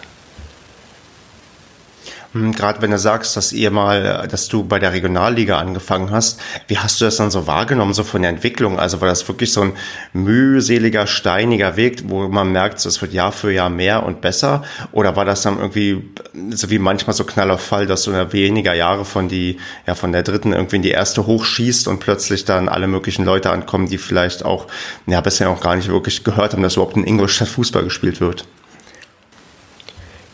Hm, 2.36 2.52
gerade 2.52 2.82
wenn 2.82 2.92
du 2.92 3.00
sagst, 3.00 3.38
dass 3.38 3.54
ihr 3.54 3.72
mal, 3.72 4.28
dass 4.30 4.50
du 4.50 4.66
bei 4.66 4.78
der 4.78 4.92
Regionalliga 4.92 5.58
angefangen 5.58 6.12
hast, 6.12 6.42
wie 6.68 6.78
hast 6.78 7.00
du 7.00 7.06
das 7.06 7.16
dann 7.16 7.32
so 7.32 7.48
wahrgenommen, 7.48 7.94
so 7.94 8.04
von 8.04 8.22
der 8.22 8.30
Entwicklung? 8.30 8.78
Also 8.78 9.00
war 9.00 9.08
das 9.08 9.26
wirklich 9.30 9.54
so 9.54 9.62
ein 9.62 9.72
mühseliger, 10.12 11.08
steiniger 11.08 11.78
Weg, 11.78 12.04
wo 12.08 12.28
man 12.28 12.52
merkt, 12.52 12.86
es 12.86 13.02
wird 13.02 13.14
Jahr 13.14 13.32
für 13.32 13.54
Jahr 13.54 13.70
mehr 13.70 14.06
und 14.06 14.20
besser? 14.20 14.64
Oder 14.92 15.16
war 15.16 15.24
das 15.24 15.44
dann 15.44 15.60
irgendwie 15.60 16.04
so 16.50 16.70
wie 16.70 16.78
manchmal 16.78 17.16
so 17.16 17.24
Knall 17.24 17.58
Fall, 17.58 17.86
dass 17.86 18.04
du 18.04 18.12
in 18.12 18.34
weniger 18.34 18.74
Jahre 18.74 19.06
von 19.06 19.30
die, 19.30 19.58
ja, 19.88 19.96
von 19.96 20.12
der 20.12 20.24
dritten 20.24 20.52
irgendwie 20.52 20.76
in 20.76 20.82
die 20.82 20.92
erste 20.92 21.26
hochschießt 21.26 21.88
und 21.88 22.00
plötzlich 22.02 22.44
dann 22.44 22.68
alle 22.68 22.88
möglichen 22.88 23.24
Leute 23.24 23.50
ankommen, 23.50 23.88
die 23.88 23.98
vielleicht 23.98 24.44
auch, 24.44 24.68
ja, 25.06 25.22
bisher 25.22 25.50
auch 25.50 25.62
gar 25.62 25.78
nicht 25.78 25.88
wirklich 25.88 26.26
gehört 26.26 26.52
haben, 26.52 26.64
dass 26.64 26.76
überhaupt 26.76 26.98
in 26.98 27.08
Ingolstadt 27.08 27.48
Fußball 27.48 27.86
gespielt 27.86 28.20
wird? 28.20 28.46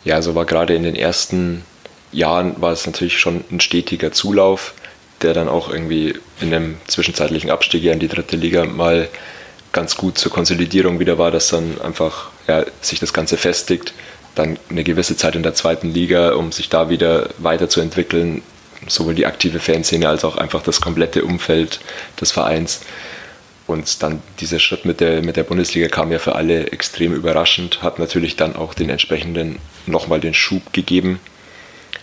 Ja, 0.02 0.20
so 0.20 0.34
war 0.34 0.46
gerade 0.46 0.74
in 0.74 0.82
den 0.82 0.96
ersten 0.96 1.62
Jahren 2.12 2.60
war 2.60 2.72
es 2.72 2.86
natürlich 2.86 3.18
schon 3.18 3.44
ein 3.50 3.60
stetiger 3.60 4.12
Zulauf, 4.12 4.74
der 5.22 5.34
dann 5.34 5.48
auch 5.48 5.70
irgendwie 5.70 6.14
in 6.40 6.52
einem 6.52 6.76
zwischenzeitlichen 6.86 7.50
Abstieg 7.50 7.84
in 7.84 7.98
die 7.98 8.08
dritte 8.08 8.36
Liga 8.36 8.64
mal 8.64 9.08
ganz 9.72 9.96
gut 9.96 10.18
zur 10.18 10.30
Konsolidierung 10.30 11.00
wieder 11.00 11.18
war, 11.18 11.30
dass 11.30 11.48
dann 11.48 11.80
einfach 11.80 12.30
ja, 12.46 12.64
sich 12.80 13.00
das 13.00 13.12
Ganze 13.12 13.36
festigt. 13.36 13.94
Dann 14.34 14.58
eine 14.70 14.84
gewisse 14.84 15.16
Zeit 15.16 15.34
in 15.34 15.42
der 15.42 15.54
zweiten 15.54 15.92
Liga, 15.92 16.34
um 16.34 16.52
sich 16.52 16.68
da 16.68 16.88
wieder 16.90 17.30
weiterzuentwickeln, 17.38 18.42
sowohl 18.86 19.14
die 19.14 19.26
aktive 19.26 19.60
Fanszene 19.60 20.08
als 20.08 20.24
auch 20.24 20.36
einfach 20.36 20.62
das 20.62 20.80
komplette 20.80 21.24
Umfeld 21.24 21.80
des 22.20 22.32
Vereins. 22.32 22.80
Und 23.66 24.02
dann 24.02 24.20
dieser 24.40 24.58
Schritt 24.58 24.84
mit 24.84 25.00
der, 25.00 25.22
mit 25.22 25.36
der 25.36 25.44
Bundesliga 25.44 25.88
kam 25.88 26.10
ja 26.10 26.18
für 26.18 26.34
alle 26.34 26.72
extrem 26.72 27.14
überraschend, 27.14 27.82
hat 27.82 27.98
natürlich 27.98 28.36
dann 28.36 28.56
auch 28.56 28.74
den 28.74 28.90
entsprechenden 28.90 29.58
nochmal 29.86 30.20
den 30.20 30.34
Schub 30.34 30.72
gegeben. 30.72 31.20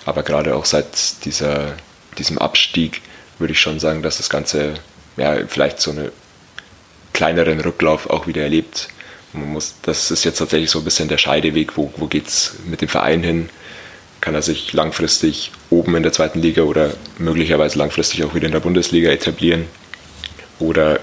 Aber 0.05 0.23
gerade 0.23 0.55
auch 0.55 0.65
seit 0.65 1.25
dieser, 1.25 1.73
diesem 2.17 2.37
Abstieg 2.37 3.01
würde 3.37 3.53
ich 3.53 3.61
schon 3.61 3.79
sagen, 3.79 4.01
dass 4.01 4.17
das 4.17 4.29
Ganze 4.29 4.75
ja, 5.17 5.37
vielleicht 5.47 5.79
so 5.79 5.91
einen 5.91 6.11
kleineren 7.13 7.59
Rücklauf 7.59 8.09
auch 8.09 8.27
wieder 8.27 8.43
erlebt. 8.43 8.89
Man 9.33 9.53
muss, 9.53 9.75
das 9.81 10.11
ist 10.11 10.23
jetzt 10.23 10.37
tatsächlich 10.37 10.71
so 10.71 10.79
ein 10.79 10.85
bisschen 10.85 11.09
der 11.09 11.17
Scheideweg, 11.17 11.77
wo, 11.77 11.91
wo 11.97 12.07
geht 12.07 12.27
es 12.27 12.55
mit 12.65 12.81
dem 12.81 12.89
Verein 12.89 13.23
hin? 13.23 13.49
Kann 14.21 14.35
er 14.35 14.41
sich 14.41 14.73
langfristig 14.73 15.51
oben 15.69 15.95
in 15.95 16.03
der 16.03 16.11
zweiten 16.11 16.39
Liga 16.39 16.63
oder 16.63 16.93
möglicherweise 17.17 17.77
langfristig 17.77 18.23
auch 18.23 18.35
wieder 18.35 18.47
in 18.47 18.51
der 18.51 18.59
Bundesliga 18.59 19.09
etablieren? 19.09 19.65
Oder 20.59 20.99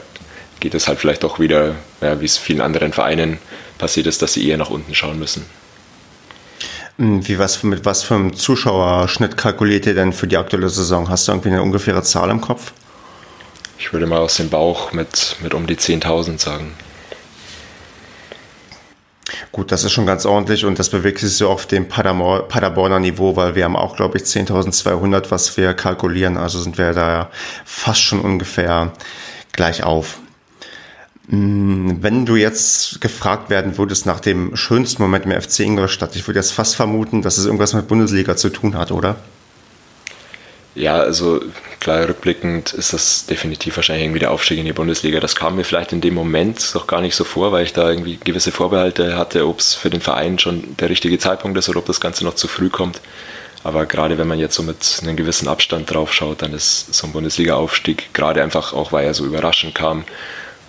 geht 0.60 0.74
es 0.74 0.88
halt 0.88 0.98
vielleicht 0.98 1.24
auch 1.24 1.38
wieder, 1.38 1.74
ja, 2.00 2.20
wie 2.20 2.26
es 2.26 2.36
vielen 2.36 2.60
anderen 2.60 2.92
Vereinen 2.92 3.38
passiert 3.78 4.06
ist, 4.06 4.20
dass 4.22 4.34
sie 4.34 4.48
eher 4.48 4.58
nach 4.58 4.70
unten 4.70 4.94
schauen 4.94 5.18
müssen? 5.18 5.46
Hm, 6.98 7.28
wie 7.28 7.38
was, 7.38 7.62
mit 7.62 7.84
was 7.84 8.02
für 8.02 8.14
einem 8.14 8.34
Zuschauerschnitt 8.34 9.36
kalkuliert 9.36 9.86
ihr 9.86 9.94
denn 9.94 10.12
für 10.12 10.26
die 10.26 10.38
aktuelle 10.38 10.70
Saison? 10.70 11.10
Hast 11.10 11.28
du 11.28 11.32
irgendwie 11.32 11.50
eine 11.50 11.62
ungefähre 11.62 12.02
Zahl 12.02 12.30
im 12.30 12.40
Kopf? 12.40 12.72
Ich 13.78 13.92
würde 13.92 14.06
mal 14.06 14.18
aus 14.18 14.36
dem 14.36 14.48
Bauch 14.48 14.92
mit, 14.92 15.36
mit 15.42 15.52
um 15.52 15.66
die 15.66 15.76
10.000 15.76 16.38
sagen. 16.40 16.74
Gut, 19.52 19.72
das 19.72 19.84
ist 19.84 19.92
schon 19.92 20.06
ganz 20.06 20.24
ordentlich 20.24 20.64
und 20.64 20.78
das 20.78 20.88
bewegt 20.88 21.18
sich 21.18 21.36
so 21.36 21.50
auf 21.50 21.66
dem 21.66 21.88
Paderborner 21.88 23.00
Niveau, 23.00 23.36
weil 23.36 23.54
wir 23.54 23.64
haben 23.64 23.76
auch, 23.76 23.96
glaube 23.96 24.18
ich, 24.18 24.24
10.200, 24.24 25.30
was 25.30 25.56
wir 25.56 25.74
kalkulieren. 25.74 26.36
Also 26.36 26.60
sind 26.60 26.78
wir 26.78 26.92
da 26.92 27.30
fast 27.64 28.00
schon 28.00 28.20
ungefähr 28.20 28.92
gleich 29.52 29.82
auf. 29.82 30.18
Mm, 31.28 32.02
wenn 32.02 32.24
du 32.24 32.36
jetzt 32.36 33.00
gefragt 33.00 33.50
werden 33.50 33.78
würdest 33.78 34.06
nach 34.06 34.20
dem 34.20 34.54
schönsten 34.54 35.02
Moment 35.02 35.24
im 35.26 35.32
FC 35.32 35.60
Ingolstadt, 35.60 36.14
ich 36.14 36.26
würde 36.26 36.38
jetzt 36.38 36.52
fast 36.52 36.76
vermuten, 36.76 37.22
dass 37.22 37.36
es 37.36 37.46
irgendwas 37.46 37.74
mit 37.74 37.88
Bundesliga 37.88 38.36
zu 38.36 38.48
tun 38.50 38.76
hat, 38.76 38.92
oder? 38.92 39.16
Ja, 40.76 40.98
also 40.98 41.40
klar, 41.80 42.06
rückblickend 42.06 42.74
ist 42.74 42.92
das 42.92 43.24
definitiv 43.24 43.76
wahrscheinlich 43.76 44.04
irgendwie 44.04 44.20
der 44.20 44.30
Aufstieg 44.30 44.58
in 44.58 44.66
die 44.66 44.74
Bundesliga. 44.74 45.20
Das 45.20 45.34
kam 45.34 45.56
mir 45.56 45.64
vielleicht 45.64 45.92
in 45.92 46.02
dem 46.02 46.12
Moment 46.12 46.74
doch 46.74 46.86
gar 46.86 47.00
nicht 47.00 47.16
so 47.16 47.24
vor, 47.24 47.50
weil 47.50 47.64
ich 47.64 47.72
da 47.72 47.88
irgendwie 47.88 48.18
gewisse 48.22 48.52
Vorbehalte 48.52 49.16
hatte, 49.16 49.48
ob 49.48 49.60
es 49.60 49.74
für 49.74 49.88
den 49.88 50.02
Verein 50.02 50.38
schon 50.38 50.76
der 50.76 50.90
richtige 50.90 51.18
Zeitpunkt 51.18 51.56
ist 51.58 51.70
oder 51.70 51.78
ob 51.78 51.86
das 51.86 52.00
Ganze 52.00 52.24
noch 52.24 52.34
zu 52.34 52.46
früh 52.46 52.68
kommt. 52.68 53.00
Aber 53.64 53.86
gerade 53.86 54.18
wenn 54.18 54.28
man 54.28 54.38
jetzt 54.38 54.54
so 54.54 54.62
mit 54.62 55.00
einem 55.02 55.16
gewissen 55.16 55.48
Abstand 55.48 55.90
drauf 55.92 56.12
schaut, 56.12 56.42
dann 56.42 56.52
ist 56.52 56.94
so 56.94 57.06
ein 57.06 57.12
Bundesliga-Aufstieg 57.12 58.12
gerade 58.12 58.42
einfach 58.42 58.74
auch, 58.74 58.92
weil 58.92 59.06
er 59.06 59.14
so 59.14 59.24
überraschend 59.24 59.74
kam, 59.74 60.04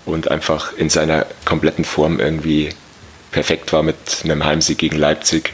und 0.07 0.31
einfach 0.31 0.73
in 0.73 0.89
seiner 0.89 1.25
kompletten 1.45 1.85
Form 1.85 2.19
irgendwie 2.19 2.69
perfekt 3.31 3.73
war, 3.73 3.83
mit 3.83 3.97
einem 4.23 4.43
Heimsieg 4.43 4.77
gegen 4.77 4.97
Leipzig 4.97 5.53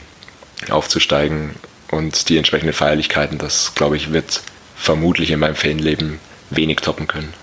aufzusteigen 0.69 1.55
und 1.91 2.29
die 2.29 2.37
entsprechenden 2.37 2.73
Feierlichkeiten, 2.73 3.37
das 3.37 3.73
glaube 3.75 3.97
ich, 3.97 4.13
wird 4.13 4.41
vermutlich 4.75 5.31
in 5.31 5.39
meinem 5.39 5.55
Fanleben 5.55 6.19
wenig 6.49 6.77
toppen 6.77 7.07
können. 7.07 7.33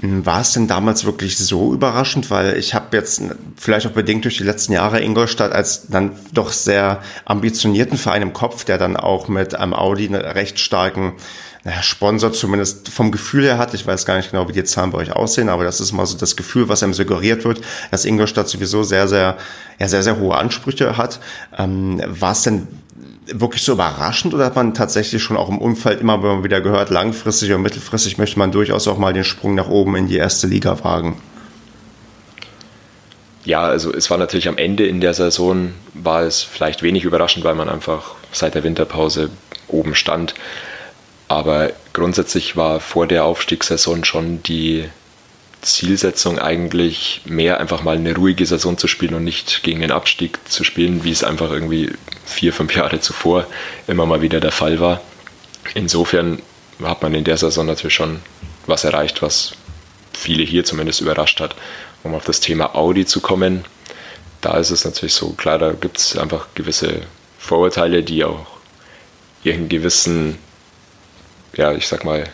War 0.00 0.42
es 0.42 0.52
denn 0.52 0.68
damals 0.68 1.04
wirklich 1.04 1.38
so 1.38 1.72
überraschend? 1.72 2.30
Weil 2.30 2.58
ich 2.58 2.74
habe 2.74 2.96
jetzt 2.96 3.22
vielleicht 3.56 3.86
auch 3.86 3.92
bedingt 3.92 4.24
durch 4.24 4.36
die 4.36 4.42
letzten 4.42 4.72
Jahre 4.72 5.00
Ingolstadt 5.00 5.52
als 5.52 5.86
dann 5.88 6.12
doch 6.32 6.52
sehr 6.52 7.02
ambitionierten 7.24 7.96
Verein 7.96 8.20
im 8.20 8.32
Kopf, 8.32 8.64
der 8.64 8.76
dann 8.76 8.96
auch 8.96 9.28
mit 9.28 9.54
einem 9.54 9.72
Audi 9.72 10.06
einen 10.06 10.20
recht 10.20 10.58
starken 10.58 11.14
naja, 11.64 11.82
Sponsor 11.82 12.32
zumindest 12.32 12.90
vom 12.90 13.10
Gefühl 13.10 13.44
her 13.44 13.56
hat. 13.56 13.72
Ich 13.72 13.86
weiß 13.86 14.04
gar 14.04 14.18
nicht 14.18 14.30
genau, 14.30 14.46
wie 14.48 14.52
die 14.52 14.64
Zahlen 14.64 14.90
bei 14.90 14.98
euch 14.98 15.12
aussehen, 15.12 15.48
aber 15.48 15.64
das 15.64 15.80
ist 15.80 15.92
mal 15.92 16.04
so 16.04 16.16
das 16.16 16.36
Gefühl, 16.36 16.68
was 16.68 16.82
einem 16.82 16.92
suggeriert 16.92 17.44
wird, 17.44 17.62
dass 17.90 18.04
Ingolstadt 18.04 18.48
sowieso 18.48 18.82
sehr, 18.82 19.08
sehr, 19.08 19.38
ja, 19.78 19.88
sehr, 19.88 20.02
sehr 20.02 20.18
hohe 20.18 20.36
Ansprüche 20.36 20.98
hat. 20.98 21.20
Ähm, 21.56 22.02
war 22.06 22.32
es 22.32 22.42
denn 22.42 22.68
wirklich 23.26 23.62
so 23.62 23.72
überraschend 23.72 24.34
oder 24.34 24.44
hat 24.44 24.56
man 24.56 24.74
tatsächlich 24.74 25.22
schon 25.22 25.38
auch 25.38 25.48
im 25.48 25.56
Umfeld 25.56 26.02
immer 26.02 26.44
wieder 26.44 26.60
gehört, 26.60 26.90
langfristig 26.90 27.48
oder 27.48 27.58
mittelfristig 27.58 28.18
möchte 28.18 28.38
man 28.38 28.52
durchaus 28.52 28.86
auch 28.86 28.98
mal 28.98 29.14
den 29.14 29.24
Sprung 29.24 29.54
nach 29.54 29.68
oben 29.68 29.96
in 29.96 30.06
die 30.06 30.18
erste 30.18 30.46
Liga 30.46 30.84
wagen? 30.84 31.16
Ja, 33.46 33.62
also 33.62 33.92
es 33.92 34.10
war 34.10 34.18
natürlich 34.18 34.48
am 34.48 34.58
Ende 34.58 34.86
in 34.86 35.00
der 35.00 35.14
Saison, 35.14 35.72
war 35.94 36.22
es 36.22 36.42
vielleicht 36.42 36.82
wenig 36.82 37.04
überraschend, 37.04 37.44
weil 37.44 37.54
man 37.54 37.70
einfach 37.70 38.14
seit 38.32 38.54
der 38.54 38.64
Winterpause 38.64 39.30
oben 39.68 39.94
stand. 39.94 40.34
Aber 41.28 41.72
grundsätzlich 41.92 42.56
war 42.56 42.80
vor 42.80 43.06
der 43.06 43.24
Aufstiegssaison 43.24 44.04
schon 44.04 44.42
die 44.42 44.88
Zielsetzung 45.62 46.38
eigentlich 46.38 47.22
mehr 47.24 47.58
einfach 47.58 47.82
mal 47.82 47.96
eine 47.96 48.14
ruhige 48.14 48.44
Saison 48.44 48.76
zu 48.76 48.86
spielen 48.86 49.14
und 49.14 49.24
nicht 49.24 49.62
gegen 49.62 49.80
den 49.80 49.90
Abstieg 49.90 50.38
zu 50.46 50.62
spielen, 50.62 51.04
wie 51.04 51.10
es 51.10 51.24
einfach 51.24 51.50
irgendwie 51.50 51.92
vier, 52.26 52.52
fünf 52.52 52.76
Jahre 52.76 53.00
zuvor 53.00 53.46
immer 53.86 54.04
mal 54.04 54.20
wieder 54.20 54.40
der 54.40 54.52
Fall 54.52 54.78
war. 54.80 55.00
Insofern 55.74 56.42
hat 56.82 57.02
man 57.02 57.14
in 57.14 57.24
der 57.24 57.38
Saison 57.38 57.66
natürlich 57.66 57.94
schon 57.94 58.20
was 58.66 58.84
erreicht, 58.84 59.22
was 59.22 59.52
viele 60.12 60.42
hier 60.42 60.64
zumindest 60.64 61.00
überrascht 61.00 61.40
hat. 61.40 61.54
Um 62.02 62.14
auf 62.14 62.24
das 62.24 62.40
Thema 62.40 62.74
Audi 62.74 63.06
zu 63.06 63.20
kommen, 63.20 63.64
da 64.40 64.58
ist 64.58 64.70
es 64.70 64.84
natürlich 64.84 65.14
so, 65.14 65.30
klar, 65.30 65.58
da 65.58 65.72
gibt 65.72 65.98
es 65.98 66.18
einfach 66.18 66.48
gewisse 66.54 67.02
Vorurteile, 67.38 68.02
die 68.02 68.24
auch 68.24 68.46
ihren 69.42 69.68
gewissen, 69.68 70.38
ja, 71.56 71.72
ich 71.72 71.86
sag 71.86 72.04
mal, 72.04 72.24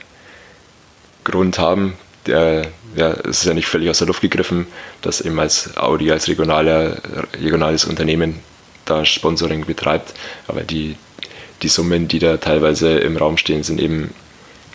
Grund 1.25 1.59
haben, 1.59 1.95
der, 2.27 2.67
ja, 2.95 3.13
es 3.25 3.41
ist 3.41 3.45
ja 3.45 3.55
nicht 3.55 3.69
völlig 3.69 3.91
aus 3.91 3.99
der 3.99 4.07
Luft 4.07 4.21
gegriffen, 4.21 4.67
dass 5.03 5.21
eben 5.21 5.39
als 5.39 5.77
Audi 5.77 6.11
als 6.11 6.29
regionaler, 6.29 7.01
regionales 7.35 7.85
Unternehmen 7.85 8.41
da 8.85 9.05
Sponsoring 9.05 9.65
betreibt. 9.65 10.15
Aber 10.47 10.63
die, 10.63 10.97
die 11.63 11.69
Summen, 11.69 12.09
die 12.09 12.19
da 12.19 12.37
teilweise 12.37 12.99
im 12.99 13.17
Raum 13.17 13.37
stehen, 13.37 13.63
sind 13.63 13.81
eben 13.81 14.15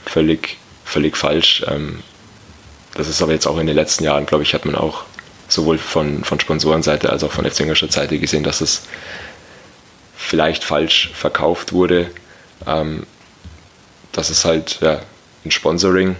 völlig, 0.06 0.58
völlig 0.84 1.18
falsch. 1.18 1.64
Ähm, 1.68 2.00
das 2.94 3.10
ist 3.10 3.22
aber 3.22 3.34
jetzt 3.34 3.48
auch 3.48 3.58
in 3.58 3.68
den 3.68 3.76
letzten 3.76 4.04
Jahren, 4.04 4.26
glaube 4.26 4.44
ich, 4.44 4.54
hat 4.54 4.66
man 4.66 4.76
auch 4.76 5.04
sowohl 5.48 5.78
von, 5.78 6.24
von 6.24 6.40
Sponsorenseite 6.40 7.10
als 7.10 7.24
auch 7.24 7.32
von 7.32 7.46
FC 7.46 7.62
Ingolstadt 7.62 7.92
Seite 7.92 8.18
gesehen, 8.18 8.44
dass 8.44 8.62
es 8.62 8.84
vielleicht 10.16 10.64
falsch 10.64 11.12
verkauft 11.14 11.74
wurde. 11.74 12.10
Ähm, 12.66 13.06
das 14.16 14.30
ist 14.30 14.46
halt 14.46 14.80
ja, 14.82 15.02
ein 15.44 15.52
Sponsoring 15.52 16.16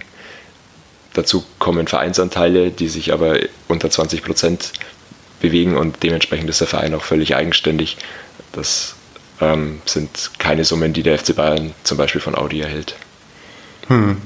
Dazu 1.16 1.42
kommen 1.58 1.86
Vereinsanteile, 1.86 2.70
die 2.70 2.88
sich 2.88 3.10
aber 3.10 3.38
unter 3.68 3.88
20 3.88 4.22
Prozent 4.22 4.74
bewegen 5.40 5.74
und 5.74 6.02
dementsprechend 6.02 6.50
ist 6.50 6.60
der 6.60 6.66
Verein 6.66 6.94
auch 6.94 7.04
völlig 7.04 7.34
eigenständig. 7.34 7.96
Das 8.52 8.96
ähm, 9.40 9.80
sind 9.86 10.32
keine 10.38 10.66
Summen, 10.66 10.92
die 10.92 11.02
der 11.02 11.18
FC 11.18 11.34
Bayern 11.34 11.72
zum 11.84 11.96
Beispiel 11.96 12.20
von 12.20 12.34
Audi 12.34 12.60
erhält. 12.60 12.96
Hm. 13.88 14.18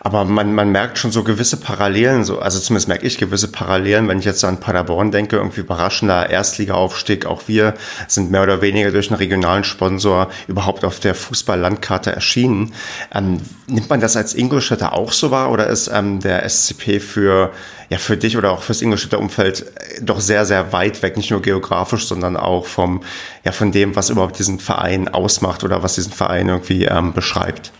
Aber 0.00 0.24
man, 0.24 0.54
man 0.54 0.70
merkt 0.70 0.98
schon 0.98 1.12
so 1.12 1.22
gewisse 1.22 1.56
Parallelen, 1.56 2.24
so, 2.24 2.38
also 2.38 2.58
zumindest 2.58 2.88
merke 2.88 3.06
ich 3.06 3.18
gewisse 3.18 3.48
Parallelen, 3.48 4.08
wenn 4.08 4.18
ich 4.18 4.24
jetzt 4.24 4.44
an 4.44 4.60
Paderborn 4.60 5.10
denke, 5.10 5.36
irgendwie 5.36 5.60
überraschender 5.60 6.30
Erstligaaufstieg. 6.30 7.26
Auch 7.26 7.42
wir 7.46 7.74
sind 8.08 8.30
mehr 8.30 8.42
oder 8.42 8.62
weniger 8.62 8.90
durch 8.90 9.10
einen 9.10 9.18
regionalen 9.18 9.64
Sponsor 9.64 10.30
überhaupt 10.48 10.84
auf 10.84 11.00
der 11.00 11.14
Fußballlandkarte 11.14 12.12
erschienen. 12.12 12.74
Ähm, 13.14 13.40
nimmt 13.66 13.90
man 13.90 14.00
das 14.00 14.16
als 14.16 14.34
Ingolstädter 14.34 14.92
auch 14.92 15.12
so 15.12 15.30
wahr 15.30 15.50
oder 15.50 15.66
ist 15.66 15.90
ähm, 15.92 16.20
der 16.20 16.48
SCP 16.48 17.00
für, 17.00 17.52
ja, 17.88 17.98
für 17.98 18.16
dich 18.16 18.36
oder 18.36 18.52
auch 18.52 18.62
fürs 18.62 18.82
Ingolstädter 18.82 19.18
Umfeld 19.18 19.66
doch 20.00 20.20
sehr, 20.20 20.44
sehr 20.46 20.72
weit 20.72 21.02
weg, 21.02 21.16
nicht 21.16 21.30
nur 21.30 21.42
geografisch, 21.42 22.06
sondern 22.06 22.36
auch 22.36 22.66
vom, 22.66 23.02
ja, 23.44 23.52
von 23.52 23.72
dem, 23.72 23.96
was 23.96 24.10
überhaupt 24.10 24.38
diesen 24.38 24.58
Verein 24.58 25.08
ausmacht 25.08 25.64
oder 25.64 25.82
was 25.82 25.94
diesen 25.94 26.12
Verein 26.12 26.48
irgendwie 26.48 26.84
ähm, 26.84 27.12
beschreibt? 27.12 27.72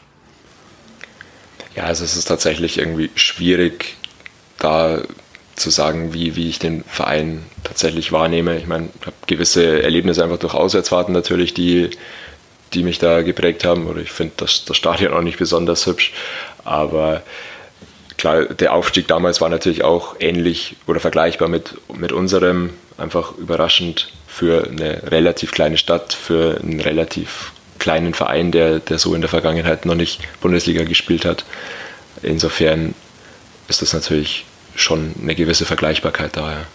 Ja, 1.75 1.85
also 1.85 2.05
es 2.05 2.17
ist 2.17 2.27
tatsächlich 2.27 2.79
irgendwie 2.79 3.11
schwierig, 3.15 3.97
da 4.59 5.03
zu 5.55 5.71
sagen, 5.71 6.15
wie, 6.15 6.37
wie 6.37 6.49
ich 6.49 6.59
den 6.59 6.85
Verein 6.85 7.45
tatsächlich 7.65 8.13
wahrnehme. 8.13 8.59
Ich 8.59 8.67
meine, 8.67 8.89
ich 9.01 9.07
habe 9.07 9.17
gewisse 9.27 9.83
Erlebnisse 9.83 10.23
einfach 10.23 10.39
durch 10.39 10.55
Auswärtsfahrten 10.55 11.13
natürlich, 11.13 11.55
die, 11.55 11.91
die 12.73 12.83
mich 12.83 12.99
da 12.99 13.23
geprägt 13.23 13.65
haben. 13.65 13.87
Oder 13.87 14.01
ich 14.01 14.13
finde 14.13 14.35
das, 14.39 14.65
das 14.65 14.77
Stadion 14.77 15.13
auch 15.13 15.23
nicht 15.23 15.39
besonders 15.39 15.87
hübsch. 15.87 16.13
Aber 16.65 17.23
klar, 18.17 18.47
der 18.47 18.73
Aufstieg 18.73 19.09
damals 19.09 19.41
war 19.41 19.49
natürlich 19.49 19.85
auch 19.85 20.17
ähnlich 20.21 20.77
oder 20.87 21.01
vergleichbar 21.01 21.49
mit, 21.49 21.75
mit 21.95 22.13
unserem. 22.13 22.71
Einfach 22.99 23.37
überraschend 23.39 24.13
für 24.29 24.65
eine 24.65 25.11
relativ 25.11 25.51
kleine 25.51 25.79
Stadt, 25.79 26.13
für 26.13 26.61
einen 26.63 26.79
relativ 26.79 27.53
kleinen 27.83 28.15
Verein, 28.15 28.53
der, 28.53 28.79
der 28.79 28.99
so 28.99 29.13
in 29.13 29.21
der 29.21 29.29
Vergangenheit 29.29 29.87
noch 29.87 29.97
nicht 29.97 30.21
Bundesliga 30.41 30.85
gespielt 30.85 31.25
hat. 31.25 31.45
Insofern 32.23 32.95
ist 33.69 33.83
das 33.83 33.93
natürlich 33.93 34.47
schon 34.77 35.15
eine 35.21 35.35
gewisse 35.35 35.65
Vergleichbarkeit 35.65 36.37
da. 36.37 36.53
Ja. 36.53 36.67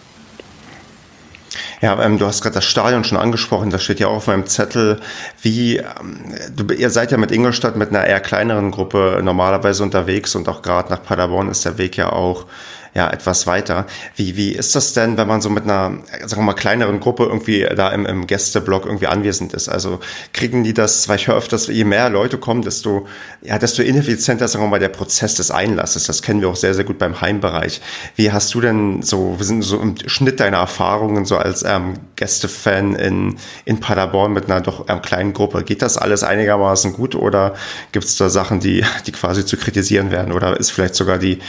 Ja, 1.80 2.04
ähm, 2.04 2.18
du 2.18 2.26
hast 2.26 2.42
gerade 2.42 2.56
das 2.56 2.66
Stadion 2.66 3.04
schon 3.04 3.18
angesprochen, 3.18 3.70
das 3.70 3.84
steht 3.84 4.00
ja 4.00 4.08
auch 4.08 4.18
auf 4.18 4.28
meinem 4.28 4.48
Zettel. 4.48 5.00
Wie, 5.42 5.78
ähm, 5.78 6.36
du, 6.56 6.74
ihr 6.74 6.90
seid 6.90 7.12
ja 7.12 7.18
mit 7.18 7.32
Ingolstadt 7.32 7.78
mit 7.78 7.90
einer 7.90 8.04
eher 8.04 8.20
kleineren 8.20 8.72
Gruppe 8.72 9.22
normalerweise 9.24 9.84
unterwegs 9.84 10.36
und 10.36 10.50
auch 10.50 10.62
gerade 10.62 10.90
nach 10.90 11.04
Paderborn 11.04 11.50
ist 11.50 11.66
der 11.66 11.78
Weg 11.78 11.96
ja 11.96 12.12
auch 12.12 12.46
ja 12.94 13.10
etwas 13.10 13.48
weiter. 13.48 13.86
Wie, 14.16 14.36
wie 14.38 14.52
ist 14.52 14.76
das 14.76 14.94
denn, 14.94 15.18
wenn 15.18 15.28
man 15.28 15.42
so 15.42 15.50
mit 15.50 15.64
einer, 15.64 15.98
sagen 16.26 16.42
wir 16.42 16.46
mal, 16.46 16.54
kleineren 16.54 17.00
Gruppe 17.00 17.24
irgendwie 17.24 17.68
da 17.76 17.90
im, 17.90 18.06
im 18.06 18.28
Gästeblock 18.28 18.86
irgendwie 18.86 19.08
anwesend 19.08 19.54
ist? 19.54 19.70
Also 19.70 20.00
kriegen 20.34 20.64
die 20.64 20.74
das, 20.74 21.08
weil 21.10 21.18
ich 21.18 21.28
höre 21.28 21.36
öfters, 21.36 21.68
je 21.68 21.84
mehr 21.84 22.10
Leute 22.10 22.38
kommen, 22.38 22.62
desto, 22.62 23.08
ja, 23.42 23.58
desto 23.60 23.82
ineffizienter, 23.82 24.48
sagen 24.48 24.66
wir 24.66 24.70
mal, 24.70 24.80
der 24.80 24.90
Prozess 24.90 25.36
des 25.36 25.52
Einlasses. 25.52 26.06
Das 26.06 26.22
kennen 26.22 26.42
wir 26.42 26.50
auch 26.50 26.56
sehr, 26.56 26.74
sehr 26.74 26.84
gut 26.84 26.98
beim 26.98 27.22
Heimbereich. 27.22 27.82
Wie 28.16 28.32
hast 28.32 28.54
du 28.54 28.62
denn 28.62 29.02
so, 29.02 29.36
wir 29.38 29.46
sind 29.46 29.62
so 29.62 29.80
im 29.80 29.96
Schnitt 30.08 30.40
deiner 30.40 30.58
Erfahrungen 30.58 31.26
so 31.26 31.38
als 31.38 31.64
ähm, 31.64 31.94
Gästefan 32.16 32.96
in, 32.96 33.38
in 33.66 33.80
Paderborn 33.80 34.34
mit 34.34 34.46
einer 34.46 34.62
doch 34.62 34.86
ähm, 34.90 35.02
kleinen 35.02 35.34
Gruppe? 35.34 35.64
Geht 35.64 35.82
das 35.82 35.98
alles 35.98 36.24
einigermaßen 36.24 36.94
gut 36.94 37.16
oder 37.16 37.56
gibt 37.92 38.06
es 38.06 38.18
da 38.18 38.30
Sachen, 38.30 38.60
die, 38.60 38.84
die 39.06 39.12
quasi 39.12 39.46
zu 39.46 39.58
kritisieren 39.58 40.12
werden? 40.12 40.32
Oder 40.32 40.58
ist 40.58 40.72
vielleicht 40.72 40.96
sogar 40.96 41.18
die, 41.18 41.40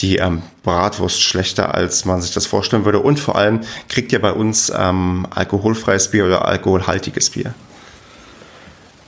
die 0.00 0.16
ähm, 0.16 0.42
Bratwurst 0.62 1.22
schlechter, 1.22 1.74
als 1.74 2.04
man 2.04 2.20
sich 2.20 2.32
das 2.32 2.46
vorstellen 2.46 2.84
würde. 2.84 3.00
Und 3.00 3.18
vor 3.18 3.36
allem 3.36 3.60
kriegt 3.88 4.12
ihr 4.12 4.20
bei 4.20 4.32
uns 4.32 4.72
ähm, 4.76 5.26
alkoholfreies 5.30 6.10
Bier 6.10 6.26
oder 6.26 6.46
alkoholhaltiges 6.46 7.30
Bier. 7.30 7.54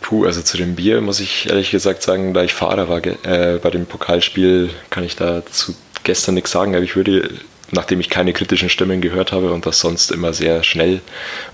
Puh, 0.00 0.24
also 0.24 0.42
zu 0.42 0.56
dem 0.56 0.74
Bier 0.74 1.00
muss 1.00 1.20
ich 1.20 1.48
ehrlich 1.48 1.70
gesagt 1.70 2.02
sagen, 2.02 2.34
da 2.34 2.42
ich 2.42 2.54
Fahrer 2.54 2.88
war 2.88 3.04
äh, 3.04 3.58
bei 3.62 3.70
dem 3.70 3.86
Pokalspiel, 3.86 4.70
kann 4.90 5.04
ich 5.04 5.16
dazu 5.16 5.74
gestern 6.04 6.34
nichts 6.34 6.50
sagen. 6.50 6.74
Aber 6.74 6.84
ich 6.84 6.96
würde, 6.96 7.30
nachdem 7.70 8.00
ich 8.00 8.08
keine 8.08 8.32
kritischen 8.32 8.68
Stimmen 8.68 9.00
gehört 9.00 9.32
habe 9.32 9.52
und 9.52 9.66
das 9.66 9.78
sonst 9.78 10.10
immer 10.10 10.32
sehr 10.32 10.62
schnell 10.64 11.00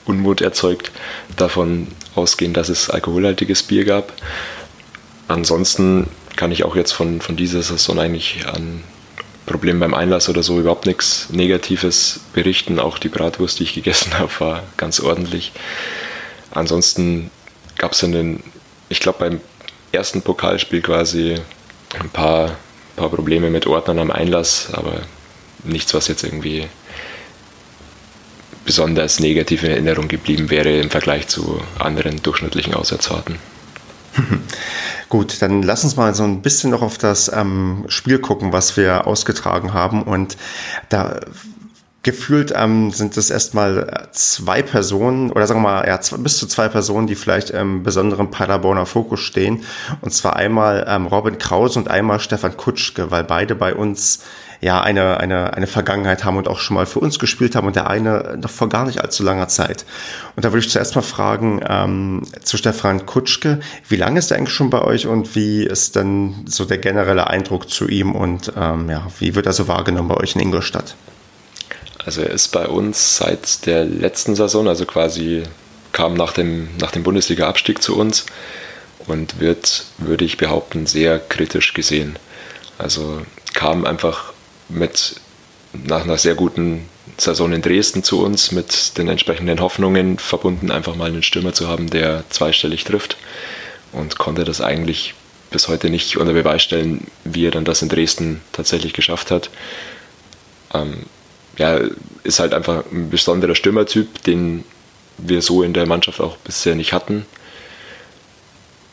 Unmut 0.04 0.40
erzeugt, 0.40 0.92
davon 1.36 1.88
ausgehen, 2.14 2.54
dass 2.54 2.68
es 2.68 2.88
alkoholhaltiges 2.88 3.64
Bier 3.64 3.84
gab. 3.84 4.12
Ansonsten 5.26 6.08
kann 6.36 6.52
ich 6.52 6.64
auch 6.64 6.76
jetzt 6.76 6.92
von, 6.92 7.20
von 7.20 7.36
dieser 7.36 7.62
Saison 7.62 7.98
eigentlich 7.98 8.46
an 8.46 8.82
Problem 9.48 9.80
beim 9.80 9.94
Einlass 9.94 10.28
oder 10.28 10.42
so 10.42 10.58
überhaupt 10.60 10.86
nichts 10.86 11.28
Negatives 11.30 12.20
berichten. 12.32 12.78
Auch 12.78 12.98
die 12.98 13.08
Bratwurst, 13.08 13.58
die 13.58 13.64
ich 13.64 13.74
gegessen 13.74 14.12
habe, 14.18 14.30
war 14.38 14.62
ganz 14.76 15.00
ordentlich. 15.00 15.52
Ansonsten 16.50 17.30
gab 17.76 17.92
es 17.92 18.02
in 18.02 18.12
den, 18.12 18.42
ich 18.88 19.00
glaube 19.00 19.18
beim 19.18 19.40
ersten 19.92 20.22
Pokalspiel 20.22 20.82
quasi 20.82 21.36
ein 21.98 22.10
paar, 22.10 22.56
paar 22.96 23.10
Probleme 23.10 23.50
mit 23.50 23.66
Ordnern 23.66 23.98
am 23.98 24.10
Einlass, 24.10 24.68
aber 24.72 25.02
nichts, 25.64 25.94
was 25.94 26.08
jetzt 26.08 26.24
irgendwie 26.24 26.68
besonders 28.64 29.18
negativ 29.18 29.62
in 29.62 29.70
Erinnerung 29.70 30.08
geblieben 30.08 30.50
wäre 30.50 30.78
im 30.78 30.90
Vergleich 30.90 31.26
zu 31.28 31.62
anderen 31.78 32.22
durchschnittlichen 32.22 32.74
Auswärtsfahrten. 32.74 33.38
Gut, 35.08 35.40
dann 35.40 35.62
lass 35.62 35.84
uns 35.84 35.96
mal 35.96 36.14
so 36.14 36.24
ein 36.24 36.42
bisschen 36.42 36.70
noch 36.70 36.82
auf 36.82 36.98
das 36.98 37.30
ähm, 37.32 37.84
Spiel 37.88 38.18
gucken, 38.18 38.52
was 38.52 38.76
wir 38.76 39.06
ausgetragen 39.06 39.72
haben. 39.72 40.02
Und 40.02 40.36
da 40.88 41.20
gefühlt 42.08 42.54
ähm, 42.56 42.90
sind 42.90 43.18
es 43.18 43.28
erstmal 43.28 44.08
zwei 44.12 44.62
Personen 44.62 45.30
oder 45.30 45.46
sagen 45.46 45.60
wir 45.60 45.68
mal 45.68 45.86
ja, 45.86 46.00
bis 46.16 46.38
zu 46.38 46.46
zwei 46.46 46.68
Personen, 46.68 47.06
die 47.06 47.14
vielleicht 47.14 47.50
im 47.50 47.82
besonderen 47.82 48.30
Paderborner 48.30 48.86
Fokus 48.86 49.20
stehen. 49.20 49.64
Und 50.00 50.14
zwar 50.14 50.34
einmal 50.36 50.86
ähm, 50.88 51.06
Robin 51.06 51.36
Krause 51.36 51.78
und 51.78 51.88
einmal 51.88 52.18
Stefan 52.18 52.56
Kutschke, 52.56 53.10
weil 53.10 53.24
beide 53.24 53.54
bei 53.54 53.74
uns 53.74 54.20
ja 54.62 54.80
eine, 54.80 55.20
eine, 55.20 55.52
eine 55.52 55.66
Vergangenheit 55.66 56.24
haben 56.24 56.38
und 56.38 56.48
auch 56.48 56.60
schon 56.60 56.76
mal 56.76 56.86
für 56.86 57.00
uns 57.00 57.18
gespielt 57.18 57.54
haben 57.54 57.66
und 57.66 57.76
der 57.76 57.90
eine 57.90 58.38
noch 58.40 58.48
vor 58.48 58.70
gar 58.70 58.86
nicht 58.86 59.02
allzu 59.02 59.22
langer 59.22 59.48
Zeit. 59.48 59.84
Und 60.34 60.46
da 60.46 60.52
würde 60.52 60.64
ich 60.64 60.70
zuerst 60.70 60.96
mal 60.96 61.02
fragen 61.02 61.60
ähm, 61.68 62.22
zu 62.42 62.56
Stefan 62.56 63.04
Kutschke, 63.04 63.60
wie 63.86 63.96
lange 63.96 64.18
ist 64.18 64.30
er 64.30 64.38
eigentlich 64.38 64.54
schon 64.54 64.70
bei 64.70 64.80
euch 64.80 65.06
und 65.06 65.36
wie 65.36 65.62
ist 65.62 65.94
dann 65.94 66.46
so 66.46 66.64
der 66.64 66.78
generelle 66.78 67.26
Eindruck 67.26 67.68
zu 67.68 67.86
ihm 67.86 68.12
und 68.12 68.50
ähm, 68.56 68.88
ja, 68.88 69.06
wie 69.18 69.34
wird 69.34 69.44
er 69.44 69.52
so 69.52 69.68
wahrgenommen 69.68 70.08
bei 70.08 70.16
euch 70.16 70.34
in 70.36 70.40
Ingolstadt? 70.40 70.96
Also 72.04 72.22
er 72.22 72.30
ist 72.30 72.48
bei 72.48 72.66
uns 72.66 73.16
seit 73.16 73.66
der 73.66 73.84
letzten 73.84 74.34
Saison, 74.36 74.68
also 74.68 74.86
quasi 74.86 75.42
kam 75.92 76.14
nach 76.14 76.32
dem, 76.32 76.68
nach 76.80 76.90
dem 76.90 77.02
Bundesliga-Abstieg 77.02 77.82
zu 77.82 77.96
uns 77.96 78.26
und 79.06 79.40
wird, 79.40 79.84
würde 79.98 80.24
ich 80.24 80.36
behaupten, 80.36 80.86
sehr 80.86 81.18
kritisch 81.18 81.74
gesehen. 81.74 82.18
Also 82.78 83.22
kam 83.54 83.84
einfach 83.84 84.32
mit 84.68 85.16
nach 85.72 86.04
einer 86.04 86.18
sehr 86.18 86.34
guten 86.34 86.88
Saison 87.16 87.52
in 87.52 87.62
Dresden 87.62 88.02
zu 88.02 88.22
uns 88.22 88.52
mit 88.52 88.96
den 88.96 89.08
entsprechenden 89.08 89.60
Hoffnungen 89.60 90.18
verbunden, 90.18 90.70
einfach 90.70 90.94
mal 90.94 91.08
einen 91.08 91.22
Stürmer 91.22 91.52
zu 91.52 91.68
haben, 91.68 91.90
der 91.90 92.24
zweistellig 92.30 92.84
trifft 92.84 93.16
und 93.92 94.18
konnte 94.18 94.44
das 94.44 94.60
eigentlich 94.60 95.14
bis 95.50 95.68
heute 95.68 95.90
nicht 95.90 96.16
unter 96.16 96.32
Beweis 96.32 96.62
stellen, 96.62 97.06
wie 97.24 97.46
er 97.46 97.50
dann 97.50 97.64
das 97.64 97.82
in 97.82 97.88
Dresden 97.88 98.42
tatsächlich 98.52 98.92
geschafft 98.92 99.30
hat. 99.30 99.50
Ähm, 100.74 101.06
ja, 101.58 101.80
ist 102.24 102.40
halt 102.40 102.54
einfach 102.54 102.84
ein 102.90 103.10
besonderer 103.10 103.54
Stürmertyp, 103.54 104.22
den 104.24 104.64
wir 105.18 105.42
so 105.42 105.62
in 105.62 105.72
der 105.72 105.86
Mannschaft 105.86 106.20
auch 106.20 106.36
bisher 106.38 106.74
nicht 106.74 106.92
hatten. 106.92 107.26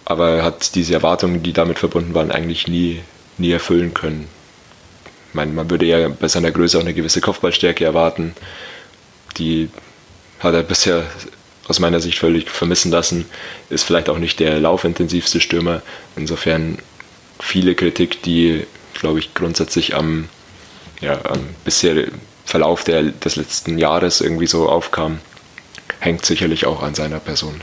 Aber 0.05 0.29
er 0.29 0.43
hat 0.43 0.75
diese 0.75 0.93
Erwartungen, 0.93 1.41
die 1.43 1.53
damit 1.53 1.79
verbunden 1.79 2.13
waren, 2.13 2.31
eigentlich 2.31 2.67
nie, 2.67 3.01
nie 3.37 3.51
erfüllen 3.51 3.93
können 3.93 4.27
meine, 5.35 5.51
man 5.51 5.69
würde 5.69 5.85
ja 5.85 6.07
bei 6.07 6.27
seiner 6.27 6.51
Größe 6.51 6.77
auch 6.77 6.81
eine 6.81 6.93
gewisse 6.93 7.21
Kopfballstärke 7.21 7.85
erwarten. 7.85 8.33
Die 9.37 9.69
hat 10.39 10.53
er 10.53 10.63
bisher 10.63 11.03
aus 11.67 11.79
meiner 11.79 11.99
Sicht 11.99 12.17
völlig 12.17 12.49
vermissen 12.49 12.91
lassen. 12.91 13.25
Ist 13.69 13.83
vielleicht 13.83 14.09
auch 14.09 14.17
nicht 14.17 14.39
der 14.39 14.59
laufintensivste 14.59 15.41
Stürmer. 15.41 15.81
Insofern 16.15 16.79
viele 17.39 17.75
Kritik, 17.75 18.23
die, 18.23 18.65
glaube 18.93 19.19
ich, 19.19 19.33
grundsätzlich 19.33 19.95
am, 19.95 20.29
ja, 21.01 21.19
am 21.25 21.39
bisher 21.63 22.07
Verlauf 22.45 22.83
der, 22.83 23.03
des 23.03 23.35
letzten 23.35 23.77
Jahres 23.77 24.21
irgendwie 24.21 24.47
so 24.47 24.69
aufkam, 24.69 25.19
hängt 25.99 26.25
sicherlich 26.25 26.65
auch 26.65 26.83
an 26.83 26.95
seiner 26.95 27.19
Person. 27.19 27.61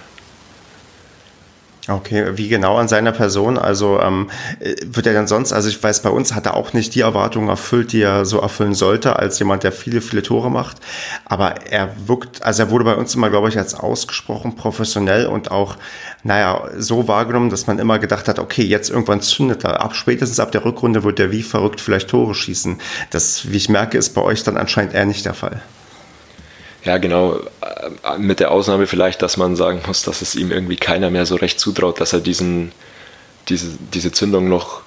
Okay, 1.89 2.37
wie 2.37 2.47
genau 2.47 2.77
an 2.77 2.87
seiner 2.87 3.11
Person? 3.11 3.59
Also 3.59 3.99
ähm, 4.01 4.31
wird 4.85 5.05
er 5.05 5.15
dann 5.15 5.27
sonst, 5.27 5.53
also 5.53 5.69
ich 5.69 5.83
weiß, 5.83 6.03
bei 6.03 6.11
uns 6.11 6.33
hat 6.33 6.47
er 6.47 6.55
auch 6.55 6.75
nicht 6.75 6.95
die 6.95 7.01
Erwartungen 7.01 7.49
erfüllt, 7.49 7.93
die 7.93 8.03
er 8.03 8.25
so 8.25 8.39
erfüllen 8.39 8.75
sollte, 8.75 9.17
als 9.17 9.41
jemand, 9.41 9.65
der 9.65 9.73
viele, 9.73 10.01
viele 10.01 10.23
Tore 10.23 10.49
macht. 10.49 10.77
Aber 11.25 11.67
er 11.67 11.91
wirkt, 12.07 12.45
also 12.45 12.63
er 12.63 12.71
wurde 12.71 12.85
bei 12.85 12.95
uns 12.95 13.17
immer, 13.17 13.31
glaube 13.31 13.49
ich, 13.49 13.59
als 13.59 13.75
ausgesprochen 13.75 14.55
professionell 14.55 15.27
und 15.27 15.51
auch, 15.51 15.77
naja, 16.23 16.69
so 16.79 17.09
wahrgenommen, 17.09 17.51
dass 17.51 17.67
man 17.67 17.81
immer 17.81 17.99
gedacht 17.99 18.29
hat, 18.29 18.39
okay, 18.39 18.63
jetzt 18.63 18.89
irgendwann 18.89 19.21
zündet 19.21 19.65
er 19.65 19.81
ab. 19.81 19.97
Spätestens 19.97 20.39
ab 20.39 20.53
der 20.53 20.65
Rückrunde 20.65 21.03
wird 21.03 21.19
er 21.19 21.33
wie 21.33 21.43
verrückt 21.43 21.81
vielleicht 21.81 22.11
Tore 22.11 22.37
schießen. 22.37 22.81
Das, 23.11 23.51
wie 23.51 23.57
ich 23.57 23.69
merke, 23.69 23.99
ist 23.99 24.11
bei 24.11 24.23
euch 24.23 24.45
dann 24.45 24.57
anscheinend 24.57 24.95
eher 24.95 25.07
nicht 25.07 25.25
der 25.25 25.35
Fall. 25.35 25.61
Ja, 26.85 26.99
genau. 26.99 27.41
Mit 28.19 28.41
der 28.41 28.51
Ausnahme 28.51 28.87
vielleicht, 28.87 29.23
dass 29.23 29.37
man 29.37 29.55
sagen 29.57 29.83
muss, 29.87 30.03
dass 30.03 30.21
es 30.21 30.35
ihm 30.35 30.51
irgendwie 30.51 30.77
keiner 30.77 31.11
mehr 31.11 31.27
so 31.27 31.37
recht 31.37 31.61
zutraut, 31.61 32.01
dass 32.01 32.13
er 32.13 32.21
diesen, 32.21 32.73
diese, 33.49 33.79
diese 33.93 34.11
Zündung 34.11 34.49
noch, 34.49 34.83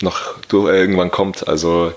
noch 0.00 0.38
durch, 0.48 0.72
äh, 0.72 0.78
irgendwann 0.78 1.10
kommt. 1.10 1.48
Also 1.48 1.92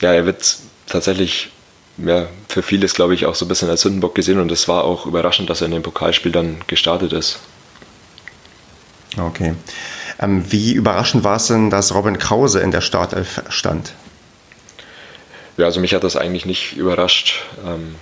ja, 0.00 0.12
er 0.12 0.26
wird 0.26 0.58
tatsächlich 0.86 1.50
ja, 1.96 2.26
für 2.48 2.62
vieles, 2.62 2.94
glaube 2.94 3.14
ich, 3.14 3.26
auch 3.26 3.34
so 3.34 3.46
ein 3.46 3.48
bisschen 3.48 3.70
als 3.70 3.82
Sündenbock 3.82 4.14
gesehen 4.14 4.40
und 4.40 4.50
es 4.50 4.68
war 4.68 4.84
auch 4.84 5.06
überraschend, 5.06 5.48
dass 5.48 5.60
er 5.60 5.66
in 5.66 5.72
dem 5.72 5.82
Pokalspiel 5.82 6.32
dann 6.32 6.60
gestartet 6.66 7.12
ist. 7.12 7.38
Okay. 9.16 9.54
Ähm, 10.18 10.44
wie 10.50 10.72
überraschend 10.72 11.24
war 11.24 11.36
es 11.36 11.46
denn, 11.46 11.70
dass 11.70 11.94
Robin 11.94 12.18
Krause 12.18 12.60
in 12.60 12.70
der 12.70 12.80
Startelf 12.80 13.42
stand? 13.48 13.92
Ja, 15.56 15.66
also 15.66 15.80
mich 15.80 15.94
hat 15.94 16.04
das 16.04 16.16
eigentlich 16.16 16.46
nicht 16.46 16.76
überrascht. 16.76 17.42
Ähm, 17.64 17.94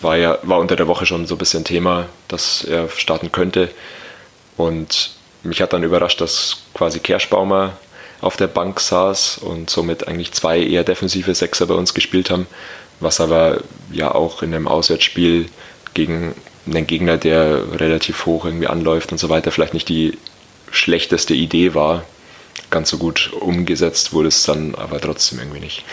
war 0.00 0.16
ja 0.16 0.38
war 0.42 0.58
unter 0.58 0.76
der 0.76 0.86
Woche 0.86 1.06
schon 1.06 1.26
so 1.26 1.34
ein 1.34 1.38
bisschen 1.38 1.64
Thema, 1.64 2.06
dass 2.28 2.64
er 2.64 2.88
starten 2.88 3.32
könnte. 3.32 3.70
Und 4.56 5.12
mich 5.42 5.60
hat 5.60 5.72
dann 5.72 5.82
überrascht, 5.82 6.20
dass 6.20 6.62
quasi 6.74 7.00
Kerschbaumer 7.00 7.76
auf 8.20 8.36
der 8.36 8.46
Bank 8.46 8.80
saß 8.80 9.38
und 9.38 9.70
somit 9.70 10.06
eigentlich 10.06 10.32
zwei 10.32 10.60
eher 10.60 10.84
defensive 10.84 11.34
Sechser 11.34 11.66
bei 11.66 11.74
uns 11.74 11.94
gespielt 11.94 12.30
haben, 12.30 12.46
was 13.00 13.20
aber 13.20 13.62
ja 13.90 14.14
auch 14.14 14.42
in 14.42 14.54
einem 14.54 14.68
Auswärtsspiel 14.68 15.48
gegen 15.94 16.34
einen 16.66 16.86
Gegner, 16.86 17.16
der 17.16 17.80
relativ 17.80 18.26
hoch 18.26 18.44
irgendwie 18.44 18.66
anläuft 18.66 19.12
und 19.12 19.18
so 19.18 19.28
weiter, 19.30 19.50
vielleicht 19.50 19.74
nicht 19.74 19.88
die 19.88 20.18
schlechteste 20.70 21.34
Idee 21.34 21.74
war. 21.74 22.04
Ganz 22.68 22.90
so 22.90 22.98
gut 22.98 23.32
umgesetzt 23.32 24.12
wurde 24.12 24.28
es 24.28 24.44
dann 24.44 24.74
aber 24.74 25.00
trotzdem 25.00 25.38
irgendwie 25.38 25.60
nicht. 25.60 25.84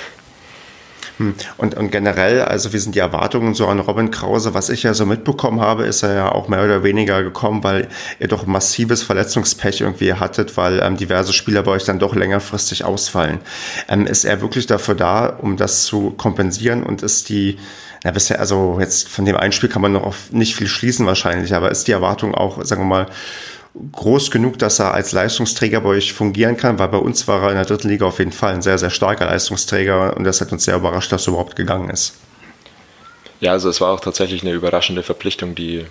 Hm. 1.17 1.35
Und, 1.57 1.75
und 1.75 1.91
generell, 1.91 2.41
also 2.41 2.73
wie 2.73 2.77
sind 2.77 2.95
die 2.95 2.99
Erwartungen 2.99 3.53
so 3.53 3.67
an 3.67 3.79
Robin 3.79 4.11
Krause? 4.11 4.53
Was 4.53 4.69
ich 4.69 4.83
ja 4.83 4.93
so 4.93 5.05
mitbekommen 5.05 5.59
habe, 5.59 5.85
ist 5.85 6.03
er 6.03 6.13
ja 6.13 6.31
auch 6.31 6.47
mehr 6.47 6.63
oder 6.63 6.83
weniger 6.83 7.23
gekommen, 7.23 7.63
weil 7.63 7.87
ihr 8.19 8.27
doch 8.27 8.45
massives 8.45 9.03
Verletzungspech 9.03 9.81
irgendwie 9.81 10.13
hattet, 10.13 10.57
weil 10.57 10.79
ähm, 10.79 10.97
diverse 10.97 11.33
Spieler 11.33 11.63
bei 11.63 11.71
euch 11.71 11.85
dann 11.85 11.99
doch 11.99 12.15
längerfristig 12.15 12.83
ausfallen. 12.83 13.39
Ähm, 13.87 14.05
ist 14.05 14.25
er 14.25 14.41
wirklich 14.41 14.67
dafür 14.67 14.95
da, 14.95 15.27
um 15.27 15.57
das 15.57 15.83
zu 15.83 16.11
kompensieren 16.11 16.83
und 16.83 17.01
ist 17.01 17.29
die 17.29 17.57
ja, 18.03 18.11
bisher, 18.11 18.39
also 18.39 18.77
jetzt 18.79 19.09
von 19.09 19.25
dem 19.25 19.35
Einspiel 19.35 19.69
kann 19.69 19.81
man 19.81 19.93
noch 19.93 20.13
nicht 20.31 20.55
viel 20.55 20.67
schließen 20.67 21.05
wahrscheinlich, 21.05 21.53
aber 21.55 21.71
ist 21.71 21.87
die 21.87 21.91
Erwartung 21.91 22.35
auch, 22.35 22.63
sagen 22.63 22.83
wir 22.83 22.87
mal, 22.87 23.07
groß 23.91 24.31
genug, 24.31 24.57
dass 24.59 24.79
er 24.79 24.93
als 24.93 25.11
Leistungsträger 25.11 25.81
bei 25.81 25.89
euch 25.89 26.13
fungieren 26.13 26.57
kann, 26.57 26.79
weil 26.79 26.87
bei 26.89 26.97
uns 26.97 27.27
war 27.27 27.43
er 27.43 27.49
in 27.49 27.55
der 27.55 27.65
dritten 27.65 27.89
Liga 27.89 28.05
auf 28.05 28.19
jeden 28.19 28.31
Fall 28.31 28.53
ein 28.53 28.61
sehr, 28.61 28.77
sehr 28.77 28.89
starker 28.89 29.25
Leistungsträger 29.25 30.15
und 30.17 30.23
das 30.23 30.41
hat 30.41 30.51
uns 30.51 30.65
sehr 30.65 30.75
überrascht, 30.75 31.11
dass 31.11 31.27
er 31.27 31.33
überhaupt 31.33 31.55
gegangen 31.55 31.89
ist. 31.89 32.15
Ja, 33.39 33.51
also 33.51 33.69
es 33.69 33.81
war 33.81 33.93
auch 33.93 33.99
tatsächlich 33.99 34.41
eine 34.41 34.53
überraschende 34.53 35.03
Verpflichtung, 35.03 35.53
die 35.53 35.85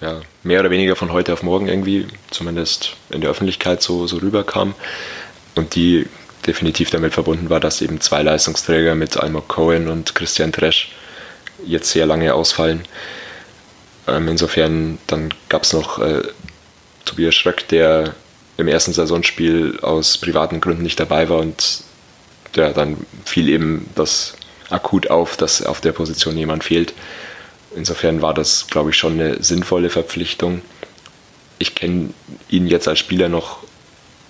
ja, 0.00 0.20
mehr 0.42 0.60
oder 0.60 0.70
weniger 0.70 0.96
von 0.96 1.12
heute 1.12 1.32
auf 1.32 1.42
morgen 1.42 1.68
irgendwie, 1.68 2.06
zumindest 2.30 2.96
in 3.10 3.20
der 3.20 3.30
Öffentlichkeit 3.30 3.82
so, 3.82 4.06
so 4.06 4.18
rüberkam 4.18 4.74
und 5.54 5.74
die 5.74 6.06
definitiv 6.46 6.90
damit 6.90 7.14
verbunden 7.14 7.50
war, 7.50 7.60
dass 7.60 7.80
eben 7.80 8.00
zwei 8.00 8.22
Leistungsträger 8.22 8.94
mit 8.94 9.16
Almog 9.16 9.48
Cohen 9.48 9.88
und 9.88 10.14
Christian 10.14 10.52
Tresch 10.52 10.90
jetzt 11.64 11.90
sehr 11.90 12.04
lange 12.04 12.34
ausfallen. 12.34 12.82
Ähm, 14.08 14.28
insofern 14.28 14.98
dann 15.06 15.32
gab 15.48 15.62
es 15.62 15.72
noch 15.72 16.00
äh, 16.00 16.22
Tobias 17.04 17.34
Schröck, 17.34 17.68
der 17.68 18.14
im 18.56 18.68
ersten 18.68 18.92
Saisonspiel 18.92 19.78
aus 19.82 20.18
privaten 20.18 20.60
Gründen 20.60 20.82
nicht 20.82 21.00
dabei 21.00 21.28
war 21.28 21.38
und 21.38 21.82
ja, 22.54 22.72
dann 22.72 22.98
fiel 23.24 23.48
eben 23.48 23.88
das 23.94 24.34
akut 24.70 25.10
auf, 25.10 25.36
dass 25.36 25.64
auf 25.64 25.80
der 25.80 25.92
Position 25.92 26.36
jemand 26.36 26.64
fehlt. 26.64 26.92
Insofern 27.74 28.20
war 28.20 28.34
das, 28.34 28.66
glaube 28.66 28.90
ich, 28.90 28.96
schon 28.96 29.14
eine 29.14 29.42
sinnvolle 29.42 29.90
Verpflichtung. 29.90 30.60
Ich 31.58 31.74
kenne 31.74 32.10
ihn 32.48 32.66
jetzt 32.66 32.88
als 32.88 32.98
Spieler 32.98 33.28
noch 33.28 33.58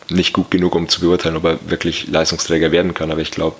nicht 0.08 0.32
gut 0.32 0.50
genug, 0.50 0.74
um 0.74 0.88
zu 0.88 1.00
beurteilen, 1.00 1.36
ob 1.36 1.44
er 1.44 1.58
wirklich 1.68 2.06
Leistungsträger 2.08 2.70
werden 2.70 2.94
kann, 2.94 3.10
aber 3.10 3.20
ich 3.20 3.30
glaube, 3.30 3.56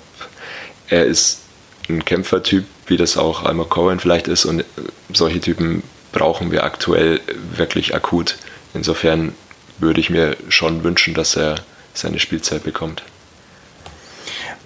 er 0.89 1.07
ist 1.07 1.41
ein 1.89 2.05
Kämpfertyp, 2.05 2.65
wie 2.87 2.97
das 2.97 3.17
auch 3.17 3.45
Alma 3.45 3.65
Cohen 3.65 3.99
vielleicht 3.99 4.29
ist 4.29 4.45
und 4.45 4.65
solche 5.13 5.41
Typen 5.41 5.83
brauchen 6.13 6.53
wir 6.53 6.65
aktuell 6.65 7.21
wirklich 7.57 7.95
akut. 7.95 8.37
Insofern 8.75 9.35
würde 9.79 10.01
ich 10.01 10.11
mir 10.11 10.37
schon 10.49 10.85
wünschen, 10.85 11.15
dass 11.15 11.37
er 11.37 11.57
seine 11.95 12.19
Spielzeit 12.19 12.65
bekommt. 12.65 13.03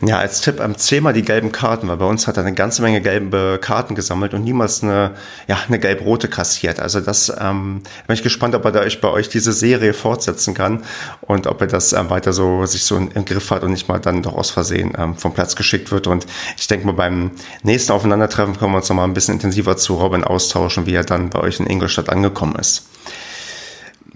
Ja, 0.02 0.18
als 0.18 0.42
Tipp 0.42 0.60
am 0.60 0.76
zehnmal 0.76 1.14
die 1.14 1.22
gelben 1.22 1.52
Karten, 1.52 1.88
weil 1.88 1.96
bei 1.96 2.04
uns 2.04 2.26
hat 2.26 2.36
er 2.36 2.44
eine 2.44 2.54
ganze 2.54 2.82
Menge 2.82 3.00
gelbe 3.00 3.58
Karten 3.58 3.94
gesammelt 3.94 4.34
und 4.34 4.44
niemals 4.44 4.82
eine, 4.82 5.12
ja, 5.48 5.58
eine 5.66 5.78
gelb-rote 5.78 6.28
kassiert. 6.28 6.80
Also 6.80 7.00
das 7.00 7.32
ähm, 7.40 7.82
bin 8.06 8.14
ich 8.14 8.22
gespannt, 8.22 8.54
ob 8.54 8.66
er 8.66 8.72
da 8.72 8.80
euch 8.80 9.00
bei 9.00 9.08
euch 9.08 9.30
diese 9.30 9.54
Serie 9.54 9.94
fortsetzen 9.94 10.52
kann 10.52 10.82
und 11.22 11.46
ob 11.46 11.62
er 11.62 11.66
das 11.66 11.94
ähm, 11.94 12.10
weiter 12.10 12.34
so 12.34 12.66
sich 12.66 12.84
so 12.84 12.98
im 12.98 13.24
Griff 13.24 13.50
hat 13.50 13.62
und 13.62 13.70
nicht 13.70 13.88
mal 13.88 13.98
dann 13.98 14.22
doch 14.22 14.34
aus 14.34 14.50
Versehen 14.50 14.92
ähm, 14.98 15.16
vom 15.16 15.32
Platz 15.32 15.56
geschickt 15.56 15.90
wird. 15.90 16.06
Und 16.06 16.26
ich 16.58 16.66
denke 16.66 16.84
mal, 16.84 16.92
beim 16.92 17.30
nächsten 17.62 17.92
Aufeinandertreffen 17.92 18.58
können 18.58 18.72
wir 18.72 18.78
uns 18.78 18.90
noch 18.90 18.96
mal 18.96 19.04
ein 19.04 19.14
bisschen 19.14 19.34
intensiver 19.34 19.78
zu 19.78 19.94
Robin 19.94 20.24
austauschen, 20.24 20.84
wie 20.84 20.94
er 20.94 21.04
dann 21.04 21.30
bei 21.30 21.40
euch 21.40 21.58
in 21.58 21.66
Ingolstadt 21.66 22.10
angekommen 22.10 22.56
ist. 22.56 22.84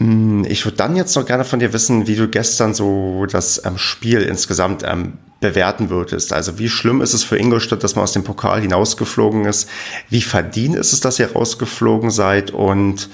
Ähm, 0.01 0.45
ich 0.49 0.65
würde 0.65 0.77
dann 0.77 0.97
jetzt 0.97 1.15
noch 1.15 1.27
gerne 1.27 1.45
von 1.45 1.59
dir 1.61 1.73
wissen, 1.73 2.07
wie 2.07 2.17
du 2.17 2.29
gestern 2.29 2.75
so 2.75 3.27
das 3.31 3.65
ähm, 3.65 3.79
Spiel 3.79 4.23
insgesamt 4.23 4.83
ähm, 4.85 5.15
bewerten 5.41 5.91
würdest. 5.91 6.33
Also 6.33 6.59
wie 6.59 6.69
schlimm 6.69 7.01
ist 7.01 7.15
es 7.15 7.25
für 7.25 7.39
Ingolstadt, 7.39 7.83
dass 7.83 7.95
man 7.95 8.05
aus 8.05 8.13
dem 8.13 8.25
Pokal 8.25 8.61
hinausgeflogen 8.61 9.45
ist? 9.45 9.69
Wie 10.09 10.23
verdient 10.23 10.77
ist 10.77 10.93
es, 10.93 11.01
dass 11.01 11.19
ihr 11.19 11.33
rausgeflogen 11.33 12.11
seid? 12.11 12.51
Und 12.51 13.09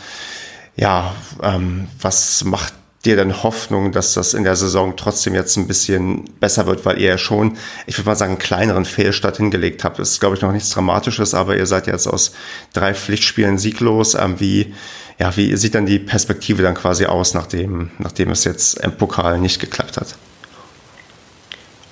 ja, 0.77 1.15
ähm, 1.43 1.89
was 2.01 2.45
macht 2.45 2.75
dir 3.07 3.17
denn 3.17 3.43
Hoffnung, 3.43 3.93
dass 3.93 4.13
das 4.13 4.35
in 4.35 4.45
der 4.45 4.57
Saison 4.57 4.97
trotzdem 4.97 5.35
jetzt 5.35 5.57
ein 5.57 5.67
bisschen 5.67 6.25
besser 6.41 6.67
wird, 6.67 6.85
weil 6.85 7.01
ihr 7.01 7.09
ja 7.09 7.19
schon, 7.19 7.57
ich 7.87 7.97
würde 7.97 8.11
mal 8.11 8.17
sagen, 8.17 8.33
einen 8.33 8.39
kleineren 8.39 8.85
Fehlstart 8.85 9.39
hingelegt 9.39 9.85
habt. 9.85 9.99
Das 9.99 10.11
ist, 10.11 10.21
glaube 10.21 10.37
ich, 10.37 10.43
noch 10.43 10.53
nichts 10.53 10.71
Dramatisches, 10.71 11.35
aber 11.35 11.57
ihr 11.57 11.67
seid 11.67 11.87
jetzt 11.87 12.07
aus 12.07 12.33
drei 12.73 12.95
Pflichtspielen 12.95 13.59
sieglos. 13.59 14.15
Ähm, 14.15 14.41
wie, 14.41 14.75
ja, 15.19 15.35
wie 15.37 15.57
sieht 15.57 15.75
dann 15.75 15.87
die 15.87 15.99
Perspektive 15.99 16.63
dann 16.63 16.75
quasi 16.75 17.07
aus, 17.07 17.33
nachdem, 17.33 17.91
nachdem 17.99 18.31
es 18.31 18.45
jetzt 18.45 18.81
im 18.81 18.97
Pokal 18.97 19.39
nicht 19.39 19.61
geklappt 19.61 19.97
hat? 19.97 20.17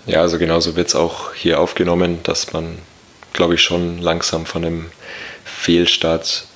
Ja, 0.06 0.20
also 0.20 0.38
genauso 0.38 0.76
wird 0.76 0.88
es 0.88 0.94
auch 0.94 1.32
hier 1.32 1.60
aufgenommen, 1.60 2.18
dass 2.24 2.52
man, 2.52 2.76
glaube 3.32 3.54
ich, 3.54 3.62
schon 3.62 3.98
langsam 3.98 4.44
von 4.44 4.64
einem 4.64 4.86
Fehlstart 5.44 6.46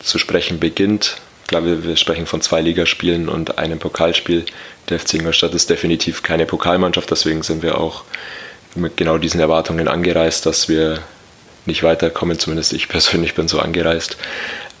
zu 0.00 0.18
sprechen 0.18 0.58
beginnt 0.58 1.20
Klar, 1.50 1.64
wir, 1.64 1.82
wir 1.82 1.96
sprechen 1.96 2.26
von 2.26 2.40
zwei 2.40 2.60
Ligaspielen 2.60 3.28
und 3.28 3.58
einem 3.58 3.80
Pokalspiel. 3.80 4.44
Der 4.88 5.00
FC 5.00 5.14
Ingolstadt 5.14 5.52
ist 5.52 5.68
definitiv 5.68 6.22
keine 6.22 6.46
Pokalmannschaft, 6.46 7.10
deswegen 7.10 7.42
sind 7.42 7.64
wir 7.64 7.80
auch 7.80 8.04
mit 8.76 8.96
genau 8.96 9.18
diesen 9.18 9.40
Erwartungen 9.40 9.88
angereist, 9.88 10.46
dass 10.46 10.68
wir 10.68 11.00
nicht 11.66 11.82
weiterkommen. 11.82 12.38
Zumindest 12.38 12.72
ich 12.72 12.86
persönlich 12.88 13.34
bin 13.34 13.48
so 13.48 13.58
angereist. 13.58 14.16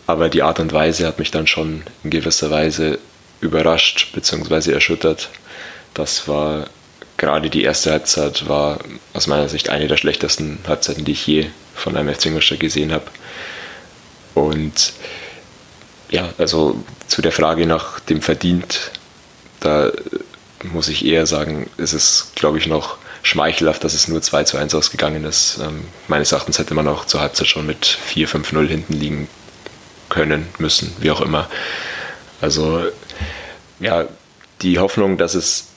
Aber 0.06 0.28
die 0.28 0.44
Art 0.44 0.60
und 0.60 0.72
Weise 0.72 1.08
hat 1.08 1.18
mich 1.18 1.32
dann 1.32 1.48
schon 1.48 1.82
in 2.04 2.10
gewisser 2.10 2.52
Weise 2.52 3.00
überrascht 3.40 4.12
bzw. 4.12 4.70
erschüttert. 4.70 5.28
Das 5.92 6.28
war 6.28 6.68
gerade 7.16 7.50
die 7.50 7.64
erste 7.64 7.90
Halbzeit 7.90 8.48
war 8.48 8.78
aus 9.12 9.26
meiner 9.26 9.48
Sicht 9.48 9.70
eine 9.70 9.88
der 9.88 9.96
schlechtesten 9.96 10.60
Halbzeiten, 10.68 11.04
die 11.04 11.12
ich 11.12 11.26
je 11.26 11.46
von 11.74 11.96
einem 11.96 12.14
FC 12.14 12.26
Ingolstadt 12.26 12.60
gesehen 12.60 12.92
habe. 12.92 13.06
Und 14.34 14.92
ja, 16.10 16.32
also 16.38 16.82
zu 17.06 17.22
der 17.22 17.32
Frage 17.32 17.66
nach 17.66 18.00
dem 18.00 18.20
Verdient, 18.20 18.90
da 19.60 19.90
muss 20.72 20.88
ich 20.88 21.04
eher 21.04 21.26
sagen, 21.26 21.70
ist 21.76 21.92
es, 21.92 22.32
glaube 22.34 22.58
ich, 22.58 22.66
noch 22.66 22.98
schmeichelhaft, 23.22 23.84
dass 23.84 23.94
es 23.94 24.08
nur 24.08 24.22
2 24.22 24.44
zu 24.44 24.56
1 24.56 24.74
ausgegangen 24.74 25.24
ist. 25.24 25.58
Ähm, 25.62 25.84
meines 26.08 26.32
Erachtens 26.32 26.58
hätte 26.58 26.74
man 26.74 26.88
auch 26.88 27.04
zur 27.04 27.20
Halbzeit 27.20 27.46
schon 27.46 27.66
mit 27.66 27.86
4, 27.86 28.28
5, 28.28 28.52
0 28.52 28.68
hinten 28.68 28.92
liegen 28.94 29.28
können, 30.08 30.48
müssen, 30.58 30.94
wie 31.00 31.10
auch 31.10 31.20
immer. 31.20 31.48
Also, 32.40 32.82
ja, 33.78 34.06
die 34.62 34.78
Hoffnung, 34.78 35.18
dass 35.18 35.34
es 35.34 35.68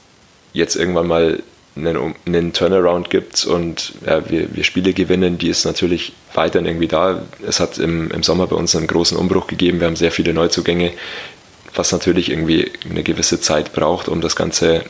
jetzt 0.54 0.76
irgendwann 0.76 1.08
mal 1.08 1.44
einen, 1.76 2.16
einen 2.26 2.54
Turnaround 2.54 3.10
gibt 3.10 3.46
und 3.46 3.94
ja, 4.06 4.30
wir, 4.30 4.56
wir 4.56 4.64
Spiele 4.64 4.94
gewinnen, 4.94 5.38
die 5.38 5.50
ist 5.50 5.66
natürlich 5.66 6.14
weiterhin 6.34 6.68
irgendwie 6.68 6.88
da. 6.88 7.24
Es 7.48 7.60
hat 7.60 7.78
im, 7.78 8.12
im 8.12 8.24
Sommer 8.24 8.48
bei 8.48 8.56
uns 8.56 8.76
einen 8.76 8.88
großen 8.88 9.18
Umbruch 9.18 9.48
gegeben. 9.48 9.80
Wir 9.80 9.88
haben 9.88 9.96
sehr 9.96 10.12
viele 10.12 10.34
Neuzugänge, 10.34 10.92
was 11.74 11.92
natürlich 11.92 12.30
irgendwie 12.30 12.72
eine 12.90 13.04
gewisse 13.04 13.40
Zeit 13.40 13.74
braucht, 13.74 14.08
um 14.08 14.22
das 14.22 14.36
Ganze 14.36 14.84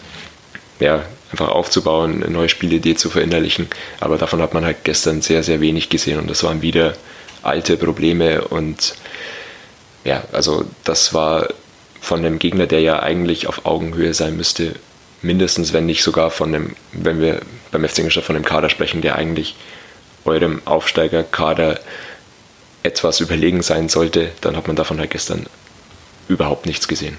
ja, 0.80 1.03
einfach 1.31 1.49
aufzubauen, 1.49 2.23
eine 2.23 2.31
neue 2.31 2.49
Spielidee 2.49 2.95
zu 2.95 3.10
verinnerlichen. 3.10 3.68
Aber 3.99 4.18
davon 4.18 4.41
hat 4.41 4.53
man 4.53 4.65
halt 4.65 4.84
gestern 4.84 5.22
sehr, 5.22 5.43
sehr 5.43 5.61
wenig 5.61 5.89
gesehen 5.89 6.19
und 6.19 6.30
das 6.30 6.43
waren 6.43 6.61
wieder 6.61 6.93
alte 7.41 7.77
Probleme 7.77 8.41
und 8.41 8.95
ja, 10.05 10.23
also 10.31 10.65
das 10.84 11.14
war 11.14 11.47
von 12.01 12.19
einem 12.19 12.39
Gegner, 12.39 12.68
der 12.68 12.81
ja 12.81 13.01
eigentlich 13.01 13.47
auf 13.47 13.65
Augenhöhe 13.65 14.14
sein 14.14 14.35
müsste, 14.35 14.76
mindestens, 15.23 15.73
wenn 15.73 15.85
nicht 15.85 16.03
sogar 16.03 16.29
von 16.29 16.51
dem, 16.51 16.75
wenn 16.91 17.19
wir 17.19 17.41
beim 17.71 17.87
FC 17.87 17.99
Ingolstadt 17.99 18.25
von 18.25 18.35
dem 18.35 18.45
Kader 18.45 18.69
sprechen, 18.69 19.01
der 19.01 19.15
eigentlich 19.15 19.55
eurem 20.25 20.61
Aufsteigerkader 20.65 21.79
etwas 22.83 23.19
überlegen 23.19 23.61
sein 23.61 23.89
sollte, 23.89 24.31
dann 24.41 24.55
hat 24.57 24.67
man 24.67 24.75
davon 24.75 24.99
halt 24.99 25.11
gestern 25.11 25.45
überhaupt 26.27 26.65
nichts 26.65 26.87
gesehen. 26.87 27.17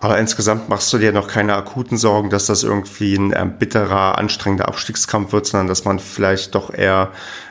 Aber 0.00 0.18
insgesamt 0.18 0.68
machst 0.68 0.92
du 0.92 0.98
dir 0.98 1.12
noch 1.12 1.26
keine 1.26 1.54
akuten 1.54 1.98
Sorgen, 1.98 2.30
dass 2.30 2.46
das 2.46 2.62
irgendwie 2.62 3.16
ein 3.16 3.32
äh, 3.32 3.46
bitterer, 3.46 4.16
anstrengender 4.16 4.68
Abstiegskampf 4.68 5.32
wird, 5.32 5.46
sondern 5.46 5.66
dass 5.66 5.84
man 5.84 5.98
vielleicht 5.98 6.54
doch 6.54 6.72
eher 6.72 7.10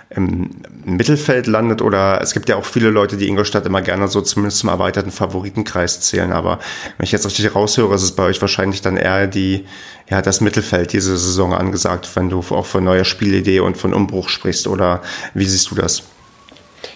im 0.09 0.49
Mittelfeld 0.85 1.47
landet 1.47 1.81
oder 1.81 2.21
es 2.21 2.33
gibt 2.33 2.47
ja 2.47 2.55
auch 2.55 2.63
viele 2.63 2.89
Leute, 2.89 3.17
die 3.17 3.27
Ingolstadt 3.27 3.65
immer 3.65 3.81
gerne 3.81 4.07
so 4.07 4.21
zumindest 4.21 4.59
zum 4.59 4.69
erweiterten 4.69 5.11
Favoritenkreis 5.11 5.99
zählen. 5.99 6.31
Aber 6.31 6.59
wenn 6.97 7.03
ich 7.03 7.11
jetzt 7.11 7.25
richtig 7.25 7.53
raushöre, 7.53 7.93
ist 7.93 8.03
es 8.03 8.13
bei 8.13 8.23
euch 8.23 8.39
wahrscheinlich 8.39 8.81
dann 8.81 8.95
eher 8.95 9.27
die, 9.27 9.65
ja, 10.09 10.21
das 10.21 10.39
Mittelfeld 10.39 10.93
diese 10.93 11.17
Saison 11.17 11.53
angesagt, 11.53 12.09
wenn 12.15 12.29
du 12.29 12.39
auch 12.39 12.65
von 12.65 12.85
neuer 12.85 13.03
Spielidee 13.03 13.59
und 13.59 13.77
von 13.77 13.93
Umbruch 13.93 14.29
sprichst. 14.29 14.67
Oder 14.67 15.01
wie 15.33 15.45
siehst 15.45 15.71
du 15.71 15.75
das? 15.75 16.03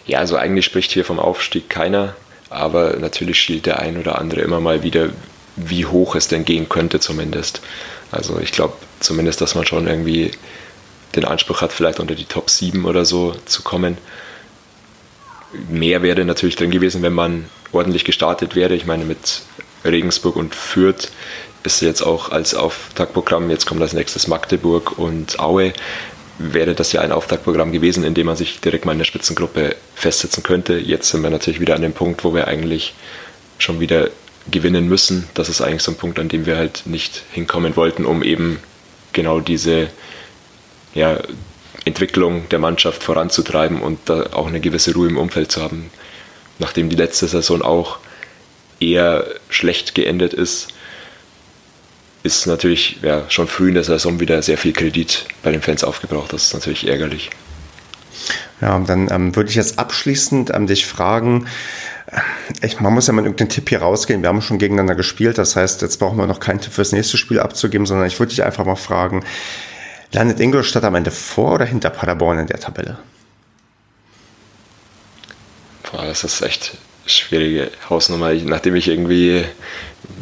Ja, 0.05 0.19
also 0.19 0.37
eigentlich 0.37 0.65
spricht 0.65 0.91
hier 0.91 1.03
vom 1.03 1.19
Aufstieg 1.19 1.69
keiner, 1.69 2.15
aber 2.49 2.95
natürlich 2.97 3.39
schielt 3.39 3.65
der 3.65 3.79
ein 3.79 3.97
oder 3.97 4.19
andere 4.19 4.41
immer 4.41 4.61
mal 4.61 4.83
wieder, 4.83 5.09
wie 5.57 5.85
hoch 5.85 6.15
es 6.15 6.29
denn 6.29 6.45
gehen 6.45 6.69
könnte 6.69 7.01
zumindest. 7.01 7.61
Also 8.09 8.39
ich 8.39 8.53
glaube 8.53 8.73
zumindest, 9.01 9.41
dass 9.41 9.55
man 9.55 9.65
schon 9.65 9.87
irgendwie 9.87 10.31
den 11.15 11.25
Anspruch 11.25 11.61
hat, 11.61 11.71
vielleicht 11.71 11.99
unter 11.99 12.15
die 12.15 12.25
Top 12.25 12.49
7 12.49 12.85
oder 12.85 13.05
so 13.05 13.35
zu 13.45 13.63
kommen. 13.63 13.97
Mehr 15.69 16.01
wäre 16.01 16.23
natürlich 16.23 16.55
drin 16.55 16.71
gewesen, 16.71 17.01
wenn 17.01 17.13
man 17.13 17.49
ordentlich 17.71 18.05
gestartet 18.05 18.55
wäre. 18.55 18.73
Ich 18.75 18.85
meine, 18.85 19.03
mit 19.05 19.41
Regensburg 19.83 20.35
und 20.35 20.55
Fürth 20.55 21.11
ist 21.63 21.81
jetzt 21.81 22.01
auch 22.01 22.29
als 22.29 22.55
Auftaktprogramm, 22.55 23.49
jetzt 23.49 23.65
kommt 23.65 23.81
als 23.81 23.93
nächstes 23.93 24.27
Magdeburg 24.27 24.97
und 24.97 25.39
Aue, 25.39 25.73
wäre 26.39 26.73
das 26.73 26.91
ja 26.91 27.01
ein 27.01 27.11
Auftaktprogramm 27.11 27.71
gewesen, 27.71 28.03
in 28.03 28.13
dem 28.13 28.25
man 28.25 28.35
sich 28.35 28.59
direkt 28.61 28.85
mal 28.85 28.93
in 28.93 28.97
der 28.97 29.05
Spitzengruppe 29.05 29.75
festsetzen 29.95 30.43
könnte. 30.43 30.77
Jetzt 30.77 31.09
sind 31.09 31.21
wir 31.21 31.29
natürlich 31.29 31.59
wieder 31.59 31.75
an 31.75 31.81
dem 31.81 31.93
Punkt, 31.93 32.23
wo 32.23 32.33
wir 32.33 32.47
eigentlich 32.47 32.95
schon 33.59 33.79
wieder 33.79 34.09
gewinnen 34.49 34.87
müssen. 34.87 35.27
Das 35.35 35.49
ist 35.49 35.61
eigentlich 35.61 35.83
so 35.83 35.91
ein 35.91 35.97
Punkt, 35.97 36.17
an 36.17 36.29
dem 36.29 36.45
wir 36.45 36.57
halt 36.57 36.83
nicht 36.85 37.23
hinkommen 37.31 37.75
wollten, 37.75 38.05
um 38.05 38.23
eben 38.23 38.59
genau 39.13 39.39
diese 39.39 39.89
ja, 40.93 41.19
Entwicklung 41.85 42.47
der 42.49 42.59
Mannschaft 42.59 43.03
voranzutreiben 43.03 43.81
und 43.81 43.99
da 44.05 44.27
auch 44.33 44.47
eine 44.47 44.59
gewisse 44.59 44.93
Ruhe 44.93 45.09
im 45.09 45.17
Umfeld 45.17 45.51
zu 45.51 45.61
haben. 45.61 45.89
Nachdem 46.59 46.89
die 46.89 46.95
letzte 46.95 47.27
Saison 47.27 47.61
auch 47.61 47.99
eher 48.79 49.25
schlecht 49.49 49.95
geendet 49.95 50.33
ist, 50.33 50.67
ist 52.23 52.45
natürlich 52.45 52.97
ja, 53.01 53.25
schon 53.29 53.47
früh 53.47 53.69
in 53.69 53.73
der 53.73 53.83
Saison 53.83 54.19
wieder 54.19 54.41
sehr 54.43 54.57
viel 54.57 54.73
Kredit 54.73 55.25
bei 55.41 55.51
den 55.51 55.61
Fans 55.61 55.83
aufgebraucht. 55.83 56.33
Das 56.33 56.45
ist 56.45 56.53
natürlich 56.53 56.87
ärgerlich. 56.87 57.31
Ja, 58.59 58.77
dann 58.79 59.09
ähm, 59.11 59.35
würde 59.35 59.49
ich 59.49 59.55
jetzt 59.55 59.79
abschließend 59.79 60.51
ähm, 60.53 60.67
dich 60.67 60.85
fragen, 60.85 61.47
äh, 62.05 62.19
ich, 62.65 62.79
man 62.79 62.93
muss 62.93 63.07
ja 63.07 63.13
mit 63.13 63.25
irgendeinem 63.25 63.49
Tipp 63.49 63.69
hier 63.69 63.81
rausgehen. 63.81 64.21
Wir 64.21 64.29
haben 64.29 64.43
schon 64.43 64.59
gegeneinander 64.59 64.93
gespielt, 64.93 65.39
das 65.39 65.55
heißt, 65.55 65.81
jetzt 65.81 65.97
brauchen 65.97 66.17
wir 66.19 66.27
noch 66.27 66.39
keinen 66.39 66.61
Tipp 66.61 66.73
fürs 66.73 66.91
nächste 66.91 67.17
Spiel 67.17 67.39
abzugeben, 67.39 67.87
sondern 67.87 68.05
ich 68.05 68.19
würde 68.19 68.29
dich 68.29 68.43
einfach 68.43 68.65
mal 68.65 68.75
fragen, 68.75 69.25
Landet 70.13 70.39
Ingolstadt 70.39 70.83
am 70.83 70.95
Ende 70.95 71.11
vor 71.11 71.53
oder 71.53 71.65
hinter 71.65 71.89
Paderborn 71.89 72.39
in 72.39 72.47
der 72.47 72.59
Tabelle? 72.59 72.97
Boah, 75.89 76.05
das 76.05 76.23
ist 76.23 76.41
echt 76.41 76.77
schwierige 77.05 77.71
Hausnummer. 77.89 78.33
Nachdem 78.33 78.75
ich 78.75 78.87
irgendwie 78.87 79.45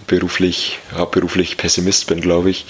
beruflich, 0.08 0.80
hauptberuflich 0.94 1.58
Pessimist 1.58 2.08
bin, 2.08 2.22
glaube 2.22 2.50
ich, 2.50 2.66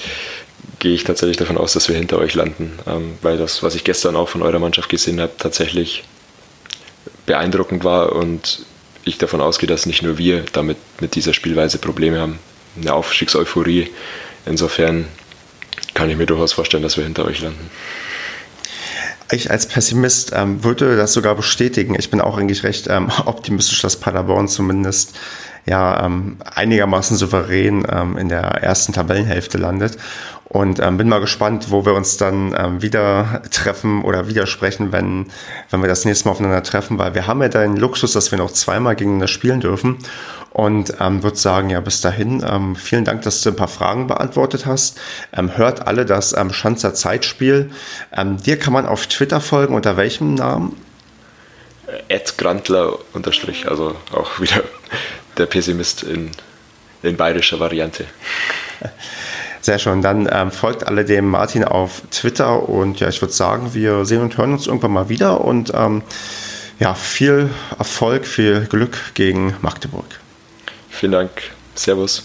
gehe 0.79 0.93
ich 0.93 1.03
tatsächlich 1.03 1.37
davon 1.37 1.57
aus, 1.57 1.73
dass 1.73 1.89
wir 1.89 1.95
hinter 1.95 2.19
euch 2.19 2.35
landen. 2.35 2.79
Ähm, 2.87 3.17
weil 3.21 3.37
das, 3.37 3.63
was 3.63 3.75
ich 3.75 3.83
gestern 3.83 4.15
auch 4.15 4.29
von 4.29 4.41
eurer 4.41 4.59
Mannschaft 4.59 4.89
gesehen 4.89 5.19
habe, 5.19 5.33
tatsächlich 5.37 6.03
beeindruckend 7.25 7.83
war 7.83 8.13
und 8.13 8.65
ich 9.03 9.17
davon 9.17 9.41
ausgehe, 9.41 9.67
dass 9.67 9.85
nicht 9.85 10.03
nur 10.03 10.17
wir 10.17 10.45
damit 10.53 10.77
mit 10.99 11.15
dieser 11.15 11.33
Spielweise 11.33 11.77
Probleme 11.77 12.19
haben. 12.19 12.39
Eine 12.79 12.93
Aufstiegseuphorie. 12.93 13.89
Insofern 14.45 15.05
kann 15.99 16.09
ich 16.09 16.15
mir 16.15 16.25
durchaus 16.25 16.53
vorstellen, 16.53 16.81
dass 16.81 16.95
wir 16.95 17.03
hinter 17.03 17.25
euch 17.25 17.41
landen. 17.41 17.69
Ich 19.33 19.51
als 19.51 19.67
Pessimist 19.67 20.31
ähm, 20.33 20.63
würde 20.63 20.95
das 20.95 21.11
sogar 21.11 21.35
bestätigen. 21.35 21.93
Ich 21.99 22.09
bin 22.09 22.21
auch 22.21 22.37
eigentlich 22.37 22.63
recht 22.63 22.87
ähm, 22.87 23.11
optimistisch, 23.25 23.81
dass 23.81 23.97
Paderborn 23.97 24.47
zumindest 24.47 25.19
ja 25.65 26.05
ähm, 26.05 26.37
einigermaßen 26.55 27.17
souverän 27.17 27.85
ähm, 27.91 28.17
in 28.17 28.29
der 28.29 28.43
ersten 28.43 28.93
Tabellenhälfte 28.93 29.57
landet. 29.57 29.97
Und 30.45 30.79
ähm, 30.79 30.95
bin 30.95 31.09
mal 31.09 31.19
gespannt, 31.19 31.69
wo 31.69 31.85
wir 31.85 31.93
uns 31.93 32.15
dann 32.15 32.55
ähm, 32.57 32.81
wieder 32.81 33.43
treffen 33.51 34.01
oder 34.01 34.29
widersprechen, 34.29 34.93
wenn, 34.93 35.25
wenn 35.69 35.81
wir 35.81 35.89
das 35.89 36.05
nächste 36.05 36.29
Mal 36.29 36.31
aufeinander 36.31 36.63
treffen, 36.63 36.97
weil 36.97 37.13
wir 37.13 37.27
haben 37.27 37.41
ja 37.41 37.49
den 37.49 37.75
Luxus, 37.75 38.13
dass 38.13 38.31
wir 38.31 38.37
noch 38.39 38.51
zweimal 38.51 38.95
gegeneinander 38.95 39.27
spielen 39.27 39.59
dürfen. 39.59 39.97
Und 40.51 40.95
ähm, 40.99 41.21
würde 41.23 41.37
sagen, 41.37 41.69
ja, 41.69 41.79
bis 41.79 42.01
dahin, 42.01 42.43
ähm, 42.47 42.75
vielen 42.75 43.05
Dank, 43.05 43.21
dass 43.21 43.41
du 43.41 43.49
ein 43.49 43.55
paar 43.55 43.67
Fragen 43.67 44.07
beantwortet 44.07 44.65
hast. 44.65 44.99
Ähm, 45.31 45.55
hört 45.57 45.87
alle 45.87 46.05
das 46.05 46.33
ähm, 46.33 46.51
Schanzer 46.51 46.93
Zeitspiel. 46.93 47.71
Ähm, 48.15 48.37
dir 48.37 48.57
kann 48.57 48.73
man 48.73 48.85
auf 48.85 49.07
Twitter 49.07 49.41
folgen, 49.41 49.75
unter 49.75 49.95
welchem 49.95 50.33
Namen? 50.35 50.75
Ed 52.07 52.37
Grantler 52.37 52.97
unterstrich, 53.13 53.69
also 53.69 53.95
auch 54.11 54.39
wieder 54.39 54.63
der 55.37 55.45
Pessimist 55.45 56.03
in 56.03 56.31
in 57.01 57.17
bayerischer 57.17 57.59
Variante. 57.59 58.05
Sehr 59.61 59.79
schön. 59.79 60.01
Dann 60.01 60.27
ähm, 60.31 60.51
folgt 60.51 60.87
alle 60.87 61.03
dem 61.03 61.27
Martin 61.27 61.63
auf 61.63 62.01
Twitter 62.11 62.67
und 62.67 62.99
ja, 62.99 63.09
ich 63.09 63.21
würde 63.21 63.33
sagen, 63.33 63.73
wir 63.73 64.05
sehen 64.05 64.21
und 64.21 64.37
hören 64.37 64.53
uns 64.53 64.67
irgendwann 64.67 64.91
mal 64.91 65.09
wieder 65.09 65.41
und 65.41 65.71
ähm, 65.75 66.01
ja, 66.79 66.93
viel 66.93 67.49
Erfolg, 67.77 68.25
viel 68.25 68.65
Glück 68.65 69.13
gegen 69.15 69.55
Magdeburg. 69.61 70.05
Vielen 70.99 71.13
Dank. 71.13 71.31
Servus. 71.75 72.23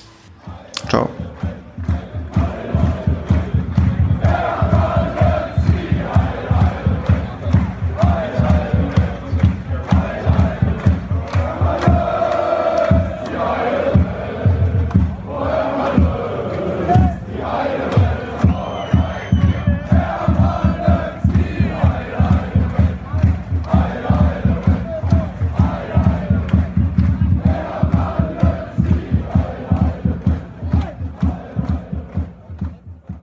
Ciao. 0.88 1.08